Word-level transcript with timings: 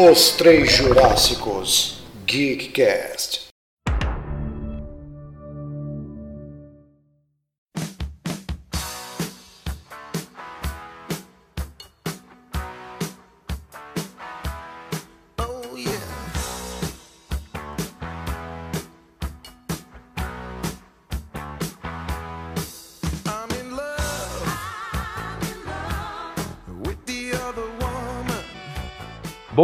Os 0.00 0.30
Três 0.30 0.70
Jurássicos 0.70 2.04
Geekcast. 2.24 3.47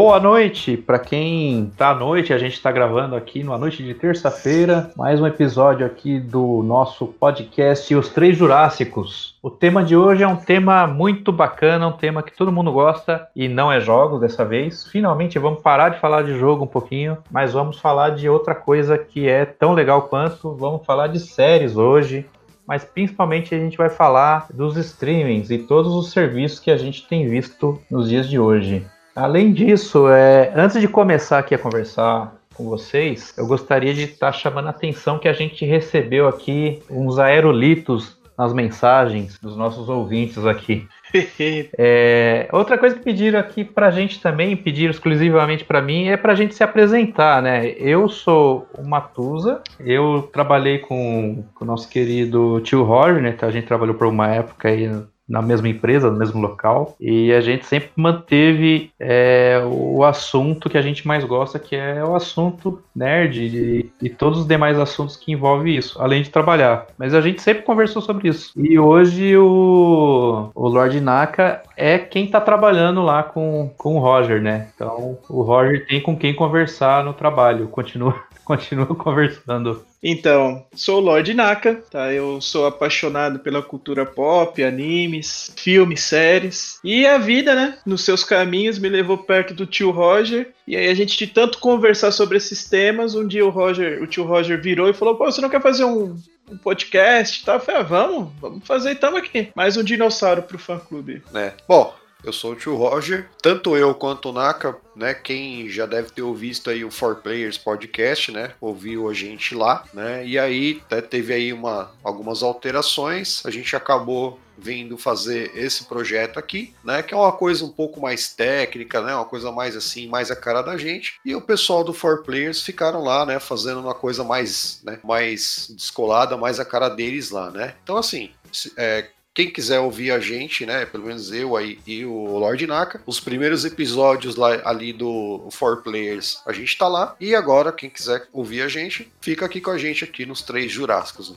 Boa 0.05 0.21
noite 0.21 0.77
para 0.77 0.99
quem 0.99 1.73
tá 1.79 1.89
à 1.89 1.95
noite. 1.95 2.35
A 2.35 2.37
gente 2.37 2.53
está 2.53 2.71
gravando 2.71 3.17
aqui 3.17 3.43
numa 3.43 3.57
noite 3.57 3.83
de 3.83 3.95
terça-feira, 3.95 4.91
mais 4.95 5.19
um 5.19 5.27
episódio 5.27 5.87
aqui 5.87 6.21
do 6.21 6.63
nosso 6.63 7.07
podcast 7.07 7.95
Os 7.95 8.11
Três 8.11 8.37
Jurássicos. 8.37 9.35
O 9.43 9.49
tema 9.49 9.83
de 9.83 9.97
hoje 9.97 10.23
é 10.23 10.29
um 10.29 10.37
tema 10.37 10.87
muito 10.87 11.33
bacana, 11.33 11.89
um 11.89 11.93
tema 11.93 12.23
que 12.23 12.37
todo 12.37 12.53
mundo 12.53 12.71
gosta 12.71 13.27
e 13.35 13.49
não 13.49 13.73
é 13.73 13.81
jogos 13.81 14.21
dessa 14.21 14.45
vez. 14.45 14.87
Finalmente 14.87 15.39
vamos 15.39 15.63
parar 15.63 15.89
de 15.89 15.99
falar 15.99 16.21
de 16.21 16.39
jogo 16.39 16.65
um 16.65 16.69
pouquinho, 16.69 17.17
mas 17.31 17.55
vamos 17.55 17.79
falar 17.79 18.11
de 18.11 18.29
outra 18.29 18.55
coisa 18.55 18.99
que 18.99 19.27
é 19.27 19.47
tão 19.47 19.73
legal 19.73 20.03
quanto. 20.03 20.55
Vamos 20.55 20.85
falar 20.85 21.07
de 21.07 21.19
séries 21.19 21.79
hoje 21.79 22.27
mas 22.67 22.83
principalmente 22.83 23.55
a 23.55 23.59
gente 23.59 23.77
vai 23.77 23.91
falar 23.91 24.47
dos 24.51 24.79
streamings 24.79 25.51
e 25.51 25.59
todos 25.59 25.93
os 25.95 26.13
serviços 26.13 26.59
que 26.59 26.71
a 26.71 26.79
gente 26.79 27.07
tem 27.07 27.29
visto 27.29 27.79
nos 27.91 28.09
dias 28.09 28.27
de 28.27 28.39
hoje. 28.39 28.87
Além 29.15 29.53
disso, 29.53 30.09
é, 30.09 30.53
antes 30.57 30.81
de 30.81 30.89
começar 30.89 31.39
aqui 31.39 31.55
a 31.55 31.59
conversar 31.59 32.35
com 32.55 32.65
vocês, 32.65 33.33
eu 33.37 33.47
gostaria 33.47 33.95
de 33.95 34.03
estar 34.03 34.33
tá 34.33 34.33
chamando 34.33 34.67
a 34.67 34.71
atenção 34.71 35.19
que 35.19 35.29
a 35.29 35.33
gente 35.33 35.65
recebeu 35.65 36.27
aqui 36.27 36.83
uns 36.91 37.19
aerolitos 37.19 38.19
nas 38.37 38.53
mensagens 38.53 39.39
dos 39.39 39.57
nossos 39.57 39.89
ouvintes 39.89 40.45
aqui. 40.45 40.89
é, 41.79 42.49
outra 42.53 42.77
coisa 42.77 42.97
que 42.97 43.03
pediram 43.03 43.39
aqui 43.39 43.65
pra 43.65 43.93
gente 43.93 44.21
também, 44.21 44.57
pediram 44.57 44.91
exclusivamente 44.91 45.65
para 45.65 45.81
mim, 45.81 46.09
é 46.09 46.17
pra 46.17 46.35
gente 46.35 46.55
se 46.55 46.65
apresentar, 46.65 47.41
né? 47.41 47.69
Eu 47.79 48.09
sou 48.09 48.67
o 48.77 48.83
Matusa, 48.83 49.63
eu 49.79 50.29
trabalhei 50.33 50.79
com, 50.79 51.45
com 51.55 51.65
o 51.65 51.67
nosso 51.69 51.89
querido 51.89 52.61
tio 52.63 52.83
Roger, 52.83 53.23
né? 53.23 53.37
A 53.41 53.51
gente 53.51 53.67
trabalhou 53.67 53.95
por 53.95 54.09
uma 54.09 54.29
época 54.29 54.69
aí 54.69 54.91
na 55.29 55.41
mesma 55.41 55.69
empresa, 55.69 56.11
no 56.11 56.19
mesmo 56.19 56.41
local, 56.41 56.95
e 57.01 57.33
a 57.33 57.41
gente 57.41 57.65
sempre 57.67 57.91
manteve 57.97 58.91
é, 59.01 59.63
o 59.67 60.05
assunto 60.05 60.69
que 60.69 60.77
a 60.77 60.83
gente 60.83 61.07
mais 61.07 61.25
gosta, 61.25 61.59
que 61.59 61.75
é 61.75 62.05
o 62.05 62.15
assunto 62.15 62.83
nerd 62.95 63.41
e, 63.41 63.91
e, 64.03 64.11
todos 64.11 64.41
os 64.41 64.47
demais 64.47 64.79
assuntos 64.79 65.17
que 65.17 65.33
envolvem 65.33 65.77
isso, 65.77 66.01
além 66.01 66.23
de 66.23 66.31
trabalhar. 66.31 66.87
Mas 66.99 67.15
a 67.15 67.21
gente 67.21 67.41
sempre 67.41 67.63
conversou 67.63 68.03
sobre 68.03 68.29
isso. 68.29 68.53
E 68.57 68.79
hoje 68.79 69.37
o, 69.37 70.51
o 70.55 70.69
Lord 70.69 71.01
Naka 71.01 71.63
é 71.77 71.99
quem 71.99 72.27
está 72.27 72.41
trabalhando 72.41 73.03
lá 73.03 73.23
com, 73.23 73.71
com 73.77 73.97
o 73.97 74.01
Roger, 74.01 74.41
né? 74.43 74.69
Então 74.75 75.19
o 75.29 75.43
Roger 75.43 75.87
tem 75.87 76.01
com 76.01 76.17
quem 76.17 76.35
conversar 76.35 77.05
no 77.05 77.15
trabalho, 77.15 77.69
continua, 77.69 78.15
continua 78.45 78.87
conversando. 78.95 79.85
Então, 80.03 80.65
sou 80.75 80.99
o 80.99 81.05
Lord 81.05 81.33
Naka, 81.33 81.83
tá? 81.91 82.13
Eu 82.13 82.41
sou 82.41 82.67
apaixonado 82.67 83.39
pela 83.39 83.63
cultura 83.63 84.05
pop, 84.05 84.63
animes, 84.63 85.53
filmes, 85.57 86.03
séries. 86.03 86.79
E 86.85 87.07
a 87.07 87.17
vida, 87.17 87.55
né, 87.55 87.79
nos 87.87 88.05
seus 88.05 88.23
caminhos 88.23 88.79
me 88.79 88.89
levou 88.89 89.19
perto 89.19 89.55
do 89.55 89.67
tio 89.67 89.91
Roger. 89.91 90.53
E 90.67 90.77
aí 90.77 90.89
a 90.89 90.95
gente 90.95 91.17
de 91.17 91.27
tanto 91.27 91.59
conversar 91.59 92.13
sobre 92.13 92.37
esses 92.37 92.69
temas, 92.69 93.15
um 93.15 93.27
dia 93.27 93.45
o 93.45 93.51
Roger, 93.51 94.03
o 94.03 94.07
tio 94.07 94.25
Roger 94.25 94.61
virou 94.61 94.89
e 94.89 94.95
falou: 94.95 95.17
"Pô, 95.17 95.25
você 95.25 95.41
não 95.41 95.49
quer 95.49 95.63
fazer 95.63 95.85
um, 95.85 96.17
um 96.51 96.59
podcast?" 96.59 97.45
Tá? 97.45 97.55
Eu 97.55 97.61
falei: 97.61 97.81
ah, 97.81 97.85
"Vamos, 97.85 98.33
vamos 98.41 98.67
fazer, 98.67 98.93
estamos 98.93 99.19
aqui. 99.19 99.49
Mais 99.55 99.77
um 99.77 99.83
dinossauro 99.83 100.43
pro 100.43 100.59
fã 100.59 100.79
clube." 100.79 101.23
É. 101.35 101.53
Bom, 101.67 101.95
eu 102.25 102.33
sou 102.33 102.53
o 102.53 102.57
tio 102.57 102.77
Roger. 102.77 103.29
Tanto 103.41 103.77
eu 103.77 103.95
quanto 103.95 104.31
o 104.31 104.33
Naka, 104.33 104.77
né? 104.97 105.15
Quem 105.15 105.69
já 105.69 105.87
deve 105.87 106.11
ter 106.11 106.23
ouvido 106.23 106.45
aí 106.71 106.85
o 106.85 106.89
4Players 106.89 107.59
Podcast, 107.63 108.31
né? 108.31 108.53
Ouviu 108.61 109.09
a 109.09 109.15
gente 109.15 109.55
lá, 109.55 109.85
né? 109.93 110.27
E 110.27 110.39
aí 110.39 110.81
até 110.87 111.01
teve 111.01 111.33
aí 111.33 111.53
uma, 111.53 111.91
algumas 112.03 112.43
alterações. 112.43 113.43
A 113.45 113.51
gente 113.51 113.75
acabou 113.75 114.39
vindo 114.57 114.97
fazer 114.97 115.51
esse 115.57 115.85
projeto 115.85 116.39
aqui, 116.39 116.73
né? 116.85 117.03
Que 117.03 117.13
é 117.13 117.17
uma 117.17 117.33
coisa 117.33 117.65
um 117.65 117.71
pouco 117.71 118.01
mais 118.01 118.29
técnica, 118.29 119.01
né? 119.01 119.15
Uma 119.15 119.25
coisa 119.25 119.51
mais 119.51 119.77
assim, 119.77 120.07
mais 120.07 120.31
a 120.31 120.37
cara 120.37 120.63
da 120.63 120.77
gente. 120.77 121.19
E 121.25 121.35
o 121.35 121.41
pessoal 121.41 121.83
do 121.83 121.93
4Players 121.93 122.63
ficaram 122.63 123.03
lá, 123.03 123.27
né? 123.27 123.41
Fazendo 123.41 123.81
uma 123.81 123.95
coisa 123.95 124.23
mais, 124.23 124.81
né? 124.85 124.99
Mais 125.03 125.71
descolada, 125.75 126.37
mais 126.37 126.61
a 126.61 126.65
cara 126.65 126.89
deles 126.89 127.31
lá, 127.31 127.51
né? 127.51 127.75
Então 127.83 127.97
assim, 127.97 128.31
é, 128.77 129.09
quem 129.35 129.51
quiser 129.51 129.81
ouvir 129.81 130.13
a 130.13 130.21
gente, 130.21 130.65
né? 130.65 130.87
Pelo 130.87 131.07
menos 131.07 131.33
eu 131.33 131.57
aí 131.57 131.79
e 131.85 132.07
o 132.07 132.39
Lord 132.39 132.65
Naka, 132.67 133.03
os 133.05 133.19
primeiros 133.19 133.65
episódios 133.65 134.37
lá 134.37 134.63
ali 134.65 134.93
do 134.93 135.49
Four 135.51 135.83
Players, 135.83 136.41
a 136.47 136.53
gente 136.53 136.79
tá 136.79 136.87
lá. 136.87 137.17
E 137.21 137.35
agora, 137.35 137.73
quem 137.73 137.91
quiser 137.91 138.29
ouvir 138.33 138.63
a 138.63 138.69
gente, 138.69 139.13
fica 139.21 139.45
aqui 139.45 139.61
com 139.61 139.73
a 139.73 139.79
gente 139.79 140.05
aqui 140.05 140.25
nos 140.25 140.41
três 140.41 140.71
Jurássicos. 140.71 141.31
Né? 141.31 141.37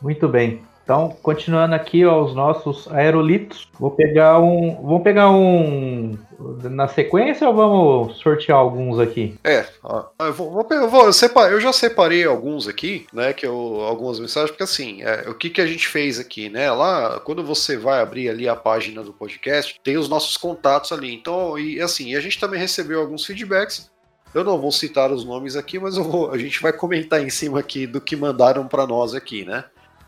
Muito 0.00 0.26
bem. 0.26 0.62
Então, 0.84 1.16
continuando 1.22 1.74
aqui 1.74 2.04
ó, 2.04 2.22
os 2.22 2.34
nossos 2.34 2.86
aerolitos, 2.92 3.66
vou 3.80 3.90
pegar 3.90 4.38
um. 4.38 4.74
Vamos 4.82 5.02
pegar 5.02 5.30
um 5.30 6.12
na 6.64 6.86
sequência 6.86 7.48
ou 7.48 7.54
vamos 7.54 8.18
sortear 8.18 8.58
alguns 8.58 8.98
aqui? 8.98 9.34
É, 9.42 9.64
eu, 10.20 10.32
vou, 10.34 10.50
vou, 10.50 10.66
eu, 10.70 10.88
vou, 10.90 11.06
eu, 11.06 11.12
separ, 11.12 11.50
eu, 11.50 11.58
já 11.58 11.72
separei 11.72 12.24
alguns 12.24 12.68
aqui, 12.68 13.06
né? 13.14 13.32
Que 13.32 13.46
eu, 13.46 13.80
algumas 13.80 14.20
mensagens, 14.20 14.50
porque 14.50 14.62
assim, 14.62 15.02
é, 15.02 15.24
o 15.26 15.34
que, 15.34 15.48
que 15.48 15.60
a 15.62 15.66
gente 15.66 15.88
fez 15.88 16.20
aqui, 16.20 16.50
né? 16.50 16.70
Lá, 16.70 17.18
quando 17.20 17.42
você 17.42 17.78
vai 17.78 18.02
abrir 18.02 18.28
ali 18.28 18.46
a 18.46 18.54
página 18.54 19.02
do 19.02 19.12
podcast, 19.12 19.80
tem 19.82 19.96
os 19.96 20.08
nossos 20.08 20.36
contatos 20.36 20.92
ali. 20.92 21.14
Então, 21.14 21.58
e 21.58 21.80
assim, 21.80 22.14
a 22.14 22.20
gente 22.20 22.38
também 22.38 22.60
recebeu 22.60 23.00
alguns 23.00 23.24
feedbacks. 23.24 23.90
Eu 24.34 24.44
não 24.44 24.60
vou 24.60 24.72
citar 24.72 25.12
os 25.12 25.24
nomes 25.24 25.56
aqui, 25.56 25.78
mas 25.78 25.96
vou, 25.96 26.30
a 26.30 26.36
gente 26.36 26.60
vai 26.60 26.72
comentar 26.72 27.22
em 27.22 27.30
cima 27.30 27.60
aqui 27.60 27.86
do 27.86 28.00
que 28.00 28.16
mandaram 28.16 28.66
para 28.66 28.86
nós 28.86 29.14
aqui, 29.14 29.44
né? 29.44 29.64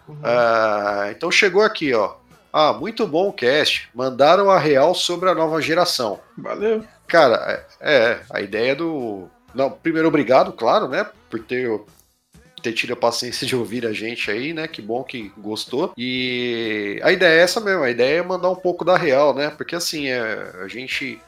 Uhum. 0.09 0.17
Ah, 0.22 1.09
então 1.11 1.31
chegou 1.31 1.62
aqui, 1.62 1.93
ó. 1.93 2.15
Ah, 2.53 2.72
muito 2.72 3.06
bom 3.06 3.28
o 3.28 3.33
cast. 3.33 3.89
Mandaram 3.94 4.50
a 4.50 4.59
real 4.59 4.94
sobre 4.94 5.28
a 5.28 5.34
nova 5.34 5.61
geração. 5.61 6.21
Valeu. 6.39 6.84
Cara, 7.06 7.67
é, 7.81 7.93
é 7.93 8.21
a 8.31 8.41
ideia 8.41 8.75
do. 8.75 9.28
Não, 9.55 9.71
primeiro, 9.71 10.09
obrigado, 10.09 10.53
claro, 10.53 10.89
né? 10.89 11.06
Por 11.31 11.41
ter, 11.41 11.81
ter 12.62 12.72
tido 12.72 12.93
a 12.93 12.97
paciência 12.97 13.47
de 13.47 13.55
ouvir 13.55 13.87
a 13.87 13.93
gente 13.93 14.31
aí, 14.31 14.53
né? 14.53 14.66
Que 14.66 14.81
bom 14.81 15.05
que 15.05 15.31
gostou. 15.37 15.93
E 15.97 17.00
a 17.03 17.12
ideia 17.12 17.41
é 17.41 17.43
essa 17.43 17.61
mesmo, 17.61 17.83
a 17.83 17.91
ideia 17.91 18.21
é 18.21 18.22
mandar 18.22 18.50
um 18.50 18.56
pouco 18.56 18.84
da 18.84 18.97
real, 18.97 19.34
né? 19.34 19.50
Porque 19.50 19.77
assim, 19.77 20.09
é, 20.09 20.53
a 20.62 20.69
gente 20.69 21.21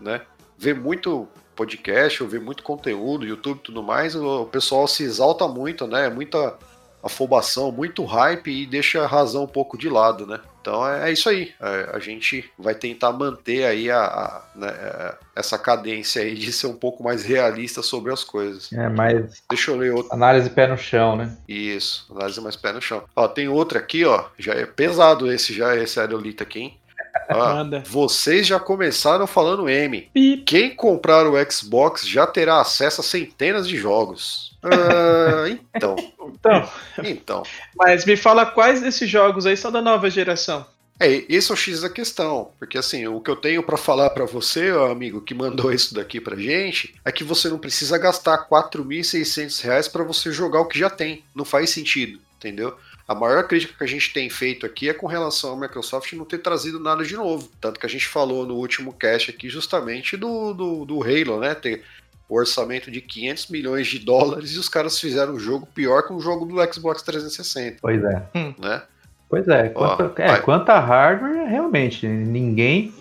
né, 0.00 0.22
vê 0.58 0.72
muito 0.72 1.28
podcast, 1.54 2.24
vê 2.24 2.38
muito 2.38 2.62
conteúdo, 2.62 3.26
YouTube 3.26 3.58
e 3.58 3.62
tudo 3.62 3.82
mais, 3.82 4.14
o 4.14 4.46
pessoal 4.46 4.88
se 4.88 5.02
exalta 5.02 5.46
muito, 5.46 5.86
né? 5.86 6.08
Muita 6.08 6.56
afobação, 7.02 7.72
muito 7.72 8.04
hype 8.04 8.50
e 8.50 8.66
deixa 8.66 9.02
a 9.02 9.06
razão 9.06 9.44
um 9.44 9.48
pouco 9.48 9.76
de 9.76 9.88
lado, 9.88 10.26
né? 10.26 10.40
Então 10.60 10.88
é, 10.88 11.10
é 11.10 11.12
isso 11.12 11.28
aí. 11.28 11.52
É, 11.60 11.90
a 11.92 11.98
gente 11.98 12.48
vai 12.56 12.74
tentar 12.74 13.12
manter 13.12 13.64
aí 13.64 13.90
a, 13.90 13.98
a 13.98 14.42
né, 14.54 14.68
é, 14.68 15.14
essa 15.34 15.58
cadência 15.58 16.22
aí 16.22 16.34
de 16.34 16.52
ser 16.52 16.68
um 16.68 16.76
pouco 16.76 17.02
mais 17.02 17.24
realista 17.24 17.82
sobre 17.82 18.12
as 18.12 18.22
coisas. 18.22 18.72
É, 18.72 18.88
mais. 18.88 19.42
Deixa 19.50 19.72
eu 19.72 19.76
ler 19.76 19.92
outro. 19.92 20.14
Análise 20.14 20.48
pé 20.48 20.68
no 20.68 20.78
chão, 20.78 21.16
né? 21.16 21.36
Isso, 21.48 22.06
análise 22.14 22.40
mais 22.40 22.56
pé 22.56 22.72
no 22.72 22.80
chão. 22.80 23.02
Ó, 23.14 23.26
tem 23.26 23.48
outra 23.48 23.80
aqui, 23.80 24.04
ó. 24.04 24.26
Já 24.38 24.54
é 24.54 24.64
pesado 24.64 25.30
esse, 25.30 25.52
já 25.52 25.76
esse 25.76 25.98
aerolito 25.98 26.42
aqui, 26.42 26.60
hein? 26.60 26.78
Ah, 27.28 27.62
vocês 27.86 28.46
já 28.46 28.58
começaram 28.58 29.26
falando 29.26 29.68
M. 29.68 30.10
Quem 30.46 30.74
comprar 30.74 31.26
o 31.26 31.34
Xbox 31.50 32.06
já 32.06 32.26
terá 32.26 32.60
acesso 32.60 33.00
a 33.00 33.04
centenas 33.04 33.68
de 33.68 33.76
jogos. 33.76 34.51
Uh, 34.62 35.58
então. 35.74 35.96
então. 36.28 36.68
Então. 37.04 37.42
Mas 37.76 38.04
me 38.04 38.16
fala 38.16 38.46
quais 38.46 38.80
desses 38.80 39.08
jogos 39.08 39.46
aí 39.46 39.56
são 39.56 39.72
da 39.72 39.82
nova 39.82 40.08
geração. 40.08 40.64
É, 41.00 41.24
esse 41.28 41.50
é 41.50 41.54
o 41.54 41.56
X 41.56 41.80
da 41.80 41.90
questão, 41.90 42.52
porque 42.60 42.78
assim, 42.78 43.08
o 43.08 43.20
que 43.20 43.28
eu 43.28 43.34
tenho 43.34 43.62
para 43.62 43.76
falar 43.76 44.10
para 44.10 44.24
você, 44.24 44.68
amigo, 44.68 45.20
que 45.20 45.34
mandou 45.34 45.72
isso 45.72 45.92
daqui 45.94 46.20
pra 46.20 46.36
gente, 46.36 46.94
é 47.04 47.10
que 47.10 47.24
você 47.24 47.48
não 47.48 47.58
precisa 47.58 47.98
gastar 47.98 48.46
4.600 48.48 49.64
reais 49.64 49.88
para 49.88 50.04
você 50.04 50.30
jogar 50.30 50.60
o 50.60 50.68
que 50.68 50.78
já 50.78 50.88
tem. 50.88 51.24
Não 51.34 51.44
faz 51.44 51.70
sentido, 51.70 52.20
entendeu? 52.36 52.76
A 53.08 53.16
maior 53.16 53.48
crítica 53.48 53.74
que 53.76 53.82
a 53.82 53.86
gente 53.86 54.12
tem 54.12 54.30
feito 54.30 54.64
aqui 54.64 54.88
é 54.88 54.94
com 54.94 55.06
relação 55.06 55.54
à 55.54 55.60
Microsoft 55.60 56.12
não 56.12 56.24
ter 56.24 56.38
trazido 56.38 56.78
nada 56.78 57.04
de 57.04 57.16
novo. 57.16 57.50
Tanto 57.60 57.80
que 57.80 57.86
a 57.86 57.88
gente 57.88 58.06
falou 58.06 58.46
no 58.46 58.54
último 58.54 58.92
cast 58.92 59.30
aqui 59.30 59.48
justamente 59.48 60.16
do, 60.16 60.54
do, 60.54 60.84
do 60.84 61.02
Halo, 61.02 61.40
né? 61.40 61.54
Ter 61.54 61.82
o 62.28 62.36
orçamento 62.36 62.90
de 62.90 63.00
500 63.00 63.48
milhões 63.48 63.86
de 63.86 63.98
dólares 63.98 64.52
e 64.52 64.58
os 64.58 64.68
caras 64.68 64.98
fizeram 64.98 65.34
um 65.34 65.38
jogo 65.38 65.66
pior 65.66 66.06
que 66.06 66.12
um 66.12 66.20
jogo 66.20 66.46
do 66.46 66.72
Xbox 66.72 67.02
360. 67.02 67.78
Pois 67.80 68.02
é. 68.02 68.22
Né? 68.58 68.82
Pois 69.28 69.48
é. 69.48 69.68
Quanto, 69.68 70.02
Ó, 70.02 70.22
é, 70.22 70.38
quanto 70.38 70.70
a 70.70 70.78
hardware, 70.78 71.46
realmente, 71.48 72.06
ninguém 72.06 72.92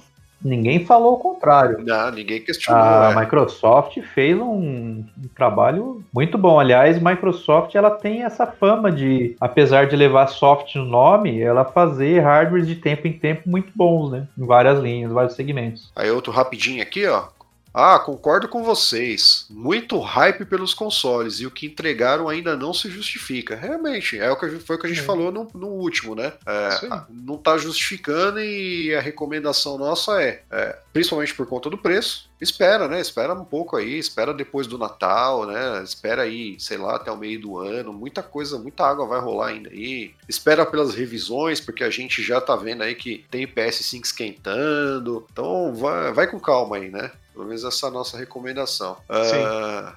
ninguém 0.44 0.86
falou 0.86 1.14
o 1.14 1.18
contrário. 1.18 1.84
Não, 1.86 2.12
ninguém 2.12 2.42
questionou. 2.42 2.82
A 2.82 3.12
é. 3.12 3.16
Microsoft 3.16 4.02
fez 4.14 4.38
um, 4.38 5.04
um 5.18 5.28
trabalho 5.36 6.04
muito 6.14 6.38
bom. 6.38 6.60
Aliás, 6.60 7.02
Microsoft 7.02 7.76
ela 7.76 7.92
tem 7.92 8.24
essa 8.24 8.48
fama 8.48 8.92
de, 8.92 9.36
apesar 9.40 9.88
de 9.88 9.96
levar 9.96 10.28
soft 10.28 10.76
no 10.76 10.86
nome, 10.86 11.40
ela 11.40 11.64
fazer 11.64 12.20
hardwares 12.20 12.68
de 12.68 12.76
tempo 12.76 13.08
em 13.08 13.14
tempo 13.14 13.48
muito 13.48 13.72
bons, 13.76 14.12
né? 14.12 14.28
Em 14.38 14.46
várias 14.46 14.80
linhas, 14.80 15.12
vários 15.12 15.36
segmentos. 15.36 15.92
Aí 15.96 16.10
outro 16.10 16.32
rapidinho 16.32 16.82
aqui, 16.82 17.06
ó. 17.06 17.26
Ah, 17.74 17.98
concordo 18.00 18.50
com 18.50 18.64
vocês. 18.64 19.46
Muito 19.50 19.98
hype 20.00 20.44
pelos 20.46 20.74
consoles 20.74 21.40
e 21.40 21.46
o 21.46 21.52
que 21.52 21.66
entregaram 21.68 22.28
ainda 22.28 22.56
não 22.58 22.74
se 22.74 22.90
justifica. 22.90 23.56
Realmente, 23.56 24.20
é 24.20 24.30
o 24.30 24.36
que 24.38 24.50
gente- 24.50 24.64
foi 24.64 24.76
o 24.76 24.80
que 24.80 24.88
a 24.88 24.90
gente 24.90 25.02
É. 25.02 25.06
falou 25.06 25.32
no, 25.32 25.48
no 25.54 25.68
último, 25.68 26.14
né? 26.14 26.34
É, 26.46 27.02
não 27.10 27.38
tá 27.38 27.58
justificando 27.58 28.42
e 28.42 28.94
a 28.94 29.00
recomendação 29.00 29.78
nossa 29.78 30.22
é, 30.22 30.44
é, 30.52 30.78
principalmente 30.92 31.34
por 31.34 31.46
conta 31.48 31.70
do 31.70 31.78
preço, 31.78 32.30
espera, 32.42 32.88
né? 32.88 33.00
Espera 33.00 33.34
um 33.34 33.46
pouco 33.46 33.78
aí, 33.78 33.98
espera 34.00 34.34
depois 34.34 34.66
do 34.68 34.78
Natal, 34.78 35.46
né? 35.46 35.82
Espera 35.84 36.24
aí, 36.24 36.60
sei 36.60 36.78
lá, 36.78 36.96
até 36.96 37.12
o 37.12 37.18
meio 37.18 37.40
do 37.40 37.58
ano. 37.60 37.94
Muita 37.94 38.24
coisa, 38.24 38.58
muita 38.58 38.84
água 38.86 39.06
vai 39.06 39.20
rolar 39.22 39.48
ainda 39.48 39.70
aí. 39.70 40.12
Espera 40.28 40.66
pelas 40.66 40.96
revisões, 40.96 41.62
porque 41.62 41.84
a 41.84 41.90
gente 41.90 42.22
já 42.24 42.42
tá 42.42 42.56
vendo 42.56 42.82
aí 42.84 42.96
que 42.96 43.24
tem 43.30 43.48
PS5 43.48 44.04
esquentando. 44.04 45.26
Então 45.32 45.74
vai, 45.76 46.12
vai 46.12 46.28
com 46.28 46.40
calma 46.40 46.78
aí, 46.78 46.90
né? 46.90 47.12
Pelo 47.34 47.46
menos 47.46 47.64
essa 47.64 47.86
é 47.86 47.90
a 47.90 47.94
nossa 47.94 48.18
recomendação. 48.18 48.98
Ah, 49.08 49.94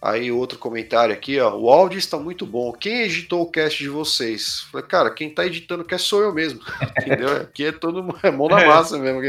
aí 0.00 0.32
outro 0.32 0.58
comentário 0.58 1.14
aqui, 1.14 1.38
ó. 1.38 1.54
O 1.56 1.70
áudio 1.70 1.98
está 1.98 2.16
muito 2.18 2.44
bom. 2.44 2.72
Quem 2.72 3.02
editou 3.02 3.42
o 3.42 3.50
cast 3.50 3.78
de 3.82 3.88
vocês? 3.88 4.60
Falei, 4.72 4.86
cara, 4.86 5.10
quem 5.10 5.30
tá 5.32 5.46
editando 5.46 5.82
o 5.82 5.86
cast 5.86 6.08
sou 6.08 6.22
eu 6.22 6.32
mesmo. 6.34 6.60
Entendeu? 7.00 7.36
Aqui 7.36 7.66
é 7.66 7.72
todo 7.72 8.02
mundo, 8.02 8.18
é 8.22 8.30
mão 8.30 8.48
na 8.48 8.62
É. 8.62 8.66
massa 8.66 8.98
mesmo. 8.98 9.20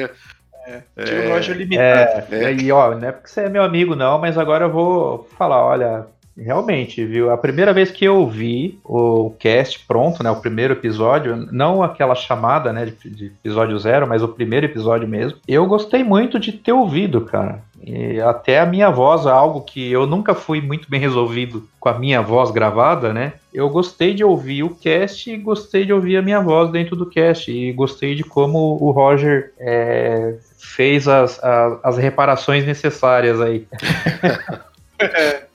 Tio 0.65 1.17
É. 1.17 1.33
Roger 1.33 1.57
limitado. 1.57 2.33
É, 2.33 2.53
e 2.53 2.71
ó, 2.71 2.95
não 2.95 3.07
é 3.07 3.11
porque 3.11 3.29
você 3.29 3.41
é 3.41 3.49
meu 3.49 3.63
amigo, 3.63 3.95
não, 3.95 4.19
mas 4.19 4.37
agora 4.37 4.65
eu 4.65 4.71
vou 4.71 5.27
falar, 5.37 5.63
olha. 5.63 6.05
Realmente, 6.35 7.05
viu? 7.05 7.29
A 7.29 7.37
primeira 7.37 7.71
vez 7.71 7.91
que 7.91 8.03
eu 8.03 8.27
vi 8.27 8.79
o 8.83 9.29
cast 9.37 9.79
pronto, 9.85 10.23
né? 10.23 10.31
O 10.31 10.41
primeiro 10.41 10.73
episódio, 10.73 11.35
não 11.51 11.83
aquela 11.83 12.15
chamada, 12.15 12.73
né? 12.73 12.85
De, 12.85 13.09
de 13.09 13.25
episódio 13.27 13.77
zero, 13.77 14.07
mas 14.07 14.23
o 14.23 14.27
primeiro 14.27 14.65
episódio 14.65 15.07
mesmo. 15.07 15.37
Eu 15.47 15.67
gostei 15.67 16.03
muito 16.03 16.39
de 16.39 16.51
ter 16.51 16.71
ouvido, 16.71 17.21
cara. 17.21 17.61
E 17.85 18.19
até 18.19 18.59
a 18.59 18.65
minha 18.65 18.89
voz, 18.89 19.27
algo 19.27 19.61
que 19.61 19.91
eu 19.91 20.07
nunca 20.07 20.33
fui 20.33 20.61
muito 20.61 20.89
bem 20.89 20.99
resolvido 20.99 21.67
com 21.79 21.89
a 21.89 21.99
minha 21.99 22.21
voz 22.21 22.49
gravada, 22.49 23.13
né? 23.13 23.33
Eu 23.53 23.69
gostei 23.69 24.13
de 24.13 24.23
ouvir 24.23 24.63
o 24.63 24.73
cast 24.73 25.29
e 25.29 25.37
gostei 25.37 25.85
de 25.85 25.93
ouvir 25.93 26.17
a 26.17 26.21
minha 26.21 26.39
voz 26.39 26.71
dentro 26.71 26.95
do 26.95 27.05
cast. 27.05 27.51
E 27.51 27.71
gostei 27.73 28.15
de 28.15 28.23
como 28.23 28.77
o 28.81 28.89
Roger 28.89 29.51
é, 29.59 30.35
fez 30.63 31.07
as, 31.07 31.43
as, 31.43 31.79
as 31.83 31.97
reparações 31.97 32.65
necessárias 32.65 33.41
aí. 33.41 33.67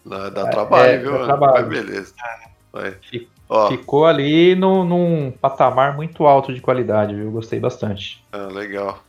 Dá, 0.05 0.29
dá 0.29 0.47
trabalho, 0.49 0.91
é, 0.91 0.99
viu? 0.99 1.13
dá 1.13 1.25
trabalho. 1.25 1.53
Mas 1.55 1.69
beleza. 1.69 2.15
Vai. 2.71 2.95
Ó, 3.49 3.69
Ficou 3.69 4.05
ali 4.05 4.55
no, 4.55 4.85
num 4.85 5.31
patamar 5.31 5.97
muito 5.97 6.27
alto 6.27 6.53
de 6.53 6.61
qualidade, 6.61 7.15
viu? 7.15 7.31
Gostei 7.31 7.59
bastante. 7.59 8.23
ah, 8.33 8.49
legal. 8.53 9.03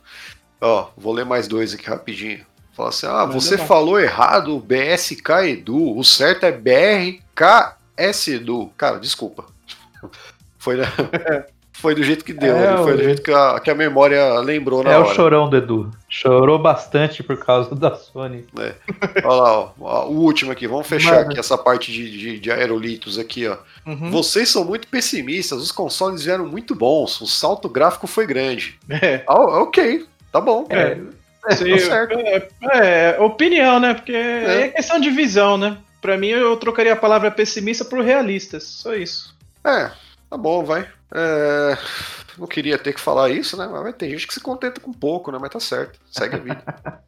Ó, 0.60 0.88
vou 0.96 1.12
ler 1.12 1.26
mais 1.26 1.46
dois 1.46 1.74
aqui 1.74 1.88
rapidinho. 1.88 2.44
Fala 2.72 2.88
assim: 2.88 3.06
ah, 3.06 3.26
Manda 3.26 3.32
você 3.32 3.58
falou 3.58 4.00
errado 4.00 4.58
BSK 4.60 5.30
Edu. 5.48 5.96
O 5.96 6.02
certo 6.02 6.44
é 6.44 6.52
BRKS 6.52 8.28
Edu. 8.28 8.72
Cara, 8.76 8.98
desculpa. 8.98 9.44
Foi, 10.58 10.76
né? 10.76 10.86
Foi 11.80 11.94
do 11.94 12.02
jeito 12.02 12.24
que 12.24 12.32
deu, 12.32 12.54
É, 12.56 12.70
né? 12.72 12.76
foi 12.82 12.92
o- 12.92 12.96
do 12.96 13.02
jeito 13.04 13.22
que 13.22 13.32
a, 13.32 13.58
que 13.58 13.70
a 13.70 13.74
memória 13.74 14.38
lembrou 14.40 14.82
na 14.84 14.90
é 14.92 14.98
hora. 14.98 15.08
o 15.08 15.14
chorão 15.14 15.48
do 15.48 15.56
Edu. 15.56 15.90
Chorou 16.08 16.58
bastante 16.58 17.22
por 17.22 17.38
causa 17.44 17.74
da 17.74 17.94
Sony. 17.94 18.44
Olha 19.24 19.42
lá, 19.42 19.72
ó, 19.80 20.06
o 20.08 20.12
último 20.20 20.52
aqui, 20.52 20.66
vamos 20.66 20.86
fechar 20.86 21.20
aqui 21.20 21.38
essa 21.38 21.56
parte 21.56 21.90
de, 21.92 22.10
de, 22.10 22.38
de 22.40 22.50
aerolitos 22.52 23.18
aqui, 23.18 23.48
ó. 23.48 23.56
Uhum. 23.86 24.10
Vocês 24.10 24.48
são 24.48 24.64
muito 24.64 24.86
pessimistas, 24.88 25.60
os 25.62 25.72
consoles 25.72 26.24
vieram 26.24 26.46
muito 26.46 26.74
bons, 26.74 27.20
o 27.20 27.26
salto 27.26 27.68
gráfico 27.68 28.06
foi 28.06 28.26
grande. 28.26 28.78
É, 28.90 29.22
Ah, 29.26 29.40
ok, 29.62 30.04
tá 30.30 30.40
bom. 30.40 30.66
É. 30.68 30.96
sim, 31.56 31.70
tá 31.72 31.78
certo. 31.78 32.18
é, 32.18 32.48
é, 32.72 33.20
opinião, 33.20 33.80
né? 33.80 33.94
Porque 33.94 34.12
aí 34.12 34.62
é 34.64 34.68
questão 34.68 35.00
de 35.00 35.08
visão, 35.10 35.56
né? 35.56 35.78
Pra 36.02 36.16
mim, 36.18 36.28
eu 36.28 36.56
trocaria 36.56 36.92
a 36.92 36.96
palavra 36.96 37.30
pessimista 37.30 37.84
por 37.84 38.00
realistas. 38.02 38.64
Só 38.64 38.94
isso. 38.94 39.34
É, 39.64 39.90
tá 40.28 40.36
bom, 40.36 40.64
vai. 40.64 40.86
É, 41.14 41.76
não 42.38 42.46
queria 42.46 42.78
ter 42.78 42.92
que 42.92 43.00
falar 43.00 43.30
isso, 43.30 43.56
né? 43.56 43.68
Mas 43.70 43.82
vai 43.82 43.92
ter 43.92 44.08
gente 44.10 44.26
que 44.26 44.34
se 44.34 44.40
contenta 44.40 44.80
com 44.80 44.92
pouco, 44.92 45.30
né? 45.32 45.38
Mas 45.40 45.50
tá 45.50 45.60
certo. 45.60 45.98
Segue 46.10 46.36
a 46.36 46.38
vida. 46.38 46.64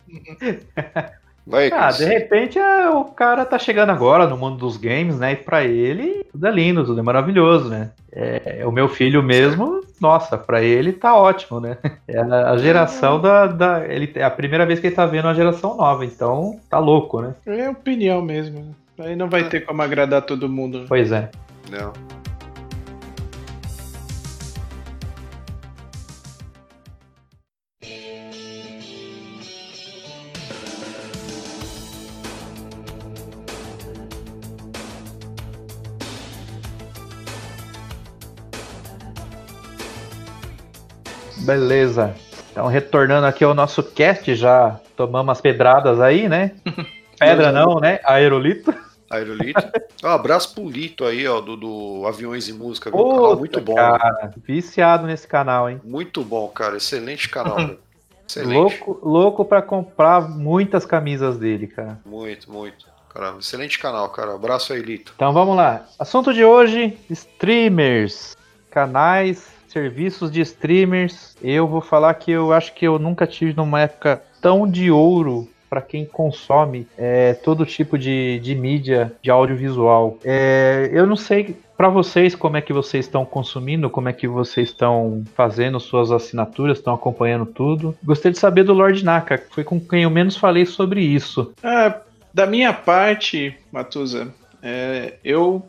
Vai, 1.45 1.73
Ah, 1.73 1.91
de 1.91 2.05
repente 2.05 2.57
é, 2.57 2.89
o 2.91 3.05
cara 3.07 3.45
tá 3.45 3.59
chegando 3.59 3.91
agora 3.91 4.29
no 4.29 4.37
mundo 4.37 4.59
dos 4.59 4.77
games, 4.77 5.19
né? 5.19 5.33
E 5.33 5.37
pra 5.37 5.65
ele 5.65 6.25
tudo 6.31 6.47
é 6.47 6.51
lindo, 6.53 6.85
tudo 6.85 7.01
é 7.01 7.03
maravilhoso, 7.03 7.69
né? 7.69 7.91
É, 8.13 8.63
o 8.65 8.71
meu 8.71 8.89
filho 8.89 9.25
mesmo, 9.25 9.81
nossa, 10.01 10.39
pra 10.39 10.63
ele 10.63 10.93
tá 10.93 11.17
ótimo, 11.17 11.59
né? 11.59 11.79
É 12.07 12.21
a, 12.21 12.51
a 12.53 12.57
geração 12.59 13.21
da, 13.21 13.49
da. 13.49 13.85
Ele, 13.85 14.13
é 14.15 14.23
a 14.23 14.31
primeira 14.31 14.65
vez 14.65 14.79
que 14.79 14.87
ele 14.87 14.95
tá 14.95 15.05
vendo 15.05 15.25
uma 15.27 15.35
geração 15.35 15.77
nova, 15.77 16.05
então 16.05 16.61
tá 16.71 16.79
louco, 16.79 17.21
né? 17.21 17.35
É 17.45 17.69
opinião 17.69 18.23
mesmo. 18.23 18.61
né? 18.61 19.07
Aí 19.07 19.17
não 19.17 19.29
vai 19.29 19.43
ter 19.49 19.67
como 19.67 19.83
agradar 19.83 20.23
todo 20.23 20.49
mundo. 20.49 20.79
né? 20.81 20.85
Pois 20.89 21.11
é. 21.11 21.29
Não. 21.69 21.93
Beleza. 41.43 42.15
Então, 42.51 42.67
retornando 42.67 43.27
aqui 43.27 43.43
ao 43.45 43.55
nosso 43.55 43.83
cast, 43.83 44.35
já 44.35 44.79
tomamos 44.97 45.33
as 45.33 45.41
pedradas 45.41 46.01
aí, 46.01 46.29
né? 46.29 46.53
Pedra 47.19 47.53
não, 47.53 47.79
né? 47.81 48.01
Aerolito. 48.05 48.75
Aerolito. 49.09 49.61
Um 50.03 50.09
abraço 50.09 50.55
pro 50.55 50.69
Lito 50.69 51.05
aí, 51.05 51.27
ó, 51.29 51.41
do, 51.41 51.57
do 51.57 52.07
Aviões 52.07 52.49
e 52.49 52.53
Música. 52.53 52.91
Canal 52.91 53.37
muito 53.37 53.61
bom. 53.61 53.75
Cara, 53.75 54.33
viciado 54.37 55.07
nesse 55.07 55.29
canal, 55.29 55.69
hein? 55.69 55.81
Muito 55.85 56.23
bom, 56.25 56.49
cara. 56.49 56.77
Excelente 56.77 57.29
canal. 57.29 57.59
Excelente. 58.27 58.55
Louco, 58.55 58.99
louco 59.07 59.45
para 59.45 59.61
comprar 59.61 60.23
muitas 60.23 60.87
camisas 60.87 61.37
dele, 61.37 61.67
cara. 61.67 62.01
Muito, 62.07 62.51
muito. 62.51 62.87
Caramba, 63.13 63.41
excelente 63.41 63.79
canal, 63.79 64.09
cara. 64.09 64.35
Abraço 64.35 64.73
aí, 64.73 64.81
Lito. 64.81 65.13
Então 65.15 65.33
vamos 65.33 65.55
lá. 65.55 65.85
Assunto 65.99 66.33
de 66.33 66.43
hoje: 66.43 66.99
streamers, 67.11 68.35
canais, 68.71 69.47
serviços 69.73 70.31
de 70.31 70.41
streamers. 70.43 71.37
Eu 71.43 71.67
vou 71.67 71.81
falar 71.81 72.15
que 72.15 72.31
eu 72.31 72.53
acho 72.53 72.75
que 72.75 72.87
eu 72.87 72.99
nunca 72.99 73.27
tive 73.27 73.55
numa 73.55 73.81
época 73.81 74.23
tão 74.41 74.69
de 74.71 74.91
ouro 74.91 75.49
para 75.73 75.81
quem 75.81 76.05
consome 76.05 76.87
é, 76.99 77.33
todo 77.33 77.65
tipo 77.65 77.97
de, 77.97 78.39
de 78.41 78.55
mídia 78.55 79.11
de 79.23 79.31
audiovisual. 79.31 80.19
É, 80.23 80.91
eu 80.93 81.07
não 81.07 81.17
sei 81.17 81.57
para 81.75 81.89
vocês 81.89 82.35
como 82.35 82.59
é 82.59 82.61
que 82.61 82.75
vocês 82.75 83.07
estão 83.07 83.25
consumindo, 83.25 83.89
como 83.89 84.09
é 84.09 84.13
que 84.13 84.29
vocês 84.29 84.69
estão 84.69 85.25
fazendo 85.35 85.81
suas 85.81 86.13
assinaturas, 86.13 86.77
estão 86.77 86.93
acompanhando 86.93 87.47
tudo. 87.47 87.97
Gostei 88.05 88.31
de 88.31 88.39
saber 88.39 88.65
do 88.65 88.75
Lord 88.75 89.03
Naka, 89.03 89.43
foi 89.51 89.65
com 89.65 89.81
quem 89.81 90.03
eu 90.03 90.11
menos 90.11 90.37
falei 90.37 90.67
sobre 90.67 91.01
isso. 91.01 91.55
Ah, 91.65 92.03
da 92.35 92.47
minha 92.47 92.75
parte, 92.75 93.57
Matusa, 93.73 94.33
é, 94.63 95.15
eu 95.25 95.67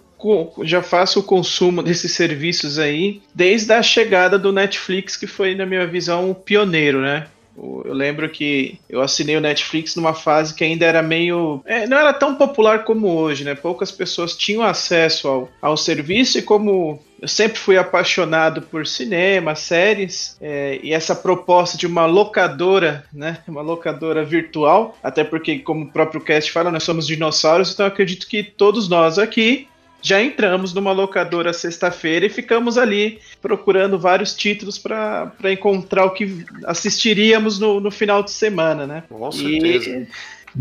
já 0.63 0.81
faço 0.81 1.19
o 1.19 1.23
consumo 1.23 1.83
desses 1.83 2.13
serviços 2.13 2.79
aí 2.79 3.21
desde 3.33 3.73
a 3.73 3.81
chegada 3.81 4.37
do 4.39 4.51
Netflix, 4.51 5.17
que 5.17 5.27
foi, 5.27 5.55
na 5.55 5.65
minha 5.65 5.85
visão, 5.85 6.31
o 6.31 6.35
pioneiro, 6.35 7.01
né? 7.01 7.27
Eu 7.55 7.93
lembro 7.93 8.27
que 8.29 8.79
eu 8.89 9.01
assinei 9.01 9.37
o 9.37 9.41
Netflix 9.41 9.95
numa 9.95 10.13
fase 10.13 10.55
que 10.55 10.63
ainda 10.63 10.85
era 10.85 11.03
meio. 11.03 11.61
é, 11.65 11.85
não 11.85 11.97
era 11.97 12.11
tão 12.11 12.35
popular 12.35 12.83
como 12.83 13.07
hoje, 13.07 13.43
né? 13.43 13.53
Poucas 13.53 13.91
pessoas 13.91 14.35
tinham 14.35 14.63
acesso 14.63 15.27
ao, 15.27 15.49
ao 15.61 15.77
serviço 15.77 16.39
e 16.39 16.41
como 16.41 16.99
eu 17.21 17.27
sempre 17.27 17.57
fui 17.57 17.77
apaixonado 17.77 18.63
por 18.63 18.85
cinema, 18.85 19.55
séries, 19.55 20.35
é, 20.41 20.77
e 20.83 20.91
essa 20.91 21.15
proposta 21.15 21.77
de 21.77 21.87
uma 21.87 22.05
locadora, 22.05 23.05
né? 23.13 23.37
Uma 23.47 23.61
locadora 23.61 24.25
virtual, 24.25 24.97
até 25.01 25.23
porque, 25.23 25.59
como 25.59 25.85
o 25.85 25.91
próprio 25.91 26.19
cast 26.19 26.51
fala, 26.51 26.71
nós 26.71 26.83
somos 26.83 27.05
dinossauros, 27.07 27.71
então 27.71 27.85
acredito 27.85 28.27
que 28.27 28.43
todos 28.43 28.89
nós 28.89 29.17
aqui 29.17 29.67
já 30.03 30.21
entramos 30.21 30.73
numa 30.73 30.91
locadora 30.91 31.53
sexta-feira 31.53 32.25
e 32.25 32.29
ficamos 32.29 32.77
ali 32.77 33.19
procurando 33.41 33.97
vários 33.97 34.35
títulos 34.35 34.77
para 34.77 35.31
encontrar 35.45 36.05
o 36.05 36.11
que 36.11 36.45
assistiríamos 36.65 37.57
no, 37.57 37.79
no 37.79 37.89
final 37.89 38.21
de 38.21 38.31
semana, 38.31 38.85
né? 38.85 39.03
Com 39.09 39.31
certeza. 39.31 39.89
E, 39.89 40.07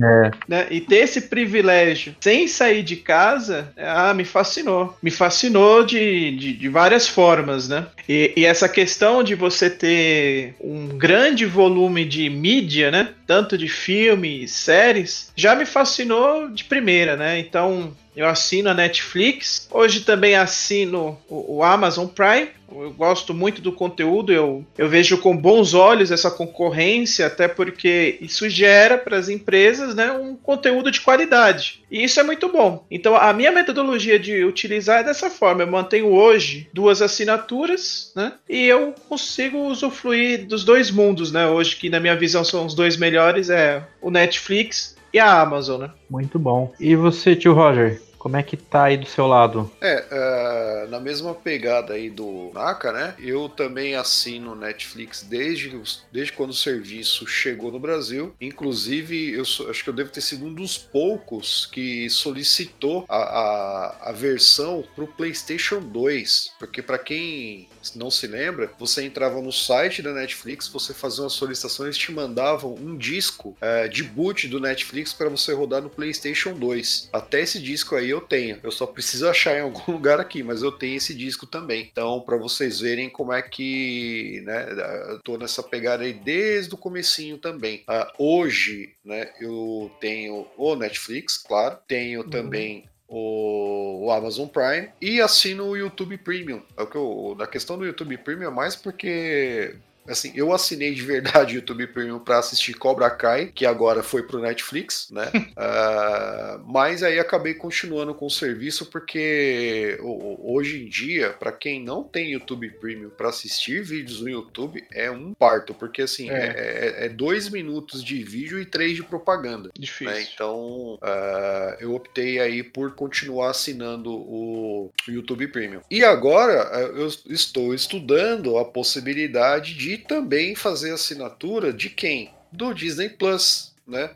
É. 0.00 0.30
Né? 0.48 0.66
E 0.70 0.80
ter 0.80 0.96
esse 0.96 1.22
privilégio 1.22 2.14
sem 2.20 2.48
sair 2.48 2.82
de 2.82 2.96
casa, 2.96 3.70
ah, 3.76 4.14
me 4.14 4.24
fascinou. 4.24 4.96
Me 5.02 5.10
fascinou 5.10 5.84
de, 5.84 6.34
de, 6.36 6.52
de 6.54 6.68
várias 6.68 7.06
formas, 7.06 7.68
né? 7.68 7.86
E, 8.08 8.32
e, 8.36 8.46
essa 8.46 8.68
questão 8.68 9.22
de 9.22 9.34
você 9.34 9.68
ter 9.68 10.54
um 10.60 10.88
grande 10.88 11.44
volume 11.44 12.04
de 12.04 12.30
mídia, 12.30 12.90
né? 12.90 13.10
Tanto 13.32 13.56
de 13.56 13.66
filmes, 13.66 14.50
séries, 14.50 15.32
já 15.34 15.54
me 15.54 15.64
fascinou 15.64 16.50
de 16.50 16.64
primeira, 16.64 17.16
né? 17.16 17.38
Então, 17.38 17.96
eu 18.14 18.28
assino 18.28 18.68
a 18.68 18.74
Netflix. 18.74 19.68
Hoje 19.70 20.00
também 20.00 20.34
assino 20.36 21.18
o, 21.28 21.56
o, 21.56 21.64
Amazon 21.64 22.06
Prime. 22.06 22.48
Eu 22.70 22.90
gosto 22.92 23.34
muito 23.34 23.60
do 23.60 23.70
conteúdo, 23.70 24.32
eu, 24.32 24.64
eu 24.78 24.88
vejo 24.88 25.18
com 25.18 25.36
bons 25.36 25.74
olhos 25.74 26.10
essa 26.10 26.30
concorrência, 26.30 27.26
até 27.26 27.46
porque 27.46 28.16
isso 28.18 28.48
gera 28.48 28.96
para 28.96 29.18
as 29.18 29.28
empresas 29.28 29.94
né, 29.94 30.10
um 30.10 30.34
conteúdo 30.34 30.90
de 30.90 31.02
qualidade. 31.02 31.82
E 31.90 32.02
isso 32.02 32.18
é 32.18 32.22
muito 32.22 32.48
bom. 32.48 32.86
Então, 32.90 33.14
a 33.14 33.30
minha 33.34 33.52
metodologia 33.52 34.18
de 34.18 34.42
utilizar 34.42 35.00
é 35.00 35.04
dessa 35.04 35.28
forma: 35.28 35.62
eu 35.62 35.66
mantenho 35.66 36.06
hoje 36.06 36.66
duas 36.72 37.02
assinaturas, 37.02 38.10
né? 38.16 38.32
E 38.48 38.64
eu 38.64 38.94
consigo 39.06 39.58
usufruir 39.66 40.46
dos 40.46 40.64
dois 40.64 40.90
mundos, 40.90 41.30
né? 41.30 41.46
Hoje, 41.46 41.76
que 41.76 41.90
na 41.90 42.00
minha 42.00 42.16
visão 42.16 42.42
são 42.42 42.64
os 42.64 42.74
dois 42.74 42.96
melhores: 42.96 43.21
é 43.50 43.82
o 44.00 44.10
Netflix 44.10 44.96
e 45.12 45.18
a 45.18 45.40
Amazon, 45.40 45.82
né? 45.82 45.90
Muito 46.08 46.38
bom. 46.38 46.72
E 46.80 46.96
você, 46.96 47.36
tio 47.36 47.54
Roger? 47.54 48.00
Como 48.22 48.36
é 48.36 48.42
que 48.44 48.56
tá 48.56 48.84
aí 48.84 48.96
do 48.96 49.04
seu 49.04 49.26
lado? 49.26 49.68
É, 49.80 50.84
uh, 50.86 50.88
na 50.88 51.00
mesma 51.00 51.34
pegada 51.34 51.94
aí 51.94 52.08
do 52.08 52.52
Naka, 52.54 52.92
né? 52.92 53.16
Eu 53.18 53.48
também 53.48 53.96
assino 53.96 54.54
Netflix 54.54 55.26
desde, 55.28 55.76
desde 56.12 56.32
quando 56.32 56.50
o 56.50 56.54
serviço 56.54 57.26
chegou 57.26 57.72
no 57.72 57.80
Brasil. 57.80 58.32
Inclusive, 58.40 59.32
eu 59.32 59.44
sou, 59.44 59.68
acho 59.68 59.82
que 59.82 59.90
eu 59.90 59.92
devo 59.92 60.10
ter 60.10 60.20
sido 60.20 60.46
um 60.46 60.54
dos 60.54 60.78
poucos 60.78 61.66
que 61.66 62.08
solicitou 62.10 63.04
a, 63.08 63.16
a, 63.16 64.10
a 64.10 64.12
versão 64.12 64.84
pro 64.94 65.08
PlayStation 65.08 65.80
2. 65.80 66.52
Porque 66.60 66.80
para 66.80 66.98
quem 66.98 67.68
não 67.96 68.08
se 68.08 68.28
lembra, 68.28 68.70
você 68.78 69.04
entrava 69.04 69.42
no 69.42 69.50
site 69.50 70.00
da 70.00 70.12
Netflix, 70.12 70.68
você 70.68 70.94
fazia 70.94 71.24
uma 71.24 71.28
solicitação, 71.28 71.86
eles 71.86 71.98
te 71.98 72.12
mandavam 72.12 72.72
um 72.76 72.96
disco 72.96 73.56
uh, 73.60 73.88
de 73.88 74.04
boot 74.04 74.46
do 74.46 74.60
Netflix 74.60 75.12
para 75.12 75.28
você 75.28 75.52
rodar 75.52 75.82
no 75.82 75.90
PlayStation 75.90 76.54
2. 76.54 77.10
Até 77.12 77.40
esse 77.40 77.60
disco 77.60 77.96
aí 77.96 78.11
eu 78.12 78.20
tenho. 78.20 78.58
Eu 78.62 78.70
só 78.70 78.86
preciso 78.86 79.28
achar 79.28 79.56
em 79.56 79.60
algum 79.60 79.90
lugar 79.92 80.20
aqui, 80.20 80.42
mas 80.42 80.62
eu 80.62 80.72
tenho 80.72 80.96
esse 80.96 81.14
disco 81.14 81.46
também. 81.46 81.88
Então, 81.90 82.20
para 82.20 82.36
vocês 82.36 82.80
verem 82.80 83.10
como 83.10 83.32
é 83.32 83.42
que, 83.42 84.42
né, 84.44 84.66
eu 85.10 85.20
tô 85.20 85.36
nessa 85.36 85.62
pegada 85.62 86.04
aí 86.04 86.12
desde 86.12 86.74
o 86.74 86.78
comecinho 86.78 87.38
também. 87.38 87.84
Uh, 87.88 88.24
hoje, 88.24 88.94
né, 89.04 89.32
eu 89.40 89.90
tenho 90.00 90.46
o 90.56 90.76
Netflix, 90.76 91.36
claro, 91.38 91.78
tenho 91.86 92.22
uhum. 92.22 92.30
também 92.30 92.84
o, 93.12 94.10
Amazon 94.10 94.48
Prime 94.48 94.90
e 95.00 95.20
assino 95.20 95.66
o 95.66 95.76
YouTube 95.76 96.16
Premium. 96.18 96.62
É 96.76 96.82
o 96.82 96.86
que 96.86 96.96
eu, 96.96 97.34
na 97.38 97.46
questão 97.46 97.76
do 97.76 97.84
YouTube 97.84 98.16
Premium 98.18 98.48
é 98.48 98.50
mais 98.50 98.74
porque 98.74 99.76
Assim, 100.06 100.32
eu 100.34 100.52
assinei 100.52 100.94
de 100.94 101.02
verdade 101.02 101.54
o 101.54 101.56
YouTube 101.56 101.86
Premium 101.88 102.18
para 102.18 102.38
assistir 102.38 102.74
Cobra 102.74 103.08
Kai, 103.10 103.52
que 103.54 103.64
agora 103.64 104.02
foi 104.02 104.22
pro 104.22 104.40
Netflix, 104.40 105.08
né? 105.10 105.30
uh, 105.34 106.62
mas 106.66 107.02
aí 107.02 107.18
acabei 107.18 107.54
continuando 107.54 108.14
com 108.14 108.26
o 108.26 108.30
serviço 108.30 108.86
porque 108.86 109.98
hoje 110.02 110.82
em 110.82 110.88
dia, 110.88 111.30
para 111.30 111.52
quem 111.52 111.82
não 111.82 112.02
tem 112.02 112.32
YouTube 112.32 112.68
Premium 112.80 113.10
para 113.10 113.28
assistir 113.28 113.82
vídeos 113.82 114.20
no 114.20 114.28
YouTube, 114.28 114.84
é 114.92 115.10
um 115.10 115.32
parto, 115.34 115.72
porque 115.74 116.02
assim, 116.02 116.30
é, 116.30 116.34
é, 116.34 117.04
é, 117.04 117.06
é 117.06 117.08
dois 117.08 117.48
minutos 117.48 118.02
de 118.02 118.22
vídeo 118.22 118.60
e 118.60 118.66
três 118.66 118.96
de 118.96 119.02
propaganda. 119.02 119.68
Né? 119.68 119.72
Difícil. 119.78 120.14
Né? 120.14 120.26
Então, 120.34 120.94
uh, 120.94 121.76
eu 121.80 121.94
optei 121.94 122.40
aí 122.40 122.62
por 122.62 122.94
continuar 122.94 123.50
assinando 123.50 124.10
o 124.12 124.90
YouTube 125.08 125.46
Premium. 125.48 125.80
E 125.90 126.04
agora 126.04 126.52
eu 126.94 127.06
estou 127.26 127.74
estudando 127.74 128.58
a 128.58 128.64
possibilidade 128.64 129.74
de 129.74 129.91
e 129.92 129.98
também 129.98 130.54
fazer 130.54 130.92
assinatura 130.92 131.70
de 131.70 131.90
quem? 131.90 132.32
Do 132.50 132.72
Disney 132.72 133.10
Plus, 133.10 133.74
né? 133.86 134.10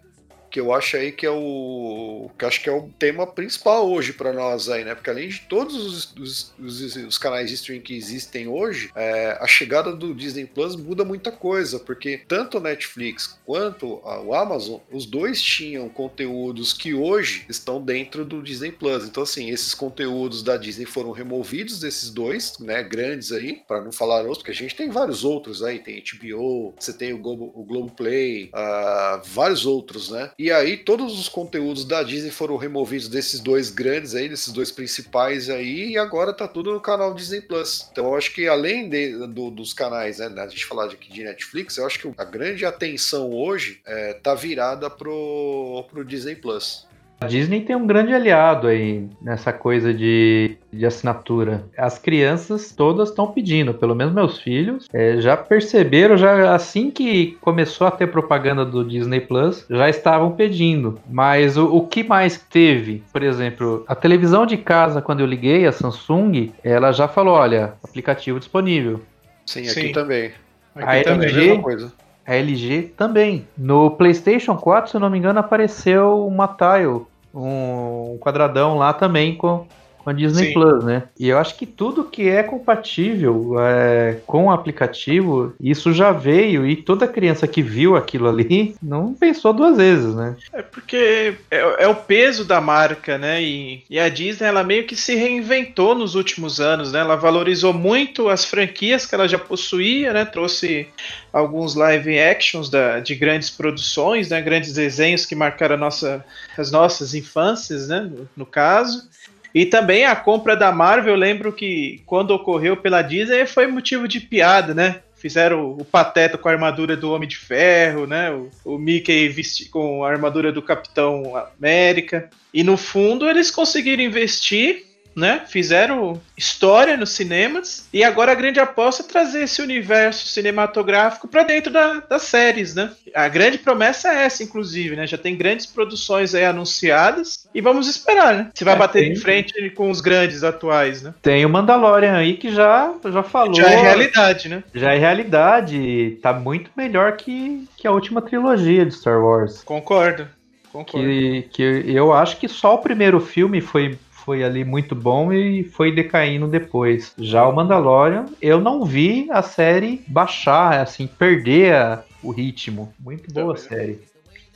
Que 0.57 0.61
eu 0.61 0.73
acho 0.73 0.97
aí 0.97 1.13
que 1.13 1.27
é 1.27 1.31
o 1.31 2.31
que 2.39 2.45
acho 2.47 2.63
que 2.63 2.71
é 2.71 2.73
o 2.73 2.89
tema 2.99 3.27
principal 3.27 3.91
hoje 3.91 4.15
para 4.15 4.33
nós 4.33 4.71
aí, 4.71 4.87
né? 4.87 4.95
Porque 4.95 5.11
além 5.11 5.29
de 5.29 5.41
todos 5.41 5.77
os, 5.77 6.15
os, 6.15 6.55
os, 6.59 6.97
os 6.97 7.19
canais 7.19 7.51
de 7.51 7.57
streaming 7.57 7.83
que 7.83 7.95
existem 7.95 8.49
hoje, 8.49 8.91
é, 8.97 9.37
a 9.39 9.47
chegada 9.47 9.95
do 9.95 10.15
Disney 10.15 10.47
Plus 10.47 10.75
muda 10.75 11.05
muita 11.05 11.31
coisa, 11.31 11.79
porque 11.79 12.23
tanto 12.27 12.57
o 12.57 12.61
Netflix 12.61 13.39
quanto 13.45 14.01
o 14.03 14.33
Amazon, 14.33 14.81
os 14.91 15.05
dois 15.05 15.43
tinham 15.43 15.91
conteúdos 15.91 16.73
que 16.73 16.95
hoje 16.95 17.45
estão 17.51 17.79
dentro 17.79 18.25
do 18.25 18.43
Disney 18.43 18.73
Plus. 18.73 19.05
Então 19.05 19.25
assim, 19.25 19.51
esses 19.51 19.75
conteúdos 19.75 20.43
da 20.43 20.57
Disney 20.57 20.87
foram 20.87 21.11
removidos 21.11 21.81
desses 21.81 22.09
dois, 22.09 22.59
né, 22.61 22.83
grandes 22.83 23.31
aí, 23.31 23.61
para 23.69 23.83
não 23.83 23.93
falar 23.93 24.23
outros, 24.23 24.39
porque 24.39 24.53
a 24.53 24.55
gente 24.55 24.75
tem 24.75 24.89
vários 24.89 25.23
outros 25.23 25.63
aí, 25.63 25.81
tem 25.81 26.03
HBO, 26.03 26.75
você 26.79 26.95
tem 26.95 27.13
o 27.13 27.19
Globo, 27.19 27.53
o 27.55 27.63
Globoplay, 27.63 28.51
uh, 28.55 29.21
vários 29.27 29.67
outros, 29.67 30.09
né? 30.09 30.31
E 30.39 30.46
e 30.47 30.53
aí 30.53 30.77
todos 30.77 31.19
os 31.19 31.29
conteúdos 31.29 31.85
da 31.85 32.05
Disney 32.05 32.31
foram 32.31 32.57
removidos 32.57 33.09
desses 33.09 33.41
dois 33.41 33.69
grandes 33.69 34.15
aí, 34.15 34.29
desses 34.29 34.53
dois 34.53 34.71
principais 34.71 35.51
aí, 35.51 35.91
e 35.91 35.99
agora 35.99 36.33
tá 36.33 36.47
tudo 36.47 36.73
no 36.73 36.81
canal 36.81 37.13
Disney 37.13 37.41
Plus. 37.41 37.89
Então 37.91 38.05
eu 38.05 38.15
acho 38.15 38.33
que 38.33 38.47
além 38.47 38.89
de, 38.89 39.27
do, 39.27 39.51
dos 39.51 39.73
canais, 39.73 40.19
né, 40.19 40.33
a 40.41 40.47
gente 40.47 40.65
falar 40.65 40.87
de, 40.87 40.97
de 40.97 41.25
Netflix, 41.25 41.79
eu 41.79 41.85
acho 41.85 41.99
que 41.99 42.15
a 42.17 42.25
grande 42.25 42.65
atenção 42.65 43.33
hoje 43.33 43.81
é, 43.85 44.13
tá 44.13 44.37
virada 44.37 44.89
pro, 44.89 45.85
pro 45.91 46.05
Disney 46.05 46.37
Plus. 46.37 46.87
A 47.21 47.27
Disney 47.27 47.63
tem 47.63 47.75
um 47.75 47.87
grande 47.87 48.13
aliado 48.13 48.67
aí 48.67 49.09
nessa 49.23 49.53
coisa 49.53 49.93
de, 49.93 50.57
de 50.71 50.85
assinatura. 50.85 51.65
As 51.77 51.99
crianças 51.99 52.73
todas 52.73 53.09
estão 53.09 53.33
pedindo, 53.33 53.73
pelo 53.73 53.95
menos 53.95 54.13
meus 54.13 54.39
filhos, 54.39 54.87
é, 54.93 55.19
já 55.19 55.37
perceberam, 55.37 56.17
já 56.17 56.55
assim 56.55 56.91
que 56.91 57.39
começou 57.41 57.87
a 57.87 57.91
ter 57.91 58.09
propaganda 58.09 58.67
do 58.67 58.85
Disney 58.85 59.21
Plus, 59.21 59.65
já 59.71 59.89
estavam 59.89 60.33
pedindo. 60.33 60.99
Mas 61.09 61.57
o, 61.57 61.75
o 61.75 61.87
que 61.87 62.05
mais 62.05 62.39
teve? 62.39 63.03
Por 63.11 63.23
exemplo, 63.23 63.85
a 63.89 63.95
televisão 63.95 64.45
de 64.45 64.59
casa, 64.59 65.01
quando 65.01 65.21
eu 65.21 65.27
liguei, 65.27 65.67
a 65.67 65.73
Samsung, 65.73 66.53
ela 66.63 66.93
já 66.93 67.09
falou: 67.09 67.35
olha, 67.35 67.75
aplicativo 67.83 68.39
disponível. 68.39 69.01
Sim, 69.47 69.63
aqui 69.63 69.71
Sim. 69.71 69.93
também. 69.93 70.33
Aqui 70.75 71.01
a 71.01 71.05
também 71.05 71.29
LG, 71.29 71.39
é 71.39 71.43
a 71.43 71.47
mesma 71.47 71.63
coisa. 71.63 71.93
A 72.27 72.35
LG 72.35 72.95
também. 72.97 73.47
No 73.57 73.91
PlayStation 73.93 74.57
4, 74.57 74.91
se 74.91 74.97
eu 74.97 75.01
não 75.01 75.09
me 75.09 75.19
engano, 75.19 75.39
apareceu 75.39 76.27
uma 76.27 76.49
tile, 76.49 77.07
um 77.35 78.19
quadradão 78.19 78.77
lá 78.77 78.93
também 78.93 79.37
com, 79.37 79.67
com 80.07 80.11
a 80.11 80.13
Disney 80.13 80.47
Sim. 80.47 80.53
Plus, 80.53 80.85
né? 80.85 81.03
E 81.19 81.29
eu 81.29 81.37
acho 81.37 81.57
que 81.57 81.67
tudo 81.67 82.05
que 82.05 82.29
é 82.29 82.41
compatível 82.41 83.57
é, 83.59 84.19
com 84.25 84.45
o 84.45 84.51
aplicativo, 84.53 85.53
isso 85.61 85.93
já 85.93 86.13
veio 86.13 86.65
e 86.65 86.77
toda 86.77 87.09
criança 87.09 87.49
que 87.49 87.61
viu 87.61 87.97
aquilo 87.97 88.29
ali 88.29 88.77
não 88.81 89.13
pensou 89.13 89.53
duas 89.53 89.77
vezes, 89.77 90.15
né? 90.15 90.37
É 90.53 90.63
porque 90.63 91.35
é, 91.51 91.83
é 91.83 91.89
o 91.89 91.95
peso 91.97 92.45
da 92.45 92.61
marca, 92.61 93.19
né? 93.19 93.43
E, 93.43 93.83
e, 93.91 93.99
a 93.99 94.09
Disney, 94.09 94.47
ela 94.47 94.63
meio 94.63 94.87
que 94.87 94.95
se 94.95 95.17
reinventou 95.17 95.93
nos 95.93 96.15
últimos 96.15 96.61
anos, 96.61 96.93
né? 96.93 97.01
Ela 97.01 97.17
valorizou 97.17 97.73
muito 97.73 98.29
as 98.29 98.45
franquias 98.45 99.07
que 99.07 99.15
ela 99.15 99.27
já 99.27 99.41
possuía, 99.41 100.13
né? 100.13 100.25
Trouxe 100.25 100.87
alguns 101.33 101.75
live 101.75 102.17
actions 102.17 102.71
da, 102.71 103.01
de 103.01 103.17
grandes 103.17 103.51
produções, 103.51 104.29
né? 104.29 104.41
Grandes 104.41 104.73
desenhos 104.73 105.27
que 105.27 105.35
marcaram 105.35 105.77
nossa, 105.77 106.25
as 106.57 106.71
nossas 106.71 107.13
infâncias, 107.13 107.89
né? 107.89 108.03
no, 108.03 108.29
no 108.37 108.47
caso. 108.47 109.09
E 109.57 109.65
também 109.65 110.05
a 110.05 110.15
compra 110.15 110.55
da 110.55 110.71
Marvel, 110.71 111.15
eu 111.15 111.19
lembro 111.19 111.51
que 111.51 112.03
quando 112.05 112.33
ocorreu 112.33 112.77
pela 112.77 113.01
Disney 113.01 113.47
foi 113.47 113.67
motivo 113.67 114.07
de 114.07 114.21
piada, 114.21 114.75
né? 114.75 115.01
Fizeram 115.15 115.71
o 115.71 115.83
Pateta 115.83 116.37
com 116.37 116.47
a 116.47 116.53
armadura 116.53 116.95
do 116.95 117.11
Homem 117.11 117.27
de 117.27 117.39
Ferro, 117.39 118.07
né? 118.07 118.31
O, 118.31 118.51
o 118.67 118.79
Mickey 118.79 119.31
vesti 119.31 119.71
com 119.71 120.05
a 120.05 120.11
armadura 120.11 120.53
do 120.53 120.61
Capitão 120.61 121.33
América. 121.59 122.29
E 122.53 122.63
no 122.63 122.77
fundo 122.77 123.27
eles 123.27 123.51
conseguiram 123.51 124.03
investir 124.03 124.86
né? 125.17 125.43
Fizeram 125.49 126.21
história 126.37 126.97
nos 126.97 127.11
cinemas 127.11 127.89
e 127.91 128.05
agora 128.05 128.33
a 128.33 128.35
grande 128.35 128.61
aposta 128.61 129.03
é 129.03 129.07
trazer 129.07 129.45
esse 129.45 129.63
universo 129.63 130.27
cinematográfico 130.29 131.27
para 131.27 131.43
dentro 131.43 131.73
da, 131.73 132.01
das 132.01 132.23
séries, 132.23 132.75
né? 132.75 132.91
A 133.15 133.27
grande 133.27 133.57
promessa 133.57 134.13
é 134.13 134.25
essa, 134.25 134.43
inclusive, 134.43 134.95
né? 134.95 135.07
Já 135.07 135.17
tem 135.17 135.35
grandes 135.35 135.65
produções 135.65 136.35
aí 136.35 136.45
anunciadas 136.45 137.49
e 137.55 137.63
vamos 137.63 137.89
esperar, 137.89 138.35
né? 138.35 138.51
Se 138.55 138.63
vai 138.63 138.75
é, 138.75 138.79
bater 138.79 139.05
tem... 139.05 139.15
de 139.15 139.21
frente 139.21 139.71
com 139.71 139.91
os 139.91 140.03
grandes 140.03 140.45
atuais, 140.45 141.01
né? 141.01 141.15
Tem 141.23 141.47
o 141.47 141.49
Mandalorian 141.49 142.17
aí 142.17 142.35
que 142.35 142.53
já, 142.53 142.93
já 143.11 143.23
falou. 143.23 143.55
Já 143.55 143.71
é 143.71 143.81
realidade, 143.81 144.49
né? 144.51 144.63
Já 144.75 144.93
é 144.93 144.99
realidade. 144.99 146.19
Tá 146.21 146.35
muito 146.35 146.71
melhor 146.77 147.17
que, 147.17 147.67
que 147.77 147.87
a 147.87 147.93
última 147.93 148.21
trilogia 148.21 148.85
de 148.85 148.95
Star 148.95 149.19
Wars. 149.19 149.63
Concordo. 149.65 150.29
Concordo. 150.71 151.07
Que, 151.07 151.49
que 151.51 151.63
eu 151.87 152.13
acho 152.13 152.37
que 152.37 152.49
só 152.49 152.75
o 152.75 152.79
primeiro 152.79 153.19
filme 153.19 153.63
foi 153.63 153.99
foi 154.27 154.43
ali 154.43 154.65
muito 154.65 154.97
bom 154.97 155.33
e 155.33 155.63
foi 155.63 155.95
decaindo 155.95 156.49
depois. 156.49 157.15
Já 157.17 157.47
o 157.47 157.55
Mandalorian, 157.55 158.27
eu 158.43 158.61
não 158.61 158.85
vi 158.85 159.29
a 159.31 159.41
série 159.41 160.03
baixar, 160.09 160.81
assim, 160.81 161.07
perder 161.07 161.75
a, 161.75 162.03
o 162.21 162.33
ritmo. 162.33 162.93
Muito 162.99 163.33
boa 163.33 163.55
a 163.55 163.57
série. 163.57 164.01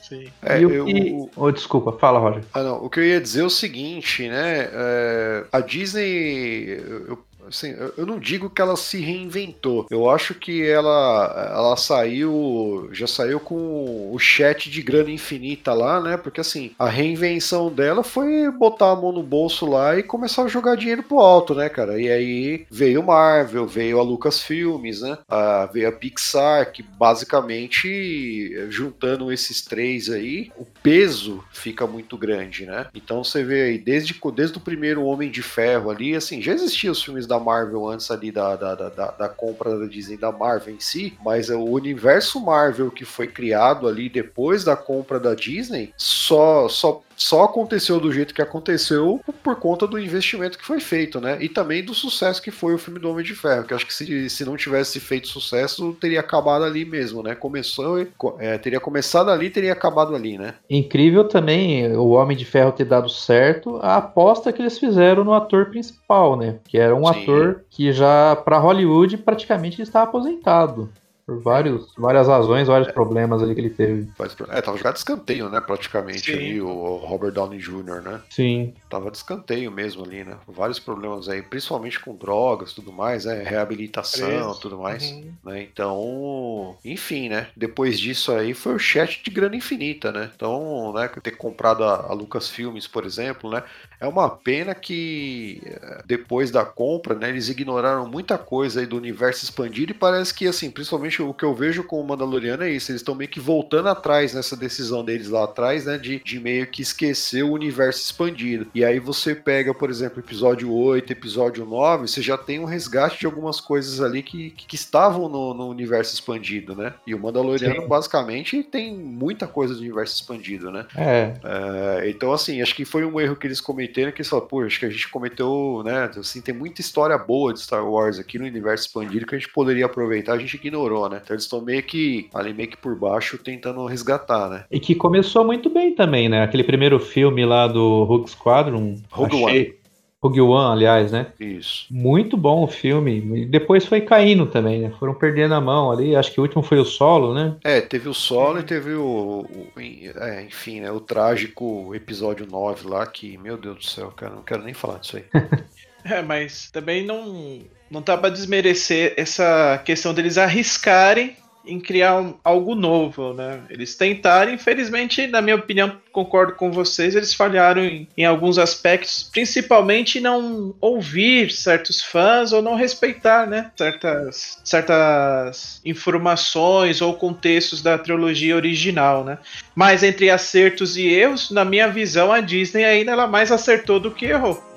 Sim. 0.03 0.27
É, 0.43 0.59
eu, 0.59 0.89
eu... 0.89 1.31
Oh, 1.37 1.53
desculpa, 1.53 1.93
fala, 1.93 2.19
Roger. 2.19 2.43
Ah, 2.53 2.65
não. 2.65 2.85
O 2.85 2.91
que 2.91 2.99
eu 2.99 3.05
ia 3.05 3.21
dizer 3.21 3.43
é 3.43 3.45
o 3.45 3.51
seguinte, 3.51 4.29
né? 4.29 4.69
É, 4.73 5.45
a 5.53 5.61
Disney. 5.61 6.83
Eu 7.07 7.17
assim, 7.49 7.75
eu 7.97 8.07
não 8.07 8.19
digo 8.19 8.51
que 8.51 8.61
ela 8.61 8.77
se 8.77 8.99
reinventou. 8.99 9.87
Eu 9.91 10.09
acho 10.09 10.35
que 10.35 10.67
ela, 10.67 11.53
ela 11.55 11.77
saiu, 11.77 12.89
já 12.93 13.07
saiu 13.07 13.41
com 13.41 14.13
o 14.13 14.19
chat 14.19 14.71
de 14.71 14.83
grana 14.83 15.11
infinita 15.11 15.73
lá, 15.73 16.01
né? 16.01 16.17
Porque 16.17 16.41
assim, 16.41 16.73
a 16.79 16.89
reinvenção 16.89 17.71
dela 17.73 18.03
foi 18.03 18.51
botar 18.51 18.93
a 18.93 18.97
mão 18.97 19.13
no 19.13 19.23
bolso 19.23 19.67
lá 19.67 19.99
e 19.99 20.03
começar 20.03 20.45
a 20.45 20.49
jogar 20.49 20.77
dinheiro 20.77 21.03
pro 21.03 21.19
alto, 21.19 21.55
né, 21.55 21.69
cara? 21.69 22.01
E 22.01 22.11
aí 22.11 22.67
veio 22.71 23.03
Marvel, 23.03 23.67
veio 23.67 23.99
a 23.99 24.03
Lucasfilmes, 24.03 25.03
né? 25.03 25.19
A, 25.29 25.67
veio 25.67 25.89
a 25.89 25.93
Pixar, 25.93 26.73
que 26.73 26.83
basicamente, 26.83 28.67
juntando 28.69 29.33
esses 29.33 29.63
três 29.63 30.09
aí, 30.09 30.51
o 30.57 30.65
peso 30.65 31.43
fica 31.53 31.87
muito 31.87 32.17
grande, 32.17 32.67
né? 32.67 32.87
Então 32.95 33.25
você 33.25 33.43
vê 33.43 33.63
aí, 33.63 33.79
desde, 33.79 34.19
desde 34.35 34.59
o 34.59 34.61
primeiro 34.61 35.05
Homem 35.05 35.31
de 35.31 35.43
Ferro 35.43 35.91
ali, 35.91 36.15
assim, 36.15 36.41
já 36.41 36.53
existiam 36.53 36.93
os 36.93 37.03
filmes 37.03 37.27
da 37.27 37.40
Marvel 37.41 37.89
antes 37.89 38.11
ali 38.11 38.31
da, 38.31 38.55
da, 38.55 38.75
da, 38.75 38.89
da, 38.89 39.29
compra 39.29 39.79
da 39.79 39.87
Disney 39.87 40.17
da 40.17 40.31
Marvel 40.31 40.75
em 40.75 40.81
si, 40.81 41.19
mas 41.25 41.51
o 41.51 41.65
universo 41.65 42.41
Marvel 42.41 42.91
que 42.91 43.05
foi 43.05 43.27
criado 43.27 43.89
ali 43.89 44.09
depois 44.09 44.63
da 44.63 44.77
compra 44.77 45.19
da 45.19 45.35
Disney 45.35 45.93
só, 45.97 46.69
só 46.69 47.03
só 47.21 47.45
aconteceu 47.45 48.01
do 48.01 48.11
jeito 48.11 48.33
que 48.33 48.41
aconteceu 48.41 49.21
por 49.43 49.57
conta 49.57 49.87
do 49.87 49.99
investimento 49.99 50.59
que 50.59 50.65
foi 50.65 50.81
feito, 50.81 51.21
né? 51.21 51.37
E 51.41 51.49
também 51.49 51.85
do 51.85 51.93
sucesso 51.93 52.41
que 52.41 52.51
foi 52.51 52.75
o 52.75 52.79
filme 52.79 52.99
do 52.99 53.11
Homem 53.11 53.25
de 53.25 53.35
Ferro, 53.35 53.65
que 53.65 53.75
acho 53.75 53.87
que 53.87 53.93
se, 53.93 54.31
se 54.31 54.45
não 54.45 54.57
tivesse 54.57 54.99
feito 54.99 55.29
sucesso, 55.29 55.93
teria 56.01 56.21
acabado 56.21 56.65
ali 56.65 56.85
mesmo, 56.85 57.23
né? 57.23 57.35
Começou, 57.35 58.01
é, 58.39 58.57
teria 58.57 58.81
começado 58.81 59.31
ali 59.31 59.51
teria 59.51 59.73
acabado 59.73 60.15
ali, 60.15 60.39
né? 60.39 60.55
Incrível 60.69 61.25
também 61.25 61.95
o 61.95 62.09
Homem 62.09 62.37
de 62.37 62.47
Ferro 62.47 62.73
ter 62.73 62.87
dado 62.87 63.11
certo, 63.11 63.79
a 63.83 63.97
aposta 63.97 64.53
que 64.53 64.63
eles 64.63 64.79
fizeram 64.79 65.23
no 65.23 65.35
ator 65.35 65.67
principal, 65.67 66.37
né? 66.37 66.57
Que 66.67 66.79
era 66.79 66.97
um 66.97 67.05
Sim. 67.05 67.23
ator 67.23 67.65
que 67.69 67.93
já, 67.93 68.35
para 68.35 68.59
Hollywood, 68.59 69.19
praticamente 69.19 69.83
estava 69.83 70.09
aposentado. 70.09 70.91
Por 71.31 71.41
vários, 71.41 71.93
várias 71.97 72.27
razões, 72.27 72.67
vários 72.67 72.89
é. 72.89 72.93
problemas 72.93 73.41
ali 73.41 73.55
que 73.55 73.61
ele 73.61 73.71
teve. 73.71 74.09
É, 74.49 74.61
tava 74.61 74.77
jogado 74.77 74.95
de 74.95 74.99
escanteio, 74.99 75.49
né? 75.49 75.61
Praticamente 75.61 76.33
ali, 76.33 76.61
o 76.61 76.97
Robert 76.97 77.31
Downey 77.31 77.61
Jr., 77.61 78.03
né? 78.03 78.21
Sim. 78.29 78.75
Tava 78.89 79.13
de 79.13 79.19
escanteio 79.19 79.71
mesmo 79.71 80.05
ali, 80.05 80.25
né? 80.25 80.37
Vários 80.49 80.81
problemas 80.81 81.29
aí, 81.29 81.41
principalmente 81.41 82.01
com 82.01 82.17
drogas 82.17 82.73
tudo 82.73 82.93
mais, 82.93 83.27
né? 83.27 83.45
Reabilitação 83.45 84.53
tudo 84.57 84.79
mais. 84.79 85.09
Uhum. 85.09 85.33
Né? 85.45 85.63
Então, 85.63 86.77
enfim, 86.85 87.29
né? 87.29 87.47
Depois 87.57 88.01
disso 88.01 88.33
aí 88.33 88.53
foi 88.53 88.75
o 88.75 88.79
chat 88.81 89.23
de 89.23 89.31
grana 89.31 89.55
infinita, 89.55 90.11
né? 90.11 90.33
Então, 90.35 90.93
né? 90.93 91.09
Ter 91.23 91.37
comprado 91.37 91.85
a, 91.85 92.07
a 92.09 92.13
Lucasfilmes, 92.13 92.89
por 92.89 93.07
exemplo, 93.07 93.49
né? 93.49 93.63
É 94.01 94.09
uma 94.09 94.29
pena 94.29 94.75
que 94.75 95.63
eh, 95.65 96.03
depois 96.07 96.51
da 96.51 96.65
compra, 96.65 97.15
né? 97.15 97.29
Eles 97.29 97.49
ignoraram 97.49 98.09
muita 98.09 98.37
coisa 98.37 98.81
aí 98.81 98.87
do 98.87 98.97
universo 98.97 99.45
expandido 99.45 99.93
e 99.93 99.95
parece 99.95 100.35
que, 100.35 100.47
assim, 100.49 100.71
principalmente 100.71 101.20
o 101.21 101.35
que 101.35 101.45
eu 101.45 101.55
vejo 101.55 101.85
com 101.85 102.01
o 102.01 102.07
Mandaloriano 102.07 102.65
é 102.65 102.71
isso, 102.71 102.91
eles 102.91 103.01
estão 103.01 103.15
meio 103.15 103.31
que 103.31 103.41
voltando 103.41 103.89
atrás 103.89 104.35
nessa 104.35 104.57
decisão 104.57 105.05
deles 105.05 105.29
lá 105.29 105.45
atrás, 105.45 105.87
né, 105.87 105.99
de, 105.99 106.19
de 106.19 106.41
meio 106.41 106.67
que 106.67 106.83
esquecer 106.83 107.43
o 107.43 107.53
universo 107.53 108.03
expandido. 108.03 108.67
E 108.75 108.85
aí 108.85 108.99
você 108.99 109.35
pega, 109.35 109.75
por 109.75 109.91
exemplo, 109.91 110.21
episódio 110.21 110.73
8, 110.73 111.13
episódio 111.13 111.65
9, 111.65 112.09
você 112.09 112.23
já 112.23 112.37
tem 112.37 112.59
um 112.59 112.65
resgate 112.65 113.21
de 113.21 113.27
algumas 113.27 113.61
coisas 113.61 114.01
ali 114.01 114.23
que, 114.23 114.51
que, 114.51 114.67
que 114.67 114.75
estavam 114.75 115.29
no, 115.29 115.55
no, 115.55 115.69
universo 115.69 116.15
expandido, 116.15 116.75
né? 116.75 116.95
E 117.07 117.15
o 117.15 117.19
Mandaloriano, 117.19 117.83
Sim. 117.83 117.89
basicamente, 117.89 118.63
tem 118.63 118.95
muita 118.95 119.47
coisa 119.47 119.75
do 119.75 119.81
universo 119.81 120.15
expandido, 120.15 120.71
né? 120.71 120.87
É. 120.97 121.35
é. 121.45 122.11
Então, 122.11 122.33
assim, 122.33 122.61
acho 122.61 122.75
que 122.75 122.85
foi 122.85 123.05
um 123.05 123.21
erro 123.21 123.37
que 123.37 123.47
eles 123.47 123.61
cometeram, 123.61 124.13
que 124.13 124.21
eles 124.21 124.29
falaram, 124.29 124.49
pô, 124.49 124.63
acho 124.63 124.79
que 124.79 124.87
a 124.87 124.91
gente 124.91 125.09
cometeu, 125.09 125.83
né, 125.85 126.11
assim, 126.17 126.41
tem 126.41 126.55
muita 126.55 126.81
história 126.81 127.17
boa 127.17 127.53
de 127.53 127.61
Star 127.61 127.87
Wars 127.89 128.19
aqui 128.19 128.39
no 128.39 128.45
universo 128.45 128.87
expandido 128.87 129.27
que 129.27 129.35
a 129.35 129.39
gente 129.39 129.53
poderia 129.53 129.87
aproveitar, 129.87 130.35
a 130.35 130.39
gente 130.39 130.55
ignorou, 130.55 131.00
né? 131.09 131.21
Então 131.23 131.35
eles 131.35 131.45
estão 131.45 131.61
meio 131.61 131.83
que 131.83 132.29
ali 132.35 132.53
meio 132.53 132.69
que 132.69 132.77
por 132.77 132.97
baixo 132.97 133.39
tentando 133.39 133.85
resgatar, 133.87 134.49
né? 134.49 134.65
E 134.71 134.79
que 134.79 134.95
começou 134.95 135.45
muito 135.45 135.71
bem 135.71 135.95
também, 135.95 136.29
né? 136.29 136.43
Aquele 136.43 136.65
primeiro 136.65 136.99
filme 136.99 137.45
lá 137.45 137.67
do 137.67 138.05
Rogue 138.05 138.31
Squadron. 138.31 138.97
Rogue 139.11 139.45
achei... 139.45 139.61
One. 139.61 139.81
Rogue 140.23 140.41
One, 140.43 140.73
aliás, 140.73 141.11
né? 141.11 141.33
Isso. 141.41 141.87
Muito 141.91 142.37
bom 142.37 142.65
o 142.65 142.69
filme. 142.69 143.43
E 143.43 143.47
depois 143.47 143.87
foi 143.87 144.03
caindo 144.03 144.45
também, 144.45 144.81
né? 144.81 144.93
Foram 144.99 145.15
perdendo 145.15 145.55
a 145.55 145.61
mão 145.61 145.91
ali. 145.91 146.15
Acho 146.15 146.33
que 146.33 146.41
o 146.41 146.43
último 146.43 146.63
foi 146.63 146.79
o 146.79 146.85
solo, 146.85 147.33
né? 147.33 147.57
É, 147.65 147.81
teve 147.81 148.07
o 148.07 148.13
solo 148.13 148.59
e 148.59 148.63
teve 148.63 148.93
o. 148.93 149.47
o 149.49 149.81
é, 149.81 150.43
enfim, 150.43 150.81
né? 150.81 150.93
O 150.93 151.01
trágico 151.01 151.95
episódio 151.95 152.47
9 152.47 152.87
lá, 152.87 153.07
que, 153.07 153.39
meu 153.39 153.57
Deus 153.57 153.79
do 153.79 153.85
céu, 153.85 154.13
cara, 154.15 154.35
não 154.35 154.43
quero 154.43 154.63
nem 154.63 154.75
falar 154.75 154.99
disso 154.99 155.17
aí. 155.17 155.25
é, 156.05 156.23
mas 156.23 156.71
também 156.71 157.05
não 157.05 157.61
não 157.91 158.01
tá 158.01 158.17
para 158.17 158.31
desmerecer 158.31 159.15
essa 159.17 159.83
questão 159.85 160.15
deles 160.15 160.39
arriscarem 160.39 161.37
em 161.65 161.79
criar 161.79 162.21
um, 162.21 162.35
algo 162.43 162.75
novo, 162.75 163.35
né? 163.35 163.61
Eles 163.69 163.95
tentaram, 163.95 164.53
infelizmente, 164.53 165.27
na 165.27 165.43
minha 165.43 165.57
opinião, 165.57 165.99
concordo 166.11 166.55
com 166.55 166.73
vocês, 166.73 167.15
eles 167.15 167.35
falharam 167.35 167.85
em, 167.85 168.09
em, 168.17 168.25
alguns 168.25 168.59
aspectos, 168.59 169.29
principalmente 169.31 170.21
não 170.21 170.75
ouvir 170.81 171.51
certos 171.51 172.03
fãs 172.03 172.53
ou 172.53 172.63
não 172.63 172.75
respeitar, 172.75 173.47
né? 173.47 173.71
Certas, 173.77 174.59
certas 174.65 175.81
informações 175.85 177.01
ou 177.03 177.15
contextos 177.15 177.83
da 177.83 177.99
trilogia 177.99 178.57
original, 178.57 179.25
né? 179.25 179.39
Mas 179.75 180.03
entre 180.03 180.31
acertos 180.31 180.97
e 180.97 181.07
erros, 181.07 181.51
na 181.51 181.65
minha 181.65 181.89
visão, 181.89 182.33
a 182.33 182.41
Disney 182.41 182.85
ainda 182.85 183.13
ela 183.13 183.27
mais 183.27 183.53
acertou 183.53 184.01
do 184.01 184.11
que 184.11 184.27
errou. 184.27 184.70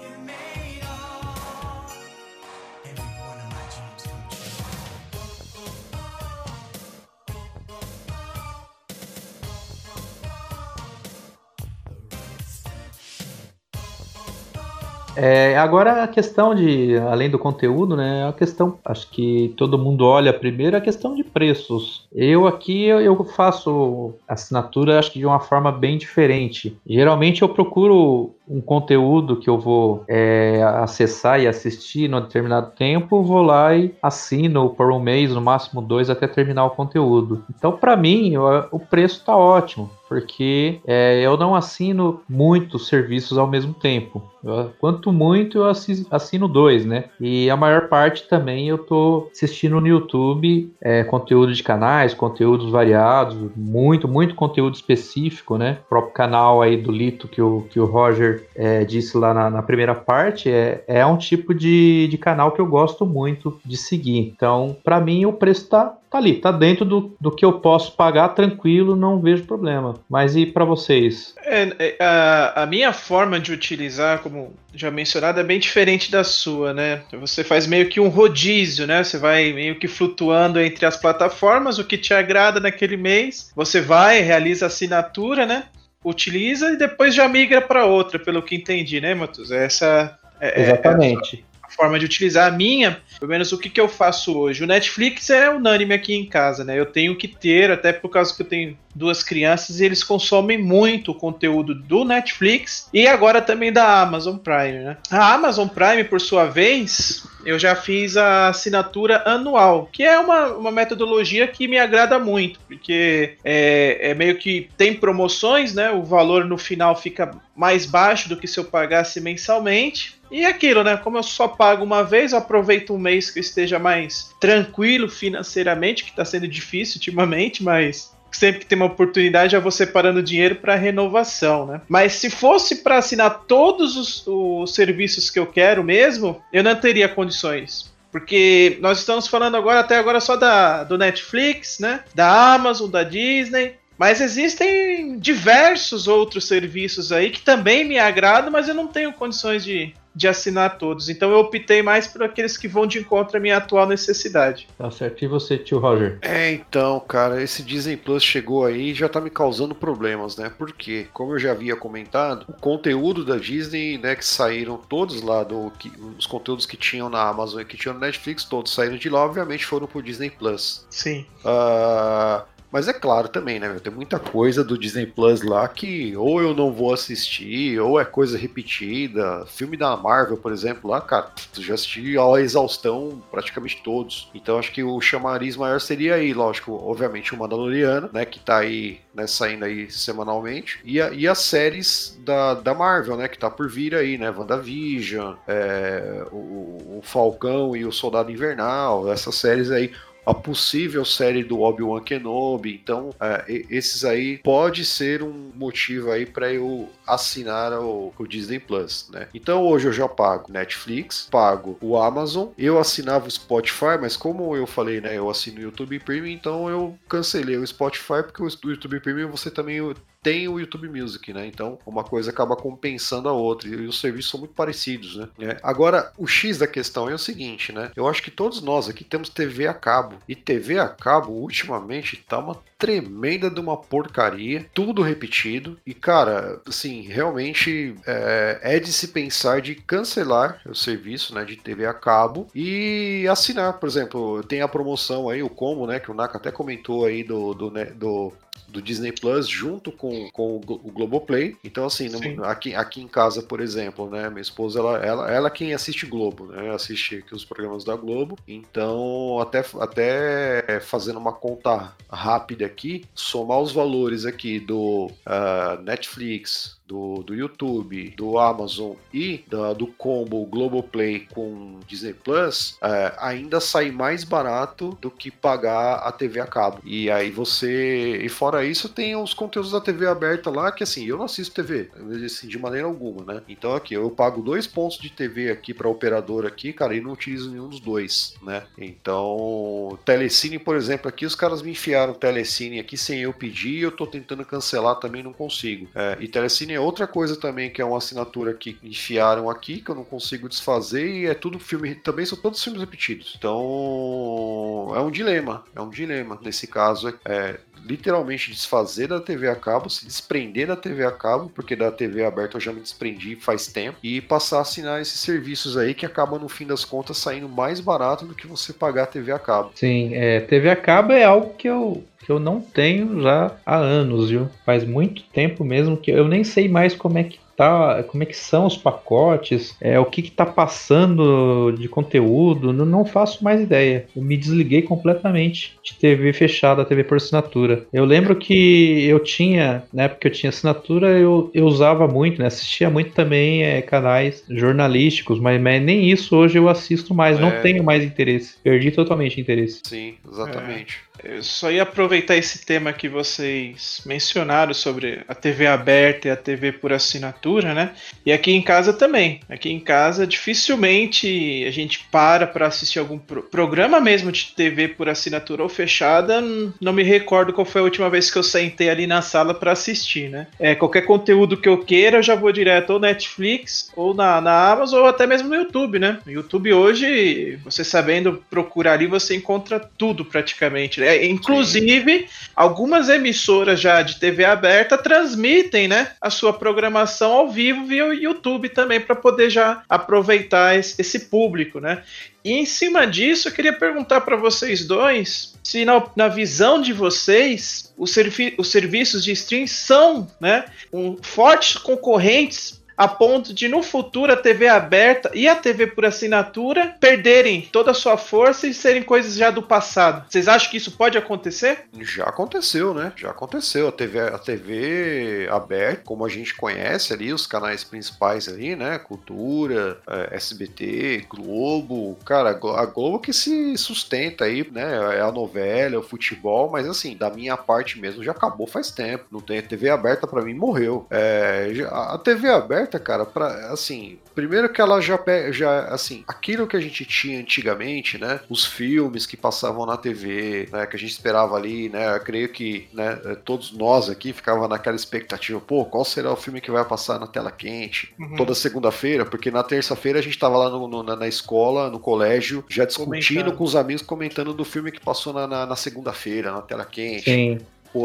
É, 15.15 15.57
agora 15.57 16.03
a 16.03 16.07
questão 16.07 16.55
de, 16.55 16.97
além 16.97 17.29
do 17.29 17.37
conteúdo, 17.37 17.95
né, 17.95 18.27
a 18.27 18.33
questão, 18.33 18.77
acho 18.83 19.09
que 19.09 19.53
todo 19.57 19.77
mundo 19.77 20.05
olha 20.05 20.33
primeiro 20.33 20.75
a 20.75 20.81
questão 20.81 21.15
de 21.15 21.23
preços. 21.23 22.07
Eu 22.11 22.47
aqui 22.47 22.85
eu 22.85 23.23
faço 23.23 24.13
assinatura, 24.27 24.99
acho 24.99 25.11
que 25.11 25.19
de 25.19 25.25
uma 25.25 25.39
forma 25.39 25.71
bem 25.71 25.97
diferente. 25.97 26.77
Geralmente 26.85 27.41
eu 27.41 27.49
procuro 27.49 28.31
um 28.47 28.59
conteúdo 28.59 29.37
que 29.37 29.49
eu 29.49 29.57
vou 29.57 30.03
é, 30.07 30.61
acessar 30.77 31.39
e 31.39 31.47
assistir 31.47 32.09
no 32.09 32.21
determinado 32.21 32.71
tempo, 32.71 33.23
vou 33.23 33.41
lá 33.41 33.75
e 33.75 33.93
assino 34.01 34.69
por 34.69 34.91
um 34.91 34.99
mês, 34.99 35.31
no 35.31 35.41
máximo 35.41 35.81
dois, 35.81 36.09
até 36.09 36.27
terminar 36.27 36.65
o 36.65 36.71
conteúdo. 36.71 37.43
Então, 37.55 37.71
para 37.71 37.95
mim, 37.95 38.33
eu, 38.33 38.43
o 38.71 38.79
preço 38.79 39.19
está 39.19 39.35
ótimo 39.35 39.89
porque 40.13 40.79
é, 40.85 41.21
eu 41.21 41.35
não 41.35 41.55
assino 41.55 42.21
muitos 42.29 42.87
serviços 42.87 43.35
ao 43.35 43.47
mesmo 43.47 43.73
tempo. 43.73 44.21
Eu, 44.43 44.71
quanto 44.79 45.11
muito 45.11 45.57
eu 45.57 45.65
assino 46.11 46.47
dois, 46.47 46.85
né? 46.85 47.05
E 47.19 47.49
a 47.49 47.57
maior 47.57 47.87
parte 47.87 48.27
também 48.27 48.67
eu 48.69 48.77
tô 48.77 49.27
assistindo 49.31 49.81
no 49.81 49.87
YouTube 49.87 50.71
é, 50.79 51.03
conteúdo 51.03 51.51
de 51.51 51.63
canais, 51.63 52.13
conteúdos 52.13 52.69
variados, 52.69 53.35
muito, 53.55 54.07
muito 54.07 54.35
conteúdo 54.35 54.75
específico, 54.75 55.57
né? 55.57 55.79
O 55.85 55.89
próprio 55.89 56.13
canal 56.13 56.61
aí 56.61 56.77
do 56.77 56.91
Lito 56.91 57.27
que 57.27 57.41
o, 57.41 57.61
que 57.71 57.79
o 57.79 57.85
Roger 57.85 58.32
é, 58.55 58.83
disse 58.85 59.17
lá 59.17 59.33
na, 59.33 59.49
na, 59.49 59.61
primeira 59.61 59.95
parte 59.95 60.49
é, 60.49 60.83
é 60.87 61.05
um 61.05 61.17
tipo 61.17 61.53
de, 61.53 62.07
de 62.09 62.17
canal 62.17 62.51
que 62.51 62.61
eu 62.61 62.65
gosto 62.65 63.05
muito 63.05 63.59
de 63.65 63.77
seguir. 63.77 64.19
Então, 64.19 64.75
para 64.83 64.99
mim, 64.99 65.25
o 65.25 65.33
preço 65.33 65.67
tá, 65.67 65.93
tá 66.09 66.17
ali, 66.17 66.35
tá 66.35 66.51
dentro 66.51 66.85
do, 66.85 67.15
do 67.19 67.31
que 67.31 67.43
eu 67.43 67.53
posso 67.53 67.95
pagar 67.95 68.29
tranquilo, 68.29 68.95
não 68.95 69.19
vejo 69.19 69.43
problema. 69.43 69.95
Mas 70.09 70.35
e 70.35 70.45
para 70.45 70.65
vocês? 70.65 71.33
É, 71.43 71.75
é, 71.79 71.97
a, 71.99 72.63
a, 72.63 72.65
minha 72.65 72.93
forma 72.93 73.39
de 73.39 73.51
utilizar, 73.51 74.19
como 74.19 74.53
já 74.73 74.91
mencionado, 74.91 75.39
é 75.39 75.43
bem 75.43 75.59
diferente 75.59 76.11
da 76.11 76.23
sua, 76.23 76.73
né? 76.73 77.01
Você 77.19 77.43
faz 77.43 77.67
meio 77.67 77.89
que 77.89 77.99
um 77.99 78.09
rodízio, 78.09 78.87
né? 78.87 79.03
Você 79.03 79.17
vai 79.17 79.53
meio 79.53 79.79
que 79.79 79.87
flutuando 79.87 80.59
entre 80.59 80.85
as 80.85 80.97
plataformas, 80.97 81.79
o 81.79 81.83
que 81.83 81.97
te 81.97 82.13
agrada 82.13 82.59
naquele 82.59 82.97
mês. 82.97 83.51
Você 83.55 83.81
vai, 83.81 84.21
realiza 84.21 84.65
assinatura, 84.65 85.45
né? 85.45 85.63
Utiliza 86.03 86.71
e 86.71 86.77
depois 86.77 87.15
já 87.15 87.27
migra 87.27 87.61
para 87.61 87.85
outra, 87.85 88.19
pelo 88.19 88.41
que 88.41 88.55
entendi, 88.55 88.99
né, 88.99 89.13
Matos? 89.13 89.51
Essa 89.51 90.17
é, 90.39 90.61
é 90.61 90.63
Exatamente. 90.63 91.45
É 91.49 91.53
forma 91.73 91.99
de 91.99 92.05
utilizar. 92.05 92.47
A 92.47 92.51
minha, 92.51 93.01
pelo 93.19 93.29
menos 93.29 93.51
o 93.51 93.57
que, 93.57 93.69
que 93.69 93.79
eu 93.79 93.87
faço 93.87 94.37
hoje. 94.37 94.63
O 94.63 94.67
Netflix 94.67 95.29
é 95.29 95.49
unânime 95.49 95.93
aqui 95.93 96.13
em 96.13 96.25
casa, 96.25 96.63
né? 96.63 96.79
Eu 96.79 96.85
tenho 96.85 97.15
que 97.15 97.27
ter, 97.27 97.71
até 97.71 97.91
por 97.91 98.09
causa 98.09 98.35
que 98.35 98.41
eu 98.41 98.45
tenho 98.45 98.77
duas 98.93 99.23
crianças 99.23 99.79
e 99.79 99.85
eles 99.85 100.03
consomem 100.03 100.57
muito 100.57 101.11
o 101.11 101.15
conteúdo 101.15 101.73
do 101.73 102.03
Netflix 102.03 102.89
e 102.93 103.07
agora 103.07 103.41
também 103.41 103.71
da 103.71 104.01
Amazon 104.01 104.37
Prime, 104.37 104.83
né? 104.83 104.97
A 105.09 105.33
Amazon 105.33 105.67
Prime, 105.67 106.03
por 106.03 106.21
sua 106.21 106.45
vez, 106.45 107.25
eu 107.45 107.59
já 107.59 107.75
fiz 107.75 108.17
a 108.17 108.49
assinatura 108.49 109.23
anual, 109.25 109.89
que 109.91 110.03
é 110.03 110.17
uma, 110.19 110.47
uma 110.47 110.71
metodologia 110.71 111.47
que 111.47 111.67
me 111.67 111.77
agrada 111.77 112.17
muito, 112.17 112.59
porque 112.67 113.35
é, 113.43 114.11
é 114.11 114.13
meio 114.13 114.37
que 114.37 114.69
tem 114.77 114.93
promoções, 114.93 115.73
né? 115.73 115.91
O 115.91 116.03
valor 116.03 116.45
no 116.45 116.57
final 116.57 116.95
fica 116.95 117.35
mais 117.55 117.85
baixo 117.85 118.29
do 118.29 118.37
que 118.37 118.47
se 118.47 118.59
eu 118.59 118.65
pagasse 118.65 119.19
mensalmente. 119.21 120.15
E 120.31 120.43
é 120.43 120.47
aquilo, 120.47 120.83
né? 120.83 120.97
Como 120.97 121.17
eu 121.17 121.23
só 121.23 121.47
pago 121.47 121.83
uma 121.83 122.03
vez, 122.03 122.31
eu 122.31 122.39
aproveito 122.39 122.93
um 122.93 122.97
mês 122.97 123.29
que 123.29 123.39
eu 123.39 123.41
esteja 123.41 123.77
mais 123.77 124.31
tranquilo 124.39 125.09
financeiramente, 125.09 126.03
que 126.03 126.09
está 126.09 126.25
sendo 126.25 126.47
difícil 126.47 126.97
ultimamente, 126.97 127.63
mas 127.63 128.13
sempre 128.37 128.59
que 128.61 128.65
tem 128.65 128.75
uma 128.75 128.87
oportunidade 128.87 129.51
já 129.51 129.59
vou 129.59 129.71
separando 129.71 130.23
dinheiro 130.23 130.55
para 130.55 130.75
renovação, 130.75 131.65
né? 131.65 131.81
Mas 131.87 132.13
se 132.13 132.29
fosse 132.29 132.77
para 132.77 132.97
assinar 132.97 133.43
todos 133.47 133.95
os, 133.95 134.23
os 134.25 134.73
serviços 134.73 135.29
que 135.29 135.39
eu 135.39 135.45
quero 135.45 135.83
mesmo, 135.83 136.41
eu 136.51 136.63
não 136.63 136.75
teria 136.75 137.07
condições. 137.07 137.91
Porque 138.11 138.77
nós 138.79 138.99
estamos 138.99 139.27
falando 139.27 139.57
agora 139.57 139.79
até 139.79 139.97
agora 139.97 140.19
só 140.19 140.35
da, 140.35 140.83
do 140.83 140.97
Netflix, 140.97 141.79
né? 141.79 142.03
Da 142.13 142.53
Amazon, 142.53 142.89
da 142.89 143.03
Disney. 143.03 143.75
Mas 143.97 144.21
existem 144.21 145.17
diversos 145.17 146.07
outros 146.07 146.47
serviços 146.47 147.11
aí 147.11 147.29
que 147.29 147.41
também 147.41 147.85
me 147.85 147.97
agradam, 147.97 148.51
mas 148.51 148.67
eu 148.67 148.75
não 148.75 148.87
tenho 148.87 149.13
condições 149.13 149.63
de, 149.63 149.93
de 150.15 150.27
assinar 150.27 150.77
todos. 150.77 151.09
Então 151.09 151.31
eu 151.31 151.39
optei 151.39 151.81
mais 151.81 152.07
por 152.07 152.23
aqueles 152.23 152.57
que 152.57 152.67
vão 152.67 152.85
de 152.85 152.99
encontro 152.99 153.37
à 153.37 153.39
minha 153.39 153.57
atual 153.57 153.87
necessidade. 153.87 154.67
Tá 154.77 154.89
certo. 154.91 155.23
E 155.23 155.27
você, 155.27 155.57
tio 155.57 155.79
Roger? 155.79 156.19
É, 156.21 156.51
então, 156.51 156.99
cara, 156.99 157.41
esse 157.41 157.63
Disney 157.63 157.97
Plus 157.97 158.23
chegou 158.23 158.65
aí 158.65 158.91
e 158.91 158.93
já 158.93 159.09
tá 159.09 159.19
me 159.19 159.29
causando 159.29 159.73
problemas, 159.73 160.37
né? 160.37 160.51
Porque, 160.57 161.07
como 161.13 161.33
eu 161.33 161.39
já 161.39 161.51
havia 161.51 161.75
comentado, 161.75 162.45
o 162.47 162.53
conteúdo 162.53 163.25
da 163.25 163.37
Disney, 163.37 163.97
né, 163.97 164.15
que 164.15 164.25
saíram 164.25 164.77
todos 164.77 165.21
lá 165.21 165.43
do 165.43 165.71
que, 165.79 165.91
os 166.17 166.25
conteúdos 166.25 166.65
que 166.65 166.77
tinham 166.77 167.09
na 167.09 167.27
Amazon 167.27 167.61
e 167.61 167.65
que 167.65 167.77
tinham 167.77 167.93
no 167.93 167.99
Netflix, 167.99 168.43
todos 168.43 168.73
saíram 168.73 168.97
de 168.97 169.09
lá, 169.09 169.25
obviamente 169.25 169.65
foram 169.65 169.87
pro 169.87 170.01
Disney 170.01 170.29
Plus. 170.29 170.85
Sim. 170.89 171.25
Uh, 171.43 172.43
mas 172.73 172.87
é 172.87 172.93
claro 172.93 173.27
também, 173.27 173.59
né? 173.59 173.79
Tem 173.83 173.93
muita 173.93 174.17
coisa 174.17 174.63
do 174.63 174.75
Disney 174.75 175.05
Plus 175.05 175.43
lá 175.43 175.67
que 175.67 176.17
ou 176.17 176.41
eu 176.41 176.55
não 176.55 176.73
vou 176.73 176.91
assistir, 176.91 177.79
ou 177.79 178.01
é 178.01 178.03
coisa 178.03 178.35
repetida. 178.35 179.45
Filme 179.45 179.77
da 179.77 179.95
Marvel, 179.95 180.37
por 180.37 180.51
exemplo, 180.51 180.89
lá, 180.89 180.99
cara, 180.99 181.31
já 181.53 181.75
assisti 181.75 182.17
a 182.17 182.41
exaustão 182.41 183.21
praticamente 183.29 183.79
todos. 183.83 184.31
Então 184.33 184.57
acho 184.57 184.71
que 184.71 184.83
o 184.83 184.99
chamariz 184.99 185.55
maior 185.55 185.79
seria 185.79 186.15
aí, 186.15 186.33
lógico, 186.33 186.73
obviamente 186.73 187.35
o 187.35 187.37
Mandaloriano, 187.37 188.09
né? 188.11 188.25
Que 188.25 188.39
tá 188.39 188.57
aí, 188.57 188.99
né, 189.13 189.27
saindo 189.27 189.65
aí 189.65 189.91
semanalmente. 189.91 190.79
E, 190.83 190.99
a, 190.99 191.11
e 191.11 191.27
as 191.27 191.37
séries 191.37 192.19
da, 192.25 192.55
da 192.55 192.73
Marvel, 192.73 193.15
né? 193.17 193.27
Que 193.27 193.37
tá 193.37 193.51
por 193.51 193.69
vir 193.69 193.93
aí, 193.93 194.17
né? 194.17 194.31
WandaVision, 194.31 195.35
é, 195.47 196.25
o, 196.31 196.97
o 196.97 197.01
Falcão 197.03 197.75
e 197.75 197.85
o 197.85 197.91
Soldado 197.91 198.31
Invernal, 198.31 199.11
essas 199.11 199.35
séries 199.35 199.69
aí 199.69 199.91
a 200.25 200.33
possível 200.33 201.03
série 201.03 201.43
do 201.43 201.61
Obi-Wan 201.61 202.01
Kenobi. 202.01 202.79
Então, 202.81 203.13
é, 203.19 203.63
esses 203.69 204.05
aí 204.05 204.37
pode 204.37 204.85
ser 204.85 205.21
um 205.21 205.51
motivo 205.55 206.11
aí 206.11 206.25
para 206.25 206.51
eu 206.51 206.89
assinar 207.05 207.73
o, 207.73 208.13
o, 208.17 208.27
Disney 208.27 208.59
Plus, 208.59 209.09
né? 209.11 209.27
Então 209.33 209.63
hoje 209.63 209.87
eu 209.87 209.93
já 209.93 210.07
pago 210.07 210.51
Netflix, 210.51 211.27
pago 211.29 211.77
o 211.81 211.97
Amazon, 211.97 212.49
eu 212.57 212.79
assinava 212.79 213.27
o 213.27 213.31
Spotify, 213.31 213.97
mas 213.99 214.15
como 214.15 214.55
eu 214.55 214.65
falei, 214.65 215.01
né, 215.01 215.17
eu 215.17 215.29
assino 215.29 215.59
o 215.59 215.63
YouTube 215.63 215.99
Premium, 215.99 216.31
então 216.31 216.69
eu 216.69 216.97
cancelei 217.07 217.57
o 217.57 217.67
Spotify 217.67 218.23
porque 218.23 218.43
o 218.43 218.69
YouTube 218.69 218.99
Premium 218.99 219.29
você 219.29 219.51
também 219.51 219.81
tem 220.23 220.47
o 220.47 220.57
YouTube 220.57 220.87
Music, 220.87 221.33
né? 221.33 221.45
Então 221.45 221.77
uma 221.85 222.03
coisa 222.03 222.31
acaba 222.31 222.55
compensando 222.55 223.27
a 223.27 223.33
outra 223.33 223.67
e 223.67 223.75
os 223.85 223.99
serviços 223.99 224.31
são 224.31 224.39
muito 224.39 224.53
parecidos, 224.53 225.17
né? 225.17 225.27
É. 225.39 225.57
Agora, 225.61 226.11
o 226.17 226.25
X 226.25 226.57
da 226.57 226.65
questão 226.65 227.09
é 227.09 227.13
o 227.13 227.19
seguinte, 227.19 227.73
né? 227.73 227.91
Eu 227.95 228.07
acho 228.07 228.23
que 228.23 228.31
todos 228.31 228.61
nós 228.61 228.87
aqui 228.87 229.03
temos 229.03 229.29
TV 229.29 229.67
a 229.67 229.73
cabo 229.73 230.15
e 230.27 230.35
TV 230.35 230.79
a 230.79 230.87
cabo 230.87 231.33
ultimamente 231.33 232.15
tá 232.17 232.39
uma 232.39 232.55
tremenda 232.83 233.49
de 233.49 233.61
uma 233.61 233.77
porcaria, 233.77 234.65
tudo 234.73 235.01
repetido. 235.01 235.77
E 235.85 235.93
cara, 235.93 236.59
assim, 236.67 237.03
realmente 237.03 237.95
é, 238.05 238.59
é 238.61 238.79
de 238.79 238.91
se 238.91 239.07
pensar 239.07 239.61
de 239.61 239.73
cancelar 239.73 240.59
o 240.65 240.75
serviço, 240.75 241.33
né, 241.33 241.45
de 241.45 241.55
TV 241.55 241.85
a 241.85 241.93
cabo 241.93 242.47
e 242.53 243.25
assinar, 243.31 243.79
por 243.79 243.87
exemplo, 243.87 244.43
tem 244.43 244.61
a 244.61 244.67
promoção 244.67 245.29
aí, 245.29 245.41
o 245.41 245.49
combo, 245.49 245.87
né, 245.87 245.97
que 245.97 246.11
o 246.11 246.13
Naka 246.13 246.37
até 246.37 246.51
comentou 246.51 247.05
aí 247.05 247.23
do, 247.23 247.53
do, 247.53 247.71
né, 247.71 247.85
do 247.85 248.33
do 248.73 248.81
Disney 248.81 249.11
Plus 249.11 249.47
junto 249.47 249.91
com, 249.91 250.29
com 250.31 250.55
o 250.55 250.91
Globoplay. 250.91 251.55
Então, 251.63 251.85
assim, 251.85 252.09
no, 252.09 252.43
aqui, 252.43 252.73
aqui 252.73 253.01
em 253.01 253.07
casa, 253.07 253.43
por 253.43 253.61
exemplo, 253.61 254.09
né? 254.09 254.29
Minha 254.29 254.41
esposa, 254.41 254.79
ela, 254.79 254.97
ela, 254.97 255.31
ela 255.31 255.49
quem 255.49 255.73
assiste 255.73 256.07
Globo, 256.07 256.47
né? 256.47 256.71
Assiste 256.71 257.23
os 257.31 257.45
programas 257.45 257.83
da 257.83 257.95
Globo. 257.95 258.37
Então, 258.47 259.39
até, 259.39 259.63
até 259.79 260.79
fazendo 260.81 261.19
uma 261.19 261.31
conta 261.31 261.93
rápida 262.09 262.65
aqui, 262.65 263.05
somar 263.13 263.59
os 263.59 263.71
valores 263.71 264.25
aqui 264.25 264.59
do 264.59 265.05
uh, 265.05 265.81
Netflix, 265.83 266.81
do, 266.87 267.23
do 267.23 267.33
YouTube, 267.33 268.13
do 268.15 268.37
Amazon 268.37 268.93
e 269.13 269.43
da, 269.47 269.73
do 269.73 269.87
combo 269.87 270.45
Globoplay 270.45 271.27
com 271.33 271.79
Disney 271.87 272.13
Plus, 272.13 272.77
é, 272.81 273.13
ainda 273.17 273.59
sai 273.59 273.91
mais 273.91 274.23
barato 274.23 274.97
do 275.01 275.09
que 275.09 275.31
pagar 275.31 275.95
a 275.95 276.11
TV 276.11 276.39
a 276.39 276.47
cabo. 276.47 276.79
E 276.83 277.09
aí 277.09 277.31
você. 277.31 278.17
E 278.23 278.29
fora 278.29 278.65
isso, 278.65 278.89
tem 278.89 279.15
os 279.15 279.33
conteúdos 279.33 279.71
da 279.71 279.81
TV 279.81 280.07
aberta 280.07 280.49
lá 280.49 280.71
que 280.71 280.83
assim, 280.83 281.05
eu 281.05 281.17
não 281.17 281.25
assisto 281.25 281.53
TV, 281.53 281.89
assim, 282.25 282.47
de 282.47 282.59
maneira 282.59 282.87
alguma, 282.87 283.33
né? 283.33 283.41
Então 283.47 283.73
aqui, 283.73 283.93
eu 283.93 284.09
pago 284.09 284.41
dois 284.41 284.67
pontos 284.67 284.97
de 284.97 285.09
TV 285.09 285.51
aqui 285.51 285.73
para 285.73 285.87
operador 285.87 286.45
aqui, 286.45 286.73
cara, 286.73 286.95
e 286.95 287.01
não 287.01 287.11
utilizo 287.11 287.49
nenhum 287.49 287.67
dos 287.67 287.79
dois, 287.79 288.35
né? 288.41 288.63
Então, 288.77 289.97
Telecine, 290.05 290.59
por 290.59 290.75
exemplo, 290.75 291.07
aqui 291.07 291.25
os 291.25 291.35
caras 291.35 291.61
me 291.61 291.71
enfiaram 291.71 292.13
Telecine 292.13 292.79
aqui 292.79 292.97
sem 292.97 293.21
eu 293.21 293.33
pedir, 293.33 293.81
eu 293.81 293.91
tô 293.91 294.05
tentando 294.05 294.45
cancelar 294.45 294.95
também, 294.95 295.23
não 295.23 295.33
consigo. 295.33 295.87
É, 295.95 296.17
e 296.19 296.27
Telecine 296.27 296.72
é 296.73 296.79
outra 296.79 297.07
coisa 297.07 297.35
também 297.35 297.69
que 297.69 297.81
é 297.81 297.85
uma 297.85 297.97
assinatura 297.97 298.53
que 298.53 298.77
enfiaram 298.83 299.49
aqui, 299.49 299.81
que 299.81 299.89
eu 299.89 299.95
não 299.95 300.03
consigo 300.03 300.49
desfazer, 300.49 301.07
e 301.07 301.25
é 301.25 301.33
tudo 301.33 301.59
filme, 301.59 301.95
também 301.95 302.25
são 302.25 302.37
todos 302.37 302.63
filmes 302.63 302.81
repetidos. 302.81 303.35
Então, 303.37 304.93
é 304.95 304.99
um 304.99 305.11
dilema, 305.11 305.63
é 305.75 305.81
um 305.81 305.89
dilema. 305.89 306.39
Nesse 306.41 306.67
caso, 306.67 307.09
é, 307.09 307.13
é 307.25 307.59
literalmente 307.85 308.51
desfazer 308.51 309.07
da 309.07 309.19
TV 309.19 309.49
a 309.49 309.55
cabo, 309.55 309.89
se 309.89 310.05
desprender 310.05 310.67
da 310.67 310.75
TV 310.75 311.05
a 311.05 311.11
cabo, 311.11 311.51
porque 311.53 311.75
da 311.75 311.91
TV 311.91 312.23
aberta 312.23 312.57
eu 312.57 312.61
já 312.61 312.71
me 312.71 312.81
desprendi 312.81 313.35
faz 313.35 313.67
tempo, 313.67 313.97
e 314.03 314.21
passar 314.21 314.59
a 314.59 314.61
assinar 314.61 315.01
esses 315.01 315.19
serviços 315.19 315.77
aí 315.77 315.93
que 315.93 316.05
acabam 316.05 316.39
no 316.39 316.49
fim 316.49 316.65
das 316.65 316.85
contas 316.85 317.17
saindo 317.17 317.49
mais 317.49 317.79
barato 317.79 318.25
do 318.25 318.35
que 318.35 318.47
você 318.47 318.71
pagar 318.73 319.03
a 319.03 319.07
TV 319.07 319.31
a 319.31 319.39
cabo. 319.39 319.71
Sim, 319.75 320.11
é, 320.13 320.39
TV 320.41 320.69
a 320.69 320.75
cabo 320.75 321.13
é 321.13 321.23
algo 321.23 321.53
que 321.55 321.69
eu 321.69 322.03
que 322.23 322.31
eu 322.31 322.39
não 322.39 322.61
tenho 322.61 323.21
já 323.21 323.51
há 323.65 323.75
anos, 323.75 324.29
viu? 324.29 324.49
Faz 324.65 324.85
muito 324.85 325.23
tempo 325.23 325.63
mesmo 325.65 325.97
que 325.97 326.09
eu 326.09 326.25
nem 326.25 326.43
sei 326.43 326.69
mais 326.69 326.95
como 326.95 327.17
é 327.17 327.23
que 327.25 327.37
tá, 327.55 328.03
como 328.03 328.23
é 328.23 328.25
que 328.25 328.35
são 328.35 328.65
os 328.65 328.77
pacotes, 328.77 329.75
é, 329.79 329.99
o 329.99 330.05
que 330.05 330.21
que 330.21 330.31
tá 330.31 330.45
passando 330.45 331.71
de 331.77 331.87
conteúdo, 331.87 332.73
não, 332.73 332.85
não 332.85 333.05
faço 333.05 333.43
mais 333.43 333.61
ideia. 333.61 334.05
Eu 334.15 334.21
me 334.21 334.37
desliguei 334.37 334.81
completamente 334.81 335.77
de 335.83 335.93
TV 335.95 336.33
fechada, 336.33 336.85
TV 336.85 337.03
por 337.03 337.17
assinatura. 337.17 337.85
Eu 337.91 338.05
lembro 338.05 338.35
que 338.35 339.03
eu 339.05 339.19
tinha, 339.19 339.83
na 339.93 340.03
época 340.03 340.21
que 340.21 340.27
eu 340.27 340.31
tinha 340.31 340.49
assinatura, 340.49 341.09
eu, 341.09 341.49
eu 341.53 341.65
usava 341.65 342.07
muito, 342.07 342.39
né? 342.39 342.47
Assistia 342.47 342.89
muito 342.89 343.11
também 343.11 343.63
é, 343.63 343.81
canais 343.81 344.43
jornalísticos, 344.49 345.39
mas, 345.39 345.61
mas, 345.61 345.81
nem 345.81 346.09
isso 346.09 346.35
hoje 346.35 346.57
eu 346.57 346.69
assisto 346.69 347.13
mais, 347.13 347.37
é. 347.37 347.41
não 347.41 347.61
tenho 347.61 347.83
mais 347.83 348.03
interesse. 348.03 348.55
Perdi 348.63 348.91
totalmente 348.91 349.39
interesse. 349.39 349.81
Sim, 349.83 350.15
exatamente. 350.29 350.99
É. 351.09 351.12
Eu 351.23 351.41
só 351.41 351.71
ia 351.71 351.83
aproveitar 351.83 352.35
esse 352.35 352.65
tema 352.65 352.91
que 352.91 353.07
vocês 353.07 354.01
mencionaram 354.05 354.73
sobre 354.73 355.21
a 355.27 355.33
TV 355.33 355.65
aberta 355.65 356.27
e 356.27 356.31
a 356.31 356.35
TV 356.35 356.73
por 356.73 356.91
assinatura, 356.91 357.73
né? 357.73 357.91
E 358.25 358.31
aqui 358.31 358.51
em 358.51 358.61
casa 358.61 358.91
também. 358.91 359.39
Aqui 359.49 359.69
em 359.69 359.79
casa 359.79 360.27
dificilmente 360.27 361.63
a 361.65 361.71
gente 361.71 362.05
para 362.11 362.45
para 362.45 362.67
assistir 362.67 362.99
algum 362.99 363.17
pro 363.17 363.43
programa 363.43 364.01
mesmo 364.01 364.31
de 364.31 364.47
TV 364.47 364.89
por 364.89 365.07
assinatura 365.07 365.63
ou 365.63 365.69
fechada. 365.69 366.41
Não 366.81 366.91
me 366.91 367.03
recordo 367.03 367.53
qual 367.53 367.65
foi 367.65 367.81
a 367.81 367.85
última 367.85 368.09
vez 368.09 368.29
que 368.29 368.37
eu 368.37 368.43
sentei 368.43 368.89
ali 368.89 369.07
na 369.07 369.21
sala 369.21 369.53
para 369.53 369.71
assistir, 369.71 370.29
né? 370.29 370.47
É, 370.59 370.75
qualquer 370.75 371.03
conteúdo 371.03 371.55
que 371.55 371.69
eu 371.69 371.77
queira, 371.77 372.17
eu 372.17 372.23
já 372.23 372.35
vou 372.35 372.51
direto 372.51 372.91
ou 372.91 372.99
Netflix 372.99 373.91
ou 373.95 374.13
na, 374.13 374.41
na 374.41 374.71
Amazon 374.71 375.01
ou 375.01 375.07
até 375.07 375.25
mesmo 375.25 375.47
no 375.47 375.55
YouTube, 375.55 375.99
né? 375.99 376.19
No 376.25 376.31
YouTube 376.31 376.73
hoje, 376.73 377.57
você 377.63 377.83
sabendo 377.83 378.43
procurar 378.49 378.93
ali, 378.93 379.07
você 379.07 379.35
encontra 379.35 379.79
tudo 379.79 380.25
praticamente. 380.25 380.99
Né? 380.99 381.12
É, 381.13 381.25
inclusive, 381.25 382.19
Sim. 382.19 382.25
algumas 382.55 383.09
emissoras 383.09 383.79
já 383.79 384.01
de 384.01 384.19
TV 384.19 384.45
aberta 384.45 384.97
transmitem 384.97 385.87
né, 385.87 386.11
a 386.21 386.29
sua 386.29 386.53
programação 386.53 387.31
ao 387.31 387.49
vivo 387.49 387.85
via 387.85 388.13
YouTube 388.13 388.69
também, 388.69 388.99
para 388.99 389.15
poder 389.15 389.49
já 389.49 389.83
aproveitar 389.87 390.77
esse, 390.77 390.95
esse 390.99 391.19
público. 391.19 391.79
Né? 391.79 392.03
E 392.43 392.51
em 392.53 392.65
cima 392.65 393.05
disso, 393.05 393.47
eu 393.47 393.51
queria 393.51 393.73
perguntar 393.73 394.21
para 394.21 394.35
vocês 394.35 394.85
dois 394.85 395.53
se 395.63 395.85
na, 395.85 396.05
na, 396.15 396.27
visão 396.27 396.81
de 396.81 396.91
vocês 396.91 397.93
os, 397.97 398.11
servi 398.11 398.53
os 398.57 398.69
serviços 398.69 399.23
de 399.23 399.31
stream 399.31 399.65
são 399.65 400.27
né, 400.39 400.65
um, 400.91 401.17
fortes 401.21 401.77
concorrentes 401.77 402.82
a 402.97 403.07
ponto 403.07 403.53
de 403.53 403.67
no 403.67 403.81
futuro 403.81 404.31
a 404.31 404.37
TV 404.37 404.67
aberta 404.67 405.31
e 405.33 405.47
a 405.47 405.55
TV 405.55 405.87
por 405.87 406.05
assinatura 406.05 406.95
perderem 406.99 407.61
toda 407.71 407.91
a 407.91 407.93
sua 407.93 408.17
força 408.17 408.67
e 408.67 408.73
serem 408.73 409.03
coisas 409.03 409.35
já 409.35 409.49
do 409.49 409.61
passado. 409.61 410.25
Vocês 410.29 410.47
acham 410.47 410.69
que 410.69 410.77
isso 410.77 410.91
pode 410.91 411.17
acontecer? 411.17 411.85
Já 412.01 412.25
aconteceu, 412.25 412.93
né? 412.93 413.11
Já 413.15 413.31
aconteceu. 413.31 413.87
A 413.87 413.91
TV, 413.91 414.19
a 414.19 414.37
TV 414.37 415.47
aberta, 415.51 416.03
como 416.05 416.25
a 416.25 416.29
gente 416.29 416.55
conhece 416.55 417.13
ali, 417.13 417.33
os 417.33 417.47
canais 417.47 417.83
principais 417.83 418.47
ali, 418.47 418.75
né? 418.75 418.99
Cultura, 418.99 419.97
é, 420.07 420.35
SBT, 420.35 421.25
Globo. 421.29 422.17
Cara, 422.25 422.51
a 422.51 422.85
Globo 422.85 423.19
que 423.19 423.33
se 423.33 423.77
sustenta 423.77 424.45
aí, 424.45 424.67
né? 424.71 425.17
É 425.17 425.21
a 425.21 425.31
novela, 425.31 425.95
é 425.95 425.97
o 425.97 426.03
futebol, 426.03 426.69
mas 426.69 426.87
assim, 426.87 427.15
da 427.15 427.29
minha 427.29 427.57
parte 427.57 427.99
mesmo, 427.99 428.23
já 428.23 428.31
acabou 428.31 428.67
faz 428.67 428.91
tempo. 428.91 429.25
Não 429.31 429.39
tem 429.39 429.59
a 429.59 429.63
TV 429.63 429.89
aberta 429.89 430.27
para 430.27 430.41
mim 430.41 430.53
morreu. 430.53 431.05
É, 431.09 431.71
a 431.89 432.17
TV 432.17 432.49
aberta, 432.49 432.82
cara, 432.87 433.25
para 433.25 433.71
assim, 433.71 434.17
primeiro 434.35 434.69
que 434.69 434.81
ela 434.81 435.01
já 435.01 435.19
já 435.51 435.85
assim, 435.85 436.23
aquilo 436.27 436.67
que 436.67 436.75
a 436.75 436.79
gente 436.79 437.05
tinha 437.05 437.39
antigamente, 437.39 438.17
né? 438.17 438.39
Os 438.49 438.65
filmes 438.65 439.25
que 439.25 439.37
passavam 439.37 439.85
na 439.85 439.97
TV, 439.97 440.67
né, 440.71 440.85
que 440.85 440.95
a 440.95 440.99
gente 440.99 441.11
esperava 441.11 441.55
ali, 441.55 441.89
né? 441.89 442.15
Eu 442.15 442.19
creio 442.19 442.49
que, 442.49 442.87
né, 442.93 443.15
todos 443.43 443.71
nós 443.71 444.09
aqui 444.09 444.33
ficava 444.33 444.67
naquela 444.67 444.95
expectativa, 444.95 445.59
pô, 445.59 445.85
qual 445.85 446.05
será 446.05 446.31
o 446.31 446.35
filme 446.35 446.61
que 446.61 446.71
vai 446.71 446.83
passar 446.85 447.19
na 447.19 447.27
tela 447.27 447.51
quente 447.51 448.13
uhum. 448.19 448.35
toda 448.35 448.55
segunda-feira, 448.55 449.25
porque 449.25 449.51
na 449.51 449.63
terça-feira 449.63 450.19
a 450.19 450.21
gente 450.21 450.37
tava 450.37 450.57
lá 450.57 450.69
no, 450.69 450.87
no, 450.87 451.03
na, 451.03 451.27
escola, 451.27 451.89
no 451.89 451.99
colégio, 451.99 452.63
já 452.69 452.85
discutindo 452.85 453.35
comentando. 453.35 453.57
com 453.57 453.63
os 453.63 453.75
amigos, 453.75 454.01
comentando 454.01 454.53
do 454.53 454.65
filme 454.65 454.91
que 454.91 454.99
passou 454.99 455.33
na, 455.33 455.47
na, 455.47 455.65
na 455.65 455.75
segunda-feira, 455.75 456.51
na 456.51 456.61
tela 456.61 456.85
quente. 456.85 457.29
Sim. 457.29 457.59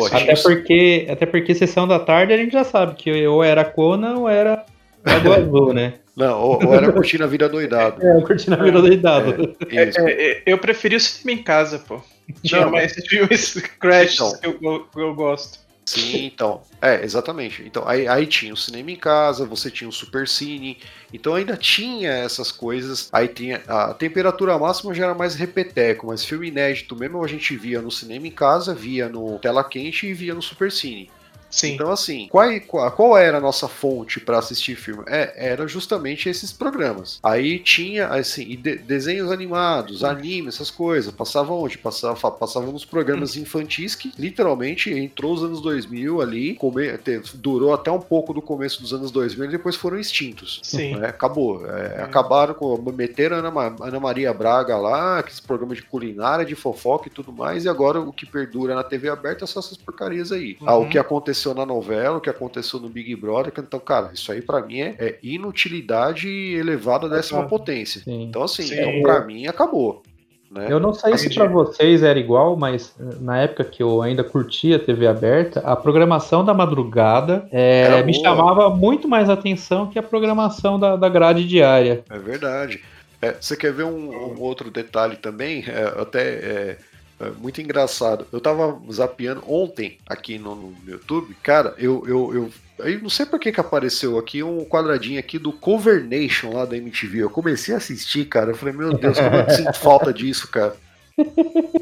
Até, 0.06 0.36
gente... 0.36 0.42
porque, 0.42 1.06
até 1.10 1.26
porque 1.26 1.54
sessão 1.54 1.88
da 1.88 1.98
tarde 1.98 2.32
a 2.32 2.36
gente 2.36 2.52
já 2.52 2.64
sabe 2.64 2.94
que 2.94 3.26
ou 3.26 3.42
era 3.42 3.64
Conan 3.64 4.18
ou 4.18 4.28
era 4.28 4.64
Lagoa 5.04 5.36
Azul, 5.38 5.72
né? 5.72 5.94
Não, 6.16 6.40
ou, 6.40 6.66
ou 6.66 6.74
era 6.74 6.92
curtindo 6.92 7.24
a 7.24 7.28
vida 7.28 7.48
doidado. 7.48 8.00
É, 8.04 8.20
curtindo 8.20 8.56
a 8.56 8.62
vida 8.62 8.82
doidado. 8.82 9.56
É, 9.70 9.82
é, 9.84 10.30
é, 10.30 10.42
eu 10.44 10.58
preferi 10.58 10.96
o 10.96 11.00
cinema 11.00 11.40
em 11.40 11.42
casa, 11.42 11.78
pô. 11.78 12.00
Tinha 12.42 12.62
Não, 12.62 12.72
mais 12.72 12.92
filmes 13.06 13.54
Crash 13.78 14.14
então, 14.14 14.38
que 14.38 14.66
eu, 14.66 14.86
eu 14.96 15.14
gosto. 15.14 15.60
Sim, 15.88 16.26
então. 16.26 16.62
É, 16.82 17.02
exatamente. 17.02 17.62
Então, 17.62 17.88
aí, 17.88 18.06
aí 18.06 18.26
tinha 18.26 18.52
o 18.52 18.56
cinema 18.56 18.90
em 18.90 18.96
casa, 18.96 19.46
você 19.46 19.70
tinha 19.70 19.88
o 19.88 19.92
super 19.92 20.28
cine, 20.28 20.78
então 21.12 21.34
ainda 21.34 21.56
tinha 21.56 22.10
essas 22.10 22.52
coisas. 22.52 23.08
Aí 23.10 23.26
tinha. 23.26 23.62
A 23.66 23.94
temperatura 23.94 24.58
máxima 24.58 24.92
já 24.92 25.04
era 25.04 25.14
mais 25.14 25.34
repeteco, 25.34 26.06
mas 26.08 26.22
filme 26.24 26.48
inédito 26.48 26.94
mesmo 26.94 27.24
a 27.24 27.26
gente 27.26 27.56
via 27.56 27.80
no 27.80 27.90
cinema 27.90 28.26
em 28.26 28.30
casa, 28.30 28.74
via 28.74 29.08
no 29.08 29.38
tela 29.38 29.64
quente 29.64 30.06
e 30.06 30.12
via 30.12 30.34
no 30.34 30.42
super 30.42 30.70
cine. 30.70 31.10
Sim. 31.50 31.74
Então, 31.74 31.90
assim, 31.90 32.28
qual, 32.30 32.48
qual, 32.92 33.16
era 33.16 33.38
a 33.38 33.40
nossa 33.40 33.68
fonte 33.68 34.20
para 34.20 34.38
assistir 34.38 34.76
filme? 34.76 35.02
É, 35.06 35.32
era 35.50 35.66
justamente 35.66 36.28
esses 36.28 36.52
programas. 36.52 37.18
Aí 37.22 37.58
tinha, 37.58 38.08
assim, 38.08 38.56
de, 38.56 38.76
desenhos 38.76 39.30
animados, 39.32 40.04
anime, 40.04 40.48
essas 40.48 40.70
coisas. 40.70 41.12
Passava 41.12 41.52
onde? 41.52 41.78
Passava, 41.78 42.30
passava 42.30 42.70
nos 42.70 42.84
programas 42.84 43.36
hum. 43.36 43.40
infantis 43.40 43.94
que 43.94 44.12
literalmente 44.18 44.92
entrou 44.92 45.32
os 45.32 45.42
anos 45.42 45.60
2000 45.60 46.20
ali, 46.20 46.54
come, 46.54 46.96
teve, 46.98 47.24
durou 47.34 47.72
até 47.72 47.90
um 47.90 48.00
pouco 48.00 48.32
do 48.32 48.42
começo 48.42 48.80
dos 48.80 48.92
anos 48.92 49.10
2000 49.10 49.46
e 49.46 49.48
depois 49.48 49.76
foram 49.76 49.98
extintos. 49.98 50.60
Sim. 50.62 50.96
Né? 50.96 51.08
Acabou. 51.08 51.66
É, 51.66 51.96
é. 51.98 52.02
Acabaram 52.02 52.54
com. 52.54 52.78
Meteram 52.98 53.36
a 53.36 53.38
Ana, 53.40 53.76
Ana 53.80 54.00
Maria 54.00 54.32
Braga 54.32 54.76
lá, 54.76 55.18
aqueles 55.18 55.40
programas 55.40 55.76
de 55.76 55.84
culinária, 55.84 56.44
de 56.44 56.54
fofoca 56.54 57.08
e 57.08 57.10
tudo 57.10 57.32
mais, 57.32 57.64
e 57.64 57.68
agora 57.68 58.00
o 58.00 58.12
que 58.12 58.26
perdura 58.26 58.74
na 58.74 58.82
TV 58.82 59.08
aberta 59.08 59.46
são 59.46 59.60
essas 59.60 59.76
porcarias 59.76 60.32
aí. 60.32 60.56
Uhum. 60.60 60.68
Ah, 60.68 60.76
o 60.76 60.88
que 60.88 60.98
aconteceu 60.98 61.37
aconteceu 61.38 61.54
na 61.54 61.64
novela, 61.64 62.18
o 62.18 62.20
que 62.20 62.30
aconteceu 62.30 62.80
no 62.80 62.88
Big 62.88 63.14
Brother. 63.14 63.52
Então, 63.56 63.78
cara, 63.78 64.10
isso 64.12 64.32
aí 64.32 64.42
para 64.42 64.60
mim 64.60 64.80
é, 64.80 64.96
é, 64.98 65.18
inutilidade 65.22 66.28
elevada 66.28 67.06
à 67.06 67.10
décima 67.10 67.46
potência. 67.46 68.00
Sim. 68.02 68.24
Então, 68.24 68.42
assim, 68.42 68.64
então, 68.72 69.02
para 69.02 69.24
mim 69.24 69.46
acabou. 69.46 70.02
Né? 70.50 70.66
Eu 70.70 70.80
não 70.80 70.94
sei 70.94 71.16
se 71.18 71.32
para 71.34 71.46
vocês 71.46 72.02
era 72.02 72.18
igual, 72.18 72.56
mas 72.56 72.94
eh, 72.98 73.16
na 73.20 73.38
época 73.38 73.64
que 73.64 73.82
eu 73.82 74.00
ainda 74.00 74.24
curtia 74.24 74.78
TV 74.78 75.06
aberta, 75.06 75.60
a 75.60 75.76
programação 75.76 76.42
da 76.42 76.54
madrugada 76.54 77.46
é, 77.52 78.02
me 78.02 78.14
chamava 78.14 78.70
muito 78.70 79.06
mais 79.06 79.28
atenção 79.28 79.88
que 79.90 79.98
a 79.98 80.02
programação 80.02 80.80
da, 80.80 80.96
da 80.96 81.08
grade 81.10 81.46
diária. 81.46 82.02
É 82.08 82.18
verdade. 82.18 82.82
É, 83.20 83.32
você 83.38 83.56
quer 83.56 83.74
ver 83.74 83.84
um, 83.84 84.10
um 84.10 84.40
outro 84.40 84.70
detalhe 84.70 85.16
também? 85.16 85.64
É, 85.68 86.00
até 86.00 86.78
é, 87.20 87.30
muito 87.30 87.60
engraçado. 87.60 88.26
Eu 88.32 88.40
tava 88.40 88.80
zapeando 88.92 89.42
ontem 89.46 89.98
aqui 90.06 90.38
no, 90.38 90.54
no 90.54 90.74
YouTube, 90.86 91.34
cara, 91.42 91.74
eu, 91.78 92.04
eu, 92.06 92.34
eu 92.34 92.50
Aí 92.80 93.00
não 93.00 93.10
sei 93.10 93.26
por 93.26 93.40
que 93.40 93.50
que 93.50 93.60
apareceu 93.60 94.18
aqui 94.18 94.42
um 94.42 94.64
quadradinho 94.64 95.18
aqui 95.18 95.38
do 95.38 95.52
Cover 95.52 96.04
Nation 96.04 96.54
lá 96.54 96.64
da 96.64 96.76
MTV. 96.76 97.18
Eu 97.18 97.30
comecei 97.30 97.74
a 97.74 97.78
assistir, 97.78 98.26
cara. 98.26 98.52
Eu 98.52 98.56
falei, 98.56 98.72
meu 98.72 98.92
Deus, 98.96 99.18
como 99.18 99.34
eu 99.34 99.50
sinto 99.50 99.74
falta 99.78 100.12
disso, 100.12 100.48
cara. 100.48 100.76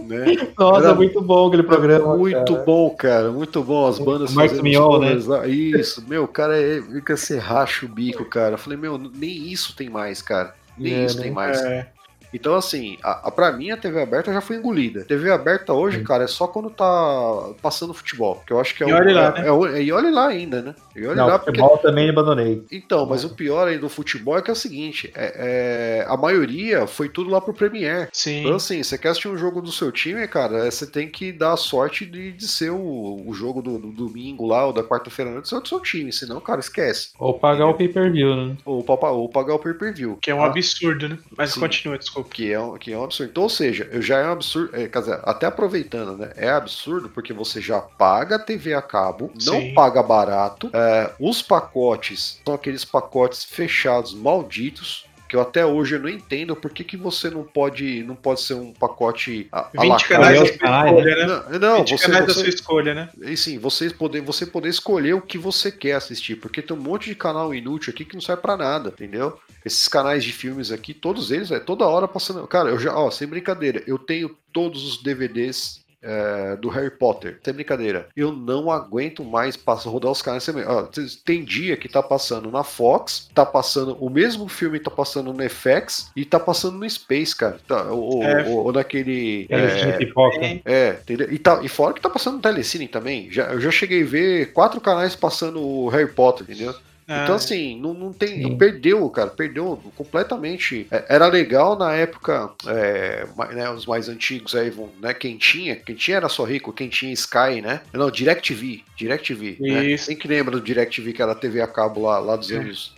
Né? 0.07 0.49
Nossa, 0.59 0.87
Era 0.87 0.95
muito 0.95 1.21
bom 1.21 1.49
aquele 1.49 1.63
programa. 1.63 2.17
Muito 2.17 2.55
cara. 2.55 2.65
bom, 2.65 2.91
cara. 2.91 3.31
Muito 3.31 3.63
bom. 3.63 3.87
As 3.87 3.99
bandas 3.99 4.33
Marcos 4.33 4.61
Mion, 4.63 4.99
né? 5.01 5.19
Lá. 5.27 5.47
Isso, 5.47 6.03
meu, 6.09 6.27
cara, 6.27 6.59
é, 6.59 6.81
fica 6.81 7.17
se 7.17 7.37
racha 7.37 7.85
o 7.85 7.89
bico, 7.89 8.25
cara. 8.25 8.55
Eu 8.55 8.59
falei, 8.59 8.79
meu, 8.79 8.97
nem 8.97 9.53
isso 9.53 9.77
tem 9.77 9.91
mais, 9.91 10.23
cara. 10.23 10.55
Nem 10.79 10.95
é, 10.95 11.05
isso 11.05 11.19
né? 11.19 11.25
tem 11.25 11.33
mais. 11.33 11.61
É. 11.61 11.89
Então, 12.37 12.55
assim, 12.55 12.99
a, 13.03 13.29
a, 13.29 13.31
pra 13.31 13.51
mim 13.51 13.71
a 13.71 13.77
TV 13.79 14.03
aberta 14.03 14.33
já 14.33 14.43
foi 14.43 14.57
engolida. 14.57 15.05
TV 15.05 15.31
aberta 15.31 15.73
hoje, 15.73 16.03
cara, 16.03 16.25
é 16.25 16.27
só 16.27 16.47
quando 16.47 16.69
tá 16.69 17.49
passando 17.63 17.95
futebol. 17.95 18.43
Que 18.47 18.53
eu 18.53 18.61
acho 18.61 18.75
que 18.75 18.85
é 18.85 18.89
e 18.89 18.93
olhe 18.93 19.13
lá, 19.15 19.35
é, 19.39 19.43
né? 19.43 19.49
é, 19.49 19.79
é, 19.79 19.83
e 19.83 19.91
olhe 19.91 20.11
lá 20.11 20.29
ainda, 20.29 20.61
né? 20.61 20.75
E 20.97 21.07
olhe 21.07 21.17
Não, 21.17 21.27
lá 21.27 21.39
futebol 21.39 21.71
porque... 21.71 21.87
também 21.87 22.09
abandonei. 22.09 22.65
Então, 22.73 23.07
mas 23.07 23.25
o 23.25 23.31
pior 23.31 23.69
aí 23.69 23.79
do 23.79 23.89
futebol 23.89 24.39
é 24.39 24.43
que 24.43 24.51
é 24.51 24.53
o 24.53 24.57
seguinte: 24.57 25.13
é, 25.15 26.03
é, 26.03 26.07
a 26.09 26.17
maioria 26.17 26.87
foi 26.87 27.09
tudo 27.09 27.31
lá 27.31 27.41
pro 27.41 27.53
Premier. 27.53 28.09
Sim. 28.13 28.41
Então, 28.41 28.57
assim, 28.57 28.83
você 28.83 28.97
quer 28.97 29.11
assistir 29.11 29.29
um 29.29 29.37
jogo 29.37 29.61
do 29.61 29.71
seu 29.71 29.93
time, 29.93 30.27
cara, 30.27 30.67
é, 30.67 30.71
você 30.71 30.87
tem 30.87 31.09
que 31.09 31.33
dar 31.33 31.53
a 31.53 31.57
sorte 31.57 32.07
de, 32.07 32.33
de 32.33 32.49
ser 32.49 32.71
o, 32.71 33.23
o 33.27 33.35
jogo 33.35 33.61
do, 33.61 33.79
do 33.79 33.93
domingo 33.93 34.47
lá, 34.47 34.67
ou 34.67 34.73
da 34.73 34.83
quarta-feira 34.83 35.31
noite, 35.31 35.49
ser 35.49 35.61
do 35.61 35.69
seu 35.69 35.81
time. 35.81 36.13
Senão, 36.13 36.41
cara, 36.41 36.61
esquece. 36.61 37.11
Ou 37.19 37.35
pagar 37.35 37.67
o 37.67 37.75
pay-per-view, 37.75 38.35
né? 38.35 38.57
Ou, 38.65 38.85
ou 38.87 39.29
pagar 39.29 39.55
o 39.55 39.59
pay-per-view. 39.59 40.19
Que 40.21 40.31
é 40.31 40.35
um 40.35 40.43
ah. 40.43 40.47
absurdo, 40.47 41.09
né? 41.09 41.19
Mas 41.37 41.53
Sim. 41.53 41.61
continua, 41.61 41.99
desculpa. 41.99 42.31
Que 42.33 42.53
é, 42.53 42.59
que 42.79 42.93
é 42.93 42.99
um 42.99 43.05
absurdo. 43.05 43.31
Então, 43.31 43.43
ou 43.43 43.49
seja, 43.49 43.89
eu 43.93 44.01
já 44.01 44.19
é 44.19 44.27
um 44.27 44.33
absurdo. 44.33 44.71
É, 44.75 44.89
quer 44.89 45.01
dizer, 45.01 45.21
até 45.23 45.47
aproveitando, 45.47 46.17
né? 46.17 46.33
É 46.37 46.51
absurdo 46.51 47.09
porque 47.09 47.33
você 47.33 47.61
já 47.61 47.81
paga 47.81 48.39
TV 48.39 48.75
a 48.75 48.83
cabo, 48.83 49.31
não 49.45 49.61
Sim. 49.61 49.75
paga 49.75 50.03
barato. 50.03 50.71
É, 50.73 50.86
os 51.19 51.43
pacotes 51.43 52.41
são 52.45 52.55
aqueles 52.55 52.85
pacotes 52.85 53.45
fechados 53.45 54.15
malditos 54.15 55.07
que 55.29 55.35
eu 55.35 55.41
até 55.41 55.67
hoje 55.67 55.97
eu 55.97 56.01
não 56.01 56.09
entendo 56.09 56.55
por 56.55 56.71
que, 56.71 56.85
que 56.85 56.97
você 56.97 57.29
não 57.31 57.43
pode 57.43 58.03
não 58.05 58.15
pode 58.15 58.41
ser 58.41 58.55
um 58.55 58.73
pacote 58.73 59.49
a, 59.51 59.69
20 59.79 59.91
a 59.91 60.09
canais 60.09 60.39
da 60.39 60.47
sua 60.47 60.55
escolha, 60.55 61.17
né? 61.17 61.27
Não, 61.27 61.59
não 61.59 61.77
20 61.79 61.91
você, 61.91 62.07
canais 62.07 62.25
você, 62.25 62.27
da 62.27 62.35
sua 62.35 62.49
escolha, 62.49 62.95
né? 62.95 63.09
E 63.23 63.37
sim, 63.37 63.59
você 63.59 63.91
poder, 63.91 64.21
você 64.21 64.47
poder 64.47 64.69
escolher 64.69 65.15
o 65.15 65.21
que 65.21 65.37
você 65.37 65.73
quer 65.73 65.95
assistir, 65.95 66.37
porque 66.37 66.63
tem 66.63 66.77
um 66.77 66.81
monte 66.81 67.07
de 67.07 67.15
canal 67.15 67.55
inútil 67.55 67.93
aqui 67.93 68.05
que 68.05 68.15
não 68.15 68.21
serve 68.21 68.43
para 68.43 68.57
nada, 68.57 68.91
entendeu? 68.91 69.39
Esses 69.65 69.89
canais 69.89 70.23
de 70.23 70.33
filmes 70.33 70.71
aqui, 70.71 70.95
todos 70.95 71.33
eles, 71.33 71.51
é 71.51 71.59
toda 71.59 71.87
hora 71.87 72.07
passando. 72.07 72.47
Cara, 72.47 72.71
eu 72.71 72.79
já, 72.79 72.97
ó, 72.97 73.11
sem 73.11 73.27
brincadeira, 73.27 73.83
eu 73.87 73.99
tenho 73.99 74.37
todos 74.53 74.85
os 74.85 75.03
DVDs 75.03 75.85
é, 76.07 76.57
do 76.57 76.69
Harry 76.69 76.91
Potter. 76.91 77.39
Sem 77.43 77.53
brincadeira. 77.53 78.09
Eu 78.17 78.33
não 78.33 78.71
aguento 78.71 79.25
mais 79.25 79.57
passar, 79.57 79.91
rodar 79.91 80.13
os 80.13 80.23
canais. 80.23 80.47
Ó, 80.67 80.89
tem 81.25 81.45
dia 81.45 81.77
que 81.77 81.89
tá 81.89 82.03
passando 82.03 82.51
na 82.51 82.63
Fox, 82.63 83.29
tá 83.35 83.45
passando 83.45 83.97
o 84.01 84.09
mesmo 84.09 84.49
filme, 84.49 84.79
tá 84.79 84.91
passando 84.91 85.33
no 85.33 85.51
FX 85.51 86.11
e 86.15 86.25
tá 86.25 86.39
passando 86.39 86.79
no 86.79 86.89
Space, 86.89 87.35
cara. 87.35 87.59
Tá, 87.67 87.85
ou, 87.91 88.23
é. 88.23 88.49
ou, 88.49 88.67
ou 88.67 88.73
naquele. 88.73 89.47
É, 89.51 89.57
é, 89.57 90.63
é, 90.65 90.99
entendeu? 91.03 91.33
E, 91.33 91.39
tá, 91.39 91.61
e 91.63 91.69
fora 91.69 91.93
que 91.93 92.01
tá 92.01 92.09
passando 92.09 92.37
no 92.37 92.43
Telecine 92.43 92.87
também. 92.87 93.31
Já, 93.31 93.47
eu 93.47 93.61
já 93.61 93.71
cheguei 93.71 94.03
a 94.03 94.07
ver 94.07 94.53
quatro 94.53 94.81
canais 94.81 95.17
passando 95.17 95.61
o 95.61 95.89
Harry 95.89 96.11
Potter, 96.11 96.47
entendeu? 96.49 96.75
Então, 97.09 97.35
é. 97.35 97.37
assim, 97.37 97.81
não, 97.81 97.95
não 97.95 98.13
tem. 98.13 98.43
Sim. 98.43 98.59
Perdeu, 98.59 99.09
cara, 99.11 99.31
perdeu 99.31 99.81
completamente. 99.95 100.89
É, 100.91 101.05
era 101.09 101.29
legal 101.29 101.79
na 101.79 101.95
época, 101.95 102.51
é, 102.67 103.25
né, 103.55 103.71
os 103.71 103.87
mais 103.87 104.09
antigos 104.09 104.57
aí, 104.57 104.73
né? 105.01 105.15
Quem 105.15 105.37
tinha, 105.37 105.77
quem 105.77 105.95
tinha 105.95 106.17
era 106.17 106.29
só 106.29 106.43
rico, 106.43 106.73
quem 106.73 106.89
tinha 106.89 107.13
Sky, 107.13 107.63
né? 107.63 107.81
Não, 107.93 108.11
DirecTV, 108.11 108.83
DirecTV. 108.97 109.57
Né? 109.61 109.97
Quem 109.97 110.17
que 110.17 110.27
lembra 110.27 110.51
do 110.51 110.61
DirecTV, 110.61 111.13
que 111.13 111.23
era 111.23 111.31
a 111.31 111.37
TV 111.37 111.61
a 111.61 111.69
cabo 111.69 112.03
lá, 112.03 112.19
lá 112.19 112.35
dos 112.35 112.51
anos, 112.51 112.93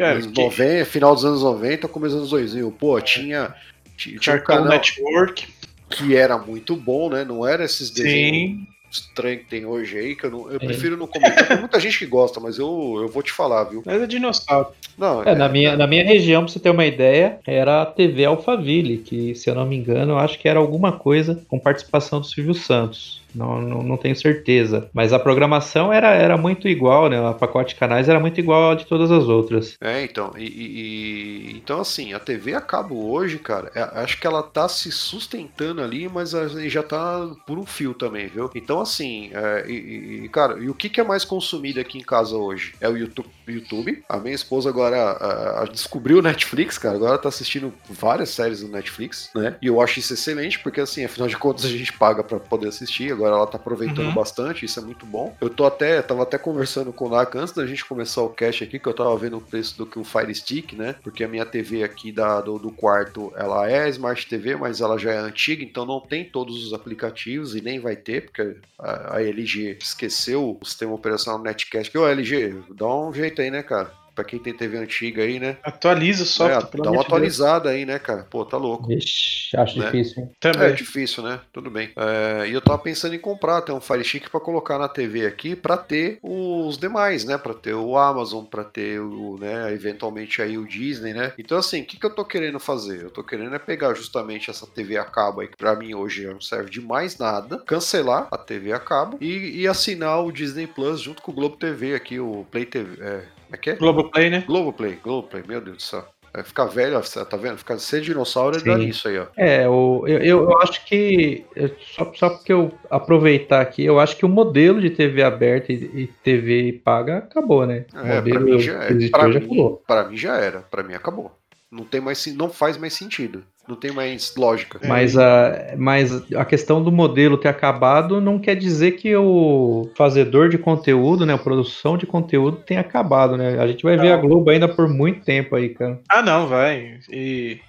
é, 0.00 0.14
90, 0.14 0.86
final 0.86 1.14
dos 1.14 1.24
anos 1.26 1.42
90, 1.42 1.88
começo 1.88 2.14
dos 2.14 2.20
anos 2.20 2.30
2000. 2.30 2.72
Pô, 2.72 2.98
tinha. 3.02 3.54
Tinha, 3.98 4.18
tinha 4.18 4.36
um 4.36 4.40
canal 4.40 4.68
Network. 4.68 5.46
Que 5.90 6.16
era 6.16 6.38
muito 6.38 6.74
bom, 6.74 7.10
né? 7.10 7.22
Não 7.22 7.46
era 7.46 7.64
esses 7.64 7.90
desenhos. 7.90 8.60
Sim 8.60 8.75
estranho 8.98 9.38
que 9.38 9.44
tem 9.44 9.66
hoje 9.66 9.98
aí, 9.98 10.16
que 10.16 10.24
eu, 10.24 10.30
não, 10.30 10.50
eu 10.50 10.56
é. 10.56 10.58
prefiro 10.58 10.96
não 10.96 11.06
comentar. 11.06 11.48
Tem 11.48 11.58
muita 11.58 11.80
gente 11.80 11.98
que 11.98 12.06
gosta, 12.06 12.40
mas 12.40 12.58
eu, 12.58 12.98
eu 13.02 13.08
vou 13.08 13.22
te 13.22 13.32
falar, 13.32 13.64
viu? 13.64 13.82
Mas 13.84 14.02
é 14.02 14.06
dinossauro. 14.06 14.68
Não, 14.96 15.22
é, 15.22 15.30
é, 15.30 15.34
na, 15.34 15.48
minha, 15.48 15.76
na 15.76 15.86
minha 15.86 16.04
região, 16.04 16.44
pra 16.44 16.52
você 16.52 16.58
ter 16.58 16.70
uma 16.70 16.86
ideia, 16.86 17.38
era 17.46 17.82
a 17.82 17.86
TV 17.86 18.24
Alphaville, 18.24 18.98
que, 18.98 19.34
se 19.34 19.48
eu 19.50 19.54
não 19.54 19.66
me 19.66 19.76
engano, 19.76 20.12
eu 20.12 20.18
acho 20.18 20.38
que 20.38 20.48
era 20.48 20.58
alguma 20.58 20.92
coisa 20.92 21.42
com 21.48 21.58
participação 21.58 22.20
do 22.20 22.26
Silvio 22.26 22.54
Santos. 22.54 23.22
Não, 23.36 23.60
não, 23.60 23.82
não 23.82 23.96
tenho 23.96 24.16
certeza. 24.16 24.88
Mas 24.92 25.12
a 25.12 25.18
programação 25.18 25.92
era, 25.92 26.08
era 26.14 26.36
muito 26.36 26.68
igual, 26.68 27.08
né? 27.08 27.20
O 27.20 27.34
pacote 27.34 27.74
de 27.74 27.80
canais 27.80 28.08
era 28.08 28.18
muito 28.20 28.38
igual 28.40 28.70
ao 28.70 28.74
de 28.76 28.86
todas 28.86 29.10
as 29.10 29.24
outras. 29.24 29.76
É, 29.80 30.02
então. 30.04 30.32
E, 30.36 30.44
e- 30.44 31.52
então, 31.56 31.80
assim, 31.80 32.12
a 32.12 32.18
TV 32.18 32.54
a 32.54 32.60
cabo 32.60 33.10
hoje, 33.10 33.38
cara, 33.38 33.70
é- 33.74 34.00
acho 34.02 34.18
que 34.20 34.26
ela 34.26 34.42
tá 34.42 34.68
se 34.68 34.90
sustentando 34.90 35.82
ali, 35.82 36.08
mas 36.08 36.34
a- 36.34 36.48
já 36.68 36.82
tá 36.82 37.28
por 37.46 37.58
um 37.58 37.66
fio 37.66 37.94
também, 37.94 38.26
viu? 38.28 38.50
Então, 38.54 38.80
assim, 38.80 39.30
é, 39.32 39.64
e, 39.68 40.24
e, 40.24 40.28
cara, 40.28 40.58
e 40.58 40.68
o 40.68 40.74
que, 40.74 40.88
que 40.88 41.00
é 41.00 41.04
mais 41.04 41.24
consumido 41.24 41.80
aqui 41.80 41.98
em 41.98 42.02
casa 42.02 42.36
hoje? 42.36 42.74
É 42.80 42.88
o 42.88 42.96
YouTube. 42.96 43.28
YouTube. 43.46 44.02
A 44.08 44.18
minha 44.18 44.34
esposa 44.34 44.68
agora 44.68 44.96
a- 44.96 45.62
a- 45.62 45.64
descobriu 45.66 46.18
o 46.18 46.22
Netflix, 46.22 46.78
cara. 46.78 46.96
Agora 46.96 47.16
tá 47.18 47.28
assistindo 47.28 47.72
várias 47.88 48.30
séries 48.30 48.60
do 48.60 48.68
Netflix, 48.68 49.30
né? 49.34 49.56
E 49.62 49.66
eu 49.68 49.80
acho 49.80 49.98
isso 50.00 50.14
excelente, 50.14 50.58
porque, 50.58 50.80
assim, 50.80 51.04
afinal 51.04 51.28
de 51.28 51.36
contas, 51.36 51.64
a 51.64 51.68
gente 51.68 51.92
paga 51.92 52.24
pra 52.24 52.40
poder 52.40 52.68
assistir. 52.68 53.12
Agora 53.12 53.25
ela 53.34 53.46
tá 53.46 53.56
aproveitando 53.56 54.06
Uhum. 54.06 54.14
bastante, 54.14 54.64
isso 54.64 54.78
é 54.78 54.82
muito 54.82 55.04
bom. 55.06 55.34
Eu 55.40 55.48
tô 55.50 55.64
até, 55.64 56.00
tava 56.02 56.22
até 56.22 56.38
conversando 56.38 56.92
com 56.92 57.06
o 57.06 57.08
Naka 57.10 57.38
antes 57.38 57.52
da 57.54 57.66
gente 57.66 57.84
começar 57.84 58.22
o 58.22 58.28
cast 58.28 58.62
aqui, 58.64 58.78
que 58.78 58.86
eu 58.88 58.94
tava 58.94 59.16
vendo 59.16 59.36
o 59.38 59.40
preço 59.40 59.76
do 59.76 59.86
que 59.86 59.98
o 59.98 60.04
Fire 60.04 60.34
Stick, 60.34 60.72
né? 60.74 60.94
Porque 61.02 61.24
a 61.24 61.28
minha 61.28 61.44
TV 61.46 61.82
aqui 61.82 62.12
da, 62.12 62.40
do, 62.40 62.58
do 62.58 62.70
quarto, 62.70 63.32
ela 63.36 63.70
é 63.70 63.88
Smart 63.90 64.26
TV, 64.26 64.56
mas 64.56 64.80
ela 64.80 64.98
já 64.98 65.12
é 65.12 65.18
antiga, 65.18 65.62
então 65.64 65.84
não 65.84 66.00
tem 66.00 66.24
todos 66.24 66.64
os 66.66 66.72
aplicativos 66.72 67.54
e 67.54 67.60
nem 67.60 67.78
vai 67.80 67.96
ter, 67.96 68.22
porque 68.26 68.56
a, 68.78 69.16
a 69.16 69.22
LG 69.22 69.78
esqueceu 69.80 70.58
o 70.60 70.64
sistema 70.64 70.92
operacional 70.94 71.40
Netcast. 71.40 71.90
Que, 71.90 71.98
ô 71.98 72.06
LG, 72.06 72.54
dá 72.70 72.86
um 72.86 73.12
jeito 73.12 73.40
aí, 73.42 73.50
né, 73.50 73.62
cara? 73.62 73.90
Pra 74.16 74.24
quem 74.24 74.38
tem 74.38 74.54
TV 74.54 74.78
antiga 74.78 75.22
aí, 75.22 75.38
né? 75.38 75.58
Atualiza 75.62 76.22
o 76.22 76.26
software, 76.26 76.56
É, 76.72 76.76
dá 76.82 76.84
uma 76.90 76.92
Deus. 76.92 77.04
atualizada 77.04 77.68
aí, 77.68 77.84
né, 77.84 77.98
cara? 77.98 78.26
Pô, 78.30 78.46
tá 78.46 78.56
louco. 78.56 78.88
Vixe, 78.88 79.54
acho 79.56 79.78
Né? 79.78 79.84
difícil, 79.84 80.22
hein? 80.22 80.30
É 80.32 80.50
Também. 80.52 80.74
difícil, 80.74 81.22
né? 81.22 81.38
Tudo 81.52 81.70
bem. 81.70 81.90
É, 81.94 82.48
e 82.48 82.52
eu 82.54 82.62
tava 82.62 82.78
pensando 82.78 83.14
em 83.14 83.18
comprar 83.18 83.58
até 83.58 83.72
um 83.74 83.80
Fire 83.80 84.02
Stick 84.02 84.30
pra 84.30 84.40
colocar 84.40 84.78
na 84.78 84.88
TV 84.88 85.26
aqui 85.26 85.54
pra 85.54 85.76
ter 85.76 86.18
os 86.22 86.78
demais, 86.78 87.24
né? 87.26 87.36
Pra 87.36 87.52
ter 87.52 87.74
o 87.74 87.96
Amazon, 87.98 88.44
pra 88.46 88.64
ter 88.64 88.98
o, 89.00 89.36
né, 89.38 89.70
eventualmente 89.72 90.40
aí 90.40 90.56
o 90.56 90.66
Disney, 90.66 91.12
né? 91.12 91.34
Então 91.38 91.58
assim, 91.58 91.82
o 91.82 91.84
que, 91.84 91.98
que 92.00 92.06
eu 92.06 92.14
tô 92.14 92.24
querendo 92.24 92.58
fazer? 92.58 93.02
Eu 93.02 93.10
tô 93.10 93.22
querendo 93.22 93.54
é 93.54 93.58
pegar 93.58 93.92
justamente 93.92 94.48
essa 94.48 94.66
TV 94.66 94.96
a 94.96 95.04
cabo 95.04 95.42
aí 95.42 95.48
que 95.48 95.56
pra 95.58 95.76
mim 95.76 95.94
hoje 95.94 96.22
já 96.22 96.32
não 96.32 96.40
serve 96.40 96.70
de 96.70 96.80
mais 96.80 97.18
nada, 97.18 97.58
cancelar 97.66 98.28
a 98.30 98.38
TV 98.38 98.72
a 98.72 98.78
cabo 98.78 99.18
e, 99.20 99.60
e 99.60 99.68
assinar 99.68 100.24
o 100.24 100.32
Disney 100.32 100.66
Plus 100.66 101.00
junto 101.02 101.20
com 101.20 101.32
o 101.32 101.34
Globo 101.34 101.56
TV 101.56 101.94
aqui, 101.94 102.18
o 102.18 102.46
Play 102.50 102.64
TV, 102.64 102.96
é, 103.02 103.24
é 103.56 103.58
que 103.58 103.70
é? 103.70 103.74
Globoplay, 103.74 104.30
né? 104.30 104.44
Globoplay, 104.46 104.98
Globoplay, 105.02 105.42
meu 105.46 105.60
Deus 105.60 105.76
do 105.78 105.82
céu. 105.82 106.04
É, 106.34 106.42
ficar 106.42 106.66
velho, 106.66 107.00
tá 107.30 107.36
vendo? 107.38 107.56
Ficar 107.56 107.78
ser 107.78 108.02
dinossauro 108.02 108.58
é 108.58 108.60
dar 108.60 108.78
isso 108.78 109.08
aí, 109.08 109.18
ó. 109.18 109.26
É, 109.38 109.66
o, 109.66 110.06
eu, 110.06 110.18
eu 110.20 110.58
acho 110.60 110.84
que. 110.84 111.46
Só, 111.94 112.12
só 112.14 112.28
porque 112.28 112.52
eu 112.52 112.70
aproveitar 112.90 113.62
aqui, 113.62 113.82
eu 113.82 113.98
acho 113.98 114.16
que 114.18 114.26
o 114.26 114.28
modelo 114.28 114.78
de 114.78 114.90
TV 114.90 115.22
aberta 115.22 115.72
e, 115.72 115.76
e 115.94 116.06
TV 116.22 116.78
paga 116.84 117.18
acabou, 117.18 117.64
né? 117.66 117.86
O 117.94 117.98
É, 118.00 118.20
pra 118.20 118.40
modelo 118.40 118.44
mim 118.44 118.58
já, 118.58 118.78
pra 119.10 119.22
já 119.22 119.28
mim, 119.28 119.36
acabou. 119.46 119.82
pra 119.86 120.04
mim 120.04 120.16
já 120.18 120.36
era, 120.36 120.60
pra 120.60 120.82
mim 120.82 120.92
acabou. 120.92 121.32
Não 121.76 121.84
tem 121.84 122.00
mais, 122.00 122.26
não 122.34 122.48
faz 122.48 122.78
mais 122.78 122.94
sentido, 122.94 123.44
não 123.68 123.76
tem 123.76 123.92
mais 123.92 124.34
lógica. 124.34 124.78
É. 124.82 124.88
Mas 124.88 125.16
a, 125.16 125.74
mas 125.76 126.32
a 126.32 126.44
questão 126.44 126.82
do 126.82 126.90
modelo 126.90 127.36
ter 127.36 127.48
acabado 127.48 128.18
não 128.18 128.38
quer 128.38 128.56
dizer 128.56 128.92
que 128.92 129.14
o 129.14 129.90
fazedor 129.94 130.48
de 130.48 130.56
conteúdo, 130.56 131.26
né, 131.26 131.34
a 131.34 131.38
produção 131.38 131.98
de 131.98 132.06
conteúdo 132.06 132.62
tem 132.64 132.78
acabado, 132.78 133.36
né? 133.36 133.58
A 133.60 133.66
gente 133.66 133.82
vai 133.82 133.96
ver 133.98 134.08
Não. 134.08 134.14
a 134.14 134.16
Globo 134.16 134.48
ainda 134.48 134.66
por 134.66 134.88
muito 134.88 135.22
tempo 135.22 135.54
aí, 135.54 135.68
cara. 135.68 136.00
Ah, 136.08 136.22
não, 136.22 136.46
vai. 136.46 136.98
E, 137.10 137.60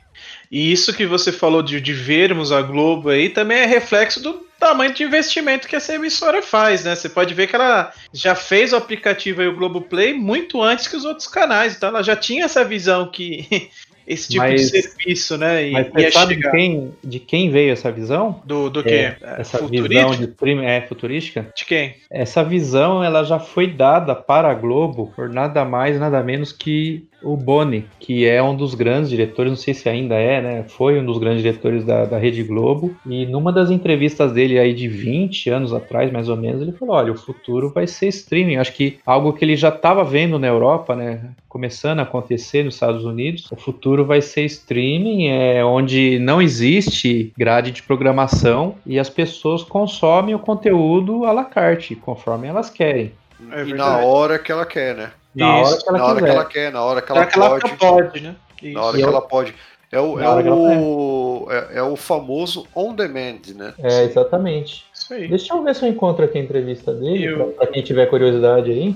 e 0.50 0.72
isso 0.72 0.93
que 0.93 1.06
você 1.06 1.32
falou 1.32 1.62
de, 1.62 1.82
de 1.82 1.93
vermos 1.93 2.54
a 2.54 2.62
Globo 2.62 3.10
aí 3.10 3.28
também 3.28 3.58
é 3.58 3.65
reflexo 3.65 4.24
do 4.24 4.48
tamanho 4.60 4.93
de 4.93 5.04
investimento 5.04 5.67
que 5.67 5.76
essa 5.76 5.93
emissora 5.93 6.41
faz, 6.41 6.84
né? 6.84 6.96
Você 6.96 7.10
pode 7.10 7.34
ver 7.34 7.48
que 7.48 7.56
ela 7.56 7.91
já 8.12 8.36
fez 8.36 8.74
o 8.74 8.76
aplicativo 8.76 9.41
aí, 9.41 9.48
o 9.48 9.56
Globoplay, 9.56 10.13
muito 10.13 10.62
antes 10.62 10.88
que 10.88 10.96
os 10.96 11.06
outros 11.06 11.28
canais. 11.28 11.76
Então 11.76 11.89
ela 11.89 12.04
já 12.04 12.15
tinha 12.15 12.46
essa 12.46 12.63
visão 12.63 13.10
que 13.12 13.70
esse 14.08 14.30
tipo 14.30 14.41
Mas- 14.43 14.72
de 14.72 14.82
serviço, 14.82 15.38
né? 15.38 15.67
E, 15.67 15.72
Mas 15.72 15.88
você 15.89 16.12
sabe 16.12 16.36
de 16.38 16.50
quem, 16.50 16.93
de 17.04 17.20
quem 17.20 17.50
veio 17.50 17.74
essa 17.74 17.91
visão? 17.91 18.41
Do, 18.46 18.70
do 18.70 18.80
É, 18.80 18.84
quê? 18.84 19.15
Essa 19.38 19.58
Futurístico? 19.58 19.89
visão 19.89 20.56
de 20.56 20.65
é, 20.65 20.82
futurística? 20.82 21.48
De 21.56 21.65
quem? 21.65 21.96
Essa 22.10 22.43
visão 22.43 23.04
ela 23.04 23.24
já 23.24 23.38
foi 23.38 23.67
dada 23.67 24.15
para 24.15 24.50
a 24.50 24.54
Globo 24.54 25.12
por 25.15 25.30
nada 25.30 25.65
mais, 25.65 26.00
nada 26.00 26.24
menos 26.24 26.52
que 26.52 27.06
o 27.21 27.36
Boni, 27.36 27.86
que 27.99 28.27
é 28.27 28.41
um 28.41 28.56
dos 28.56 28.75
grandes 28.75 29.10
diretores, 29.10 29.51
não 29.51 29.58
sei 29.58 29.73
se 29.73 29.89
ainda 29.89 30.15
é, 30.15 30.41
né? 30.41 30.63
Foi 30.67 30.99
um 30.99 31.06
dos 31.06 31.17
grandes 31.17 31.41
diretores 31.41 31.84
da, 31.84 32.06
da 32.06 32.17
Rede 32.17 32.43
Globo. 32.43 32.95
E 33.06 33.25
numa 33.25 33.51
das 33.51 33.71
entrevistas 33.71 34.32
dele 34.32 34.60
aí 34.60 34.73
de 34.73 34.88
20 34.88 35.49
anos 35.49 35.73
atrás, 35.73 36.12
mais 36.12 36.30
ou 36.30 36.38
menos, 36.38 36.62
ele 36.62 36.71
falou: 36.71 36.95
olha, 36.95 37.12
o 37.12 37.17
futuro 37.17 37.69
vai 37.69 37.88
ser 37.88 38.08
streaming. 38.08 38.58
Acho 38.58 38.73
que 38.73 38.99
algo 39.06 39.34
que 39.34 39.43
ele 39.43 39.56
já 39.56 39.69
estava 39.69 40.03
vendo 40.03 40.38
na 40.38 40.47
Europa, 40.47 40.95
né? 40.95 41.32
Começando 41.49 41.99
a 41.99 42.03
acontecer 42.03 42.63
nos 42.63 42.75
Estados 42.75 43.03
Unidos, 43.03 43.51
o 43.51 43.56
futuro 43.56 44.06
vai 44.06 44.21
ser 44.21 44.45
streaming, 44.45 45.27
é 45.27 45.65
onde 45.65 46.19
não 46.19 46.41
existe 46.41 47.34
grade 47.38 47.71
de 47.71 47.82
programação 47.82 48.75
e 48.86 48.99
as 48.99 49.10
pessoas 49.10 49.63
consomem 49.63 50.36
o 50.36 50.39
conteúdo 50.39 51.25
à 51.25 51.32
la 51.32 51.45
carte, 51.45 51.95
conforme 51.95 52.47
elas 52.47 52.69
querem. 52.69 53.12
É 53.51 53.63
e 53.63 53.73
na 53.73 53.97
hora 53.97 54.38
que 54.38 54.51
ela 54.51 54.65
quer, 54.65 54.95
né? 54.95 55.12
Na 55.38 55.62
Isso. 55.62 55.71
hora 55.71 55.78
que 55.84 55.89
ela 55.89 55.97
na 55.97 56.06
hora 56.06 56.21
que 56.21 56.30
ela 56.30 56.45
quer, 56.45 56.71
na 56.71 56.84
hora 56.84 57.02
que 57.02 57.12
ela 57.12 57.26
que 57.28 57.38
ela 57.39 57.50
pode. 57.60 57.78
pode, 57.78 58.21
né? 58.21 58.36
Isso. 58.62 58.73
Na 58.73 58.84
hora 58.84 58.97
E 58.97 59.00
que 59.00 59.06
eu- 59.06 59.10
ela 59.10 59.21
pode. 59.21 59.54
É 59.89 60.00
o, 60.02 60.19
é 60.19 60.28
o, 60.52 61.47
é, 61.50 61.78
é 61.78 61.82
o 61.84 61.95
famoso 61.95 62.67
on 62.76 62.93
demand, 62.93 63.39
né? 63.56 63.73
É, 63.82 64.04
exatamente. 64.04 64.84
Isso 64.93 65.13
aí. 65.13 65.28
Deixa 65.30 65.54
eu 65.54 65.63
ver 65.63 65.76
se 65.76 65.86
eu 65.86 65.89
encontro 65.89 66.26
aqui 66.26 66.38
a 66.38 66.41
entrevista 66.41 66.93
dele, 66.93 67.23
Eu- 67.26 67.38
pra, 67.38 67.45
pra 67.65 67.67
quem 67.67 67.82
tiver 67.84 68.06
curiosidade 68.08 68.69
aí. 68.71 68.95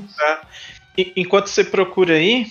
E- 0.98 1.14
Enquanto 1.16 1.48
você 1.48 1.64
procura 1.64 2.16
aí, 2.16 2.48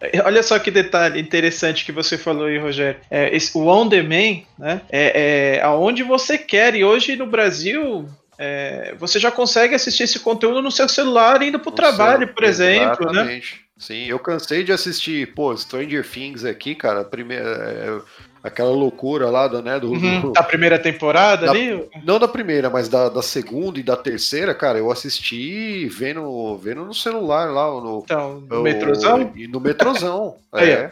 eh, 0.00 0.22
olha 0.24 0.40
só 0.42 0.56
que 0.60 0.70
detalhe 0.70 1.18
interessante 1.20 1.84
que 1.84 1.90
você 1.90 2.16
falou 2.16 2.44
aí, 2.46 2.58
Rogério. 2.58 3.00
É, 3.10 3.34
esse- 3.34 3.56
o 3.58 3.66
on 3.66 3.88
demand, 3.88 4.42
né? 4.56 4.82
É, 4.88 5.56
é 5.56 5.62
aonde 5.62 6.04
você 6.04 6.38
quer. 6.38 6.76
E 6.76 6.84
hoje 6.84 7.16
no 7.16 7.26
Brasil. 7.26 8.06
É, 8.42 8.94
você 8.98 9.18
já 9.18 9.30
consegue 9.30 9.74
assistir 9.74 10.04
esse 10.04 10.18
conteúdo 10.18 10.62
no 10.62 10.70
seu 10.72 10.88
celular 10.88 11.42
indo 11.42 11.58
para 11.60 11.68
o 11.68 11.72
trabalho, 11.74 12.24
seu- 12.26 12.34
por 12.34 12.42
exemplo, 12.44 13.06
né? 13.06 13.12
Exatamente. 13.20 13.60
Sim, 13.76 14.06
eu 14.06 14.18
cansei 14.18 14.62
de 14.64 14.72
assistir, 14.72 15.34
pô, 15.34 15.54
Stranger 15.56 16.06
Things 16.06 16.44
aqui, 16.44 16.74
cara, 16.74 17.02
primeira, 17.04 17.44
é, 17.48 17.98
aquela 18.42 18.70
loucura 18.70 19.28
lá 19.30 19.46
do, 19.48 19.62
né, 19.62 19.78
do, 19.80 19.90
Uhum, 19.92 20.20
do- 20.20 20.32
da 20.32 20.42
primeira 20.42 20.78
temporada 20.78 21.46
Da- 21.46 21.52
ali. 21.52 21.86
não 22.04 22.18
da 22.18 22.28
primeira, 22.28 22.68
mas 22.70 22.88
da, 22.88 23.08
da 23.10 23.22
segunda 23.22 23.78
e 23.78 23.82
da 23.82 23.96
terceira, 23.96 24.54
cara, 24.54 24.78
eu 24.78 24.90
assisti 24.90 25.86
vendo, 25.88 26.56
vendo 26.58 26.84
no 26.84 26.94
celular 26.94 27.50
lá, 27.50 27.66
no, 27.68 28.00
Então, 28.04 28.40
no 28.48 28.60
o- 28.60 28.62
metrozão. 28.62 29.32
no 29.34 29.60
metrozão, 29.60 30.36
é. 30.54 30.90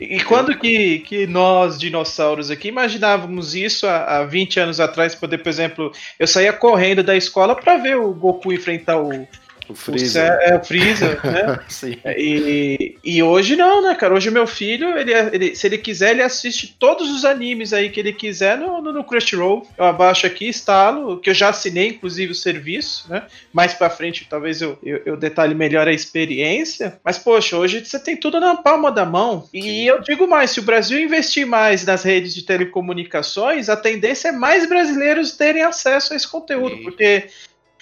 E 0.00 0.22
quando 0.22 0.56
que, 0.56 1.00
que 1.00 1.26
nós, 1.26 1.78
dinossauros 1.78 2.50
aqui, 2.50 2.68
imaginávamos 2.68 3.54
isso 3.54 3.86
há, 3.86 4.18
há 4.18 4.24
20 4.24 4.60
anos 4.60 4.80
atrás? 4.80 5.14
Poder, 5.14 5.38
por 5.38 5.48
exemplo, 5.48 5.92
eu 6.18 6.26
saía 6.26 6.52
correndo 6.52 7.02
da 7.02 7.16
escola 7.16 7.56
para 7.56 7.78
ver 7.78 7.96
o 7.96 8.14
Goku 8.14 8.52
enfrentar 8.52 9.00
o, 9.00 9.26
O 9.68 9.72
o, 9.72 9.76
Freezer. 9.76 10.08
Cé- 10.26 10.38
é, 10.50 10.56
o 10.56 10.64
Freezer, 10.64 11.20
né? 11.26 11.60
Sim. 11.68 11.96
E, 12.06 12.96
e 13.04 13.22
hoje 13.22 13.54
não, 13.56 13.82
né, 13.82 13.94
cara? 13.94 14.14
Hoje 14.14 14.30
meu 14.30 14.46
filho, 14.46 14.96
ele, 14.98 15.12
ele- 15.12 15.54
se 15.54 15.66
ele 15.66 15.78
quiser, 15.78 16.10
ele 16.12 16.22
assiste 16.22 16.74
todos 16.78 17.10
os 17.10 17.24
animes 17.24 17.72
aí 17.72 17.90
que 17.90 18.00
ele 18.00 18.12
quiser 18.12 18.56
no, 18.56 18.80
no, 18.80 18.92
no 18.92 19.04
Crunchyroll. 19.04 19.66
Eu 19.76 19.84
abaixo 19.84 20.26
aqui, 20.26 20.48
instalo, 20.48 21.18
que 21.20 21.30
eu 21.30 21.34
já 21.34 21.50
assinei, 21.50 21.88
inclusive, 21.88 22.32
o 22.32 22.34
serviço, 22.34 23.06
né? 23.10 23.24
Mais 23.52 23.74
pra 23.74 23.90
frente, 23.90 24.26
talvez 24.28 24.62
eu, 24.62 24.78
eu, 24.82 25.02
eu 25.04 25.16
detalhe 25.16 25.54
melhor 25.54 25.86
a 25.86 25.92
experiência. 25.92 26.98
Mas, 27.04 27.18
poxa, 27.18 27.56
hoje 27.56 27.84
você 27.84 27.98
tem 27.98 28.16
tudo 28.16 28.40
na 28.40 28.56
palma 28.56 28.90
da 28.90 29.04
mão. 29.04 29.48
E 29.52 29.62
Sim. 29.62 29.84
eu 29.84 30.00
digo 30.00 30.26
mais, 30.26 30.50
se 30.50 30.60
o 30.60 30.62
Brasil 30.64 30.98
investir 30.98 31.46
mais 31.46 31.84
nas 31.84 32.02
redes 32.02 32.34
de 32.34 32.42
telecomunicações, 32.42 33.68
a 33.68 33.76
tendência 33.76 34.28
é 34.28 34.32
mais 34.32 34.68
brasileiros 34.68 35.32
terem 35.32 35.62
acesso 35.62 36.12
a 36.12 36.16
esse 36.16 36.26
conteúdo, 36.26 36.76
Sim. 36.76 36.82
porque 36.84 37.28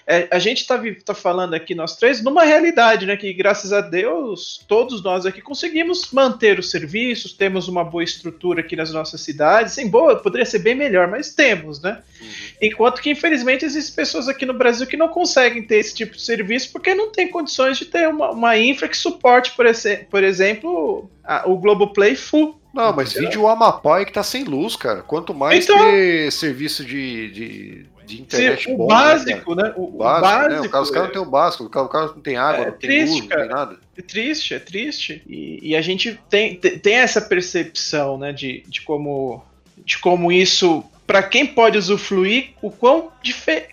é, 0.09 0.29
a 0.31 0.39
gente 0.39 0.61
está 0.61 0.81
tá 1.05 1.15
falando 1.15 1.55
aqui, 1.55 1.75
nós 1.75 1.97
três, 1.97 2.23
numa 2.23 2.45
realidade, 2.45 3.07
né? 3.07 3.17
Que 3.17 3.33
graças 3.33 3.73
a 3.73 3.81
Deus, 3.81 4.65
todos 4.69 5.03
nós 5.03 5.27
aqui 5.27 5.41
conseguimos 5.43 6.13
manter 6.13 6.59
os 6.61 6.71
serviços, 6.71 7.33
temos 7.33 7.67
uma 7.67 7.83
boa 7.83 8.05
estrutura 8.05 8.61
aqui 8.61 8.77
nas 8.77 8.93
nossas 8.93 9.21
cidades. 9.21 9.73
Sim, 9.73 9.89
boa, 9.89 10.15
poderia 10.17 10.47
ser 10.47 10.61
bem 10.61 10.75
melhor, 10.77 11.09
mas 11.09 11.35
temos, 11.35 11.81
né? 11.83 12.03
Uhum. 12.21 12.29
Enquanto 12.63 13.03
que, 13.03 13.11
infelizmente, 13.11 13.65
existem 13.65 13.95
pessoas 13.97 14.29
aqui 14.29 14.47
no 14.47 14.55
Brasil 14.55 14.87
que 14.87 14.97
não 14.97 15.09
conseguem 15.09 15.63
ter 15.63 15.79
esse 15.79 15.95
tipo 15.95 16.15
de 16.15 16.23
serviço 16.23 16.71
porque 16.73 16.95
não 16.95 17.11
tem 17.11 17.29
condições 17.29 17.77
de 17.79 17.87
ter 17.87 18.09
uma, 18.09 18.31
uma 18.31 18.57
infra 18.57 18.87
que 18.89 18.97
suporte, 18.97 19.53
por, 19.57 19.67
esse- 19.67 20.07
por 20.11 20.23
exemplo, 20.23 21.11
a- 21.25 21.43
o 21.47 21.57
Globoplay 21.59 22.15
full. 22.15 22.61
Não, 22.73 22.93
mas 22.95 23.13
vídeo 23.15 23.49
Amapá 23.49 24.01
é 24.01 24.05
que 24.05 24.13
tá 24.13 24.23
sem 24.23 24.45
luz, 24.45 24.77
cara. 24.77 25.03
Quanto 25.03 25.33
mais 25.35 25.65
Então- 25.65 25.79
ter 25.91 26.31
serviço 26.31 26.85
de, 26.85 27.31
de, 27.31 27.87
de 28.07 28.23
internet 28.23 28.63
Se- 28.65 28.73
o 28.73 28.77
bom, 28.77 28.87
né, 28.87 28.95
básico, 28.95 29.55
né? 29.55 29.73
O, 29.77 29.81
o 29.83 29.85
O 29.95 29.99
básico, 29.99 30.27
né? 30.27 30.49
básico 30.49 30.67
O 30.67 30.71
cara, 30.71 30.83
os 30.83 30.91
caras 30.91 31.07
não 31.09 31.13
tem 31.13 31.23
o 31.23 31.31
básico, 31.31 31.65
o 31.65 31.69
cara, 31.71 31.87
o 31.87 31.89
cara 31.89 32.07
não 32.07 32.21
tem 32.21 32.37
água, 32.37 32.63
É 32.63 32.71
não 32.71 32.73
tem 32.79 32.91
triste, 32.91 33.11
luz, 33.13 33.21
não 33.23 33.29
cara. 33.29 33.41
tem 33.43 33.51
nada. 33.51 33.77
É 33.99 34.03
triste, 34.03 34.55
é 34.55 34.59
triste. 34.59 35.23
E, 35.27 35.71
e 35.71 35.77
a 35.77 35.83
gente 35.83 36.19
tem, 36.31 36.55
tem 36.57 36.79
tem 36.79 36.95
essa 36.95 37.21
percepção, 37.21 38.17
né, 38.19 38.33
de, 38.33 38.63
de 38.69 38.81
como 38.83 39.45
de 39.85 39.99
como 39.99 40.33
isso 40.33 40.85
para 41.07 41.23
quem 41.23 41.47
pode 41.47 41.79
usufruir, 41.79 42.51
o 42.61 42.71
quão 42.71 43.11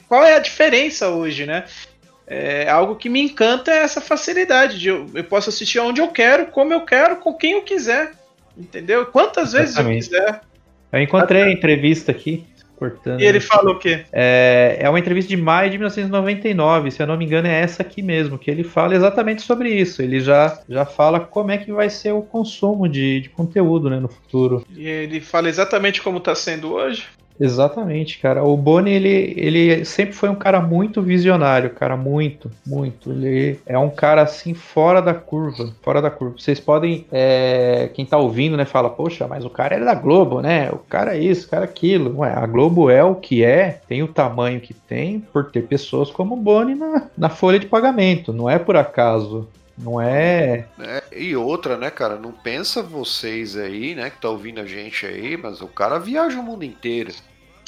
qual 0.08 0.24
é 0.24 0.36
a 0.36 0.40
diferença 0.40 1.10
hoje, 1.10 1.46
né? 1.46 1.64
É, 2.26 2.70
algo 2.70 2.96
que 2.96 3.10
me 3.10 3.22
encanta 3.22 3.72
é 3.72 3.78
essa 3.80 4.00
facilidade 4.00 4.80
de 4.80 4.88
eu, 4.88 5.08
eu 5.14 5.24
posso 5.24 5.50
assistir 5.50 5.80
onde 5.80 6.00
eu 6.00 6.08
quero, 6.08 6.46
como 6.48 6.72
eu 6.74 6.82
quero, 6.82 7.18
com 7.18 7.34
quem 7.34 7.54
eu 7.54 7.62
quiser. 7.64 8.12
Entendeu? 8.58 9.06
Quantas 9.08 9.52
vezes 9.54 9.76
eu 9.76 9.86
quiser. 9.86 10.42
Eu 10.92 11.02
encontrei 11.02 11.42
a 11.44 11.52
entrevista 11.52 12.12
aqui 12.12 12.46
cortando. 12.90 13.22
E 13.22 13.26
ele 13.26 13.40
falou 13.40 13.76
o 13.76 13.80
quê? 13.80 14.06
É, 14.12 14.78
é 14.80 14.90
uma 14.90 15.00
entrevista 15.00 15.30
de 15.30 15.38
maio 15.38 15.70
de 15.70 15.78
1999, 15.78 16.92
se 16.92 17.02
eu 17.02 17.08
não 17.08 17.18
me 17.18 17.26
engano, 17.26 17.48
é 17.48 17.62
essa 17.62 17.82
aqui 17.82 18.02
mesmo, 18.02 18.38
que 18.38 18.52
ele 18.52 18.64
fala 18.64 18.96
exatamente 18.96 19.42
sobre 19.42 19.70
isso. 19.70 20.02
Ele 20.02 20.20
já, 20.20 20.60
já 20.68 20.86
fala 20.86 21.20
como 21.20 21.52
é 21.52 21.58
que 21.58 21.72
vai 21.72 21.90
ser 21.90 22.12
o 22.12 22.22
consumo 22.22 22.88
de, 22.88 23.22
de 23.22 23.30
conteúdo 23.30 23.90
né, 23.90 24.00
no 24.00 24.10
futuro. 24.10 24.66
E 24.76 24.88
ele 24.88 25.22
fala 25.22 25.48
exatamente 25.48 26.02
como 26.02 26.18
está 26.18 26.36
sendo 26.36 26.74
hoje? 26.74 27.06
Exatamente, 27.40 28.20
cara. 28.20 28.44
O 28.44 28.56
Boni, 28.56 28.92
ele, 28.92 29.34
ele 29.36 29.86
sempre 29.86 30.14
foi 30.14 30.30
um 30.30 30.36
cara 30.36 30.62
muito 30.62 31.02
visionário, 31.02 31.72
cara, 31.72 31.98
muito, 31.98 32.52
muito. 32.66 33.12
Ele 33.12 33.60
é 33.66 33.78
um 33.78 33.90
cara 33.90 34.22
assim 34.22 34.54
fora 34.54 35.02
da 35.02 35.14
curva, 35.14 35.74
fora 35.82 36.02
da 36.02 36.10
curva. 36.10 36.36
Vocês 36.38 36.60
podem, 36.60 37.06
é, 37.12 37.90
quem 37.94 38.06
tá 38.06 38.18
ouvindo, 38.18 38.56
né, 38.56 38.66
fala, 38.66 38.90
poxa, 38.90 39.28
mas 39.28 39.44
o 39.44 39.50
cara 39.50 39.76
é 39.76 39.80
da 39.80 39.96
Globo, 39.96 40.42
né? 40.42 40.70
O 40.72 40.78
cara 40.78 41.16
é 41.16 41.20
isso, 41.20 41.48
o 41.48 41.50
cara 41.50 41.66
é 41.66 41.68
aquilo. 41.68 42.20
Ué, 42.20 42.32
a 42.32 42.46
Globo 42.46 42.90
é 42.90 43.04
o 43.04 43.16
que 43.16 43.44
é, 43.44 43.82
tem 43.88 44.04
o 44.04 44.08
tamanho 44.08 44.62
que 44.62 44.74
tem 44.74 45.20
por 45.20 45.52
ter 45.52 45.64
pessoas 45.64 46.12
como 46.12 46.36
o 46.36 46.38
Boni 46.40 46.76
na, 46.76 47.08
na 47.18 47.30
folha 47.30 47.60
de 47.60 47.66
pagamento. 47.66 48.32
Não 48.32 48.50
é 48.50 48.60
por 48.60 48.76
acaso. 48.76 49.48
Não 49.78 50.00
é... 50.00 50.66
é... 50.80 51.04
E 51.16 51.36
outra, 51.36 51.78
né, 51.78 51.90
cara? 51.90 52.16
Não 52.16 52.32
pensa 52.32 52.82
vocês 52.82 53.58
aí, 53.58 53.96
né, 53.96 54.10
que 54.10 54.22
tá 54.22 54.30
ouvindo 54.30 54.62
a 54.62 54.66
gente 54.66 55.06
aí, 55.06 55.36
mas 55.36 55.62
o 55.62 55.68
cara 55.68 56.00
viaja 56.00 56.40
o 56.40 56.44
mundo 56.44 56.64
inteiro. 56.64 57.12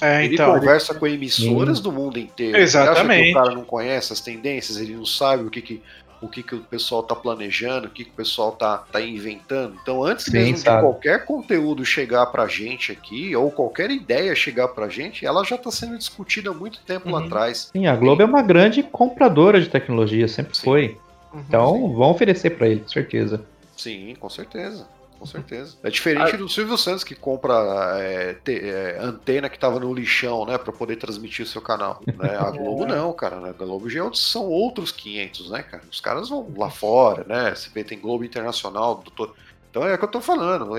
É, 0.02 0.26
ele 0.26 0.36
então, 0.36 0.54
conversa 0.54 0.92
ele... 0.92 1.00
com 1.00 1.08
emissoras 1.08 1.80
do 1.80 1.92
mundo 1.92 2.20
inteiro. 2.20 2.58
Exatamente. 2.58 3.32
o 3.32 3.34
cara 3.34 3.56
não 3.56 3.64
conhece 3.64 4.12
as 4.14 4.20
tendências, 4.20 4.78
ele 4.78 4.94
não 4.94 5.06
sabe 5.06 5.44
o 5.44 5.50
que, 5.50 5.62
que 5.62 5.82
o 6.22 6.28
que, 6.28 6.42
que 6.42 6.56
o 6.56 6.62
pessoal 6.62 7.04
tá 7.04 7.16
planejando, 7.16 7.88
o 7.88 7.90
que, 7.90 8.04
que 8.04 8.10
o 8.10 8.14
pessoal 8.14 8.52
tá, 8.54 8.78
tá 8.92 9.02
inventando. 9.02 9.78
Então, 9.82 10.04
antes 10.04 10.26
Sim, 10.26 10.32
mesmo 10.32 10.58
sabe. 10.58 10.78
de 10.78 10.84
qualquer 10.84 11.26
conteúdo 11.26 11.86
chegar 11.86 12.26
pra 12.28 12.48
gente 12.48 12.92
aqui, 12.92 13.36
ou 13.36 13.52
qualquer 13.52 13.92
ideia 13.92 14.34
chegar 14.36 14.70
pra 14.70 14.90
gente, 14.90 15.26
ela 15.26 15.44
já 15.44 15.58
tá 15.58 15.70
sendo 15.70 15.98
discutida 15.98 16.50
há 16.50 16.54
muito 16.54 16.80
tempo 16.82 17.08
uhum. 17.08 17.16
lá 17.16 17.26
atrás. 17.26 17.70
Sim, 17.72 17.86
a 17.88 17.96
Globo 17.96 18.22
é 18.22 18.26
uma 18.26 18.42
grande 18.42 18.82
compradora 18.82 19.62
de 19.62 19.70
tecnologia, 19.70 20.28
sempre 20.28 20.56
Sim. 20.58 20.64
foi. 20.64 20.98
Uhum, 21.36 21.44
então, 21.48 21.74
sim. 21.74 21.94
vão 21.94 22.12
oferecer 22.12 22.52
para 22.52 22.68
ele, 22.68 22.80
com 22.80 22.88
certeza. 22.88 23.46
Sim, 23.76 24.16
com 24.20 24.30
certeza. 24.30 24.88
Com 25.20 25.26
certeza. 25.26 25.78
É 25.82 25.90
diferente 25.90 26.36
ah. 26.36 26.38
do 26.38 26.48
Silvio 26.48 26.78
Santos 26.78 27.04
que 27.04 27.16
compra 27.16 27.54
é, 28.00 28.34
te, 28.34 28.60
é, 28.60 28.98
antena 29.00 29.50
que 29.50 29.58
tava 29.58 29.80
no 29.80 29.94
lixão, 29.94 30.46
né, 30.46 30.58
para 30.58 30.74
poder 30.74 30.98
transmitir 30.98 31.46
o 31.46 31.48
seu 31.48 31.62
canal. 31.62 32.02
Né? 32.06 32.36
A 32.38 32.52
Globo 32.52 32.84
é. 32.84 32.88
não, 32.88 33.14
cara. 33.14 33.40
Né? 33.40 33.50
A 33.50 33.54
Globo 33.54 33.90
já 33.90 34.10
são 34.14 34.46
outros 34.46 34.92
500, 34.92 35.50
né, 35.52 35.64
cara? 35.64 35.84
Os 35.90 36.02
caras 36.02 36.30
vão 36.30 36.52
lá 36.58 36.70
fora, 36.70 37.26
né? 37.28 37.56
Você 37.56 37.70
vê, 37.74 37.84
tem 37.84 38.00
Globo 38.00 38.26
Internacional, 38.26 38.96
doutor. 38.96 39.34
Então 39.72 39.86
é 39.86 39.96
o 39.96 39.98
que 39.98 40.04
eu 40.04 40.10
tô 40.10 40.22
falando. 40.22 40.70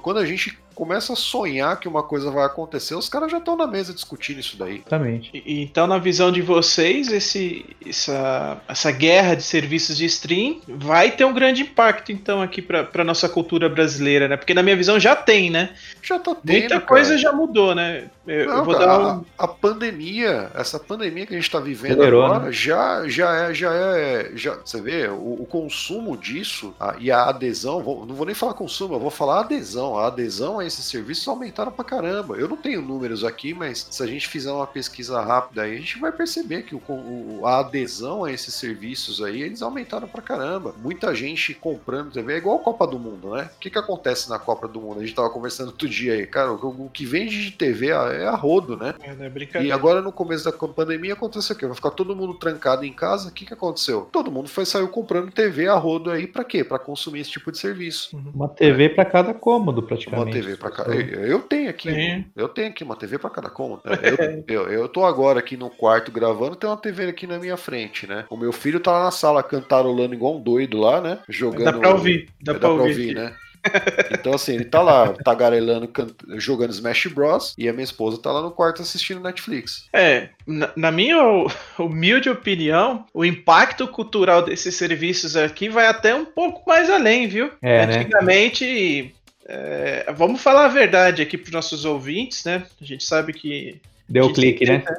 Quando 0.00 0.18
a 0.18 0.26
gente 0.26 0.58
começa 0.74 1.12
a 1.12 1.16
sonhar 1.16 1.78
que 1.78 1.88
uma 1.88 2.02
coisa 2.02 2.30
vai 2.30 2.44
acontecer, 2.44 2.94
os 2.94 3.08
caras 3.08 3.30
já 3.30 3.38
estão 3.38 3.56
na 3.56 3.66
mesa 3.66 3.94
discutindo 3.94 4.40
isso 4.40 4.56
daí. 4.56 4.76
Exatamente. 4.76 5.42
Então, 5.46 5.86
na 5.86 5.98
visão 5.98 6.30
de 6.30 6.42
vocês, 6.42 7.08
esse, 7.08 7.64
essa, 7.86 8.60
essa 8.68 8.90
guerra 8.90 9.34
de 9.34 9.42
serviços 9.42 9.96
de 9.96 10.04
stream 10.06 10.60
vai 10.68 11.10
ter 11.10 11.24
um 11.24 11.32
grande 11.32 11.62
impacto, 11.62 12.12
então, 12.12 12.42
aqui 12.42 12.60
para 12.60 13.04
nossa 13.04 13.28
cultura 13.28 13.68
brasileira, 13.68 14.28
né? 14.28 14.36
Porque 14.36 14.54
na 14.54 14.62
minha 14.62 14.76
visão 14.76 14.98
já 14.98 15.14
tem, 15.14 15.50
né? 15.50 15.70
Já 16.02 16.18
tá 16.18 16.34
tendo, 16.34 16.60
Muita 16.60 16.80
coisa 16.80 17.10
cara. 17.10 17.20
já 17.20 17.32
mudou, 17.32 17.74
né? 17.74 18.08
Eu, 18.26 18.46
Não, 18.46 18.56
eu 18.58 18.64
vou 18.64 18.74
cara, 18.74 18.86
dar 18.86 18.98
um... 18.98 19.24
a, 19.38 19.44
a, 19.44 19.48
pandemia, 19.48 20.50
essa 20.54 20.80
pandemia 20.80 21.26
que 21.26 21.34
a 21.34 21.36
gente 21.36 21.50
tá 21.50 21.60
vivendo 21.60 22.02
agora, 22.02 22.46
né? 22.46 22.52
já, 22.52 23.06
já 23.06 23.34
é, 23.34 23.54
já 23.54 23.72
é, 23.74 24.32
já, 24.34 24.54
você 24.64 24.80
vê, 24.80 25.08
o, 25.08 25.42
o 25.42 25.46
consumo 25.46 26.16
disso 26.16 26.74
a, 26.80 26.96
e 26.98 27.10
a 27.10 27.24
adesão, 27.24 27.82
vou, 27.82 28.06
não 28.06 28.14
vou 28.14 28.24
nem 28.24 28.34
falar 28.34 28.54
consumo, 28.54 28.94
eu 28.94 29.00
vou 29.00 29.10
falar 29.10 29.40
adesão. 29.40 29.98
A 29.98 30.06
adesão 30.06 30.60
esses 30.66 30.84
serviços 30.84 31.26
aumentaram 31.26 31.72
pra 31.72 31.84
caramba. 31.84 32.36
Eu 32.36 32.48
não 32.48 32.56
tenho 32.56 32.82
números 32.82 33.24
aqui, 33.24 33.54
mas 33.54 33.86
se 33.90 34.02
a 34.02 34.06
gente 34.06 34.28
fizer 34.28 34.52
uma 34.52 34.66
pesquisa 34.66 35.20
rápida 35.20 35.62
aí, 35.62 35.74
a 35.74 35.78
gente 35.78 35.98
vai 35.98 36.12
perceber 36.12 36.62
que 36.62 36.74
o, 36.74 36.82
o, 36.88 37.40
a 37.44 37.60
adesão 37.60 38.24
a 38.24 38.32
esses 38.32 38.54
serviços 38.54 39.22
aí, 39.22 39.42
eles 39.42 39.62
aumentaram 39.62 40.08
pra 40.08 40.22
caramba. 40.22 40.74
Muita 40.82 41.14
gente 41.14 41.54
comprando 41.54 42.12
TV, 42.12 42.34
é 42.34 42.36
igual 42.36 42.56
a 42.56 42.62
Copa 42.62 42.86
do 42.86 42.98
Mundo, 42.98 43.30
né? 43.30 43.50
O 43.56 43.58
que 43.58 43.70
que 43.70 43.78
acontece 43.78 44.28
na 44.28 44.38
Copa 44.38 44.68
do 44.68 44.80
Mundo? 44.80 45.00
A 45.00 45.06
gente 45.06 45.14
tava 45.14 45.30
conversando 45.30 45.68
outro 45.68 45.88
dia 45.88 46.14
aí, 46.14 46.26
cara, 46.26 46.52
o, 46.52 46.86
o 46.86 46.90
que 46.90 47.06
vende 47.06 47.42
de 47.42 47.50
TV 47.52 47.88
é 47.88 48.26
a 48.26 48.34
rodo, 48.34 48.76
né? 48.76 48.94
É, 49.02 49.14
não 49.14 49.24
é 49.24 49.28
brincadeira. 49.28 49.68
E 49.68 49.72
agora 49.72 50.02
no 50.02 50.12
começo 50.12 50.44
da 50.44 50.52
pandemia 50.52 51.14
aconteceu 51.14 51.54
o 51.54 51.58
quê? 51.58 51.66
Vai 51.66 51.76
ficar 51.76 51.90
todo 51.90 52.14
mundo 52.16 52.34
trancado 52.34 52.84
em 52.84 52.92
casa, 52.92 53.28
o 53.28 53.32
que 53.32 53.46
que 53.46 53.54
aconteceu? 53.54 54.08
Todo 54.12 54.30
mundo 54.30 54.48
foi 54.48 54.64
saiu 54.64 54.88
comprando 54.88 55.30
TV 55.30 55.68
a 55.68 55.74
rodo 55.74 56.10
aí 56.10 56.26
para 56.26 56.44
quê? 56.44 56.64
Para 56.64 56.78
consumir 56.78 57.20
esse 57.20 57.30
tipo 57.30 57.52
de 57.52 57.58
serviço. 57.58 58.16
Uma 58.34 58.48
TV 58.48 58.84
é. 58.84 58.88
para 58.88 59.04
cada 59.04 59.34
cômodo, 59.34 59.82
praticamente. 59.82 60.26
Uma 60.26 60.32
TV 60.32 60.53
para 60.56 60.70
cada. 60.70 60.94
Eu 60.94 61.40
tenho 61.40 61.70
aqui, 61.70 61.90
Sim. 61.90 62.24
eu 62.36 62.48
tenho 62.48 62.68
aqui 62.68 62.84
uma 62.84 62.96
TV 62.96 63.18
para 63.18 63.30
cada 63.30 63.50
cômodo. 63.50 63.82
Eu, 64.04 64.44
eu, 64.46 64.72
eu 64.72 64.88
tô 64.88 65.04
agora 65.04 65.38
aqui 65.38 65.56
no 65.56 65.70
quarto 65.70 66.12
gravando, 66.12 66.56
tem 66.56 66.68
uma 66.68 66.76
TV 66.76 67.06
aqui 67.06 67.26
na 67.26 67.38
minha 67.38 67.56
frente, 67.56 68.06
né? 68.06 68.24
O 68.28 68.36
meu 68.36 68.52
filho 68.52 68.78
tá 68.78 68.92
lá 68.92 69.04
na 69.04 69.10
sala 69.10 69.42
cantarolando 69.42 70.14
igual 70.14 70.36
um 70.36 70.40
doido 70.40 70.78
lá, 70.78 71.00
né? 71.00 71.18
Jogando. 71.28 71.64
Dá 71.64 71.72
pra 71.72 71.90
ouvir, 71.90 72.28
dá, 72.42 72.52
dá 72.52 72.58
pra, 72.58 72.68
pra 72.68 72.82
ouvir, 72.82 72.90
ouvir 72.90 73.14
né? 73.14 73.34
Então, 74.10 74.34
assim, 74.34 74.54
ele 74.54 74.64
tá 74.64 74.82
lá 74.82 75.12
tagarelando, 75.24 75.90
jogando 76.36 76.70
Smash 76.70 77.06
Bros. 77.06 77.54
E 77.56 77.68
a 77.68 77.72
minha 77.72 77.84
esposa 77.84 78.20
tá 78.20 78.30
lá 78.30 78.42
no 78.42 78.50
quarto 78.50 78.82
assistindo 78.82 79.20
Netflix. 79.20 79.86
É, 79.92 80.28
na, 80.46 80.70
na 80.76 80.92
minha 80.92 81.18
humilde 81.78 82.28
opinião, 82.28 83.06
o 83.12 83.24
impacto 83.24 83.88
cultural 83.88 84.42
desses 84.42 84.74
serviços 84.74 85.36
aqui 85.36 85.68
vai 85.68 85.86
até 85.86 86.14
um 86.14 86.24
pouco 86.24 86.68
mais 86.68 86.90
além, 86.90 87.26
viu? 87.26 87.50
É, 87.62 87.86
né? 87.86 87.98
Antigamente, 87.98 89.02
né? 89.04 89.10
É, 89.46 90.12
vamos 90.16 90.40
falar 90.40 90.66
a 90.66 90.68
verdade 90.68 91.20
aqui 91.20 91.36
para 91.36 91.46
os 91.46 91.52
nossos 91.52 91.84
ouvintes, 91.84 92.44
né? 92.44 92.64
A 92.80 92.84
gente 92.84 93.04
sabe 93.04 93.32
que. 93.32 93.80
Deu 94.08 94.32
clique, 94.32 94.64
né? 94.64 94.84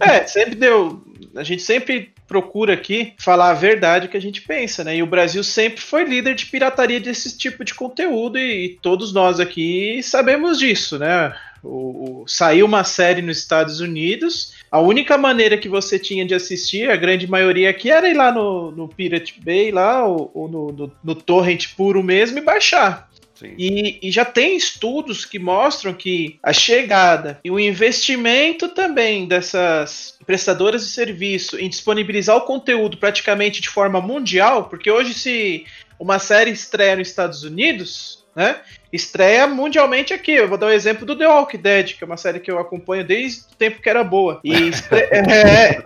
É, 0.00 0.26
sempre 0.26 0.54
deu. 0.54 1.02
A 1.36 1.44
gente 1.44 1.62
sempre 1.62 2.10
procura 2.26 2.72
aqui 2.72 3.12
falar 3.18 3.50
a 3.50 3.54
verdade 3.54 4.08
que 4.08 4.16
a 4.16 4.20
gente 4.20 4.42
pensa, 4.42 4.82
né? 4.82 4.96
E 4.96 5.02
o 5.02 5.06
Brasil 5.06 5.44
sempre 5.44 5.80
foi 5.80 6.04
líder 6.04 6.34
de 6.34 6.46
pirataria 6.46 6.98
desse 6.98 7.36
tipo 7.36 7.64
de 7.64 7.74
conteúdo 7.74 8.38
e, 8.38 8.64
e 8.64 8.68
todos 8.80 9.12
nós 9.12 9.38
aqui 9.38 10.02
sabemos 10.02 10.58
disso, 10.58 10.98
né? 10.98 11.34
O, 11.62 12.22
o, 12.22 12.28
saiu 12.28 12.66
uma 12.66 12.84
série 12.84 13.22
nos 13.22 13.38
Estados 13.38 13.80
Unidos, 13.80 14.54
a 14.70 14.80
única 14.80 15.18
maneira 15.18 15.58
que 15.58 15.68
você 15.68 15.98
tinha 15.98 16.24
de 16.24 16.34
assistir, 16.34 16.90
a 16.90 16.96
grande 16.96 17.26
maioria 17.26 17.70
aqui, 17.70 17.90
era 17.90 18.08
ir 18.08 18.14
lá 18.14 18.32
no, 18.32 18.70
no 18.70 18.88
Pirate 18.88 19.40
Bay, 19.40 19.70
lá, 19.70 20.04
ou, 20.04 20.30
ou 20.34 20.48
no, 20.48 20.72
no, 20.72 20.92
no 21.02 21.14
torrent 21.14 21.74
puro 21.76 22.02
mesmo 22.02 22.38
e 22.38 22.42
baixar. 22.42 23.08
E, 23.44 23.98
e, 24.02 24.10
já 24.10 24.24
tem 24.24 24.56
estudos 24.56 25.24
que 25.24 25.38
mostram 25.38 25.92
que 25.92 26.38
a 26.42 26.52
chegada 26.52 27.38
e 27.44 27.50
o 27.50 27.60
investimento 27.60 28.68
também 28.68 29.26
dessas 29.26 30.18
prestadoras 30.24 30.82
de 30.84 30.90
serviço 30.90 31.58
em 31.58 31.68
disponibilizar 31.68 32.36
o 32.36 32.42
conteúdo 32.42 32.96
praticamente 32.96 33.60
de 33.60 33.68
forma 33.68 34.00
mundial, 34.00 34.68
porque 34.68 34.90
hoje 34.90 35.14
se 35.14 35.64
uma 35.98 36.18
série 36.18 36.50
estreia 36.50 36.96
nos 36.96 37.08
Estados 37.08 37.42
Unidos, 37.42 38.25
né? 38.36 38.56
Estreia 38.92 39.46
mundialmente 39.46 40.12
aqui. 40.12 40.32
Eu 40.32 40.46
vou 40.46 40.58
dar 40.58 40.66
o 40.66 40.68
um 40.68 40.72
exemplo 40.72 41.06
do 41.06 41.16
The 41.16 41.26
Walking 41.26 41.56
Dead, 41.56 41.94
que 41.96 42.04
é 42.04 42.06
uma 42.06 42.18
série 42.18 42.38
que 42.38 42.50
eu 42.50 42.58
acompanho 42.58 43.02
desde 43.02 43.40
o 43.40 43.56
tempo 43.58 43.80
que 43.80 43.88
era 43.88 44.04
boa. 44.04 44.40
E, 44.44 44.68
estre... 44.68 45.00
é... 45.10 45.82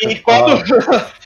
e, 0.00 0.08
e 0.08 0.18
quando. 0.20 0.62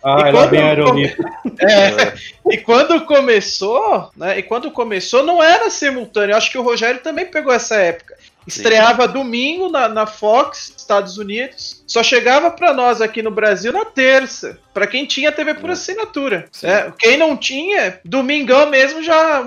Ah, 0.03 0.29
e 0.29 0.33
quando... 0.33 0.99
é... 1.61 2.15
e 2.51 2.57
quando 2.59 3.01
começou, 3.03 4.11
né? 4.17 4.39
E 4.39 4.43
quando 4.43 4.71
começou, 4.71 5.23
não 5.23 5.43
era 5.43 5.69
simultâneo. 5.69 6.33
Eu 6.33 6.39
acho 6.39 6.51
que 6.51 6.59
o 6.59 6.63
Rogério 6.63 7.01
também 7.01 7.27
pegou 7.27 7.53
essa 7.53 7.77
época. 7.77 8.17
Estreava 8.47 9.07
Sim. 9.07 9.13
domingo 9.13 9.69
na, 9.69 9.89
na, 9.89 10.07
Fox, 10.07 10.73
Estados 10.77 11.19
Unidos. 11.19 11.83
Só 11.87 12.03
chegava 12.03 12.51
para 12.51 12.73
nós 12.73 13.01
aqui 13.01 13.23
no 13.23 13.31
Brasil 13.31 13.73
na 13.73 13.85
terça. 13.85 14.59
Para 14.75 14.87
quem 14.87 15.07
tinha 15.07 15.33
TV 15.33 15.55
por 15.55 15.71
é. 15.71 15.73
assinatura. 15.73 16.49
É, 16.63 16.93
quem 16.99 17.17
não 17.17 17.37
tinha, 17.37 18.01
domingão 18.05 18.69
mesmo 18.69 19.03
já, 19.03 19.45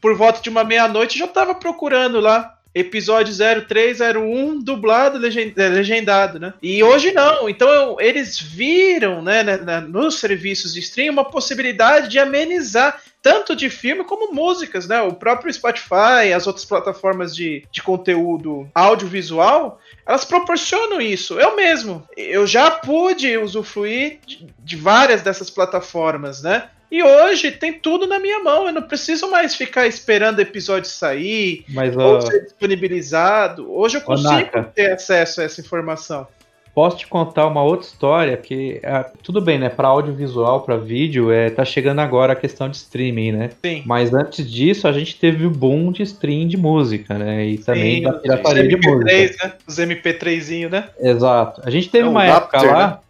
por 0.00 0.14
volta 0.14 0.40
de 0.40 0.48
uma 0.48 0.64
meia-noite, 0.64 1.18
já 1.18 1.26
tava 1.26 1.54
procurando 1.54 2.20
lá. 2.20 2.52
Episódio 2.74 3.34
0301, 3.34 4.60
dublado, 4.60 5.16
é, 5.26 5.68
legendado, 5.68 6.38
né? 6.38 6.52
E 6.62 6.82
hoje 6.82 7.10
não. 7.10 7.48
Então 7.48 7.96
eles 7.98 8.38
viram, 8.38 9.22
né, 9.22 9.42
nos 9.88 10.20
serviços 10.20 10.74
de 10.74 10.80
stream, 10.80 11.10
uma 11.10 11.24
possibilidade 11.24 12.08
de 12.10 12.18
amenizar 12.18 13.00
tanto 13.26 13.56
de 13.56 13.68
filme 13.68 14.04
como 14.04 14.32
músicas, 14.32 14.86
né? 14.86 15.02
O 15.02 15.12
próprio 15.12 15.52
Spotify, 15.52 16.32
as 16.32 16.46
outras 16.46 16.64
plataformas 16.64 17.34
de, 17.34 17.64
de 17.72 17.82
conteúdo 17.82 18.70
audiovisual, 18.72 19.80
elas 20.06 20.24
proporcionam 20.24 21.00
isso. 21.00 21.40
Eu 21.40 21.56
mesmo, 21.56 22.06
eu 22.16 22.46
já 22.46 22.70
pude 22.70 23.36
usufruir 23.36 24.20
de, 24.24 24.46
de 24.56 24.76
várias 24.76 25.22
dessas 25.22 25.50
plataformas, 25.50 26.40
né? 26.40 26.68
E 26.88 27.02
hoje 27.02 27.50
tem 27.50 27.72
tudo 27.72 28.06
na 28.06 28.20
minha 28.20 28.38
mão. 28.44 28.68
Eu 28.68 28.72
não 28.72 28.82
preciso 28.82 29.28
mais 29.28 29.56
ficar 29.56 29.88
esperando 29.88 30.38
o 30.38 30.42
episódio 30.42 30.88
sair 30.88 31.64
Mas, 31.68 31.96
ou 31.96 32.18
ó, 32.18 32.20
ser 32.20 32.44
disponibilizado. 32.44 33.72
Hoje 33.72 33.96
eu 33.96 34.02
consigo 34.02 34.30
Naka. 34.30 34.62
ter 34.72 34.92
acesso 34.92 35.40
a 35.40 35.44
essa 35.44 35.60
informação. 35.60 36.28
Posso 36.76 36.98
te 36.98 37.06
contar 37.06 37.46
uma 37.46 37.62
outra 37.62 37.86
história, 37.86 38.36
porque 38.36 38.82
ah, 38.84 39.10
tudo 39.22 39.40
bem, 39.40 39.58
né? 39.58 39.70
Para 39.70 39.88
audiovisual, 39.88 40.60
para 40.60 40.76
vídeo, 40.76 41.32
é, 41.32 41.48
tá 41.48 41.64
chegando 41.64 42.00
agora 42.00 42.34
a 42.34 42.36
questão 42.36 42.68
de 42.68 42.76
streaming, 42.76 43.32
né? 43.32 43.50
Sim. 43.64 43.82
Mas 43.86 44.12
antes 44.12 44.48
disso, 44.48 44.86
a 44.86 44.92
gente 44.92 45.16
teve 45.18 45.46
o 45.46 45.50
boom 45.50 45.90
de 45.90 46.02
stream 46.02 46.46
de 46.46 46.58
música, 46.58 47.14
né? 47.14 47.46
E 47.46 47.56
também 47.56 47.96
Sim, 47.96 48.02
da 48.02 48.12
pirataria 48.12 48.68
de 48.68 48.76
música. 48.76 49.10
MP3, 49.10 49.36
né? 49.42 49.52
Os 49.66 49.78
MP3zinho, 49.78 50.68
né? 50.68 50.90
Exato. 51.00 51.62
A 51.64 51.70
gente 51.70 51.88
teve 51.88 52.06
É 52.06 52.10
uma 52.10 52.24
época 52.26 52.58
Napster, 52.58 52.76
lá. 52.76 53.00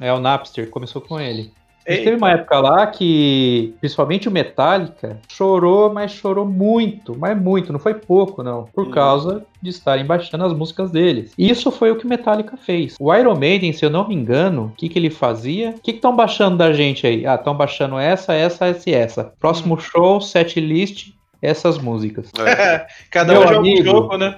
É 0.00 0.12
o 0.12 0.20
Napster, 0.20 0.70
começou 0.70 1.02
com 1.02 1.18
ele. 1.18 1.50
A 1.86 1.90
gente 1.92 2.00
Ei, 2.00 2.04
teve 2.04 2.16
uma 2.16 2.32
época 2.32 2.58
lá 2.58 2.86
que, 2.86 3.74
principalmente 3.80 4.28
o 4.28 4.30
Metallica, 4.32 5.18
chorou, 5.28 5.92
mas 5.92 6.10
chorou 6.10 6.44
muito, 6.44 7.16
mas 7.16 7.40
muito, 7.40 7.72
não 7.72 7.78
foi 7.78 7.94
pouco, 7.94 8.42
não, 8.42 8.64
por 8.74 8.86
Uhum. 8.86 8.90
causa 8.90 9.46
de 9.62 9.70
estarem 9.70 10.04
baixando 10.04 10.44
as 10.44 10.52
músicas 10.52 10.90
deles. 10.90 11.32
E 11.38 11.48
isso 11.48 11.70
foi 11.70 11.90
o 11.92 11.96
que 11.96 12.04
o 12.04 12.08
Metallica 12.08 12.56
fez. 12.56 12.96
O 12.98 13.14
Iron 13.14 13.36
Maiden, 13.36 13.72
se 13.72 13.84
eu 13.84 13.90
não 13.90 14.06
me 14.08 14.14
engano, 14.14 14.66
o 14.66 14.76
que, 14.76 14.88
que 14.88 14.98
ele 14.98 15.10
fazia? 15.10 15.70
O 15.70 15.80
que 15.80 15.92
estão 15.92 16.14
baixando 16.14 16.56
da 16.56 16.72
gente 16.72 17.06
aí? 17.06 17.24
Ah, 17.26 17.36
estão 17.36 17.54
baixando 17.56 17.98
essa, 17.98 18.34
essa, 18.34 18.66
essa 18.66 18.90
e 18.90 18.92
essa. 18.94 19.32
Próximo 19.38 19.78
show, 19.78 20.20
set 20.20 20.60
list, 20.60 21.12
essas 21.40 21.78
músicas. 21.78 22.30
É. 22.38 22.86
Cada 23.10 23.32
Meu 23.32 23.42
um 23.42 23.46
joga 23.48 23.60
um 23.68 23.84
jogo, 23.84 24.16
né? 24.16 24.36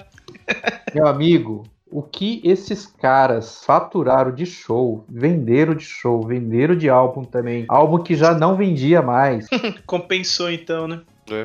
Meu 0.94 1.06
amigo, 1.06 1.64
o 1.90 2.02
que 2.02 2.40
esses 2.44 2.86
caras 2.86 3.64
faturaram 3.64 4.32
de 4.32 4.44
show, 4.46 5.04
venderam 5.08 5.74
de 5.74 5.84
show, 5.84 6.22
venderam 6.26 6.76
de 6.76 6.88
álbum 6.88 7.24
também, 7.24 7.64
álbum 7.68 7.98
que 8.02 8.14
já 8.14 8.34
não 8.34 8.56
vendia 8.56 9.00
mais. 9.02 9.46
Compensou 9.86 10.50
então, 10.50 10.86
né? 10.86 11.00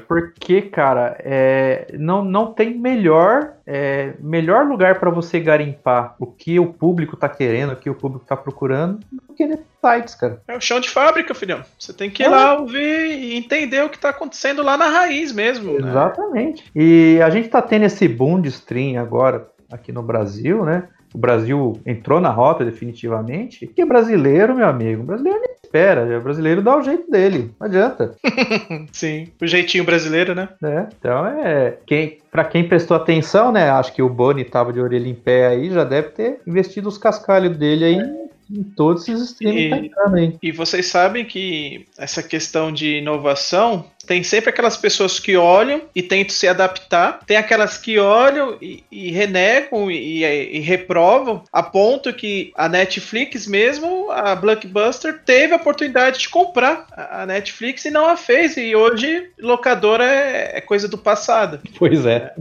Porque, 0.07 0.61
cara, 0.61 1.17
é, 1.19 1.87
não, 1.99 2.23
não 2.23 2.53
tem 2.53 2.73
melhor, 2.73 3.51
é, 3.67 4.13
melhor 4.17 4.65
lugar 4.65 4.97
para 4.97 5.09
você 5.09 5.41
garimpar 5.41 6.15
o 6.19 6.25
que 6.25 6.57
o 6.57 6.67
público 6.71 7.17
tá 7.17 7.27
querendo, 7.27 7.73
o 7.73 7.75
que 7.75 7.89
o 7.89 7.93
público 7.93 8.25
tá 8.25 8.37
procurando, 8.37 8.99
do 9.11 9.33
que 9.33 9.45
sites, 9.45 10.15
cara. 10.15 10.41
É 10.47 10.55
o 10.55 10.61
chão 10.61 10.79
de 10.79 10.89
fábrica, 10.89 11.33
filhão. 11.35 11.61
Você 11.77 11.91
tem 11.91 12.09
que 12.09 12.23
ir 12.23 12.27
Ah. 12.27 12.29
lá 12.29 12.59
ouvir 12.61 12.79
e 13.19 13.35
entender 13.35 13.83
o 13.83 13.89
que 13.89 13.99
tá 13.99 14.11
acontecendo 14.11 14.63
lá 14.63 14.77
na 14.77 14.85
raiz 14.87 15.33
mesmo. 15.33 15.73
né? 15.77 15.89
Exatamente. 15.89 16.63
E 16.73 17.19
a 17.21 17.29
gente 17.29 17.49
tá 17.49 17.61
tendo 17.61 17.83
esse 17.83 18.07
boom 18.07 18.39
de 18.39 18.47
stream 18.47 18.97
agora 19.01 19.49
aqui 19.73 19.91
no 19.91 20.03
Brasil, 20.03 20.63
né? 20.63 20.83
O 21.13 21.17
Brasil 21.17 21.79
entrou 21.85 22.19
na 22.19 22.29
rota 22.29 22.65
definitivamente. 22.65 23.67
Que 23.67 23.85
brasileiro, 23.85 24.55
meu 24.55 24.67
amigo, 24.67 25.03
brasileiro 25.03 25.39
nem 25.41 25.49
espera, 25.63 26.17
o 26.17 26.21
brasileiro 26.21 26.61
dá 26.61 26.75
o 26.77 26.81
jeito 26.81 27.09
dele, 27.09 27.51
não 27.59 27.67
adianta. 27.67 28.15
Sim, 28.91 29.27
o 29.41 29.45
jeitinho 29.45 29.83
brasileiro, 29.83 30.33
né? 30.33 30.49
né? 30.61 30.89
Então 30.97 31.25
é. 31.25 31.77
Quem, 31.85 32.17
para 32.31 32.43
quem 32.43 32.67
prestou 32.67 32.97
atenção, 32.97 33.51
né? 33.51 33.69
Acho 33.69 33.93
que 33.93 34.01
o 34.01 34.09
Boni 34.09 34.43
tava 34.43 34.73
de 34.73 34.79
orelha 34.79 35.07
em 35.07 35.13
pé 35.15 35.47
aí, 35.47 35.69
já 35.69 35.83
deve 35.83 36.09
ter 36.09 36.39
investido 36.47 36.89
os 36.89 36.97
cascalhos 36.97 37.55
dele 37.57 37.85
aí 37.85 38.23
em 38.51 38.63
todos 38.63 39.07
esses 39.07 39.31
streams 39.31 39.61
E- 39.65 39.69
tá 39.69 39.77
entrando. 39.77 40.37
E 40.41 40.51
vocês 40.51 40.87
sabem 40.87 41.25
que 41.25 41.85
essa 41.97 42.21
questão 42.21 42.71
de 42.71 42.97
inovação 42.97 43.85
tem 44.05 44.23
sempre 44.23 44.49
aquelas 44.49 44.77
pessoas 44.77 45.19
que 45.19 45.35
olham 45.35 45.81
e 45.95 46.01
tentam 46.01 46.35
se 46.35 46.47
adaptar, 46.47 47.19
tem 47.25 47.37
aquelas 47.37 47.77
que 47.77 47.97
olham 47.97 48.57
e, 48.61 48.83
e 48.91 49.11
renegam 49.11 49.89
e, 49.89 50.23
e 50.23 50.59
reprovam, 50.59 51.43
a 51.51 51.63
ponto 51.63 52.13
que 52.13 52.51
a 52.55 52.69
Netflix 52.69 53.47
mesmo, 53.47 54.11
a 54.11 54.35
Blockbuster, 54.35 55.21
teve 55.25 55.53
a 55.53 55.57
oportunidade 55.57 56.19
de 56.19 56.29
comprar 56.29 56.85
a 56.91 57.23
a 57.23 57.25
Netflix 57.25 57.85
e 57.85 57.91
não 57.91 58.07
a 58.07 58.15
fez. 58.15 58.55
E 58.57 58.75
hoje 58.75 59.29
locadora 59.39 60.05
é, 60.05 60.57
é 60.57 60.61
coisa 60.61 60.87
do 60.87 60.97
passado. 60.97 61.59
Pois 61.77 62.05
é. 62.05 62.33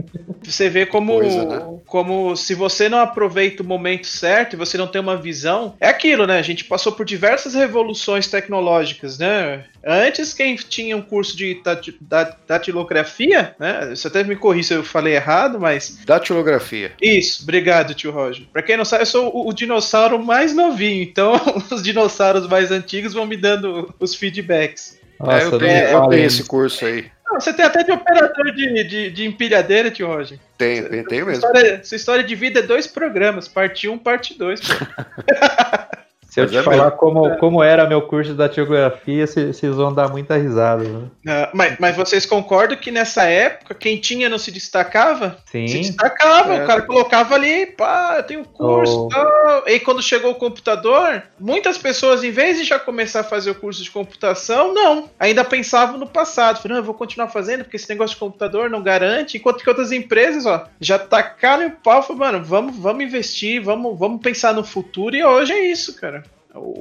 Você 0.43 0.69
vê 0.69 0.85
como, 0.85 1.15
Coisa, 1.15 1.45
né? 1.45 1.79
como 1.87 2.37
se 2.37 2.55
você 2.55 2.89
não 2.89 2.99
aproveita 2.99 3.63
o 3.63 3.67
momento 3.67 4.07
certo 4.07 4.55
e 4.55 4.57
você 4.57 4.77
não 4.77 4.89
tem 4.89 5.01
uma 5.01 5.17
visão. 5.17 5.75
É 5.81 5.89
aquilo, 5.89 6.27
né? 6.27 6.39
A 6.39 6.43
gente 6.43 6.65
passou 6.65 6.93
por 6.93 7.07
diversas 7.07 7.55
revoluções 7.55 8.27
tecnológicas, 8.27 9.19
né? 9.19 9.65
Antes, 9.85 10.33
quem 10.35 10.55
tinha 10.57 10.97
um 10.97 11.03
curso 11.03 11.37
de 11.37 11.52
dati- 11.55 11.97
da- 12.01 12.37
datilografia, 12.47 13.55
né? 13.59 13.91
Você 13.95 14.09
até 14.09 14.23
me 14.25 14.37
corri 14.37 14.63
se 14.63 14.75
eu 14.75 14.85
falei 14.85 15.15
errado, 15.15 15.59
mas. 15.61 15.99
Datilografia. 16.05 16.93
Isso, 17.01 17.43
obrigado, 17.43 17.95
tio 17.95 18.11
Roger. 18.11 18.47
Pra 18.53 18.63
quem 18.63 18.77
não 18.77 18.85
sabe, 18.85 19.03
eu 19.03 19.07
sou 19.07 19.35
o, 19.35 19.49
o 19.49 19.53
dinossauro 19.53 20.19
mais 20.23 20.55
novinho, 20.55 21.03
então 21.03 21.33
os 21.71 21.83
dinossauros 21.83 22.47
mais 22.49 22.71
antigos 22.71 23.13
vão 23.13 23.27
me 23.27 23.37
dando 23.37 23.93
os 24.01 24.15
feedbacks. 24.15 24.99
é, 25.29 25.45
eu 25.45 25.59
tenho, 25.59 25.73
eu 25.89 26.09
tenho 26.09 26.25
esse 26.27 26.45
curso 26.45 26.85
aí. 26.87 27.07
Você 27.35 27.51
tem 27.53 27.65
até 27.65 27.83
de 27.83 27.91
operador 27.91 28.53
de, 28.55 28.85
de, 28.85 29.11
de 29.11 29.25
empilhadeira, 29.25 29.91
tio 29.91 30.07
Roger. 30.07 30.39
Tenho, 30.59 30.87
tenho, 30.91 31.05
tenho 31.07 31.25
mesmo. 31.27 31.43
História- 31.47 31.83
sua 31.83 31.97
história 31.97 32.23
de 32.23 32.35
vida 32.35 32.61
é 32.61 32.63
dois 32.63 32.87
programas, 32.87 33.49
parte 33.49 33.89
1, 33.89 33.97
parte 33.97 34.37
2. 34.39 34.61
Se 36.33 36.41
eu 36.41 36.45
Mas 36.45 36.53
te 36.53 36.57
é 36.57 36.63
falar 36.63 36.85
mesmo. 36.85 36.97
como, 36.97 37.37
como 37.37 37.63
era 37.63 37.87
meu 37.87 38.01
curso 38.01 38.31
de 38.31 38.37
datilografia, 38.39 39.27
vocês 39.27 39.61
vão 39.61 39.93
dar 39.93 40.09
muita 40.09 40.35
risada. 40.35 40.83
Né? 40.83 41.09
Ah, 41.29 41.51
mas, 41.53 41.77
mas 41.79 41.95
vocês 41.95 42.25
concordam 42.25 42.75
que 42.79 42.91
nessa 42.91 43.25
época, 43.25 43.75
quem 43.75 43.99
tinha 43.99 44.31
não 44.31 44.39
se 44.39 44.51
destacava? 44.51 45.37
Se 45.45 45.69
Sim. 45.69 45.81
destacava, 45.83 46.55
É. 46.55 46.65
o 46.65 46.67
cara 46.67 46.81
colocava 46.83 47.35
ali, 47.35 47.67
pá, 47.67 48.15
eu 48.17 48.23
tenho 48.23 48.45
curso 48.47 49.05
Oh. 49.05 49.09
e 49.09 49.11
tal. 49.11 49.63
E 49.69 49.81
quando 49.81 50.01
chegou 50.03 50.31
o 50.31 50.35
computador, 50.35 51.23
muitas 51.39 51.77
pessoas, 51.77 52.25
em 52.25 52.31
vez 52.31 52.57
de 52.57 52.65
já 52.65 52.79
começar 52.79 53.21
a 53.21 53.25
fazer 53.25 53.51
o 53.51 53.55
curso 53.55 53.83
de 53.85 53.91
computação, 53.91 54.73
não. 54.73 55.11
Ainda 55.21 55.45
pensavam 55.45 55.99
no 55.99 56.07
passado. 56.07 56.57
Falaram, 56.63 56.77
não, 56.77 56.77
eu 56.79 56.85
vou 56.87 56.95
continuar 56.95 57.29
fazendo, 57.29 57.65
porque 57.65 57.77
esse 57.77 57.91
negócio 57.91 58.15
de 58.15 58.21
computador 58.21 58.71
não 58.71 58.83
garante. 58.83 59.37
Enquanto 59.37 59.63
que 59.63 59.69
outras 59.69 59.93
empresas, 59.93 60.47
ó, 60.47 60.65
já 60.81 60.99
tacaram 60.99 61.67
o 61.67 61.71
pau, 61.73 62.03
falaram, 62.03 62.39
mano, 62.39 62.43
vamos, 62.47 62.77
vamos 62.79 63.05
investir, 63.05 63.63
vamos, 63.63 63.99
vamos 63.99 64.23
pensar 64.23 64.55
no 64.55 64.65
futuro. 64.65 65.15
E 65.15 65.23
hoje 65.23 65.53
é 65.53 65.67
isso, 65.71 65.95
cara. 66.01 66.22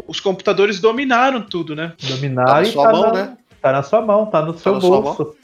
Os 0.07 0.19
computadores 0.19 0.79
dominaram 0.79 1.41
tudo, 1.41 1.75
né? 1.75 1.93
Dominar 2.03 2.45
Tá 2.45 2.59
na 2.61 2.65
sua 2.65 2.83
tá 2.85 2.91
mão, 2.91 3.01
na, 3.01 3.13
né? 3.13 3.37
Tá 3.61 3.71
na 3.71 3.83
sua 3.83 4.01
mão, 4.01 4.25
tá 4.25 4.41
no 4.41 4.57
seu 4.57 4.73
na 4.73 4.81
sua 4.81 5.01
bolso. 5.01 5.35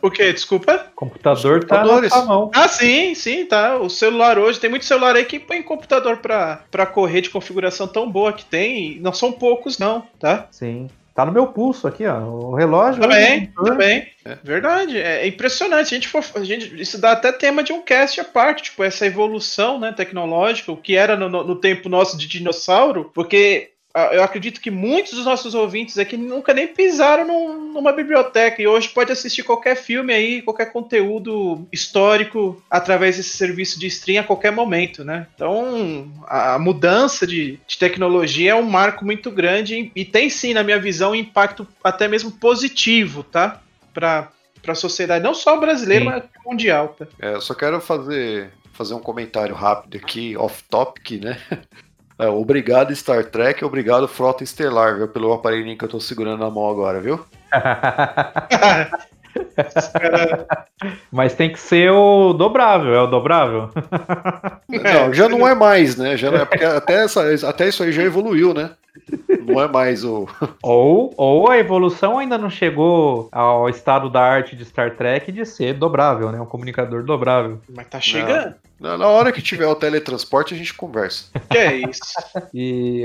O 0.00 0.10
quê? 0.10 0.32
Desculpa? 0.32 0.86
Computador 0.94 1.64
tá 1.64 1.84
na 1.84 2.08
sua 2.08 2.24
mão. 2.24 2.50
Ah, 2.54 2.68
sim, 2.68 3.14
sim, 3.14 3.44
tá. 3.46 3.76
O 3.76 3.90
celular 3.90 4.38
hoje, 4.38 4.60
tem 4.60 4.70
muito 4.70 4.84
celular 4.84 5.16
aí 5.16 5.24
que 5.24 5.40
põe 5.40 5.60
computador 5.62 6.18
pra, 6.18 6.62
pra 6.70 6.86
correr 6.86 7.20
de 7.22 7.30
configuração 7.30 7.86
tão 7.88 8.08
boa 8.10 8.32
que 8.32 8.44
tem. 8.44 8.92
e 8.92 9.00
não 9.00 9.12
são 9.12 9.32
poucos, 9.32 9.76
não, 9.78 10.04
tá? 10.20 10.46
Sim. 10.52 10.88
Tá 11.16 11.24
no 11.24 11.30
meu 11.30 11.46
pulso 11.46 11.86
aqui, 11.86 12.04
ó. 12.06 12.18
O 12.18 12.54
relógio. 12.56 13.00
Também, 13.00 13.52
ó, 13.56 13.62
também. 13.64 14.08
É. 14.24 14.36
Verdade. 14.42 14.98
É 14.98 15.24
impressionante. 15.26 15.88
Se 15.88 15.94
a 15.94 15.98
gente 15.98 16.08
for. 16.08 16.24
A 16.34 16.42
gente, 16.42 16.80
isso 16.80 17.00
dá 17.00 17.12
até 17.12 17.30
tema 17.30 17.62
de 17.62 17.72
um 17.72 17.82
cast 17.82 18.20
à 18.20 18.24
parte, 18.24 18.64
tipo, 18.64 18.82
essa 18.82 19.06
evolução 19.06 19.78
né, 19.78 19.92
tecnológica, 19.92 20.72
o 20.72 20.76
que 20.76 20.96
era 20.96 21.16
no- 21.16 21.28
no 21.44 21.54
tempo 21.54 21.88
nosso 21.88 22.16
de 22.18 22.26
dinossauro, 22.26 23.12
porque. 23.14 23.70
Ah, 23.94 24.10
Eu 24.12 24.22
acredito 24.22 24.60
que 24.60 24.70
muitos 24.70 25.12
dos 25.12 25.24
nossos 25.24 25.54
ouvintes 25.54 25.96
aqui 25.98 26.16
nunca 26.16 26.52
nem 26.52 26.66
pisaram 26.66 27.26
num- 27.26 27.72
numa 27.72 27.92
biblioteca 27.92 28.60
e 28.60 28.66
hoje 28.66 28.88
pode 28.88 29.10
assistir 29.12 29.42
qualquer 29.42 29.76
filme 29.76 30.12
aí, 30.12 30.42
qualquer 30.42 30.72
conteúdo 30.72 31.66
histórico 31.72 32.62
através 32.70 33.16
desse 33.16 33.36
serviço 33.36 33.78
de 33.78 33.86
stream 33.86 34.20
a 34.22 34.26
qualquer 34.26 34.52
momento, 34.52 35.04
né? 35.04 35.26
Então, 35.34 36.10
a 36.26 36.54
a 36.54 36.58
mudança 36.58 37.26
de, 37.26 37.58
de 37.66 37.78
tecnologia 37.78 38.52
é 38.52 38.54
um 38.54 38.62
marco 38.62 39.04
muito 39.04 39.30
grande 39.30 39.74
e, 39.94 40.00
e 40.02 40.04
tem 40.04 40.28
sim, 40.30 40.52
na 40.54 40.62
minha 40.62 40.78
visão, 40.78 41.12
um 41.12 41.14
impacto 41.14 41.66
até 41.82 42.06
mesmo 42.06 42.30
positivo, 42.30 43.22
tá? 43.22 43.60
Para 43.92 44.30
a 44.66 44.74
sociedade, 44.74 45.22
não 45.24 45.34
só 45.34 45.56
brasileira, 45.58 46.04
Sim. 46.04 46.10
mas 46.10 46.22
mundial, 46.44 46.88
tá? 46.98 47.06
É, 47.20 47.34
eu 47.34 47.40
só 47.40 47.54
quero 47.54 47.80
fazer, 47.80 48.50
fazer 48.72 48.94
um 48.94 49.00
comentário 49.00 49.54
rápido 49.54 49.96
aqui, 49.96 50.36
off-topic, 50.36 51.22
né? 51.22 51.38
É, 52.18 52.28
obrigado 52.28 52.94
Star 52.94 53.24
Trek, 53.24 53.64
obrigado 53.64 54.06
Frota 54.06 54.44
Estelar, 54.44 54.96
viu? 54.96 55.08
Pelo 55.08 55.32
aparelhinho 55.32 55.76
que 55.76 55.84
eu 55.84 55.88
tô 55.88 55.98
segurando 55.98 56.40
na 56.40 56.50
mão 56.50 56.70
agora, 56.70 57.00
viu? 57.00 57.24
Mas 61.10 61.34
tem 61.34 61.52
que 61.52 61.58
ser 61.58 61.90
o 61.90 62.32
dobrável, 62.32 62.94
é 62.94 63.02
o 63.02 63.08
dobrável? 63.08 63.70
Não, 64.68 65.12
já 65.12 65.28
não 65.28 65.46
é 65.46 65.54
mais, 65.54 65.96
né? 65.96 66.16
Já 66.16 66.28
é, 66.28 66.44
porque 66.44 66.64
até, 66.64 67.04
essa, 67.04 67.48
até 67.48 67.68
isso 67.68 67.82
aí 67.82 67.90
já 67.90 68.02
evoluiu, 68.02 68.54
né? 68.54 68.70
Não 69.46 69.60
é 69.60 69.68
mais 69.68 70.04
o. 70.04 70.26
Ou, 70.62 71.12
ou 71.16 71.50
a 71.50 71.58
evolução 71.58 72.18
ainda 72.18 72.38
não 72.38 72.48
chegou 72.48 73.28
ao 73.32 73.68
estado 73.68 74.08
da 74.08 74.20
arte 74.22 74.54
de 74.56 74.64
Star 74.64 74.96
Trek 74.96 75.30
de 75.32 75.44
ser 75.44 75.74
dobrável, 75.74 76.30
né? 76.32 76.40
Um 76.40 76.46
comunicador 76.46 77.02
dobrável. 77.02 77.58
Mas 77.74 77.86
tá 77.88 78.00
chegando. 78.00 78.54
Na 78.80 78.96
na 78.96 79.06
hora 79.08 79.30
que 79.32 79.42
tiver 79.42 79.66
o 79.66 79.74
teletransporte, 79.74 80.54
a 80.54 80.56
gente 80.56 80.72
conversa. 80.74 81.26
Que 81.50 81.58
é 81.58 81.74
isso? 81.76 82.00
E, 82.54 83.02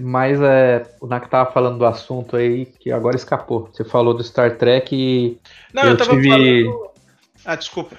mas 0.00 0.40
é, 0.40 0.82
o 1.00 1.06
Nak 1.06 1.28
tava 1.28 1.50
falando 1.50 1.78
do 1.78 1.84
assunto 1.86 2.36
aí 2.36 2.66
que 2.66 2.92
agora 2.92 3.16
escapou. 3.16 3.68
Você 3.72 3.84
falou 3.84 4.14
do 4.14 4.22
Star 4.22 4.56
Trek 4.56 4.94
e 4.94 5.38
Não, 5.72 5.82
Eu 5.84 5.90
eu, 5.90 5.96
tava 5.96 6.10
tive- 6.10 6.28
falando. 6.28 6.90
Ah, 7.44 7.54
desculpa. 7.56 7.96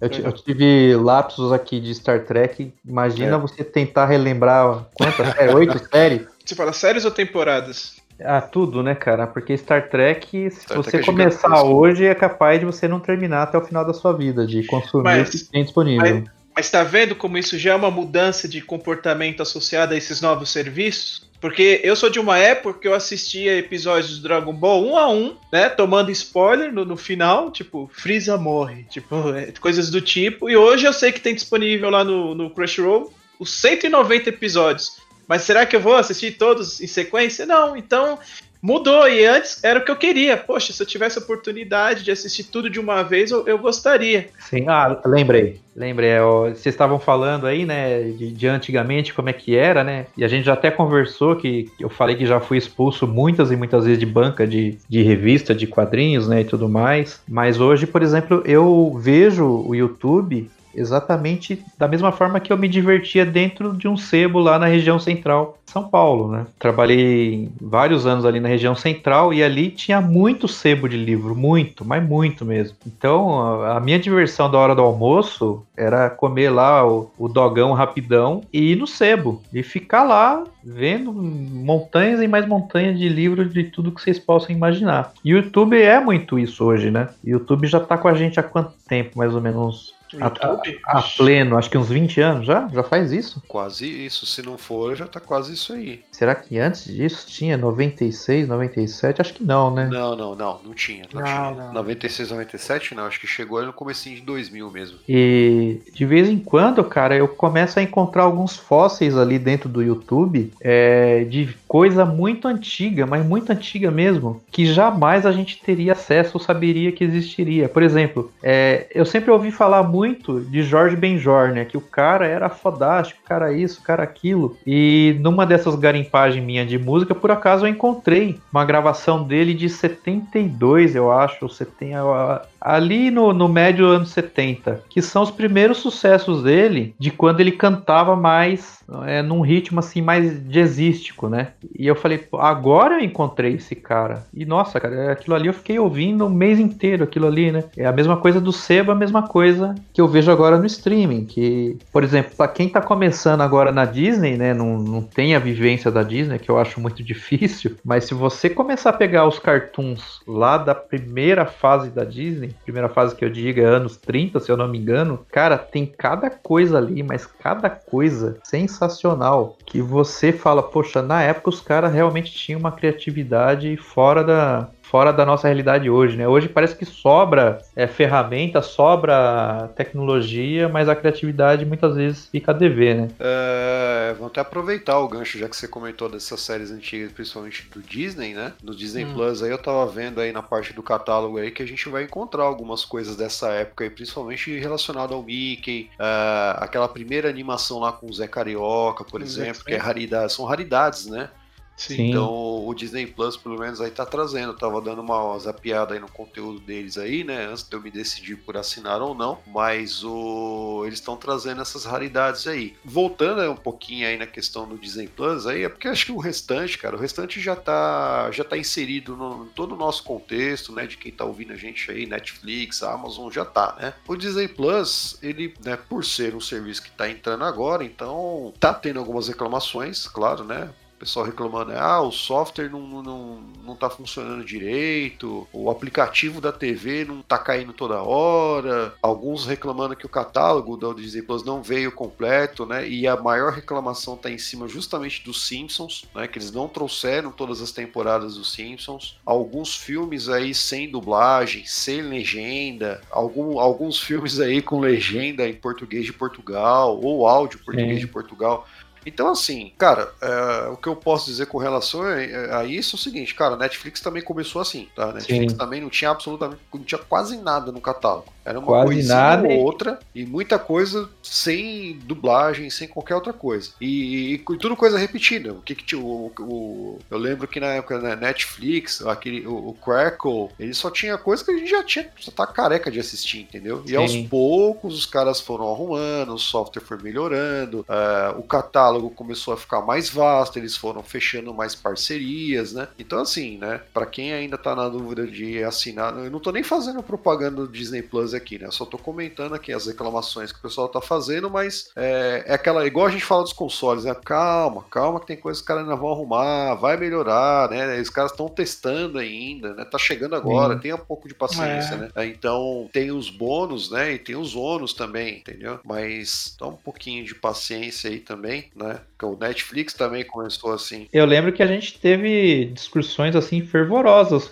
eu, 0.00 0.08
eu 0.08 0.32
tive 0.32 0.94
lapsos 0.96 1.52
aqui 1.52 1.80
de 1.80 1.94
Star 1.94 2.24
Trek. 2.24 2.72
Imagina 2.84 3.36
É. 3.36 3.38
você 3.38 3.62
tentar 3.64 4.06
relembrar 4.06 4.86
quantas 4.94 5.28
séries? 5.34 5.54
Oito 5.54 5.78
séries? 5.90 6.35
Você 6.46 6.54
fala 6.54 6.72
séries 6.72 7.04
ou 7.04 7.10
temporadas? 7.10 7.96
Ah, 8.20 8.40
tudo, 8.40 8.82
né, 8.82 8.94
cara? 8.94 9.26
Porque 9.26 9.56
Star 9.58 9.90
Trek, 9.90 10.50
se 10.50 10.60
Star 10.60 10.76
você 10.76 10.92
Trek 10.92 11.02
é 11.02 11.06
começar 11.06 11.62
hoje, 11.64 12.04
é 12.04 12.14
capaz 12.14 12.60
de 12.60 12.64
você 12.64 12.86
não 12.86 13.00
terminar 13.00 13.42
até 13.42 13.58
o 13.58 13.64
final 13.64 13.84
da 13.84 13.92
sua 13.92 14.12
vida, 14.12 14.46
de 14.46 14.64
consumir 14.64 15.04
mas, 15.04 15.28
o 15.28 15.32
que 15.32 15.44
tem 15.44 15.64
disponível. 15.64 16.20
Mas, 16.20 16.24
mas 16.54 16.70
tá 16.70 16.82
vendo 16.84 17.16
como 17.16 17.36
isso 17.36 17.58
já 17.58 17.72
é 17.72 17.74
uma 17.74 17.90
mudança 17.90 18.48
de 18.48 18.62
comportamento 18.62 19.42
associada 19.42 19.94
a 19.94 19.98
esses 19.98 20.20
novos 20.20 20.50
serviços? 20.50 21.26
Porque 21.40 21.80
eu 21.84 21.94
sou 21.94 22.08
de 22.08 22.18
uma 22.18 22.38
época 22.38 22.80
que 22.80 22.88
eu 22.88 22.94
assistia 22.94 23.58
episódios 23.58 24.16
do 24.16 24.22
Dragon 24.22 24.54
Ball 24.54 24.82
um 24.82 24.96
a 24.96 25.08
um, 25.10 25.36
né? 25.52 25.68
Tomando 25.68 26.10
spoiler 26.10 26.72
no, 26.72 26.84
no 26.84 26.96
final, 26.96 27.50
tipo, 27.50 27.90
Freeza 27.92 28.38
morre, 28.38 28.84
tipo, 28.84 29.30
é, 29.34 29.52
coisas 29.60 29.90
do 29.90 30.00
tipo. 30.00 30.48
E 30.48 30.56
hoje 30.56 30.86
eu 30.86 30.92
sei 30.92 31.12
que 31.12 31.20
tem 31.20 31.34
disponível 31.34 31.90
lá 31.90 32.04
no, 32.04 32.34
no 32.34 32.50
Crunchyroll 32.50 33.12
os 33.38 33.50
190 33.50 34.30
episódios. 34.30 34.96
Mas 35.28 35.42
será 35.42 35.66
que 35.66 35.74
eu 35.74 35.80
vou 35.80 35.96
assistir 35.96 36.32
todos 36.32 36.80
em 36.80 36.86
sequência? 36.86 37.46
Não, 37.46 37.76
então 37.76 38.18
mudou. 38.66 39.08
E 39.08 39.24
antes 39.24 39.62
era 39.62 39.78
o 39.78 39.84
que 39.84 39.90
eu 39.90 39.96
queria. 39.96 40.36
Poxa, 40.36 40.72
se 40.72 40.82
eu 40.82 40.86
tivesse 40.86 41.18
a 41.18 41.22
oportunidade 41.22 42.02
de 42.02 42.10
assistir 42.10 42.44
tudo 42.44 42.68
de 42.68 42.80
uma 42.80 43.02
vez, 43.02 43.30
eu, 43.30 43.46
eu 43.46 43.58
gostaria. 43.58 44.28
Sim, 44.40 44.64
ah, 44.68 45.00
lembrei. 45.04 45.60
Lembrei, 45.74 46.08
é, 46.08 46.20
vocês 46.20 46.74
estavam 46.74 46.98
falando 46.98 47.46
aí, 47.46 47.66
né, 47.66 48.02
de, 48.04 48.32
de, 48.32 48.48
antigamente 48.48 49.12
como 49.12 49.28
é 49.28 49.32
que 49.34 49.54
era, 49.54 49.84
né? 49.84 50.06
E 50.16 50.24
a 50.24 50.28
gente 50.28 50.46
já 50.46 50.54
até 50.54 50.70
conversou 50.70 51.36
que 51.36 51.70
eu 51.78 51.90
falei 51.90 52.16
que 52.16 52.24
já 52.24 52.40
fui 52.40 52.56
expulso 52.56 53.06
muitas 53.06 53.50
e 53.50 53.56
muitas 53.56 53.84
vezes 53.84 53.98
de 53.98 54.06
banca 54.06 54.46
de, 54.46 54.78
de 54.88 55.02
revista, 55.02 55.54
de 55.54 55.66
quadrinhos, 55.66 56.26
né, 56.26 56.40
e 56.40 56.44
tudo 56.44 56.66
mais. 56.66 57.20
Mas 57.28 57.60
hoje, 57.60 57.86
por 57.86 58.02
exemplo, 58.02 58.42
eu 58.46 58.98
vejo 58.98 59.44
o 59.44 59.74
YouTube 59.74 60.50
exatamente 60.76 61.64
da 61.78 61.88
mesma 61.88 62.12
forma 62.12 62.38
que 62.38 62.52
eu 62.52 62.58
me 62.58 62.68
divertia 62.68 63.24
dentro 63.24 63.72
de 63.72 63.88
um 63.88 63.96
sebo 63.96 64.38
lá 64.38 64.58
na 64.58 64.66
região 64.66 64.98
central 64.98 65.58
de 65.64 65.72
São 65.72 65.88
Paulo, 65.88 66.30
né? 66.30 66.46
Trabalhei 66.58 67.48
vários 67.60 68.06
anos 68.06 68.24
ali 68.24 68.38
na 68.38 68.48
região 68.48 68.74
central 68.74 69.32
e 69.32 69.42
ali 69.42 69.70
tinha 69.70 70.00
muito 70.00 70.46
sebo 70.46 70.88
de 70.88 70.96
livro, 70.96 71.34
muito, 71.34 71.84
mas 71.84 72.06
muito 72.06 72.44
mesmo. 72.44 72.76
Então, 72.86 73.64
a 73.64 73.80
minha 73.80 73.98
diversão 73.98 74.50
da 74.50 74.58
hora 74.58 74.74
do 74.74 74.82
almoço 74.82 75.64
era 75.76 76.10
comer 76.10 76.50
lá 76.50 76.86
o, 76.86 77.10
o 77.18 77.28
dogão 77.28 77.72
rapidão 77.72 78.42
e 78.52 78.72
ir 78.72 78.76
no 78.76 78.86
sebo 78.86 79.42
e 79.52 79.62
ficar 79.62 80.04
lá 80.04 80.44
vendo 80.64 81.12
montanhas 81.12 82.20
e 82.20 82.26
mais 82.26 82.46
montanhas 82.46 82.98
de 82.98 83.08
livros 83.08 83.52
de 83.52 83.64
tudo 83.64 83.92
que 83.92 84.02
vocês 84.02 84.18
possam 84.18 84.54
imaginar. 84.54 85.12
YouTube 85.24 85.80
é 85.80 86.00
muito 86.00 86.38
isso 86.38 86.64
hoje, 86.64 86.90
né? 86.90 87.08
YouTube 87.24 87.68
já 87.68 87.78
tá 87.78 87.96
com 87.96 88.08
a 88.08 88.14
gente 88.14 88.40
há 88.40 88.42
quanto 88.42 88.72
tempo, 88.88 89.16
mais 89.16 89.34
ou 89.34 89.40
menos? 89.40 89.95
A, 90.20 90.26
a, 90.26 90.98
a, 90.98 91.02
pleno, 91.02 91.58
acho 91.58 91.68
que 91.68 91.76
uns 91.76 91.88
20 91.88 92.20
anos 92.20 92.46
já? 92.46 92.68
Já 92.68 92.82
faz 92.82 93.12
isso? 93.12 93.42
Quase 93.48 93.86
isso. 93.86 94.24
Se 94.24 94.40
não 94.42 94.56
for, 94.56 94.94
já 94.94 95.06
tá 95.06 95.18
quase 95.20 95.54
isso 95.54 95.72
aí. 95.72 96.04
Será 96.16 96.34
que 96.34 96.58
antes 96.58 96.86
disso 96.86 97.26
tinha 97.28 97.58
96, 97.58 98.48
97? 98.48 99.20
Acho 99.20 99.34
que 99.34 99.44
não, 99.44 99.70
né? 99.70 99.86
Não, 99.92 100.16
não, 100.16 100.34
não. 100.34 100.58
Não 100.64 100.72
tinha. 100.72 101.04
Não, 101.12 101.20
não 101.20 101.26
tinha. 101.26 101.50
Não. 101.50 101.72
96, 101.74 102.30
97 102.30 102.94
não. 102.94 103.04
Acho 103.04 103.20
que 103.20 103.26
chegou 103.26 103.62
no 103.62 103.70
começo 103.70 104.08
de 104.08 104.22
2000 104.22 104.70
mesmo. 104.70 104.98
E 105.06 105.78
de 105.92 106.06
vez 106.06 106.26
em 106.30 106.38
quando, 106.38 106.82
cara, 106.84 107.14
eu 107.14 107.28
começo 107.28 107.78
a 107.78 107.82
encontrar 107.82 108.22
alguns 108.22 108.56
fósseis 108.56 109.14
ali 109.14 109.38
dentro 109.38 109.68
do 109.68 109.82
YouTube 109.82 110.50
é, 110.62 111.24
de 111.24 111.54
coisa 111.68 112.06
muito 112.06 112.48
antiga, 112.48 113.04
mas 113.04 113.22
muito 113.22 113.50
antiga 113.52 113.90
mesmo, 113.90 114.40
que 114.50 114.64
jamais 114.64 115.26
a 115.26 115.32
gente 115.32 115.60
teria 115.62 115.92
acesso 115.92 116.38
ou 116.38 116.40
saberia 116.40 116.92
que 116.92 117.04
existiria. 117.04 117.68
Por 117.68 117.82
exemplo, 117.82 118.32
é, 118.42 118.86
eu 118.94 119.04
sempre 119.04 119.30
ouvi 119.30 119.50
falar 119.50 119.82
muito 119.82 120.40
de 120.40 120.62
Jorge 120.62 120.96
Benjor, 120.96 121.48
né? 121.52 121.66
Que 121.66 121.76
o 121.76 121.82
cara 121.82 122.26
era 122.26 122.48
fodástico, 122.48 123.20
cara 123.22 123.52
isso, 123.52 123.82
cara 123.82 124.02
aquilo. 124.02 124.56
E 124.66 125.18
numa 125.20 125.44
dessas 125.44 125.76
garimpagens 126.06 126.44
minha 126.44 126.64
de 126.64 126.78
música, 126.78 127.14
por 127.14 127.30
acaso 127.30 127.66
eu 127.66 127.70
encontrei 127.70 128.38
uma 128.52 128.64
gravação 128.64 129.22
dele 129.22 129.52
de 129.52 129.68
72, 129.68 130.94
eu 130.94 131.10
acho, 131.10 131.38
ou 131.42 131.48
70, 131.48 132.46
ali 132.60 133.10
no, 133.10 133.32
no 133.32 133.48
médio 133.48 133.86
anos 133.86 134.10
70, 134.10 134.82
que 134.88 135.02
são 135.02 135.22
os 135.22 135.30
primeiros 135.30 135.78
sucessos 135.78 136.42
dele, 136.42 136.94
de 136.98 137.10
quando 137.10 137.40
ele 137.40 137.52
cantava 137.52 138.16
mais 138.16 138.76
é, 139.04 139.22
num 139.22 139.40
ritmo 139.40 139.80
assim 139.80 140.00
mais 140.00 140.40
jazzístico, 140.48 141.28
né? 141.28 141.48
E 141.76 141.86
eu 141.86 141.94
falei, 141.94 142.26
agora 142.34 142.96
eu 142.96 143.04
encontrei 143.04 143.54
esse 143.54 143.74
cara. 143.74 144.24
E 144.32 144.44
nossa, 144.44 144.80
cara, 144.80 145.12
aquilo 145.12 145.36
ali 145.36 145.48
eu 145.48 145.52
fiquei 145.52 145.78
ouvindo 145.78 146.26
o 146.26 146.30
mês 146.30 146.58
inteiro, 146.58 147.04
aquilo 147.04 147.26
ali, 147.26 147.50
né? 147.50 147.64
É 147.76 147.86
a 147.86 147.92
mesma 147.92 148.16
coisa 148.16 148.40
do 148.40 148.52
Seba, 148.52 148.92
a 148.92 148.96
mesma 148.96 149.22
coisa 149.22 149.74
que 149.92 150.00
eu 150.00 150.08
vejo 150.08 150.30
agora 150.30 150.58
no 150.58 150.66
streaming, 150.66 151.24
que, 151.24 151.76
por 151.92 152.04
exemplo, 152.04 152.32
para 152.36 152.48
quem 152.48 152.68
tá 152.68 152.80
começando 152.80 153.40
agora 153.40 153.72
na 153.72 153.84
Disney, 153.84 154.36
né, 154.36 154.54
não, 154.54 154.78
não 154.78 155.02
tem 155.02 155.34
a 155.34 155.38
vivência 155.38 155.90
da 155.96 156.02
Disney, 156.02 156.38
que 156.38 156.50
eu 156.50 156.58
acho 156.58 156.80
muito 156.80 157.02
difícil, 157.04 157.76
mas 157.84 158.04
se 158.04 158.14
você 158.14 158.50
começar 158.50 158.90
a 158.90 158.92
pegar 158.92 159.26
os 159.26 159.38
cartoons 159.38 160.20
lá 160.26 160.58
da 160.58 160.74
primeira 160.74 161.46
fase 161.46 161.90
da 161.90 162.04
Disney, 162.04 162.54
primeira 162.64 162.88
fase 162.88 163.14
que 163.14 163.24
eu 163.24 163.30
digo 163.30 163.60
é 163.60 163.64
anos 163.64 163.96
30, 163.96 164.40
se 164.40 164.50
eu 164.50 164.56
não 164.56 164.68
me 164.68 164.78
engano, 164.78 165.24
cara, 165.30 165.56
tem 165.56 165.86
cada 165.86 166.28
coisa 166.30 166.78
ali, 166.78 167.02
mas 167.02 167.26
cada 167.26 167.70
coisa 167.70 168.38
sensacional 168.44 169.56
que 169.64 169.80
você 169.80 170.32
fala, 170.32 170.62
poxa, 170.62 171.02
na 171.02 171.22
época 171.22 171.50
os 171.50 171.60
caras 171.60 171.92
realmente 171.92 172.32
tinham 172.32 172.60
uma 172.60 172.72
criatividade 172.72 173.76
fora 173.76 174.22
da, 174.22 174.68
fora 174.90 175.12
da 175.12 175.26
nossa 175.26 175.48
realidade 175.48 175.90
hoje, 175.90 176.16
né? 176.16 176.28
Hoje 176.28 176.48
parece 176.48 176.76
que 176.76 176.84
sobra 176.84 177.58
é, 177.74 177.86
ferramenta, 177.86 178.62
sobra 178.62 179.70
tecnologia, 179.74 180.68
mas 180.68 180.88
a 180.88 180.94
criatividade 180.94 181.64
muitas 181.64 181.96
vezes 181.96 182.26
fica 182.26 182.52
a 182.52 182.54
dever, 182.54 182.96
né? 182.96 183.08
É, 183.18 184.14
vamos 184.14 184.30
até 184.30 184.40
aproveitar 184.40 184.98
o 185.00 185.08
gancho, 185.08 185.38
já 185.38 185.48
que 185.48 185.56
você 185.56 185.66
comentou 185.66 186.08
dessas 186.08 186.40
séries 186.40 186.70
antigas, 186.70 187.12
principalmente 187.12 187.68
do 187.68 187.82
Disney, 187.82 188.32
né? 188.32 188.52
No 188.62 188.74
Disney 188.74 189.04
hum. 189.04 189.14
Plus 189.14 189.42
aí 189.42 189.50
eu 189.50 189.58
tava 189.58 189.86
vendo 189.86 190.20
aí 190.20 190.32
na 190.32 190.42
parte 190.42 190.72
do 190.72 190.82
catálogo 190.82 191.38
aí 191.38 191.50
que 191.50 191.62
a 191.62 191.66
gente 191.66 191.88
vai 191.88 192.04
encontrar 192.04 192.44
algumas 192.44 192.84
coisas 192.84 193.16
dessa 193.16 193.48
época 193.48 193.84
aí, 193.84 193.90
principalmente 193.90 194.56
relacionado 194.56 195.14
ao 195.14 195.22
Mickey, 195.22 195.90
uh, 195.94 196.62
aquela 196.62 196.88
primeira 196.88 197.28
animação 197.28 197.80
lá 197.80 197.92
com 197.92 198.06
o 198.06 198.12
Zé 198.12 198.28
Carioca, 198.28 199.04
por 199.04 199.20
exemplo, 199.20 199.64
que 199.64 199.74
é 199.74 199.78
raridade, 199.78 200.32
são 200.32 200.44
raridades, 200.44 201.06
né? 201.06 201.28
Sim. 201.76 202.08
Então 202.08 202.66
o 202.66 202.74
Disney 202.74 203.06
Plus, 203.06 203.36
pelo 203.36 203.58
menos, 203.58 203.80
aí 203.80 203.90
tá 203.90 204.06
trazendo. 204.06 204.52
Eu 204.52 204.56
tava 204.56 204.80
dando 204.80 205.02
uma 205.02 205.38
zapiada 205.38 205.94
aí 205.94 206.00
no 206.00 206.08
conteúdo 206.08 206.58
deles 206.58 206.96
aí, 206.96 207.22
né? 207.22 207.46
Antes 207.46 207.62
de 207.62 207.76
eu 207.76 207.82
me 207.82 207.90
decidir 207.90 208.36
por 208.36 208.56
assinar 208.56 209.00
ou 209.02 209.14
não. 209.14 209.38
Mas 209.46 210.02
o... 210.02 210.82
eles 210.86 210.98
estão 210.98 211.16
trazendo 211.16 211.60
essas 211.60 211.84
raridades 211.84 212.46
aí. 212.46 212.74
Voltando 212.84 213.50
um 213.50 213.56
pouquinho 213.56 214.08
aí 214.08 214.16
na 214.16 214.26
questão 214.26 214.66
do 214.66 214.78
Disney 214.78 215.08
Plus 215.08 215.46
aí, 215.46 215.64
é 215.64 215.68
porque 215.68 215.88
acho 215.88 216.06
que 216.06 216.12
o 216.12 216.18
restante, 216.18 216.78
cara, 216.78 216.96
o 216.96 216.98
restante 216.98 217.40
já 217.40 217.54
tá, 217.54 218.30
já 218.30 218.44
tá 218.44 218.56
inserido 218.56 219.16
no 219.16 219.36
em 219.46 219.48
todo 219.48 219.74
o 219.74 219.78
nosso 219.78 220.02
contexto, 220.02 220.72
né? 220.72 220.86
De 220.86 220.96
quem 220.96 221.12
tá 221.12 221.24
ouvindo 221.24 221.52
a 221.52 221.56
gente 221.56 221.90
aí, 221.90 222.06
Netflix, 222.06 222.82
Amazon, 222.82 223.30
já 223.30 223.44
tá, 223.44 223.76
né? 223.78 223.94
O 224.08 224.16
Disney 224.16 224.48
Plus, 224.48 225.18
ele, 225.22 225.54
né, 225.62 225.76
por 225.76 226.04
ser 226.04 226.34
um 226.34 226.40
serviço 226.40 226.82
que 226.82 226.90
tá 226.90 227.08
entrando 227.08 227.44
agora, 227.44 227.84
então 227.84 228.52
tá 228.58 228.72
tendo 228.72 228.98
algumas 228.98 229.28
reclamações, 229.28 230.06
claro, 230.08 230.44
né? 230.44 230.70
O 230.96 230.98
pessoal 230.98 231.26
reclamando, 231.26 231.72
ah, 231.72 232.00
o 232.00 232.10
software 232.10 232.70
não, 232.70 232.80
não, 233.02 233.42
não 233.62 233.76
tá 233.76 233.90
funcionando 233.90 234.42
direito, 234.42 235.46
o 235.52 235.68
aplicativo 235.68 236.40
da 236.40 236.50
TV 236.50 237.04
não 237.04 237.20
tá 237.20 237.36
caindo 237.36 237.74
toda 237.74 238.02
hora, 238.02 238.94
alguns 239.02 239.44
reclamando 239.44 239.94
que 239.94 240.06
o 240.06 240.08
catálogo 240.08 240.74
da 240.74 240.94
Disney 240.94 241.20
Plus 241.20 241.44
não 241.44 241.62
veio 241.62 241.92
completo, 241.92 242.64
né? 242.64 242.88
E 242.88 243.06
a 243.06 243.14
maior 243.14 243.52
reclamação 243.52 244.16
tá 244.16 244.30
em 244.30 244.38
cima 244.38 244.66
justamente 244.66 245.22
dos 245.22 245.46
Simpsons, 245.46 246.06
né? 246.14 246.26
Que 246.26 246.38
eles 246.38 246.50
não 246.50 246.66
trouxeram 246.66 247.30
todas 247.30 247.60
as 247.60 247.72
temporadas 247.72 248.36
dos 248.36 248.52
Simpsons. 248.52 249.18
Alguns 249.26 249.76
filmes 249.76 250.30
aí 250.30 250.54
sem 250.54 250.90
dublagem, 250.90 251.66
sem 251.66 252.00
legenda, 252.00 253.02
algum, 253.10 253.60
alguns 253.60 254.00
filmes 254.00 254.40
aí 254.40 254.62
com 254.62 254.80
legenda 254.80 255.46
em 255.46 255.52
português 255.52 256.06
de 256.06 256.12
Portugal, 256.14 256.98
ou 257.02 257.26
áudio 257.26 257.58
português 257.58 258.00
Sim. 258.00 258.06
de 258.06 258.10
Portugal 258.10 258.66
então, 259.06 259.28
assim, 259.28 259.72
cara, 259.78 260.12
é, 260.20 260.68
o 260.68 260.76
que 260.76 260.88
eu 260.88 260.96
posso 260.96 261.26
dizer 261.26 261.46
com 261.46 261.58
relação 261.58 262.02
a, 262.02 262.64
isso 262.64 262.96
é 262.96 262.98
o 262.98 263.00
seguinte, 263.00 263.34
cara, 263.34 263.54
a 263.54 263.58
Netflix 263.58 264.00
também 264.00 264.22
começou 264.22 264.60
assim, 264.60 264.88
tá? 264.96 265.10
A 265.10 265.12
Netflix 265.12 265.52
Sim. 265.52 265.58
também 265.58 265.80
não 265.80 265.88
tinha 265.88 266.10
absolutamente, 266.10 266.60
não 266.74 266.82
tinha 266.82 266.98
quase 266.98 267.36
nada 267.36 267.70
no 267.70 267.80
catálogo. 267.80 268.35
Era 268.46 268.58
uma 268.58 268.66
quase 268.66 268.86
coisinha 268.86 269.14
nada. 269.14 269.48
ou 269.48 269.58
outra, 269.58 269.98
e 270.14 270.24
muita 270.24 270.58
coisa 270.58 271.08
sem 271.22 271.98
dublagem, 272.04 272.70
sem 272.70 272.88
qualquer 272.88 273.14
outra 273.14 273.32
coisa. 273.32 273.70
E, 273.80 273.86
e, 273.86 274.34
e 274.34 274.38
tudo 274.38 274.76
coisa 274.76 274.98
repetida. 274.98 275.52
O 275.52 275.62
que 275.62 275.74
que 275.74 275.84
tinha, 275.84 276.00
o, 276.00 276.32
o, 276.38 276.98
eu 277.10 277.18
lembro 277.18 277.48
que 277.48 277.60
na 277.60 277.68
época 277.68 277.98
da 277.98 278.16
Netflix, 278.16 279.04
aquele, 279.04 279.46
o, 279.46 279.70
o, 279.70 279.74
Crackle, 279.74 280.48
ele 280.58 280.74
só 280.74 280.90
tinha 280.90 281.18
coisa 281.18 281.44
que 281.44 281.50
a 281.50 281.56
gente 281.56 281.70
já 281.70 281.82
tinha, 281.82 282.08
já 282.16 282.32
tá 282.32 282.46
careca 282.46 282.90
de 282.90 283.00
assistir, 283.00 283.40
entendeu? 283.40 283.82
E 283.84 283.90
Sim. 283.90 283.96
aos 283.96 284.16
poucos 284.28 284.94
os 284.96 285.06
caras 285.06 285.40
foram 285.40 285.70
arrumando, 285.70 286.34
o 286.34 286.38
software 286.38 286.82
foi 286.82 286.98
melhorando, 286.98 287.80
uh, 287.80 288.38
o 288.38 288.42
catálogo 288.42 288.76
catálogo 288.76 289.10
começou 289.10 289.54
a 289.54 289.56
ficar 289.56 289.80
mais 289.80 290.08
vasto, 290.08 290.58
eles 290.58 290.76
foram 290.76 291.02
fechando 291.02 291.52
mais 291.52 291.74
parcerias, 291.74 292.72
né? 292.72 292.88
Então, 292.98 293.20
assim, 293.20 293.58
né? 293.58 293.80
Para 293.92 294.06
quem 294.06 294.32
ainda 294.32 294.58
tá 294.58 294.74
na 294.74 294.88
dúvida 294.88 295.26
de 295.26 295.62
assinar, 295.62 296.16
eu 296.16 296.30
não 296.30 296.40
tô 296.40 296.50
nem 296.50 296.62
fazendo 296.62 297.02
propaganda 297.02 297.62
do 297.62 297.68
Disney 297.68 298.02
Plus 298.02 298.34
aqui, 298.36 298.58
né? 298.58 298.66
Eu 298.66 298.72
só 298.72 298.84
tô 298.84 298.98
comentando 298.98 299.54
aqui 299.54 299.72
as 299.72 299.86
reclamações 299.86 300.52
que 300.52 300.58
o 300.58 300.62
pessoal 300.62 300.88
tá 300.88 301.00
fazendo, 301.00 301.50
mas 301.50 301.90
é, 301.96 302.44
é 302.46 302.54
aquela, 302.54 302.86
igual 302.86 303.06
a 303.06 303.10
gente 303.10 303.24
fala 303.24 303.42
dos 303.42 303.52
consoles, 303.52 304.04
né? 304.04 304.14
Calma, 304.14 304.84
calma 304.90 305.20
que 305.20 305.26
tem 305.26 305.36
coisas 305.36 305.60
que 305.60 305.64
os 305.64 305.68
caras 305.68 305.82
ainda 305.84 305.96
vão 305.96 306.10
arrumar, 306.12 306.74
vai 306.74 306.96
melhorar, 306.96 307.70
né? 307.70 308.00
Os 308.00 308.10
caras 308.10 308.30
estão 308.30 308.48
testando 308.48 309.18
ainda, 309.18 309.74
né? 309.74 309.84
Tá 309.84 309.98
chegando 309.98 310.36
agora, 310.36 310.74
Sim. 310.74 310.80
tenha 310.80 310.94
um 310.96 311.04
pouco 311.04 311.28
de 311.28 311.34
paciência, 311.34 311.94
é. 311.94 311.98
né? 311.98 312.26
Então, 312.26 312.88
tem 312.92 313.10
os 313.10 313.30
bônus, 313.30 313.90
né? 313.90 314.12
E 314.12 314.18
tem 314.18 314.36
os 314.36 314.54
ônus 314.54 314.92
também, 314.92 315.38
entendeu? 315.38 315.80
Mas 315.84 316.56
dá 316.58 316.66
um 316.66 316.76
pouquinho 316.76 317.24
de 317.24 317.34
paciência 317.34 318.10
aí 318.10 318.20
também, 318.20 318.70
né? 318.74 319.00
Porque 319.16 319.24
o 319.24 319.38
Netflix 319.38 319.94
também 319.94 320.24
começou 320.24 320.74
assim. 320.74 321.08
Eu 321.10 321.24
lembro 321.24 321.50
que 321.50 321.62
a 321.62 321.66
gente 321.66 321.98
teve 321.98 322.66
discussões 322.66 323.34
assim 323.34 323.62
fervorosas 323.62 324.50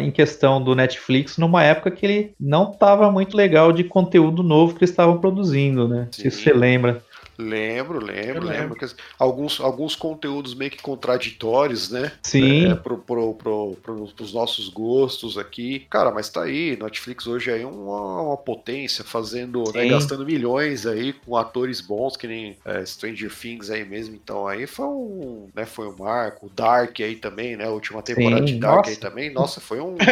em 0.00 0.10
questão 0.10 0.62
do 0.62 0.74
Netflix 0.74 1.38
numa 1.38 1.62
época 1.62 1.92
que 1.92 2.04
ele 2.04 2.34
não 2.38 2.72
estava 2.72 3.10
muito 3.10 3.36
legal 3.36 3.72
de 3.72 3.84
conteúdo 3.84 4.42
novo 4.42 4.74
que 4.74 4.80
eles 4.80 4.90
estavam 4.90 5.18
produzindo, 5.18 5.86
né? 5.86 6.08
Sim. 6.10 6.28
Se 6.28 6.30
você 6.30 6.52
lembra. 6.52 7.02
Lembro, 7.38 7.98
lembro, 7.98 8.46
lembro. 8.46 8.74
lembro. 8.76 8.96
alguns, 9.18 9.60
alguns 9.60 9.96
conteúdos 9.96 10.54
meio 10.54 10.70
que 10.70 10.80
contraditórios, 10.82 11.90
né? 11.90 12.12
Sim. 12.22 12.70
É, 12.70 12.74
pro, 12.74 12.98
pro, 12.98 13.34
pro, 13.34 13.76
pro, 13.82 14.06
pros 14.08 14.32
nossos 14.32 14.68
gostos 14.68 15.36
aqui. 15.36 15.86
Cara, 15.90 16.10
mas 16.10 16.28
tá 16.28 16.42
aí. 16.42 16.76
Netflix 16.80 17.26
hoje 17.26 17.50
é 17.50 17.66
uma, 17.66 18.22
uma 18.22 18.36
potência, 18.36 19.04
fazendo, 19.04 19.64
né, 19.72 19.86
gastando 19.88 20.24
milhões 20.24 20.86
aí 20.86 21.12
com 21.12 21.36
atores 21.36 21.80
bons, 21.80 22.16
que 22.16 22.26
nem 22.26 22.56
é, 22.64 22.84
Stranger 22.84 23.32
Things 23.34 23.70
aí 23.70 23.84
mesmo. 23.84 24.14
Então 24.14 24.46
aí 24.46 24.66
foi 24.66 24.86
um, 24.86 25.48
né, 25.54 25.64
foi 25.64 25.88
um 25.88 25.96
marco. 25.96 26.50
Dark 26.54 27.00
aí 27.00 27.16
também, 27.16 27.56
né? 27.56 27.64
A 27.64 27.70
última 27.70 28.02
temporada 28.02 28.46
Sim, 28.46 28.54
de 28.54 28.58
Dark 28.58 28.76
nossa. 28.76 28.90
aí 28.90 28.96
também. 28.96 29.32
Nossa, 29.32 29.60
foi 29.60 29.80
um. 29.80 29.96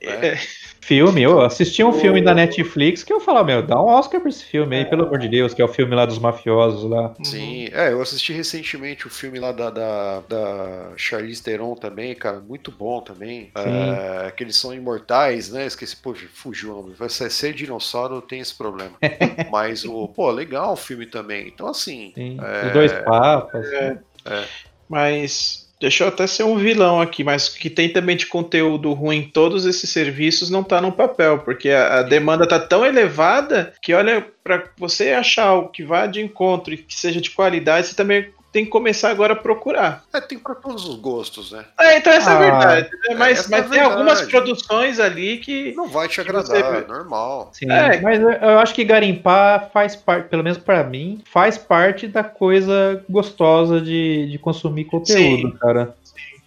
É. 0.00 0.36
Filme, 0.80 1.20
eu 1.20 1.40
assisti 1.40 1.82
um 1.82 1.92
filme 1.92 2.22
da 2.22 2.32
Netflix 2.32 3.02
que 3.02 3.12
eu 3.12 3.18
falava, 3.18 3.46
meu, 3.46 3.62
dá 3.62 3.74
um 3.80 3.86
Oscar 3.86 4.20
pra 4.20 4.30
esse 4.30 4.44
filme 4.44 4.76
aí, 4.76 4.84
pelo 4.84 5.04
amor 5.04 5.18
de 5.18 5.28
Deus, 5.28 5.52
que 5.52 5.60
é 5.60 5.64
o 5.64 5.68
filme 5.68 5.96
lá 5.96 6.06
dos 6.06 6.20
mafiosos 6.20 6.88
lá. 6.88 7.12
Sim, 7.24 7.68
é, 7.72 7.90
eu 7.90 8.00
assisti 8.00 8.32
recentemente 8.32 9.04
o 9.04 9.10
filme 9.10 9.40
lá 9.40 9.50
da, 9.50 9.68
da, 9.68 10.20
da 10.20 10.92
Charlize 10.96 11.42
Theron 11.42 11.74
também, 11.74 12.14
cara, 12.14 12.38
muito 12.38 12.70
bom 12.70 13.00
também. 13.00 13.50
É, 13.56 14.30
que 14.30 14.44
eles 14.44 14.54
são 14.54 14.72
imortais, 14.72 15.50
né? 15.50 15.66
Esqueci, 15.66 15.96
pô, 15.96 16.14
fugiu 16.32 16.72
o 16.72 16.82
nome. 16.82 16.94
Vai 16.94 17.08
ser, 17.08 17.32
ser 17.32 17.52
dinossauro 17.52 18.22
tem 18.22 18.38
esse 18.38 18.54
problema. 18.54 18.92
Mas 19.50 19.84
o, 19.84 20.06
pô, 20.06 20.30
legal 20.30 20.74
o 20.74 20.76
filme 20.76 21.06
também. 21.06 21.48
Então, 21.48 21.66
assim. 21.66 22.12
Sim, 22.14 22.38
é, 22.40 22.66
os 22.68 22.72
dois 22.72 22.92
papas. 22.92 23.66
É, 23.72 23.98
é. 24.24 24.44
Mas 24.88 25.65
Deixa 25.78 26.04
eu 26.04 26.08
até 26.08 26.26
ser 26.26 26.44
um 26.44 26.56
vilão 26.56 27.00
aqui, 27.00 27.22
mas 27.22 27.48
que 27.50 27.68
tem 27.68 27.92
também 27.92 28.16
de 28.16 28.26
conteúdo 28.26 28.92
ruim 28.94 29.30
todos 29.32 29.66
esses 29.66 29.90
serviços 29.90 30.48
não 30.48 30.64
tá 30.64 30.80
no 30.80 30.90
papel, 30.90 31.40
porque 31.40 31.68
a, 31.68 31.98
a 31.98 32.02
demanda 32.02 32.46
tá 32.46 32.58
tão 32.58 32.84
elevada 32.84 33.74
que, 33.82 33.92
olha, 33.92 34.26
para 34.42 34.64
você 34.78 35.10
achar 35.10 35.54
o 35.54 35.68
que 35.68 35.84
vá 35.84 36.06
de 36.06 36.20
encontro 36.20 36.72
e 36.72 36.78
que 36.78 36.94
seja 36.94 37.20
de 37.20 37.30
qualidade, 37.30 37.88
você 37.88 37.94
também 37.94 38.26
tem 38.56 38.64
que 38.64 38.70
começar 38.70 39.10
agora 39.10 39.34
a 39.34 39.36
procurar. 39.36 40.02
É, 40.14 40.18
tem 40.18 40.38
para 40.38 40.54
todos 40.54 40.88
os 40.88 40.96
gostos, 40.96 41.52
né? 41.52 41.66
É, 41.78 41.98
então 41.98 42.10
essa 42.10 42.30
ah, 42.30 42.32
é 42.32 42.36
a 42.36 42.38
ah, 42.38 42.40
verdade. 42.40 42.90
Né? 42.90 43.14
Mas, 43.14 43.44
é, 43.44 43.48
mas 43.50 43.66
é 43.66 43.68
tem 43.68 43.80
algumas 43.80 44.22
produções 44.22 44.98
ali 44.98 45.36
que. 45.36 45.74
Não 45.74 45.86
vai 45.86 46.08
te 46.08 46.22
agradar, 46.22 46.56
é 46.56 46.86
normal. 46.86 47.50
Sim, 47.52 47.70
é. 47.70 48.00
mas 48.00 48.18
eu 48.18 48.58
acho 48.58 48.74
que 48.74 48.82
garimpar 48.82 49.68
faz 49.74 49.94
parte, 49.94 50.30
pelo 50.30 50.42
menos 50.42 50.56
para 50.56 50.82
mim, 50.84 51.22
faz 51.30 51.58
parte 51.58 52.08
da 52.08 52.24
coisa 52.24 53.04
gostosa 53.10 53.78
de, 53.78 54.30
de 54.30 54.38
consumir 54.38 54.86
conteúdo, 54.86 55.50
Sim. 55.50 55.56
cara. 55.60 55.94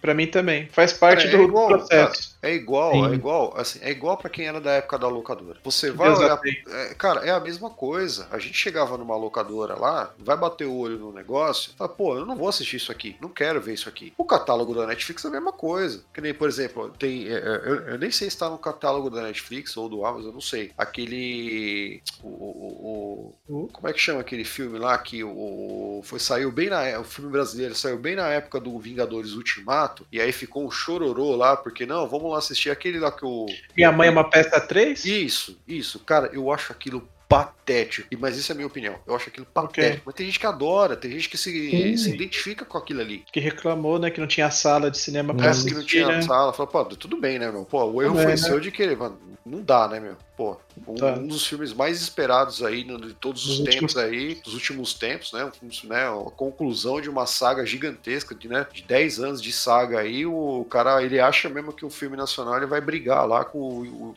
Para 0.02 0.12
mim 0.12 0.26
também. 0.26 0.66
Faz 0.72 0.92
parte 0.92 1.28
é, 1.28 1.30
do 1.30 1.44
igual, 1.44 1.68
processo. 1.68 2.29
É 2.42 2.54
igual, 2.54 2.92
Sim. 2.92 3.06
é 3.06 3.14
igual, 3.14 3.54
assim, 3.56 3.78
é 3.82 3.90
igual 3.90 4.16
para 4.16 4.30
quem 4.30 4.46
era 4.46 4.60
da 4.60 4.72
época 4.72 4.98
da 4.98 5.08
locadora. 5.08 5.58
Você 5.62 5.90
vai 5.90 6.10
olhar, 6.10 6.40
é, 6.68 6.94
cara, 6.94 7.24
é 7.24 7.30
a 7.30 7.40
mesma 7.40 7.68
coisa. 7.68 8.26
A 8.30 8.38
gente 8.38 8.54
chegava 8.54 8.96
numa 8.96 9.16
locadora 9.16 9.78
lá, 9.78 10.14
vai 10.18 10.36
bater 10.36 10.66
o 10.66 10.74
olho 10.74 10.98
no 10.98 11.12
negócio, 11.12 11.72
fala, 11.76 11.90
pô, 11.90 12.16
eu 12.16 12.24
não 12.24 12.36
vou 12.36 12.48
assistir 12.48 12.76
isso 12.76 12.90
aqui, 12.90 13.16
não 13.20 13.28
quero 13.28 13.60
ver 13.60 13.74
isso 13.74 13.88
aqui. 13.88 14.12
O 14.16 14.24
catálogo 14.24 14.74
da 14.74 14.86
Netflix 14.86 15.24
é 15.24 15.28
a 15.28 15.30
mesma 15.30 15.52
coisa. 15.52 16.02
Que 16.14 16.20
nem, 16.20 16.32
por 16.32 16.48
exemplo, 16.48 16.90
tem, 16.98 17.28
é, 17.28 17.32
é, 17.32 17.62
eu, 17.64 17.74
eu, 17.88 17.98
nem 17.98 18.10
sei 18.10 18.30
se 18.30 18.38
tá 18.38 18.48
no 18.48 18.58
catálogo 18.58 19.10
da 19.10 19.22
Netflix 19.22 19.76
ou 19.76 19.88
do 19.88 20.04
Amazon, 20.04 20.28
eu 20.28 20.32
não 20.32 20.40
sei. 20.40 20.72
Aquele, 20.78 22.02
o, 22.22 22.28
o, 22.28 23.34
o 23.48 23.68
como 23.68 23.88
é 23.88 23.92
que 23.92 23.98
chama 23.98 24.20
aquele 24.20 24.44
filme 24.44 24.78
lá 24.78 24.96
que 24.96 25.22
o 25.22 26.00
foi 26.02 26.18
saiu 26.18 26.50
bem 26.50 26.70
na, 26.70 26.98
o 26.98 27.04
filme 27.04 27.30
brasileiro 27.30 27.74
saiu 27.74 27.98
bem 27.98 28.16
na 28.16 28.28
época 28.28 28.58
do 28.60 28.78
Vingadores 28.78 29.32
Ultimato 29.32 30.06
e 30.10 30.20
aí 30.20 30.32
ficou 30.32 30.66
um 30.66 30.70
chororô 30.70 31.36
lá, 31.36 31.56
porque 31.56 31.84
não, 31.84 32.08
vamos 32.08 32.29
lá 32.29 32.29
assistir 32.34 32.70
aquele 32.70 32.98
lá 32.98 33.10
que 33.12 33.24
o. 33.24 33.46
Minha 33.76 33.92
mãe 33.92 34.08
é 34.08 34.10
uma 34.10 34.28
peça 34.28 34.60
3? 34.60 35.04
Isso, 35.04 35.60
isso. 35.66 35.98
Cara, 36.00 36.30
eu 36.32 36.52
acho 36.52 36.72
aquilo 36.72 37.08
patético. 37.30 38.08
Mas 38.18 38.36
isso 38.36 38.50
é 38.50 38.54
a 38.54 38.56
minha 38.56 38.66
opinião. 38.66 38.96
Eu 39.06 39.14
acho 39.14 39.28
aquilo 39.28 39.46
patético. 39.46 39.92
Okay. 39.92 40.02
Mas 40.04 40.14
tem 40.16 40.26
gente 40.26 40.40
que 40.40 40.46
adora, 40.46 40.96
tem 40.96 41.12
gente 41.12 41.28
que 41.28 41.38
se, 41.38 41.96
se 41.96 42.10
identifica 42.10 42.64
com 42.64 42.76
aquilo 42.76 43.00
ali. 43.00 43.24
Que 43.30 43.38
reclamou, 43.38 44.00
né? 44.00 44.10
Que 44.10 44.18
não 44.18 44.26
tinha 44.26 44.50
sala 44.50 44.90
de 44.90 44.98
cinema 44.98 45.32
pra 45.32 45.46
é, 45.46 45.50
assistir. 45.50 45.70
que 45.70 45.76
não 45.76 45.86
tinha 45.86 46.08
né? 46.08 46.22
sala. 46.22 46.52
Falou, 46.52 46.66
pô, 46.66 46.84
tudo 46.86 47.16
bem, 47.16 47.38
né, 47.38 47.48
meu? 47.48 47.64
Pô, 47.64 47.84
o 47.84 48.02
erro 48.02 48.16
foi 48.16 48.26
né? 48.26 48.36
seu 48.36 48.58
de 48.58 48.72
querer, 48.72 48.96
mano. 48.96 49.16
Não 49.46 49.62
dá, 49.62 49.86
né, 49.86 50.00
meu? 50.00 50.16
Pô, 50.36 50.56
um, 50.86 50.94
tá. 50.96 51.12
um 51.12 51.26
dos 51.26 51.46
filmes 51.46 51.72
mais 51.72 52.00
esperados 52.02 52.64
aí 52.64 52.82
de 52.82 53.14
todos 53.14 53.46
os, 53.46 53.60
tempos 53.60 53.94
últimos... 53.94 53.96
aí, 53.96 54.34
dos 54.34 54.54
últimos 54.54 54.92
tempos, 54.92 55.32
né? 55.32 55.50
né? 55.84 56.08
A 56.08 56.30
conclusão 56.32 57.00
de 57.00 57.08
uma 57.08 57.26
saga 57.26 57.64
gigantesca, 57.64 58.34
de, 58.34 58.48
né? 58.48 58.66
De 58.72 58.82
10 58.82 59.20
anos 59.20 59.40
de 59.40 59.52
saga 59.52 60.00
aí, 60.00 60.26
o 60.26 60.66
cara, 60.68 61.00
ele 61.02 61.20
acha 61.20 61.48
mesmo 61.48 61.72
que 61.72 61.84
o 61.84 61.90
filme 61.90 62.16
nacional 62.16 62.56
ele 62.56 62.66
vai 62.66 62.80
brigar 62.80 63.26
lá 63.26 63.44
com 63.44 63.58
o. 63.58 64.08
o 64.08 64.14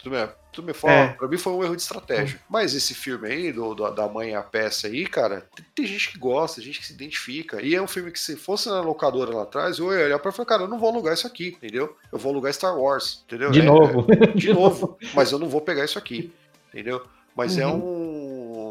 tudo 0.53 0.63
tudo 0.63 0.81
bem, 0.81 0.91
é. 0.91 1.07
pra 1.07 1.27
mim 1.27 1.37
foi 1.37 1.53
um 1.53 1.63
erro 1.63 1.75
de 1.75 1.81
estratégia. 1.81 2.37
Hum. 2.37 2.45
Mas 2.49 2.73
esse 2.73 2.93
filme 2.93 3.27
aí, 3.27 3.51
do, 3.51 3.73
do, 3.73 3.89
da 3.91 4.07
mãe 4.07 4.35
a 4.35 4.41
peça 4.41 4.87
aí, 4.87 5.05
cara, 5.05 5.47
tem, 5.55 5.65
tem, 5.75 5.85
gente 5.85 6.11
que 6.11 6.17
gosta, 6.17 6.61
gente 6.61 6.79
que 6.79 6.85
se 6.85 6.93
identifica. 6.93 7.61
E 7.61 7.75
é 7.75 7.81
um 7.81 7.87
filme 7.87 8.11
que 8.11 8.19
se 8.19 8.35
fosse 8.35 8.69
na 8.69 8.81
locadora 8.81 9.35
lá 9.35 9.43
atrás, 9.43 9.79
eu 9.79 9.91
ia 9.91 10.05
olhar 10.05 10.19
pra 10.19 10.31
falar, 10.31 10.45
cara, 10.45 10.63
eu 10.63 10.67
não 10.67 10.79
vou 10.79 10.89
alugar 10.89 11.13
isso 11.13 11.27
aqui, 11.27 11.49
entendeu? 11.49 11.95
Eu 12.11 12.17
vou 12.17 12.31
alugar 12.31 12.53
Star 12.53 12.77
Wars, 12.77 13.23
entendeu? 13.27 13.51
De 13.51 13.59
é, 13.59 13.63
novo. 13.63 14.07
É, 14.09 14.27
de 14.27 14.51
novo. 14.53 14.97
Mas 15.13 15.31
eu 15.31 15.39
não 15.39 15.49
vou 15.49 15.61
pegar 15.61 15.83
isso 15.83 15.97
aqui 15.97 16.31
entendeu? 16.73 17.03
Mas 17.35 17.57
é 17.57 17.65
uhum. 17.65 17.71
é 17.71 17.75
um. 17.75 18.12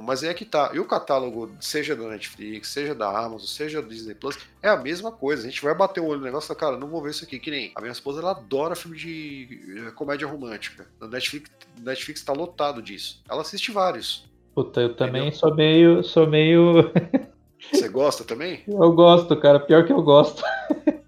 Mas 0.02 0.22
é 0.22 0.34
que 0.34 0.44
tá. 0.44 0.70
E 0.74 0.80
o 0.80 0.84
catálogo, 0.84 1.50
seja 1.60 1.94
da 1.94 2.08
Netflix, 2.08 2.68
seja 2.68 2.94
da 2.94 3.08
Amazon, 3.08 3.46
seja 3.46 3.80
do 3.80 3.88
Disney 3.88 4.14
Plus, 4.14 4.38
é 4.62 4.68
a 4.68 4.76
mesma 4.76 5.12
coisa. 5.12 5.46
A 5.46 5.50
gente 5.50 5.62
vai 5.62 5.74
bater 5.74 6.00
o 6.00 6.06
olho 6.06 6.18
no 6.18 6.26
negócio 6.26 6.52
e 6.52 6.56
cara, 6.56 6.76
não 6.76 6.88
vou 6.88 7.02
ver 7.02 7.10
isso 7.10 7.24
aqui. 7.24 7.38
Que 7.38 7.50
nem 7.50 7.72
a 7.74 7.80
minha 7.80 7.92
esposa, 7.92 8.20
ela 8.20 8.32
adora 8.32 8.74
filme 8.74 8.96
de 8.96 9.86
eh, 9.86 9.90
comédia 9.92 10.26
romântica. 10.26 10.86
O 11.00 11.06
Netflix, 11.06 11.50
Netflix 11.80 12.22
tá 12.22 12.32
lotado 12.32 12.82
disso. 12.82 13.22
Ela 13.28 13.42
assiste 13.42 13.70
vários. 13.70 14.30
Puta, 14.54 14.80
eu 14.80 14.94
também 14.94 15.28
entendeu? 15.28 15.38
sou 15.38 15.54
meio. 15.54 16.04
Sou 16.04 16.26
meio. 16.26 16.92
Você 17.70 17.88
gosta 17.88 18.24
também? 18.24 18.62
Eu 18.66 18.92
gosto, 18.92 19.36
cara. 19.36 19.60
Pior 19.60 19.84
que 19.84 19.92
eu 19.92 20.02
gosto. 20.02 20.42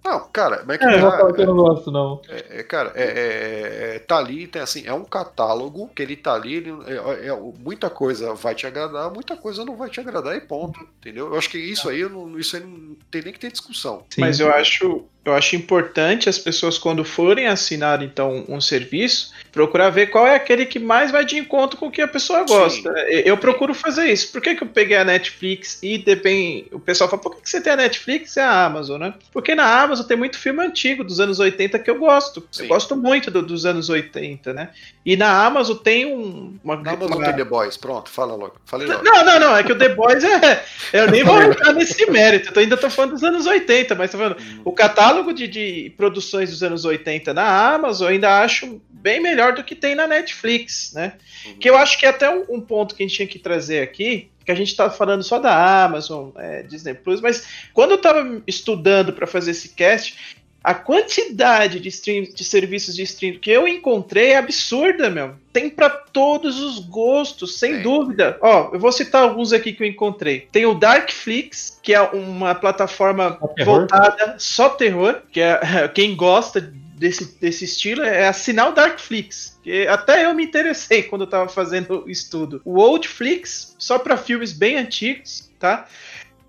Não, 0.04 0.28
cara, 0.28 0.62
mas 0.66 0.76
é 0.76 0.78
que. 0.78 0.84
É, 0.84 1.00
tá, 1.00 1.32
que 1.32 1.40
eu 1.40 1.46
não 1.46 1.56
gosto, 1.56 1.90
não. 1.90 2.20
É, 2.28 2.60
é 2.60 2.62
cara, 2.62 2.92
é, 2.94 3.04
é, 3.04 3.96
é, 3.96 3.98
tá 4.00 4.18
ali, 4.18 4.46
tem 4.46 4.60
assim, 4.60 4.86
é 4.86 4.92
um 4.92 5.04
catálogo 5.04 5.88
que 5.94 6.02
ele 6.02 6.14
tá 6.14 6.34
ali, 6.34 6.56
ele, 6.56 6.70
é, 6.86 7.28
é, 7.28 7.40
muita 7.58 7.88
coisa 7.88 8.34
vai 8.34 8.54
te 8.54 8.66
agradar, 8.66 9.10
muita 9.10 9.34
coisa 9.34 9.64
não 9.64 9.76
vai 9.76 9.88
te 9.88 10.00
agradar 10.00 10.36
e 10.36 10.42
ponto, 10.42 10.78
entendeu? 11.00 11.28
Eu 11.28 11.38
acho 11.38 11.48
que 11.48 11.56
isso 11.56 11.88
aí, 11.88 12.06
não, 12.06 12.38
isso 12.38 12.54
aí 12.54 12.62
não 12.62 12.94
tem 13.10 13.22
nem 13.22 13.32
que 13.32 13.38
ter 13.38 13.50
discussão. 13.50 14.04
Sim. 14.10 14.20
Mas 14.20 14.38
eu 14.40 14.52
acho, 14.52 15.06
eu 15.24 15.32
acho 15.32 15.56
importante 15.56 16.28
as 16.28 16.38
pessoas, 16.38 16.76
quando 16.76 17.04
forem 17.04 17.46
assinar 17.46 18.02
então 18.02 18.44
um 18.46 18.60
serviço, 18.60 19.32
procurar 19.50 19.88
ver 19.88 20.08
qual 20.08 20.26
é 20.26 20.34
aquele 20.34 20.66
que 20.66 20.78
mais 20.78 21.10
vai 21.10 21.24
de 21.24 21.38
encontro 21.38 21.78
com 21.78 21.86
o 21.86 21.90
que 21.90 22.02
a 22.02 22.08
pessoa 22.08 22.44
gosta. 22.44 22.92
Sim. 22.92 23.22
Eu 23.24 23.36
procuro 23.38 23.72
fazer 23.72 24.06
isso. 24.06 24.30
Por 24.30 24.42
que, 24.42 24.54
que 24.54 24.62
eu 24.62 24.68
peguei 24.68 24.96
a 24.96 25.04
Netflix 25.04 25.78
e 25.82 25.96
depende. 25.96 26.66
O 26.72 26.78
pessoal 26.78 27.08
fala, 27.08 27.22
por 27.22 27.36
que, 27.36 27.42
que 27.42 27.48
você 27.48 27.60
tem 27.60 27.72
a 27.72 27.76
Netflix 27.76 28.36
e 28.36 28.40
a 28.40 28.64
Amazon, 28.66 29.00
né? 29.00 29.14
Porque 29.32 29.54
na 29.54 29.82
Amazon 29.82 30.06
tem 30.06 30.16
muito 30.16 30.38
filme 30.38 30.62
antigo 30.62 31.02
dos 31.02 31.20
anos 31.20 31.38
80 31.38 31.78
que 31.78 31.90
eu 31.90 31.98
gosto. 31.98 32.46
Sim. 32.50 32.64
Eu 32.64 32.68
gosto 32.68 32.94
muito 32.94 33.30
do, 33.30 33.40
dos 33.40 33.64
anos 33.64 33.88
80, 33.88 34.52
né? 34.52 34.70
E 35.06 35.16
na 35.16 35.46
Amazon 35.46 35.76
tem 35.76 36.06
um. 36.06 36.58
Uma, 36.62 36.76
na 36.76 36.92
Amazon 36.92 37.16
uma... 37.16 37.24
tem 37.24 37.34
The 37.34 37.44
Boys, 37.44 37.76
pronto, 37.76 38.10
fala 38.10 38.34
logo. 38.34 38.56
Falei 38.64 38.86
logo. 38.86 39.02
Não, 39.02 39.24
não, 39.24 39.40
não. 39.40 39.56
É 39.56 39.62
que 39.62 39.72
o 39.72 39.78
The 39.78 39.90
Boys 39.90 40.24
é. 40.24 40.64
Eu 40.92 41.10
nem 41.10 41.22
vou 41.22 41.40
entrar 41.40 41.72
nesse 41.72 42.10
mérito. 42.10 42.52
Eu 42.54 42.62
ainda 42.62 42.76
tô 42.76 42.90
falando 42.90 43.12
dos 43.12 43.22
anos 43.22 43.46
80, 43.46 43.94
mas 43.94 44.10
tô 44.10 44.18
falando. 44.18 44.36
Hum. 44.40 44.62
O 44.64 44.72
catálogo 44.72 45.13
catálogo 45.14 45.32
de, 45.32 45.46
de, 45.46 45.92
produções 45.96 46.50
dos 46.50 46.62
anos 46.62 46.84
80 46.84 47.32
na 47.32 47.74
Amazon, 47.74 48.08
eu 48.08 48.12
ainda 48.14 48.40
acho 48.40 48.80
bem 48.90 49.20
melhor 49.20 49.54
do 49.54 49.62
que 49.62 49.74
tem 49.74 49.94
na 49.94 50.06
Netflix, 50.06 50.92
né? 50.94 51.14
Uhum. 51.46 51.54
Que 51.58 51.70
eu 51.70 51.76
acho 51.76 51.98
que 51.98 52.06
é 52.06 52.08
até 52.08 52.28
um, 52.28 52.44
um, 52.48 52.60
ponto 52.60 52.94
que 52.94 53.02
a 53.02 53.06
gente 53.06 53.16
tinha 53.16 53.28
que 53.28 53.38
trazer 53.38 53.80
aqui, 53.80 54.30
que 54.44 54.50
a 54.50 54.54
gente 54.54 54.68
está 54.68 54.90
falando 54.90 55.22
só 55.22 55.38
da 55.38 55.84
Amazon, 55.84 56.30
é, 56.36 56.62
Disney 56.62 56.94
Plus, 56.94 57.20
mas 57.20 57.46
quando 57.72 57.92
eu 57.92 57.96
estava 57.96 58.42
estudando 58.46 59.12
para 59.12 59.26
fazer 59.26 59.52
esse 59.52 59.70
cast, 59.70 60.33
A 60.64 60.72
quantidade 60.72 61.78
de, 61.78 61.90
stream, 61.90 62.24
de 62.34 62.42
serviços 62.42 62.96
de 62.96 63.02
stream 63.02 63.38
que 63.38 63.50
eu 63.50 63.68
encontrei 63.68 64.30
é 64.32 64.38
absurda, 64.38 65.10
meu. 65.10 65.34
Tem 65.52 65.68
para 65.68 65.90
todos 65.90 66.58
os 66.58 66.78
gostos, 66.78 67.58
sem 67.58 67.82
dúvida. 67.82 68.38
Ó, 68.40 68.70
eu 68.72 68.80
vou 68.80 68.90
citar 68.90 69.22
alguns 69.24 69.52
aqui 69.52 69.74
que 69.74 69.82
eu 69.82 69.86
encontrei. 69.86 70.48
Tem 70.50 70.64
o 70.64 70.72
Darkflix, 70.72 71.78
que 71.82 71.92
é 71.92 72.00
uma 72.00 72.54
plataforma 72.54 73.38
só 73.38 73.64
voltada 73.64 74.36
só 74.38 74.70
terror, 74.70 75.20
que 75.30 75.40
é 75.40 75.60
quem 75.92 76.16
gosta 76.16 76.62
desse, 76.96 77.38
desse 77.38 77.66
estilo 77.66 78.02
é 78.02 78.26
assinar 78.26 78.70
o 78.70 78.72
Darkflix. 78.72 79.58
Que 79.62 79.86
até 79.86 80.24
eu 80.24 80.34
me 80.34 80.44
interessei 80.44 81.02
quando 81.02 81.22
eu 81.22 81.28
tava 81.28 81.48
fazendo 81.48 82.04
o 82.06 82.10
estudo. 82.10 82.62
O 82.64 82.78
Oldflix, 82.78 83.76
só 83.78 83.98
para 83.98 84.16
filmes 84.16 84.52
bem 84.52 84.78
antigos, 84.78 85.50
tá? 85.58 85.86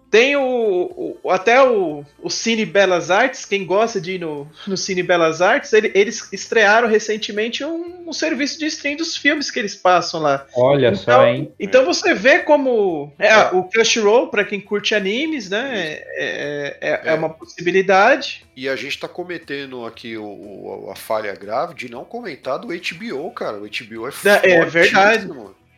Tem 0.10 0.36
o, 0.36 1.18
o, 1.24 1.30
até 1.30 1.62
o, 1.62 2.06
o 2.22 2.30
Cine 2.30 2.66
Belas 2.66 3.12
Artes, 3.12 3.45
quem 3.45 3.66
gosta 3.66 3.99
de 3.99 4.14
ir 4.14 4.20
no, 4.20 4.47
no 4.66 4.78
Cine 4.78 5.03
Belas 5.03 5.41
Artes, 5.41 5.74
ele, 5.74 5.91
eles 5.93 6.32
estrearam 6.32 6.88
recentemente 6.88 7.64
um, 7.64 8.08
um, 8.08 8.14
serviço 8.14 8.60
de 8.60 8.66
stream 8.68 8.95
dos 8.95 9.18
filmes 9.18 9.51
que 9.51 9.60
eles 9.60 9.76
passam 9.76 10.22
lá. 10.22 10.45
Olha 10.56 10.88
então, 10.88 10.97
só, 10.97 11.28
hein? 11.28 11.51
Então 11.60 11.84
você 11.84 12.14
vê 12.14 12.39
como 12.39 13.12
é, 13.20 13.28
é. 13.28 13.45
o 13.51 13.64
Crunchyroll, 13.64 14.28
para 14.30 14.45
quem 14.45 14.62
curte 14.62 14.95
animes, 14.95 15.49
né, 15.49 15.99
é, 16.16 16.78
é, 16.80 17.01
é, 17.06 17.14
uma 17.14 17.30
possibilidade. 17.30 18.45
E 18.56 18.70
a 18.70 18.76
gente 18.76 18.97
tá 18.97 19.08
cometendo 19.08 19.86
aqui 19.86 20.18
o, 20.18 20.89
a 20.89 20.95
falha 20.95 21.34
grave 21.36 21.74
de 21.74 21.91
não 21.91 22.06
comentar 22.06 22.58
do 22.58 22.68
HBO, 22.68 23.32
cara. 23.32 23.58
O 23.58 23.68
HBO 23.68 24.08
é 24.08 24.12
É, 24.43 24.51
é 24.51 24.66
verdade. 24.66 25.28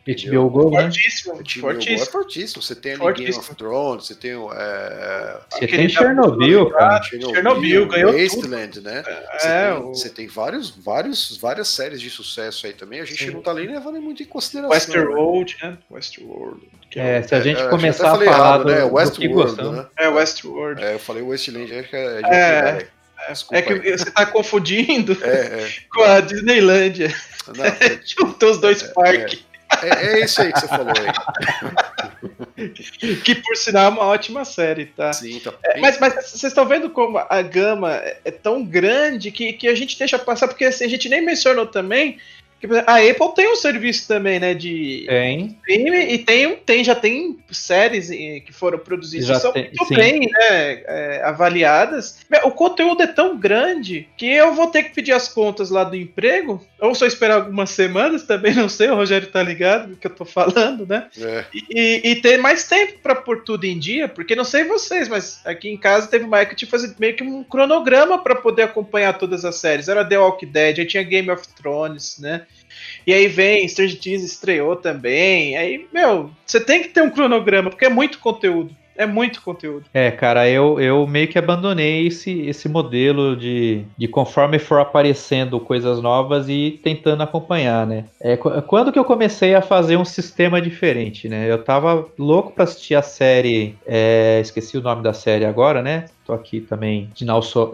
Mano. 0.08 0.48
HBO 0.48 0.50
Go, 0.50 0.70
né? 0.70 0.82
Fortíssimo, 0.82 1.34
HBO 1.34 1.60
fortíssimo. 1.60 1.96
Go 1.96 2.02
é 2.02 2.06
fortíssimo. 2.06 2.62
Você 2.62 2.74
tem 2.74 2.92
ali 2.92 3.12
Game 3.12 3.36
of 3.36 3.54
Thrones, 3.54 4.06
você 4.06 4.14
tem 4.14 4.34
o. 4.34 4.50
É... 4.52 5.40
Você 5.50 5.66
tem 5.66 5.88
Chernobyl, 5.88 6.70
cara. 6.70 7.02
Chernobyl, 7.02 7.34
Chernobyl 7.34 7.88
ganhou 7.88 8.12
Wasteland, 8.12 8.72
tudo. 8.72 8.90
né? 8.90 9.02
Você, 9.02 9.48
é, 9.48 9.70
tem, 9.70 9.82
o... 9.82 9.88
você 9.88 10.08
tem 10.10 10.26
vários, 10.26 10.70
vários, 10.70 11.36
várias 11.36 11.68
séries 11.68 12.00
de 12.00 12.08
sucesso 12.08 12.66
aí 12.66 12.72
também. 12.72 13.00
A 13.00 13.04
gente 13.04 13.24
Sim. 13.24 13.32
não 13.32 13.42
tá 13.42 13.52
nem 13.52 13.66
levando 13.66 14.00
muito 14.00 14.22
em 14.22 14.26
consideração. 14.26 14.70
Westworld, 14.70 15.56
né? 15.62 15.78
Westworld. 15.90 16.68
É, 16.96 17.18
é, 17.18 17.22
se 17.22 17.34
a 17.34 17.40
gente 17.40 17.60
é, 17.60 17.68
começar 17.68 18.08
a 18.08 18.10
falar 18.12 18.24
errado, 18.24 18.64
do, 18.64 18.70
né? 18.70 18.84
Westworld, 18.84 19.62
né? 19.62 19.86
É, 19.98 20.08
Westworld. 20.08 20.82
É, 20.82 20.94
eu 20.94 20.98
falei 20.98 21.22
Westland, 21.22 21.72
acho 21.78 21.88
que 21.90 21.96
é 21.96 22.22
de 22.22 22.34
é, 22.34 22.88
é 23.52 23.62
que 23.62 23.72
aí. 23.72 23.98
você 23.98 24.10
tá 24.10 24.24
confundindo 24.24 25.16
é, 25.22 25.28
é. 25.28 25.68
com 25.92 26.02
a 26.02 26.20
Disneylândia. 26.20 27.14
Juntou 28.04 28.50
os 28.50 28.58
dois 28.58 28.82
parques. 28.82 29.44
É, 29.82 30.20
é 30.20 30.24
isso 30.24 30.40
aí 30.40 30.52
que 30.52 30.60
você 30.60 30.68
falou 30.68 30.92
aí. 30.96 31.06
que 33.24 33.34
por 33.36 33.56
sinal 33.56 33.86
é 33.86 33.88
uma 33.88 34.04
ótima 34.04 34.44
série, 34.44 34.86
tá? 34.86 35.12
Sim, 35.12 35.38
tá. 35.40 35.52
É, 35.64 35.80
mas, 35.80 35.98
mas 35.98 36.14
vocês 36.14 36.44
estão 36.44 36.66
vendo 36.66 36.90
como 36.90 37.18
a 37.18 37.42
gama 37.42 37.92
é 38.24 38.30
tão 38.30 38.64
grande 38.64 39.30
que, 39.30 39.52
que 39.52 39.68
a 39.68 39.74
gente 39.74 39.98
deixa 39.98 40.18
passar, 40.18 40.48
porque 40.48 40.64
assim, 40.64 40.84
a 40.84 40.88
gente 40.88 41.08
nem 41.08 41.24
mencionou 41.24 41.66
também 41.66 42.18
a 42.86 42.96
Apple 42.96 43.34
tem 43.36 43.52
um 43.52 43.56
serviço 43.56 44.08
também, 44.08 44.40
né? 44.40 44.52
De 44.52 45.04
tem. 45.08 45.56
stream 45.68 45.94
e 45.94 46.18
tem, 46.18 46.56
tem, 46.56 46.84
já 46.84 46.94
tem 46.94 47.38
séries 47.50 48.08
que 48.08 48.52
foram 48.52 48.78
produzidas 48.78 49.26
já 49.28 49.38
são 49.38 49.52
tem, 49.52 49.64
muito 49.64 49.86
sim. 49.86 49.94
bem 49.94 50.20
né, 50.20 50.82
é, 50.86 51.22
avaliadas. 51.24 52.18
O 52.44 52.50
conteúdo 52.50 53.02
é 53.02 53.06
tão 53.06 53.38
grande 53.38 54.08
que 54.16 54.26
eu 54.26 54.54
vou 54.54 54.66
ter 54.66 54.84
que 54.84 54.94
pedir 54.94 55.12
as 55.12 55.28
contas 55.28 55.70
lá 55.70 55.84
do 55.84 55.94
emprego, 55.94 56.64
ou 56.80 56.94
só 56.94 57.06
esperar 57.06 57.36
algumas 57.36 57.70
semanas, 57.70 58.24
também 58.24 58.54
não 58.54 58.68
sei, 58.68 58.88
o 58.88 58.96
Rogério 58.96 59.28
tá 59.28 59.42
ligado 59.42 59.90
do 59.90 59.96
que 59.96 60.06
eu 60.06 60.14
tô 60.14 60.24
falando, 60.24 60.86
né? 60.86 61.06
É. 61.16 61.44
E, 61.52 62.00
e, 62.04 62.16
ter 62.16 62.38
mais 62.38 62.66
tempo 62.66 62.98
para 63.02 63.14
pôr 63.14 63.44
tudo 63.44 63.64
em 63.64 63.78
dia, 63.78 64.08
porque 64.08 64.34
não 64.34 64.44
sei 64.44 64.64
vocês, 64.64 65.08
mas 65.08 65.40
aqui 65.44 65.68
em 65.68 65.76
casa 65.76 66.08
teve 66.08 66.24
uma 66.24 66.40
época 66.40 66.56
que 66.56 66.66
fazer 66.66 66.94
meio 66.98 67.14
que 67.14 67.22
um 67.22 67.44
cronograma 67.44 68.18
para 68.18 68.34
poder 68.34 68.62
acompanhar 68.62 69.16
todas 69.16 69.44
as 69.44 69.56
séries. 69.56 69.88
Era 69.88 70.04
The 70.04 70.18
Walking 70.18 70.46
Dead, 70.46 70.78
aí 70.78 70.86
tinha 70.86 71.02
Game 71.02 71.30
of 71.30 71.46
Thrones, 71.54 72.18
né? 72.18 72.46
E 73.06 73.12
aí 73.12 73.26
vem 73.28 73.66
Stranger 73.68 73.98
Things 73.98 74.22
estreou 74.22 74.76
também. 74.76 75.56
Aí, 75.56 75.86
meu, 75.92 76.30
você 76.44 76.60
tem 76.60 76.82
que 76.82 76.88
ter 76.88 77.02
um 77.02 77.10
cronograma, 77.10 77.70
porque 77.70 77.86
é 77.86 77.90
muito 77.90 78.18
conteúdo. 78.18 78.76
É 78.98 79.06
muito 79.06 79.40
conteúdo. 79.42 79.84
É, 79.94 80.10
cara, 80.10 80.50
eu, 80.50 80.80
eu 80.80 81.06
meio 81.06 81.28
que 81.28 81.38
abandonei 81.38 82.08
esse, 82.08 82.40
esse 82.48 82.68
modelo 82.68 83.36
de, 83.36 83.84
de 83.96 84.08
conforme 84.08 84.58
for 84.58 84.80
aparecendo 84.80 85.60
coisas 85.60 86.02
novas 86.02 86.48
e 86.48 86.80
tentando 86.82 87.22
acompanhar, 87.22 87.86
né? 87.86 88.06
É, 88.20 88.36
quando 88.36 88.90
que 88.90 88.98
eu 88.98 89.04
comecei 89.04 89.54
a 89.54 89.62
fazer 89.62 89.96
um 89.96 90.04
sistema 90.04 90.60
diferente, 90.60 91.28
né? 91.28 91.48
Eu 91.48 91.62
tava 91.62 92.08
louco 92.18 92.50
pra 92.50 92.64
assistir 92.64 92.96
a 92.96 93.02
série. 93.02 93.78
É, 93.86 94.40
esqueci 94.40 94.76
o 94.76 94.82
nome 94.82 95.00
da 95.00 95.12
série 95.12 95.44
agora, 95.44 95.80
né? 95.80 96.06
Tô 96.26 96.32
aqui 96.32 96.60
também 96.60 97.08
de 97.14 97.24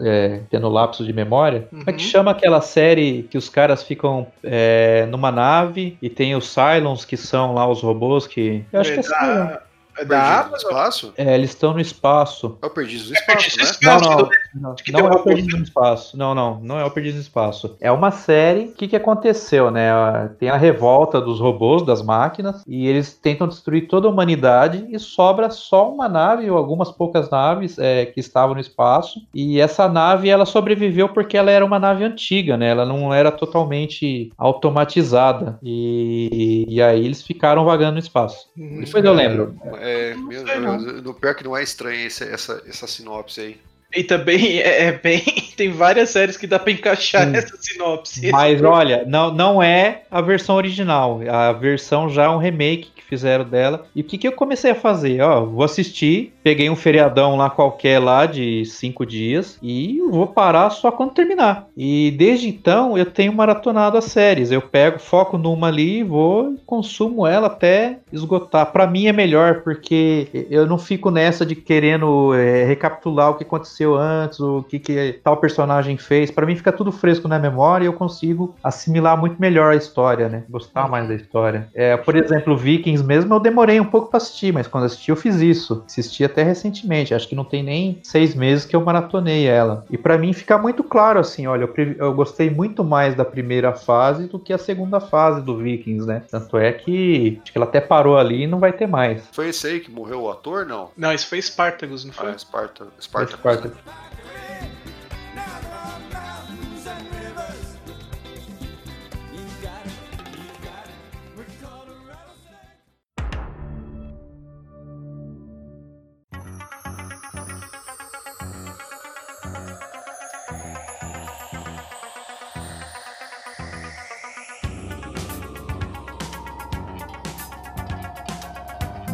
é, 0.05 0.43
tendo 0.51 0.69
lapso 0.69 1.07
de 1.07 1.13
memória. 1.13 1.67
Uhum. 1.73 1.79
Como 1.79 1.91
é 1.91 1.93
que 1.95 2.05
uhum. 2.05 2.11
chama 2.11 2.31
aquela 2.33 2.61
série 2.61 3.23
que 3.31 3.39
os 3.39 3.49
caras 3.49 3.83
ficam 3.83 4.27
é, 4.43 5.07
numa 5.07 5.33
nave 5.33 5.97
e 6.03 6.11
tem 6.11 6.37
os 6.37 6.49
Cylons, 6.49 7.07
que 7.07 7.17
são 7.17 7.55
lá 7.55 7.67
os 7.67 7.81
robôs 7.81 8.27
que. 8.27 8.63
Eu 8.71 8.81
acho 8.81 8.93
que 8.93 8.99
é 8.99 9.01
assim, 9.01 9.59
é 9.97 10.05
da 10.05 10.41
Amazon? 10.41 10.71
espaço? 10.71 11.13
É, 11.17 11.35
eles 11.35 11.51
estão 11.51 11.73
no 11.73 11.81
espaço. 11.81 12.59
É 12.63 12.67
o 12.67 12.71
Perdido 12.71 13.09
no 13.09 13.15
Espaço, 13.15 13.61
é 13.61 13.65
né? 13.65 13.71
Não, 13.83 14.01
não, 14.01 14.29
não, 14.55 14.75
não 14.91 15.09
é 15.09 15.13
o 15.13 15.23
Perdido 15.23 15.57
no 15.57 15.63
Espaço. 15.65 16.17
Não, 16.17 16.35
não, 16.35 16.61
não 16.61 16.79
é 16.79 16.85
o 16.85 16.91
Perdido 16.91 17.15
no 17.15 17.21
Espaço. 17.21 17.77
É 17.81 17.91
uma 17.91 18.11
série. 18.11 18.67
O 18.67 18.73
que, 18.73 18.89
que 18.89 18.97
aconteceu, 18.97 19.71
né? 19.71 19.91
Tem 20.39 20.49
a 20.49 20.57
revolta 20.57 21.21
dos 21.21 21.41
robôs, 21.41 21.85
das 21.85 22.03
máquinas, 22.03 22.63
e 22.67 22.87
eles 22.87 23.15
tentam 23.15 23.49
destruir 23.49 23.89
toda 23.89 24.09
a 24.09 24.11
humanidade 24.11 24.87
e 24.91 24.99
sobra 24.99 25.51
só 25.51 25.91
uma 25.91 26.09
nave 26.09 26.51
ou 26.51 26.57
algumas 26.57 26.91
poucas 26.91 27.31
naves 27.31 27.79
é, 27.79 28.07
que 28.07 28.21
estavam 28.21 28.55
no 28.55 28.61
espaço. 28.61 29.21
E 29.35 29.61
essa 29.61 29.89
nave, 29.89 30.29
ela 30.29 30.47
sobreviveu 30.47 31.09
porque 31.09 31.37
ela 31.37 31.51
era 31.51 31.65
uma 31.65 31.79
nave 31.79 32.05
antiga, 32.05 32.57
né? 32.57 32.71
Ela 32.71 32.85
não 32.85 33.13
era 33.13 33.31
totalmente 33.31 34.33
automatizada. 34.37 35.59
E, 35.63 36.67
e 36.69 36.83
aí 36.83 37.05
eles 37.05 37.23
ficaram 37.23 37.65
vagando 37.65 37.93
no 37.93 37.99
espaço. 37.99 38.49
Hum, 38.57 38.81
Depois 38.85 39.05
eu 39.05 39.13
lembro. 39.13 39.55
É, 39.81 39.84
meu 40.17 40.45
Deus, 40.45 41.03
no 41.03 41.15
pior 41.15 41.35
que 41.35 41.45
não 41.45 41.57
é 41.57 41.63
estranho 41.63 42.07
essa, 42.07 42.25
essa, 42.25 42.63
essa 42.67 42.87
sinopse 42.87 43.41
aí. 43.41 43.61
E 43.95 44.03
também 44.03 44.59
é, 44.59 44.87
é 44.87 44.93
bem. 44.93 45.23
Tem 45.57 45.71
várias 45.71 46.11
séries 46.11 46.37
que 46.37 46.47
dá 46.47 46.59
pra 46.59 46.73
encaixar 46.73 47.25
Sim. 47.25 47.31
nessa 47.31 47.57
sinopse. 47.57 48.31
Mas 48.31 48.61
olha, 48.63 49.05
não, 49.07 49.33
não 49.33 49.63
é 49.63 50.03
a 50.11 50.21
versão 50.21 50.57
original. 50.57 51.21
A 51.31 51.53
versão 51.53 52.09
já 52.09 52.25
é 52.25 52.29
um 52.29 52.39
remake 52.39 52.91
que 52.95 53.05
fizeram 53.05 53.45
dela. 53.45 53.87
E 53.95 54.01
o 54.01 54.05
que, 54.05 54.19
que 54.19 54.27
eu 54.27 54.33
comecei 54.33 54.73
a 54.73 54.75
fazer? 54.75 55.21
Ó, 55.21 55.45
vou 55.45 55.65
assistir, 55.65 56.33
peguei 56.43 56.69
um 56.69 56.77
feriadão 56.77 57.37
lá 57.37 57.49
qualquer 57.51 57.99
lá 57.99 58.27
de 58.27 58.65
cinco 58.65 59.07
dias 59.07 59.59
e 59.63 60.01
vou 60.11 60.27
parar 60.27 60.71
só 60.71 60.91
quando 60.91 61.13
terminar. 61.13 61.69
E 61.77 62.11
desde 62.13 62.49
então 62.49 62.99
eu 62.99 63.07
tenho 63.07 63.33
maratonado 63.33 63.97
as 63.97 64.07
séries. 64.07 64.51
Eu 64.51 64.63
pego, 64.63 64.99
foco 64.99 65.39
numa 65.39 65.69
ali, 65.69 66.03
vou 66.03 66.57
consumo 66.67 67.27
ela 67.27 67.47
até 67.47 67.99
esgotar. 68.13 68.73
Para 68.73 68.87
mim 68.87 69.07
é 69.07 69.13
melhor 69.13 69.63
porque 69.63 70.47
eu 70.51 70.67
não 70.67 70.79
fico 70.79 71.11
nessa 71.11 71.45
de 71.45 71.55
querendo 71.55 72.35
é, 72.35 72.65
recapitular 72.65 73.31
o 73.31 73.35
que 73.35 73.45
aconteceu 73.45 73.84
antes, 73.93 74.41
o 74.41 74.63
que, 74.63 74.79
que 74.79 75.21
tal 75.23 75.37
personagem 75.37 75.99
fez. 75.99 76.31
Para 76.31 76.47
mim 76.47 76.57
fica 76.57 76.73
tudo 76.73 76.91
fresco 76.91 77.29
na 77.29 77.39
memória 77.39 77.85
e 77.85 77.89
eu 77.89 77.93
consigo 77.93 78.55
assimilar 78.63 79.19
muito 79.19 79.37
melhor 79.39 79.73
a 79.73 79.77
história, 79.77 80.29
né? 80.29 80.45
Gostar 80.49 80.89
mais 80.89 81.07
da 81.09 81.15
história. 81.15 81.69
É, 81.75 81.97
por 81.97 82.17
exemplo, 82.17 82.57
Vikings 82.57 83.05
mesmo 83.05 83.35
eu 83.35 83.41
demorei 83.41 83.81
um 83.81 83.85
pouco 83.85 84.09
para 84.09 84.19
assistir, 84.19 84.53
mas 84.53 84.67
quando 84.67 84.85
assisti 84.85 85.11
eu 85.11 85.17
fiz 85.17 85.37
isso. 85.37 85.83
Assisti 85.87 86.25
até 86.25 86.43
recentemente, 86.43 87.15
acho 87.15 87.29
que 87.29 87.35
não 87.35 87.45
tem 87.45 87.63
nem 87.63 88.01
seis 88.03 88.35
meses 88.35 88.65
que 88.65 88.75
eu 88.75 88.81
maratonei 88.81 89.47
ela. 89.47 89.85
E 89.91 89.99
para 89.99 90.17
mim 90.17 90.33
fica 90.33 90.57
muito 90.57 90.83
claro 90.83 91.19
assim, 91.19 91.47
olha, 91.47 91.65
eu, 91.65 91.93
eu, 91.99 92.15
gostei 92.15 92.51
muito 92.51 92.85
mais 92.85 93.15
da 93.15 93.25
primeira 93.25 93.73
fase 93.73 94.27
do 94.27 94.39
que 94.39 94.53
a 94.53 94.59
segunda 94.59 95.01
fase 95.01 95.43
do 95.43 95.57
Vikings, 95.57 96.07
né? 96.07 96.23
Tanto 96.31 96.57
é 96.57 96.73
que 96.73 97.41
acho 97.43 97.53
que 97.53 97.59
ela 97.59 97.67
até 97.67 97.81
parou 97.81 98.17
ali 98.17 98.43
e 98.43 98.47
não 98.47 98.59
vai 98.59 98.73
ter 98.73 98.87
mais. 98.87 99.27
Foi 99.33 99.49
esse 99.49 99.67
aí 99.67 99.81
que 99.81 99.91
morreu 99.91 100.23
o 100.23 100.31
ator, 100.31 100.65
não? 100.67 100.91
Não, 100.97 101.13
isso 101.13 101.29
foi 101.29 101.41
Spartacus, 101.41 102.05
não 102.05 102.13
foi? 102.13 102.31
Ah, 102.31 102.39
Spartacus. 102.39 102.93
Spartacus. 103.01 103.41
Spartacus. 103.41 103.74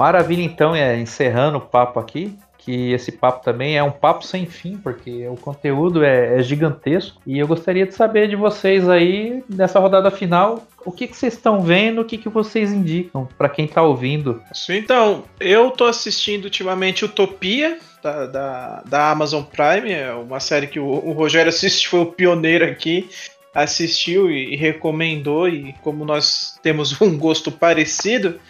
Maravilha, 0.01 0.43
então, 0.43 0.75
é, 0.75 0.99
encerrando 0.99 1.59
o 1.59 1.61
papo 1.61 2.01
aqui, 2.01 2.35
que 2.71 2.93
esse 2.93 3.11
papo 3.11 3.43
também 3.43 3.77
é 3.77 3.83
um 3.83 3.91
papo 3.91 4.25
sem 4.25 4.47
fim, 4.47 4.77
porque 4.77 5.27
o 5.27 5.35
conteúdo 5.35 6.05
é, 6.05 6.39
é 6.39 6.43
gigantesco. 6.43 7.21
E 7.27 7.37
eu 7.37 7.49
gostaria 7.49 7.85
de 7.85 7.93
saber 7.93 8.29
de 8.29 8.37
vocês 8.37 8.89
aí, 8.89 9.43
nessa 9.49 9.81
rodada 9.81 10.09
final, 10.09 10.65
o 10.85 10.93
que, 10.93 11.09
que 11.09 11.17
vocês 11.17 11.35
estão 11.35 11.63
vendo, 11.63 12.01
o 12.01 12.05
que, 12.05 12.17
que 12.17 12.29
vocês 12.29 12.73
indicam 12.73 13.29
para 13.37 13.49
quem 13.49 13.65
está 13.65 13.83
ouvindo? 13.83 14.41
Então, 14.69 15.25
eu 15.41 15.73
tô 15.73 15.87
assistindo 15.87 16.45
ultimamente 16.45 17.05
Utopia, 17.05 17.77
da, 18.01 18.27
da, 18.27 18.83
da, 18.87 19.11
Amazon 19.11 19.43
Prime, 19.43 19.93
é 19.93 20.13
uma 20.13 20.39
série 20.39 20.69
que 20.69 20.79
o, 20.79 20.87
o 20.87 21.13
Rogério 21.13 21.51
assiste, 21.51 21.89
foi 21.89 22.01
o 22.01 22.07
pioneiro 22.07 22.65
aqui 22.65 23.11
assistiu 23.55 24.31
e, 24.31 24.57
recomendou, 24.57 25.49
e 25.49 25.75
como 25.83 26.05
nós 26.05 26.59
temos 26.63 26.99
um 27.01 27.17
gosto 27.17 27.51
parecido, 27.51 28.41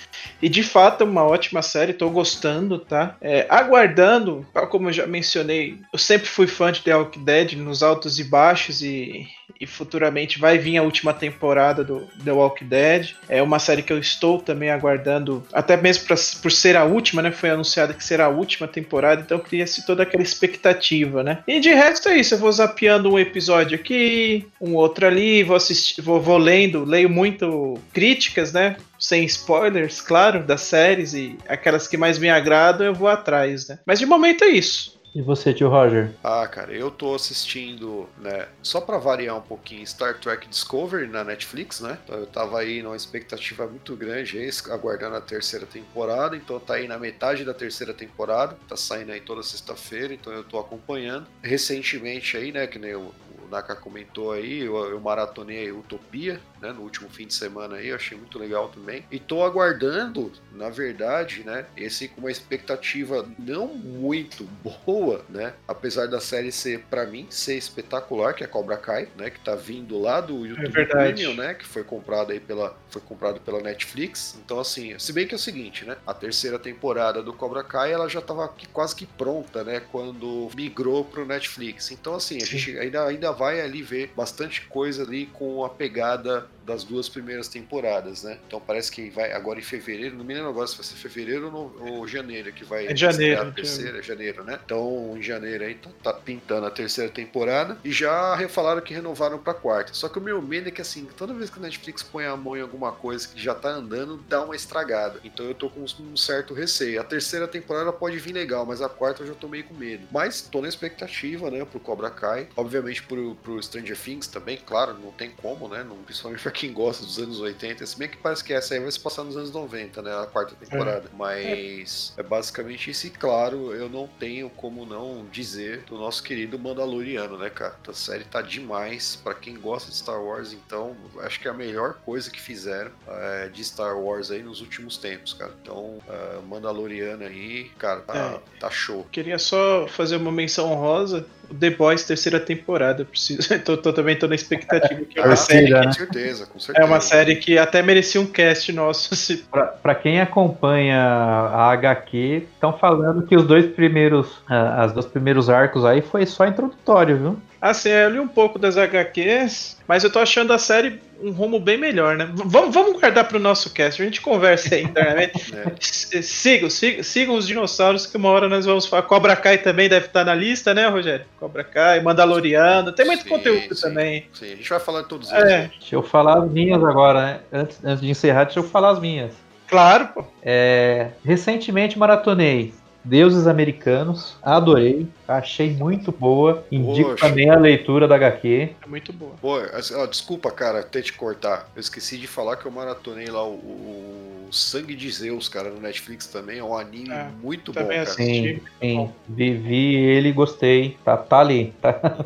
e 0.40 0.48
de 0.48 0.62
fato 0.62 1.02
é 1.02 1.06
uma 1.06 1.24
ótima 1.24 1.62
série, 1.62 1.92
tô 1.92 2.08
gostando, 2.10 2.78
tá? 2.78 3.16
É, 3.20 3.46
aguardando, 3.48 4.46
como 4.70 4.88
eu 4.88 4.92
já 4.92 5.06
mencionei, 5.06 5.78
eu 5.92 5.98
sempre 5.98 6.28
fui 6.28 6.46
fã 6.46 6.70
de 6.70 6.82
The 6.82 6.94
Walking 6.94 7.24
Dead 7.24 7.52
nos 7.52 7.82
altos 7.82 8.18
e 8.18 8.24
baixos, 8.24 8.82
e, 8.82 9.26
e 9.60 9.66
futuramente 9.66 10.38
vai 10.38 10.58
vir 10.58 10.76
a 10.76 10.82
última 10.82 11.12
temporada 11.12 11.82
do 11.84 12.08
The 12.24 12.32
Walking 12.32 12.66
Dead. 12.66 13.10
É 13.28 13.42
uma 13.42 13.58
série 13.58 13.82
que 13.82 13.92
eu 13.92 13.98
estou 13.98 14.40
também 14.40 14.70
aguardando, 14.70 15.44
até 15.52 15.76
mesmo 15.76 16.06
pra, 16.06 16.16
por 16.42 16.52
ser 16.52 16.76
a 16.76 16.84
última, 16.84 17.22
né? 17.22 17.30
Foi 17.30 17.50
anunciada 17.50 17.94
que 17.94 18.04
será 18.04 18.26
a 18.26 18.28
última 18.28 18.68
temporada, 18.68 19.22
então 19.22 19.38
cria-se 19.38 19.86
toda 19.86 20.02
aquela 20.02 20.22
expectativa, 20.22 21.22
né? 21.22 21.38
E 21.46 21.60
de 21.60 21.70
resto 21.70 22.08
é 22.08 22.18
isso, 22.18 22.34
eu 22.34 22.38
vou 22.38 22.52
zapeando 22.52 23.12
um 23.12 23.18
episódio 23.18 23.76
aqui, 23.76 24.46
um 24.60 24.74
outro 24.74 25.06
ali, 25.06 25.42
vou 25.42 25.56
assistir, 25.56 26.00
vou, 26.02 26.20
vou 26.20 26.38
lendo, 26.38 26.84
leio 26.84 27.08
muito 27.08 27.78
críticas, 27.92 28.52
né? 28.52 28.76
sem 29.00 29.24
spoilers, 29.24 30.02
claro, 30.02 30.44
das 30.44 30.60
séries 30.60 31.14
e 31.14 31.34
aquelas 31.48 31.88
que 31.88 31.96
mais 31.96 32.18
me 32.18 32.28
agradam, 32.28 32.86
eu 32.86 32.94
vou 32.94 33.08
atrás, 33.08 33.66
né? 33.66 33.78
Mas 33.86 33.98
de 33.98 34.04
momento 34.04 34.44
é 34.44 34.48
isso. 34.48 34.99
E 35.14 35.20
você, 35.20 35.52
tio 35.52 35.68
Roger? 35.68 36.12
Ah, 36.22 36.46
cara, 36.46 36.72
eu 36.72 36.90
tô 36.90 37.14
assistindo, 37.14 38.08
né, 38.18 38.48
só 38.62 38.80
para 38.80 38.96
variar 38.96 39.36
um 39.36 39.40
pouquinho, 39.40 39.86
Star 39.86 40.18
Trek 40.18 40.48
Discovery 40.48 41.08
na 41.08 41.24
Netflix, 41.24 41.80
né? 41.80 41.98
Então 42.04 42.16
eu 42.18 42.26
tava 42.26 42.60
aí 42.60 42.80
numa 42.82 42.96
expectativa 42.96 43.66
muito 43.66 43.96
grande, 43.96 44.38
aguardando 44.70 45.16
a 45.16 45.20
terceira 45.20 45.66
temporada, 45.66 46.36
então 46.36 46.60
tá 46.60 46.74
aí 46.74 46.86
na 46.86 46.98
metade 46.98 47.44
da 47.44 47.52
terceira 47.52 47.92
temporada, 47.92 48.56
tá 48.68 48.76
saindo 48.76 49.10
aí 49.10 49.20
toda 49.20 49.42
sexta-feira, 49.42 50.14
então 50.14 50.32
eu 50.32 50.44
tô 50.44 50.58
acompanhando. 50.58 51.26
Recentemente 51.42 52.36
aí, 52.36 52.52
né, 52.52 52.66
que 52.66 52.78
nem 52.78 52.94
o 52.94 53.12
Naka 53.50 53.74
comentou 53.74 54.32
aí, 54.32 54.60
eu, 54.60 54.76
eu 54.76 55.00
maratonei 55.00 55.70
Utopia, 55.70 56.40
né, 56.60 56.72
no 56.72 56.82
último 56.82 57.08
fim 57.08 57.26
de 57.26 57.34
semana 57.34 57.76
aí, 57.76 57.88
eu 57.88 57.96
achei 57.96 58.16
muito 58.16 58.38
legal 58.38 58.68
também. 58.68 59.04
E 59.10 59.18
tô 59.18 59.42
aguardando, 59.42 60.32
na 60.52 60.68
verdade, 60.68 61.42
né, 61.44 61.66
esse 61.76 62.08
com 62.08 62.20
uma 62.20 62.30
expectativa 62.30 63.28
não 63.38 63.68
muito 63.68 64.44
boa, 64.62 65.24
né, 65.28 65.54
apesar 65.66 66.06
da 66.06 66.20
série 66.20 66.52
ser, 66.52 66.80
para 66.90 67.06
mim, 67.06 67.26
ser 67.30 67.56
espetacular, 67.56 68.34
que 68.34 68.44
é 68.44 68.46
Cobra 68.46 68.76
Kai, 68.76 69.08
né, 69.16 69.30
que 69.30 69.40
tá 69.40 69.54
vindo 69.54 69.98
lá 69.98 70.20
do 70.20 70.46
YouTube 70.46 70.80
é 70.80 70.84
Premium, 70.84 71.34
né, 71.34 71.54
que 71.54 71.66
foi 71.66 71.82
comprado 71.82 72.32
aí 72.32 72.40
pela, 72.40 72.76
foi 72.88 73.02
comprado 73.02 73.40
pela 73.40 73.60
Netflix. 73.60 74.38
Então, 74.44 74.60
assim, 74.60 74.98
se 74.98 75.12
bem 75.12 75.26
que 75.26 75.34
é 75.34 75.36
o 75.36 75.40
seguinte, 75.40 75.84
né, 75.84 75.96
a 76.06 76.14
terceira 76.14 76.58
temporada 76.58 77.22
do 77.22 77.32
Cobra 77.32 77.64
Kai, 77.64 77.92
ela 77.92 78.08
já 78.08 78.20
tava 78.20 78.52
quase 78.72 78.94
que 78.94 79.06
pronta, 79.06 79.64
né, 79.64 79.80
quando 79.90 80.50
migrou 80.54 81.04
pro 81.04 81.26
Netflix. 81.26 81.90
Então, 81.90 82.14
assim, 82.14 82.36
a 82.36 82.46
gente 82.46 82.78
ainda, 82.78 83.06
ainda 83.06 83.32
vai 83.40 83.58
ali 83.62 83.80
ver 83.80 84.12
bastante 84.14 84.66
coisa 84.66 85.02
ali 85.02 85.24
com 85.24 85.64
a 85.64 85.70
pegada 85.70 86.46
das 86.70 86.84
duas 86.84 87.08
primeiras 87.08 87.48
temporadas, 87.48 88.22
né? 88.22 88.38
Então 88.46 88.60
parece 88.64 88.92
que 88.92 89.10
vai 89.10 89.32
agora 89.32 89.58
em 89.58 89.62
fevereiro, 89.62 90.16
não 90.16 90.24
me 90.24 90.32
lembro 90.32 90.50
agora 90.50 90.68
se 90.68 90.76
vai 90.76 90.84
ser 90.84 90.94
fevereiro 90.94 91.52
ou, 91.52 91.74
ou 91.80 92.06
janeiro 92.06 92.52
que 92.52 92.64
vai 92.64 92.86
é 92.86 92.94
janeiro, 92.94 93.42
a 93.42 93.50
terceira, 93.50 93.98
é 93.98 94.02
janeiro, 94.02 94.44
né? 94.44 94.58
Então 94.64 95.14
em 95.16 95.22
janeiro 95.22 95.64
aí 95.64 95.74
tá, 95.74 95.90
tá, 96.02 96.12
pintando 96.12 96.66
a 96.66 96.70
terceira 96.70 97.10
temporada 97.10 97.76
e 97.84 97.90
já 97.90 98.38
falaram 98.48 98.80
que 98.80 98.94
renovaram 98.94 99.38
pra 99.38 99.52
quarta. 99.52 99.92
Só 99.92 100.08
que 100.08 100.18
o 100.18 100.22
meu 100.22 100.40
medo 100.40 100.68
é 100.68 100.70
que 100.70 100.80
assim, 100.80 101.08
toda 101.16 101.34
vez 101.34 101.50
que 101.50 101.58
a 101.58 101.62
Netflix 101.62 102.02
põe 102.02 102.24
a 102.24 102.36
mão 102.36 102.56
em 102.56 102.60
alguma 102.60 102.92
coisa 102.92 103.26
que 103.26 103.42
já 103.42 103.54
tá 103.54 103.70
andando, 103.70 104.22
dá 104.28 104.44
uma 104.44 104.54
estragada. 104.54 105.18
Então 105.24 105.46
eu 105.46 105.54
tô 105.54 105.68
com 105.68 105.80
um 105.80 106.16
certo 106.16 106.54
receio. 106.54 107.00
A 107.00 107.04
terceira 107.04 107.48
temporada 107.48 107.92
pode 107.92 108.18
vir 108.18 108.32
legal, 108.32 108.64
mas 108.64 108.80
a 108.80 108.88
quarta 108.88 109.22
eu 109.22 109.26
já 109.26 109.34
tô 109.34 109.48
meio 109.48 109.64
com 109.64 109.74
medo. 109.74 110.06
Mas 110.12 110.40
tô 110.40 110.60
na 110.60 110.68
expectativa, 110.68 111.50
né, 111.50 111.64
pro 111.64 111.80
Cobra 111.80 112.10
Kai. 112.10 112.48
Obviamente 112.56 113.02
pro, 113.02 113.34
pro 113.36 113.60
Stranger 113.60 113.98
Things 113.98 114.28
também, 114.28 114.56
claro, 114.56 114.94
não 114.94 115.10
tem 115.10 115.30
como, 115.30 115.68
né? 115.68 115.82
Não, 115.82 115.96
principalmente 115.96 116.42
pra 116.42 116.52
quem 116.60 116.74
gosta 116.74 117.06
dos 117.06 117.18
anos 117.18 117.40
80, 117.40 117.86
se 117.86 117.98
bem 117.98 118.06
que 118.06 118.18
parece 118.18 118.44
que 118.44 118.52
essa 118.52 118.74
aí 118.74 118.80
vai 118.80 118.92
se 118.92 119.00
passar 119.00 119.24
nos 119.24 119.34
anos 119.34 119.50
90, 119.50 120.02
né? 120.02 120.14
A 120.14 120.26
quarta 120.26 120.54
temporada. 120.54 121.06
É. 121.06 121.16
Mas 121.16 122.12
é. 122.18 122.20
é 122.20 122.22
basicamente 122.22 122.90
isso. 122.90 123.06
E 123.06 123.10
claro, 123.10 123.74
eu 123.74 123.88
não 123.88 124.06
tenho 124.06 124.50
como 124.50 124.84
não 124.84 125.24
dizer 125.32 125.84
do 125.84 125.96
nosso 125.96 126.22
querido 126.22 126.58
Mandaloriano, 126.58 127.38
né, 127.38 127.48
cara? 127.48 127.74
A 127.88 127.92
série 127.94 128.24
tá 128.24 128.42
demais. 128.42 129.16
para 129.16 129.32
quem 129.32 129.58
gosta 129.58 129.90
de 129.90 129.96
Star 129.96 130.22
Wars, 130.22 130.52
então, 130.52 130.94
acho 131.20 131.40
que 131.40 131.48
é 131.48 131.50
a 131.50 131.54
melhor 131.54 131.94
coisa 132.04 132.30
que 132.30 132.40
fizeram 132.40 132.90
é, 133.08 133.48
de 133.48 133.64
Star 133.64 133.98
Wars 133.98 134.30
aí 134.30 134.42
nos 134.42 134.60
últimos 134.60 134.98
tempos, 134.98 135.32
cara. 135.32 135.54
Então, 135.62 135.98
uh, 136.06 136.42
Mandaloriano 136.46 137.24
aí, 137.24 137.70
cara, 137.78 138.00
tá, 138.02 138.14
é. 138.14 138.58
tá 138.58 138.70
show. 138.70 139.06
Queria 139.10 139.38
só 139.38 139.88
fazer 139.88 140.16
uma 140.16 140.30
menção 140.30 140.70
honrosa 140.70 141.26
The 141.58 141.70
Boys 141.70 142.04
terceira 142.04 142.38
temporada. 142.38 143.04
Preciso, 143.04 143.58
tô, 143.60 143.76
tô, 143.76 143.92
também 143.92 144.16
tô 144.16 144.26
na 144.26 144.34
expectativa 144.34 145.00
que 145.02 145.18
é 145.18 145.24
uma 145.24 145.36
série. 145.36 145.72
Com 145.72 145.92
certeza, 145.92 146.46
com 146.46 146.58
certeza. 146.58 146.84
É 146.84 146.88
uma 146.88 147.00
série 147.00 147.36
que 147.36 147.58
até 147.58 147.82
merecia 147.82 148.20
um 148.20 148.26
cast 148.26 148.72
nosso. 148.72 149.14
Se... 149.16 149.38
Pra, 149.38 149.66
pra 149.66 149.94
quem 149.94 150.20
acompanha 150.20 151.00
a 151.00 151.70
HQ, 151.72 152.46
estão 152.54 152.72
falando 152.72 153.26
que 153.26 153.36
os 153.36 153.46
dois 153.46 153.66
primeiros, 153.66 154.28
uh, 154.50 154.78
as 154.78 154.92
dois 154.92 155.06
primeiros 155.06 155.48
arcos 155.48 155.84
aí 155.84 156.00
foi 156.00 156.26
só 156.26 156.46
introdutório, 156.46 157.16
viu? 157.16 157.40
Assim, 157.60 157.90
eu 157.90 158.10
li 158.10 158.20
um 158.20 158.28
pouco 158.28 158.58
das 158.58 158.76
HQs, 158.78 159.78
mas 159.86 160.02
eu 160.02 160.10
tô 160.10 160.18
achando 160.18 160.52
a 160.52 160.58
série 160.58 161.00
um 161.22 161.30
rumo 161.32 161.60
bem 161.60 161.76
melhor, 161.76 162.16
né? 162.16 162.30
Vamos, 162.34 162.74
vamos 162.74 162.98
guardar 162.98 163.28
pro 163.28 163.38
nosso 163.38 163.72
cast, 163.72 164.00
a 164.00 164.04
gente 164.04 164.20
conversa 164.20 164.74
aí 164.74 164.82
internamente. 164.84 165.54
é. 165.54 166.22
sigam, 166.22 166.70
sigam, 166.70 167.02
sigam 167.02 167.34
os 167.34 167.46
dinossauros, 167.46 168.06
que 168.06 168.16
uma 168.16 168.30
hora 168.30 168.48
nós 168.48 168.64
vamos 168.64 168.86
falar. 168.86 169.02
Cobra 169.02 169.36
Kai 169.36 169.58
também 169.58 169.88
deve 169.88 170.06
estar 170.06 170.24
na 170.24 170.34
lista, 170.34 170.72
né, 170.72 170.88
Rogério? 170.88 171.26
Cobra 171.38 171.62
Kai, 171.62 172.00
Mandaloriano, 172.00 172.92
tem 172.92 173.06
muito 173.06 173.24
sim, 173.24 173.28
conteúdo 173.28 173.74
sim, 173.74 173.82
também. 173.82 174.26
Sim, 174.32 174.52
a 174.52 174.56
gente 174.56 174.68
vai 174.68 174.80
falar 174.80 175.02
de 175.02 175.08
todos 175.08 175.30
eles. 175.30 175.44
É. 175.44 175.70
Deixa 175.78 175.94
eu 175.94 176.02
falar 176.02 176.38
as 176.38 176.50
minhas 176.50 176.82
agora, 176.82 177.22
né? 177.22 177.40
Antes, 177.52 177.78
antes 177.84 178.00
de 178.00 178.10
encerrar, 178.10 178.44
deixa 178.44 178.60
eu 178.60 178.64
falar 178.64 178.90
as 178.90 178.98
minhas. 178.98 179.32
Claro, 179.68 180.08
pô. 180.08 180.24
É, 180.42 181.10
recentemente 181.24 181.98
maratonei 181.98 182.74
Deuses 183.02 183.46
Americanos, 183.46 184.36
adorei, 184.42 185.08
achei 185.26 185.70
muito 185.70 186.12
boa. 186.12 186.64
Indico 186.70 187.10
Poxa. 187.10 187.28
também 187.28 187.48
a 187.48 187.58
leitura 187.58 188.06
da 188.06 188.14
HQ. 188.16 188.70
É 188.82 188.86
muito 188.86 189.12
boa. 189.12 189.32
Pô, 189.40 189.56
assim, 189.72 189.94
ó, 189.94 190.04
desculpa, 190.06 190.50
cara, 190.50 190.82
ter 190.82 191.02
te 191.02 191.12
cortar. 191.14 191.68
Eu 191.74 191.80
esqueci 191.80 192.18
de 192.18 192.26
falar 192.26 192.56
que 192.56 192.66
eu 192.66 192.70
maratonei 192.70 193.28
lá 193.28 193.42
o, 193.42 193.54
o 193.54 194.48
Sangue 194.52 194.94
de 194.94 195.10
Zeus, 195.10 195.48
cara, 195.48 195.70
no 195.70 195.80
Netflix 195.80 196.26
também. 196.26 196.58
É 196.58 196.64
um 196.64 196.76
anime 196.76 197.10
é, 197.10 197.28
muito 197.42 197.72
bom, 197.72 197.86
cara. 197.86 198.06
Sim, 198.06 198.60
sim. 198.80 199.10
Vivi 199.26 199.94
ele, 199.96 200.30
gostei. 200.32 200.98
Tá, 201.04 201.16
tá 201.16 201.40
ali. 201.40 201.72
Tá. 201.80 202.24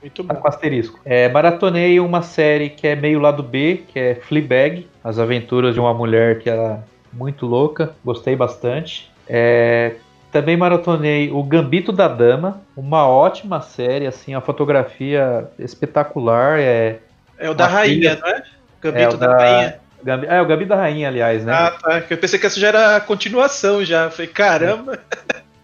Muito 0.00 0.22
bom. 0.22 0.34
Tá 0.34 0.40
com 0.40 0.48
asterisco. 0.48 1.00
É, 1.04 1.28
maratonei 1.28 1.98
uma 1.98 2.22
série 2.22 2.70
que 2.70 2.86
é 2.86 2.94
meio 2.94 3.18
lado 3.18 3.42
B, 3.42 3.84
que 3.88 3.98
é 3.98 4.14
Fleabag, 4.14 4.86
as 5.02 5.18
aventuras 5.18 5.74
de 5.74 5.80
uma 5.80 5.94
mulher 5.94 6.40
que 6.40 6.50
é 6.50 6.78
muito 7.12 7.46
louca. 7.46 7.94
Gostei 8.04 8.36
bastante. 8.36 9.10
É, 9.26 9.96
também 10.34 10.56
maratonei 10.56 11.30
o 11.30 11.44
Gambito 11.44 11.92
da 11.92 12.08
Dama, 12.08 12.60
uma 12.76 13.06
ótima 13.06 13.60
série, 13.60 14.04
assim, 14.04 14.34
a 14.34 14.40
fotografia 14.40 15.48
espetacular. 15.60 16.58
É, 16.58 16.98
é 17.38 17.48
o 17.48 17.54
da 17.54 17.68
rainha, 17.68 18.18
não 18.20 18.28
é? 18.28 18.42
Gambito 18.82 19.14
é 19.14 19.16
da, 19.16 19.26
da, 19.28 19.36
rainha. 19.36 19.80
Gambi, 20.02 20.26
é, 20.26 20.42
o 20.42 20.46
Gambito 20.46 20.70
da 20.70 20.76
Rainha, 20.76 21.06
aliás, 21.06 21.44
né? 21.44 21.52
Ah, 21.52 21.70
tá. 21.70 22.02
Eu 22.10 22.18
pensei 22.18 22.36
que 22.40 22.46
essa 22.46 22.58
já 22.58 22.66
era 22.66 22.96
a 22.96 23.00
continuação 23.00 23.84
já. 23.84 24.10
Falei, 24.10 24.26
caramba. 24.26 24.98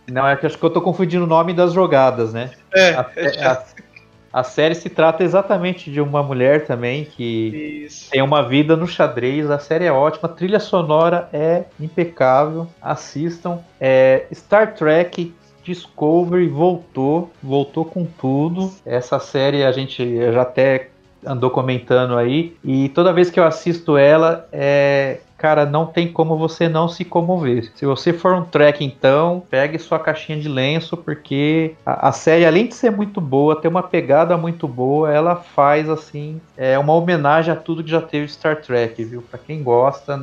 Não, 0.06 0.26
é 0.26 0.36
que 0.36 0.46
acho 0.46 0.56
que 0.56 0.64
eu 0.64 0.70
tô 0.70 0.80
confundindo 0.80 1.24
o 1.24 1.26
nome 1.26 1.52
das 1.52 1.72
jogadas, 1.72 2.32
né? 2.32 2.50
É. 2.72 2.90
A, 2.90 3.10
é 3.16 3.44
a, 3.44 3.64
a 4.32 4.44
série 4.44 4.74
se 4.74 4.88
trata 4.88 5.24
exatamente 5.24 5.90
de 5.90 6.00
uma 6.00 6.22
mulher 6.22 6.66
também 6.66 7.04
que 7.04 7.84
Isso. 7.86 8.10
tem 8.10 8.22
uma 8.22 8.42
vida 8.42 8.76
no 8.76 8.86
xadrez. 8.86 9.50
A 9.50 9.58
série 9.58 9.84
é 9.84 9.92
ótima, 9.92 10.28
a 10.28 10.32
trilha 10.32 10.60
sonora 10.60 11.28
é 11.32 11.64
impecável. 11.80 12.68
Assistam. 12.80 13.58
É, 13.80 14.26
Star 14.32 14.74
Trek 14.74 15.34
Discovery 15.64 16.48
voltou, 16.48 17.30
voltou 17.42 17.84
com 17.84 18.04
tudo. 18.04 18.72
Essa 18.86 19.18
série 19.18 19.64
a 19.64 19.72
gente 19.72 20.32
já 20.32 20.42
até 20.42 20.90
andou 21.26 21.50
comentando 21.50 22.16
aí. 22.16 22.56
E 22.64 22.88
toda 22.90 23.12
vez 23.12 23.30
que 23.30 23.38
eu 23.38 23.44
assisto 23.44 23.96
ela, 23.96 24.48
é, 24.52 25.18
cara, 25.41 25.64
não 25.64 25.86
tem 25.86 26.12
como 26.12 26.36
você 26.36 26.68
não 26.68 26.86
se 26.86 27.03
comover. 27.03 27.72
Se 27.74 27.86
você 27.86 28.12
for 28.12 28.34
um 28.34 28.45
track, 28.45 28.84
então, 28.84 29.43
pegue 29.49 29.78
sua 29.78 29.99
caixinha 29.99 30.38
de 30.38 30.51
lenço, 30.51 30.99
porque 30.99 31.72
a, 31.84 32.09
a, 32.09 32.12
série, 32.12 32.45
além 32.45 32.66
de 32.66 32.74
ser 32.74 32.91
muito 32.91 33.22
boa, 33.22 33.59
tem 33.59 33.70
uma 33.70 33.82
pegada 33.82 34.36
muito 34.36 34.68
boa, 34.68 35.11
ela 35.11 35.34
faz, 35.34 35.88
assim, 35.88 36.38
é 36.59 36.78
uma 36.78 36.93
homenagem 36.93 37.51
a 37.51 37.57
tudo 37.57 37.82
que 37.82 37.91
já 37.91 38.03
teve 38.03 38.28
Star 38.28 38.61
Trek, 38.61 39.03
viu? 39.03 39.22
Pra 39.22 39.38
quem 39.38 39.62
gosta, 39.62 40.20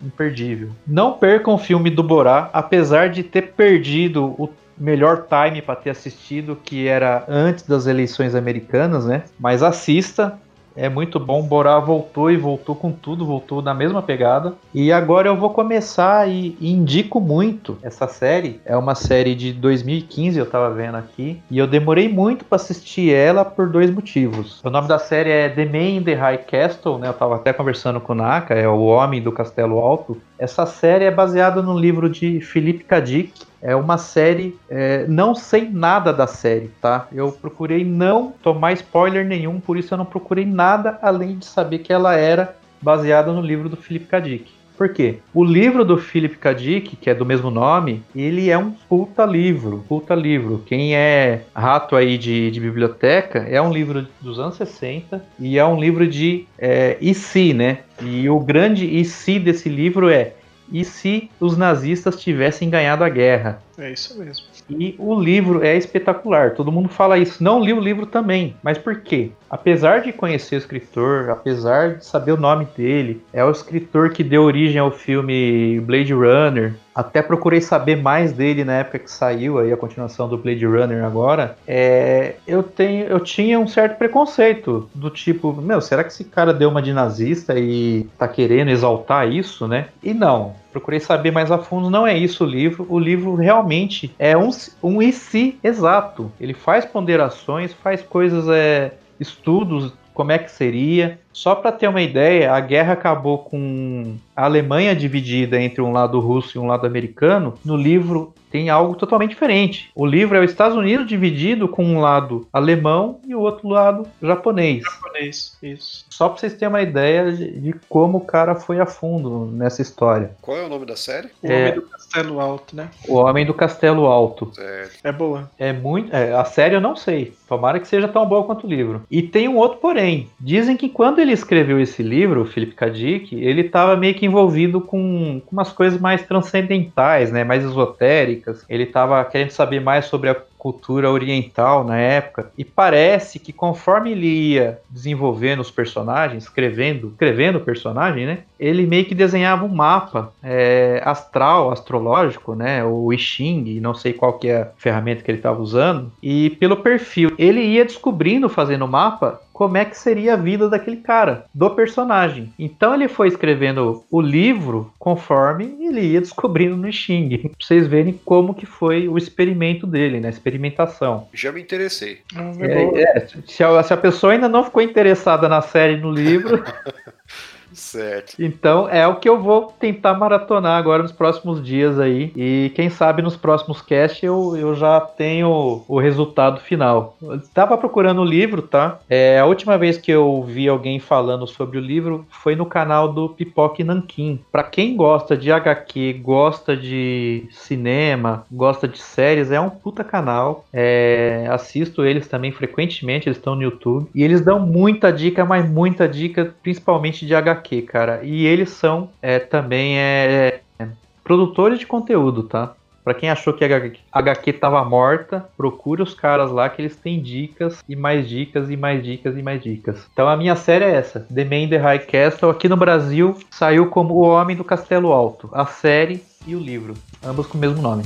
imperdível. 0.00 0.70
Não 0.86 1.14
percam 1.14 1.54
o 1.54 1.58
filme 1.58 1.90
do 1.90 2.04
Borá, 2.04 2.48
apesar 2.52 3.08
de 3.08 3.24
ter 3.24 3.54
perdido 3.54 4.26
o 4.38 4.48
melhor 4.78 5.26
time 5.28 5.60
para 5.60 5.74
ter 5.74 5.90
assistido, 5.90 6.56
que 6.56 6.86
era 6.86 7.24
antes 7.28 7.64
das 7.64 7.86
eleições 7.86 8.34
americanas, 8.36 9.06
né? 9.06 9.24
Mas 9.38 9.62
assista, 9.62 10.38
é 10.76 10.88
muito 10.88 11.18
bom. 11.18 11.42
Borá 11.42 11.78
voltou 11.78 12.30
e 12.30 12.36
voltou 12.36 12.74
com 12.74 12.92
tudo, 12.92 13.26
voltou 13.26 13.62
na 13.62 13.74
mesma 13.74 14.02
pegada. 14.02 14.54
E 14.74 14.92
agora 14.92 15.28
eu 15.28 15.36
vou 15.36 15.50
começar 15.50 16.28
e, 16.28 16.56
indico 16.60 17.20
muito 17.20 17.78
essa 17.82 18.06
série. 18.06 18.60
É 18.64 18.76
uma 18.76 18.94
série 18.94 19.34
de 19.34 19.52
2015, 19.52 20.38
eu 20.38 20.46
tava 20.46 20.70
vendo 20.70 20.96
aqui. 20.96 21.40
E 21.50 21.58
eu 21.58 21.66
demorei 21.66 22.08
muito 22.08 22.44
para 22.44 22.56
assistir 22.56 23.12
ela 23.12 23.44
por 23.44 23.68
dois 23.68 23.90
motivos. 23.90 24.60
O 24.64 24.70
nome 24.70 24.88
da 24.88 24.98
série 24.98 25.30
é 25.30 25.48
The 25.48 25.64
Man 25.64 25.98
in 25.98 26.02
the 26.02 26.14
High 26.14 26.38
Castle, 26.38 26.98
né? 26.98 27.08
Eu 27.08 27.14
tava 27.14 27.36
até 27.36 27.52
conversando 27.52 28.00
com 28.00 28.12
o 28.12 28.16
Naka, 28.16 28.54
é 28.54 28.68
o 28.68 28.80
Homem 28.80 29.22
do 29.22 29.32
Castelo 29.32 29.78
Alto. 29.78 30.20
Essa 30.38 30.66
série 30.66 31.04
é 31.04 31.10
baseada 31.10 31.62
no 31.62 31.78
livro 31.78 32.08
de 32.08 32.40
Philip 32.40 32.84
K. 32.84 33.00
Dick, 33.00 33.51
é 33.62 33.76
uma 33.76 33.96
série, 33.96 34.58
é, 34.68 35.06
não 35.06 35.34
sei 35.34 35.68
nada 35.70 36.12
da 36.12 36.26
série, 36.26 36.70
tá? 36.80 37.06
Eu 37.12 37.30
procurei 37.30 37.84
não 37.84 38.32
tomar 38.42 38.72
spoiler 38.72 39.24
nenhum, 39.24 39.60
por 39.60 39.78
isso 39.78 39.94
eu 39.94 39.98
não 39.98 40.04
procurei 40.04 40.44
nada 40.44 40.98
além 41.00 41.38
de 41.38 41.46
saber 41.46 41.78
que 41.78 41.92
ela 41.92 42.16
era 42.16 42.56
baseada 42.80 43.32
no 43.32 43.40
livro 43.40 43.68
do 43.68 43.76
Philip 43.76 44.06
K. 44.06 44.20
Dick. 44.20 44.62
Por 44.76 44.88
quê? 44.88 45.18
O 45.32 45.44
livro 45.44 45.84
do 45.84 45.96
Philip 45.96 46.36
K. 46.38 46.54
Dick, 46.54 46.96
que 46.96 47.08
é 47.08 47.14
do 47.14 47.24
mesmo 47.24 47.50
nome, 47.50 48.02
ele 48.16 48.50
é 48.50 48.58
um 48.58 48.72
puta 48.72 49.24
livro, 49.24 49.84
puta 49.88 50.12
livro. 50.12 50.64
Quem 50.66 50.96
é 50.96 51.42
rato 51.54 51.94
aí 51.94 52.18
de, 52.18 52.50
de 52.50 52.58
biblioteca, 52.58 53.46
é 53.48 53.62
um 53.62 53.72
livro 53.72 54.08
dos 54.20 54.40
anos 54.40 54.56
60 54.56 55.24
e 55.38 55.56
é 55.56 55.64
um 55.64 55.78
livro 55.78 56.04
de 56.04 56.46
é, 56.58 56.96
e 57.00 57.14
se, 57.14 57.54
né? 57.54 57.78
E 58.02 58.28
o 58.28 58.40
grande 58.40 58.84
e 58.84 59.04
se 59.04 59.38
desse 59.38 59.68
livro 59.68 60.10
é 60.10 60.32
e 60.72 60.84
se 60.84 61.30
os 61.38 61.56
nazistas 61.56 62.20
tivessem 62.20 62.70
ganhado 62.70 63.04
a 63.04 63.08
guerra? 63.08 63.62
É 63.78 63.90
isso 63.90 64.18
mesmo. 64.18 64.46
E 64.70 64.94
o 64.98 65.18
livro 65.18 65.62
é 65.62 65.76
espetacular, 65.76 66.54
todo 66.54 66.72
mundo 66.72 66.88
fala 66.88 67.18
isso. 67.18 67.42
Não 67.42 67.62
li 67.62 67.72
o 67.72 67.80
livro 67.80 68.06
também, 68.06 68.56
mas 68.62 68.78
por 68.78 69.00
quê? 69.00 69.30
Apesar 69.50 70.00
de 70.00 70.12
conhecer 70.12 70.56
o 70.56 70.58
escritor, 70.58 71.30
apesar 71.30 71.96
de 71.96 72.06
saber 72.06 72.32
o 72.32 72.36
nome 72.36 72.66
dele, 72.76 73.22
é 73.32 73.44
o 73.44 73.50
escritor 73.50 74.10
que 74.10 74.24
deu 74.24 74.42
origem 74.42 74.78
ao 74.78 74.90
filme 74.90 75.80
Blade 75.80 76.12
Runner. 76.12 76.74
Até 76.94 77.22
procurei 77.22 77.60
saber 77.60 77.96
mais 77.96 78.32
dele 78.32 78.64
na 78.64 78.74
época 78.74 78.98
que 78.98 79.10
saiu 79.10 79.58
aí 79.58 79.72
a 79.72 79.76
continuação 79.76 80.28
do 80.28 80.36
Blade 80.36 80.64
Runner 80.64 81.04
agora. 81.04 81.56
É, 81.66 82.34
eu 82.46 82.62
tenho, 82.62 83.06
eu 83.06 83.20
tinha 83.20 83.58
um 83.58 83.66
certo 83.66 83.96
preconceito 83.96 84.88
do 84.94 85.08
tipo, 85.08 85.52
meu, 85.52 85.80
será 85.80 86.04
que 86.04 86.10
esse 86.10 86.24
cara 86.24 86.52
deu 86.52 86.68
uma 86.68 86.82
de 86.82 86.92
nazista 86.92 87.58
e 87.58 88.06
tá 88.18 88.28
querendo 88.28 88.70
exaltar 88.70 89.30
isso, 89.30 89.66
né? 89.66 89.88
E 90.02 90.12
não, 90.12 90.54
procurei 90.70 91.00
saber 91.00 91.30
mais 91.30 91.50
a 91.50 91.58
fundo, 91.58 91.90
não 91.90 92.06
é 92.06 92.16
isso 92.16 92.44
o 92.44 92.46
livro. 92.46 92.86
O 92.88 92.98
livro 92.98 93.34
realmente 93.34 94.14
é 94.18 94.36
um, 94.36 94.50
um 94.82 95.00
e 95.00 95.12
se 95.12 95.58
exato. 95.62 96.30
Ele 96.40 96.54
faz 96.54 96.84
ponderações, 96.84 97.72
faz 97.72 98.02
coisas, 98.02 98.48
é, 98.48 98.92
estudos, 99.18 99.92
como 100.14 100.32
é 100.32 100.38
que 100.38 100.50
seria. 100.50 101.18
Só 101.32 101.54
para 101.54 101.72
ter 101.72 101.88
uma 101.88 102.02
ideia, 102.02 102.52
a 102.52 102.60
guerra 102.60 102.92
acabou 102.92 103.38
com 103.38 104.16
a 104.36 104.44
Alemanha 104.44 104.94
dividida 104.94 105.60
entre 105.60 105.80
um 105.80 105.92
lado 105.92 106.20
russo 106.20 106.56
e 106.56 106.60
um 106.60 106.66
lado 106.66 106.86
americano. 106.86 107.54
No 107.64 107.76
livro 107.76 108.34
tem 108.52 108.68
algo 108.68 108.94
totalmente 108.94 109.30
diferente. 109.30 109.90
O 109.94 110.04
livro 110.04 110.36
é 110.36 110.44
os 110.44 110.50
Estados 110.50 110.76
Unidos 110.76 111.06
dividido 111.06 111.66
com 111.66 111.82
um 111.82 112.00
lado 112.00 112.46
alemão 112.52 113.18
e 113.26 113.34
o 113.34 113.40
outro 113.40 113.66
lado 113.66 114.06
japonês. 114.22 114.82
Japonês, 114.84 115.56
isso. 115.62 116.04
Só 116.10 116.28
para 116.28 116.38
vocês 116.38 116.52
terem 116.52 116.68
uma 116.68 116.82
ideia 116.82 117.32
de, 117.32 117.50
de, 117.50 117.74
como 117.88 118.18
o 118.18 118.24
cara 118.24 118.54
foi 118.54 118.78
a 118.78 118.84
fundo 118.84 119.46
nessa 119.52 119.80
história. 119.80 120.32
Qual 120.42 120.54
é 120.54 120.64
o 120.64 120.68
nome 120.68 120.84
da 120.84 120.96
série? 120.96 121.28
O 121.42 121.50
é... 121.50 121.70
Homem 121.70 121.74
do 121.74 121.82
Castelo 121.82 122.40
Alto, 122.40 122.76
né? 122.76 122.90
O 123.08 123.14
Homem 123.14 123.46
do 123.46 123.54
Castelo 123.54 124.06
Alto. 124.06 124.52
Certo. 124.54 124.98
É 125.02 125.10
boa. 125.10 125.50
É 125.58 125.72
muito. 125.72 126.14
É, 126.14 126.34
a 126.34 126.44
série 126.44 126.74
eu 126.74 126.80
não 126.80 126.94
sei. 126.94 127.34
Tomara 127.48 127.80
que 127.80 127.88
seja 127.88 128.06
tão 128.06 128.26
boa 128.26 128.44
quanto 128.44 128.66
o 128.66 128.70
livro. 128.70 129.02
E 129.10 129.22
tem 129.22 129.48
um 129.48 129.56
outro 129.56 129.78
porém. 129.78 130.28
Dizem 130.38 130.76
que 130.76 130.90
quando 130.90 131.20
ele 131.22 131.32
escreveu 131.32 131.80
esse 131.80 132.02
livro, 132.02 132.42
o 132.42 132.46
Philip 132.46 132.74
K. 132.74 132.90
Dick, 132.90 133.34
ele 133.34 133.62
estava 133.62 133.96
meio 133.96 134.14
que 134.14 134.26
envolvido 134.26 134.80
com, 134.80 135.40
com 135.44 135.52
umas 135.52 135.72
coisas 135.72 136.00
mais 136.00 136.22
transcendentais, 136.22 137.32
né? 137.32 137.44
Mais 137.44 137.64
esotéricas. 137.64 138.64
Ele 138.68 138.84
estava 138.84 139.24
querendo 139.24 139.50
saber 139.50 139.80
mais 139.80 140.06
sobre 140.06 140.28
a 140.28 140.36
cultura 140.62 141.10
oriental 141.10 141.82
na 141.82 141.98
época. 141.98 142.52
E 142.56 142.64
parece 142.64 143.40
que 143.40 143.52
conforme 143.52 144.12
ele 144.12 144.28
ia 144.28 144.78
desenvolvendo 144.88 145.58
os 145.58 145.72
personagens, 145.72 146.44
escrevendo, 146.44 147.08
escrevendo 147.08 147.58
o 147.58 147.62
personagem, 147.62 148.26
né? 148.26 148.38
Ele 148.60 148.86
meio 148.86 149.04
que 149.04 149.12
desenhava 149.12 149.64
um 149.64 149.74
mapa 149.74 150.32
é, 150.40 151.02
astral, 151.04 151.72
astrológico, 151.72 152.54
né? 152.54 152.84
O 152.84 153.12
I 153.12 153.18
Ching, 153.18 153.80
não 153.80 153.92
sei 153.92 154.12
qual 154.12 154.34
que 154.34 154.46
é 154.46 154.62
a 154.62 154.68
ferramenta 154.76 155.24
que 155.24 155.32
ele 155.32 155.38
estava 155.38 155.60
usando. 155.60 156.12
E 156.22 156.50
pelo 156.50 156.76
perfil, 156.76 157.32
ele 157.36 157.60
ia 157.60 157.84
descobrindo, 157.84 158.48
fazendo 158.48 158.84
o 158.84 158.88
mapa, 158.88 159.40
como 159.52 159.76
é 159.76 159.84
que 159.84 159.96
seria 159.96 160.34
a 160.34 160.36
vida 160.36 160.68
daquele 160.68 160.98
cara, 160.98 161.46
do 161.52 161.70
personagem. 161.70 162.52
Então 162.58 162.94
ele 162.94 163.08
foi 163.08 163.28
escrevendo 163.28 164.04
o 164.10 164.20
livro 164.20 164.92
conforme 164.98 165.76
ele 165.80 166.00
ia 166.00 166.20
descobrindo 166.20 166.76
no 166.76 166.90
Xing, 166.92 167.38
pra 167.38 167.50
vocês 167.60 167.86
verem 167.86 168.18
como 168.24 168.54
que 168.54 168.66
foi 168.66 169.08
o 169.08 169.18
experimento 169.18 169.86
dele, 169.86 170.20
né? 170.20 170.28
Experimentação. 170.28 171.28
Já 171.32 171.52
me 171.52 171.60
interessei. 171.60 172.20
É, 172.60 173.18
é, 173.18 173.26
se, 173.46 173.62
a, 173.62 173.82
se 173.82 173.92
a 173.92 173.96
pessoa 173.96 174.32
ainda 174.32 174.48
não 174.48 174.64
ficou 174.64 174.82
interessada 174.82 175.48
na 175.48 175.60
série 175.60 175.96
no 175.96 176.10
livro, 176.10 176.62
Certo. 177.72 178.34
Então 178.38 178.88
é 178.88 179.06
o 179.06 179.16
que 179.16 179.28
eu 179.28 179.40
vou 179.40 179.72
tentar 179.78 180.14
maratonar 180.14 180.78
agora 180.78 181.02
nos 181.02 181.12
próximos 181.12 181.62
dias 181.64 181.98
aí. 181.98 182.32
E 182.36 182.72
quem 182.74 182.90
sabe 182.90 183.22
nos 183.22 183.36
próximos 183.36 183.80
casts 183.80 184.22
eu, 184.22 184.56
eu 184.56 184.74
já 184.74 185.00
tenho 185.00 185.82
o 185.86 185.98
resultado 185.98 186.60
final. 186.60 187.16
Eu 187.22 187.40
tava 187.54 187.76
procurando 187.78 188.20
o 188.20 188.24
livro, 188.24 188.62
tá? 188.62 188.98
É, 189.08 189.38
a 189.38 189.46
última 189.46 189.78
vez 189.78 189.96
que 189.96 190.10
eu 190.10 190.42
vi 190.42 190.68
alguém 190.68 190.98
falando 190.98 191.46
sobre 191.46 191.78
o 191.78 191.80
livro 191.80 192.26
foi 192.30 192.54
no 192.54 192.66
canal 192.66 193.12
do 193.12 193.28
Pipoque 193.28 193.84
Nankin. 193.84 194.40
Para 194.50 194.64
quem 194.64 194.96
gosta 194.96 195.36
de 195.36 195.50
HQ, 195.50 196.20
gosta 196.22 196.76
de 196.76 197.44
cinema, 197.50 198.44
gosta 198.50 198.86
de 198.86 198.98
séries, 198.98 199.50
é 199.50 199.60
um 199.60 199.70
puta 199.70 200.04
canal. 200.04 200.64
É, 200.72 201.46
assisto 201.50 202.04
eles 202.04 202.26
também 202.26 202.52
frequentemente, 202.52 203.28
eles 203.28 203.38
estão 203.38 203.54
no 203.54 203.62
YouTube. 203.62 204.08
E 204.14 204.22
eles 204.22 204.40
dão 204.40 204.60
muita 204.60 205.12
dica, 205.12 205.44
mas 205.44 205.68
muita 205.68 206.08
dica, 206.08 206.54
principalmente 206.62 207.26
de 207.26 207.34
HQ 207.34 207.61
HQ, 207.62 207.82
cara. 207.82 208.20
E 208.22 208.44
eles 208.46 208.70
são 208.70 209.08
é, 209.22 209.38
também 209.38 209.98
é, 209.98 210.60
é, 210.78 210.88
produtores 211.22 211.78
de 211.78 211.86
conteúdo, 211.86 212.42
tá? 212.42 212.74
Para 213.04 213.14
quem 213.14 213.28
achou 213.28 213.52
que 213.52 213.64
a 213.64 213.68
HQ 214.12 214.52
tava 214.54 214.84
morta, 214.84 215.48
procure 215.56 216.02
os 216.02 216.14
caras 216.14 216.52
lá 216.52 216.68
que 216.68 216.80
eles 216.80 216.94
têm 216.94 217.20
dicas 217.20 217.82
e 217.88 217.96
mais 217.96 218.28
dicas 218.28 218.70
e 218.70 218.76
mais 218.76 219.02
dicas 219.02 219.36
e 219.36 219.42
mais 219.42 219.60
dicas. 219.60 220.06
Então 220.12 220.28
a 220.28 220.36
minha 220.36 220.54
série 220.54 220.84
é 220.84 220.94
essa, 220.94 221.26
The 221.34 221.44
Man 221.44 221.62
in 221.62 221.68
the 221.68 221.78
High 221.78 222.06
Castle. 222.06 222.50
Aqui 222.50 222.68
no 222.68 222.76
Brasil 222.76 223.36
saiu 223.50 223.88
como 223.88 224.14
O 224.14 224.20
Homem 224.20 224.56
do 224.56 224.62
Castelo 224.62 225.12
Alto, 225.12 225.50
a 225.52 225.66
série 225.66 226.22
e 226.46 226.54
o 226.54 226.60
livro, 226.60 226.94
ambos 227.24 227.48
com 227.48 227.58
o 227.58 227.60
mesmo 227.60 227.82
nome. 227.82 228.04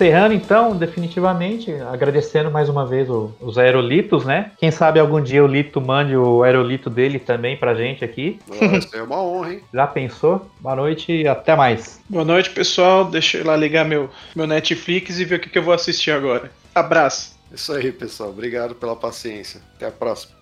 Encerrando 0.00 0.32
então, 0.32 0.74
definitivamente, 0.74 1.70
agradecendo 1.92 2.50
mais 2.50 2.70
uma 2.70 2.86
vez 2.86 3.10
o, 3.10 3.34
os 3.38 3.58
aerolitos, 3.58 4.24
né? 4.24 4.52
Quem 4.56 4.70
sabe 4.70 4.98
algum 4.98 5.20
dia 5.20 5.44
o 5.44 5.46
Lito 5.46 5.78
mande 5.78 6.16
o 6.16 6.42
aerolito 6.42 6.88
dele 6.88 7.18
também 7.18 7.54
pra 7.54 7.74
gente 7.74 8.02
aqui. 8.02 8.38
Nossa, 8.48 8.96
é 8.96 9.02
uma 9.02 9.22
honra, 9.22 9.52
hein? 9.52 9.60
Já 9.72 9.86
pensou? 9.86 10.50
Boa 10.58 10.74
noite 10.74 11.12
e 11.12 11.28
até 11.28 11.54
mais. 11.54 12.00
Boa 12.08 12.24
noite, 12.24 12.48
pessoal. 12.48 13.04
Deixa 13.04 13.38
eu 13.38 13.46
lá 13.46 13.54
ligar 13.54 13.84
meu, 13.84 14.08
meu 14.34 14.46
Netflix 14.46 15.18
e 15.18 15.24
ver 15.26 15.34
o 15.36 15.40
que, 15.40 15.50
que 15.50 15.58
eu 15.58 15.62
vou 15.62 15.74
assistir 15.74 16.12
agora. 16.12 16.50
Abraço. 16.74 17.38
Isso 17.52 17.72
aí, 17.72 17.92
pessoal. 17.92 18.30
Obrigado 18.30 18.74
pela 18.74 18.96
paciência. 18.96 19.60
Até 19.76 19.86
a 19.86 19.90
próxima. 19.90 20.39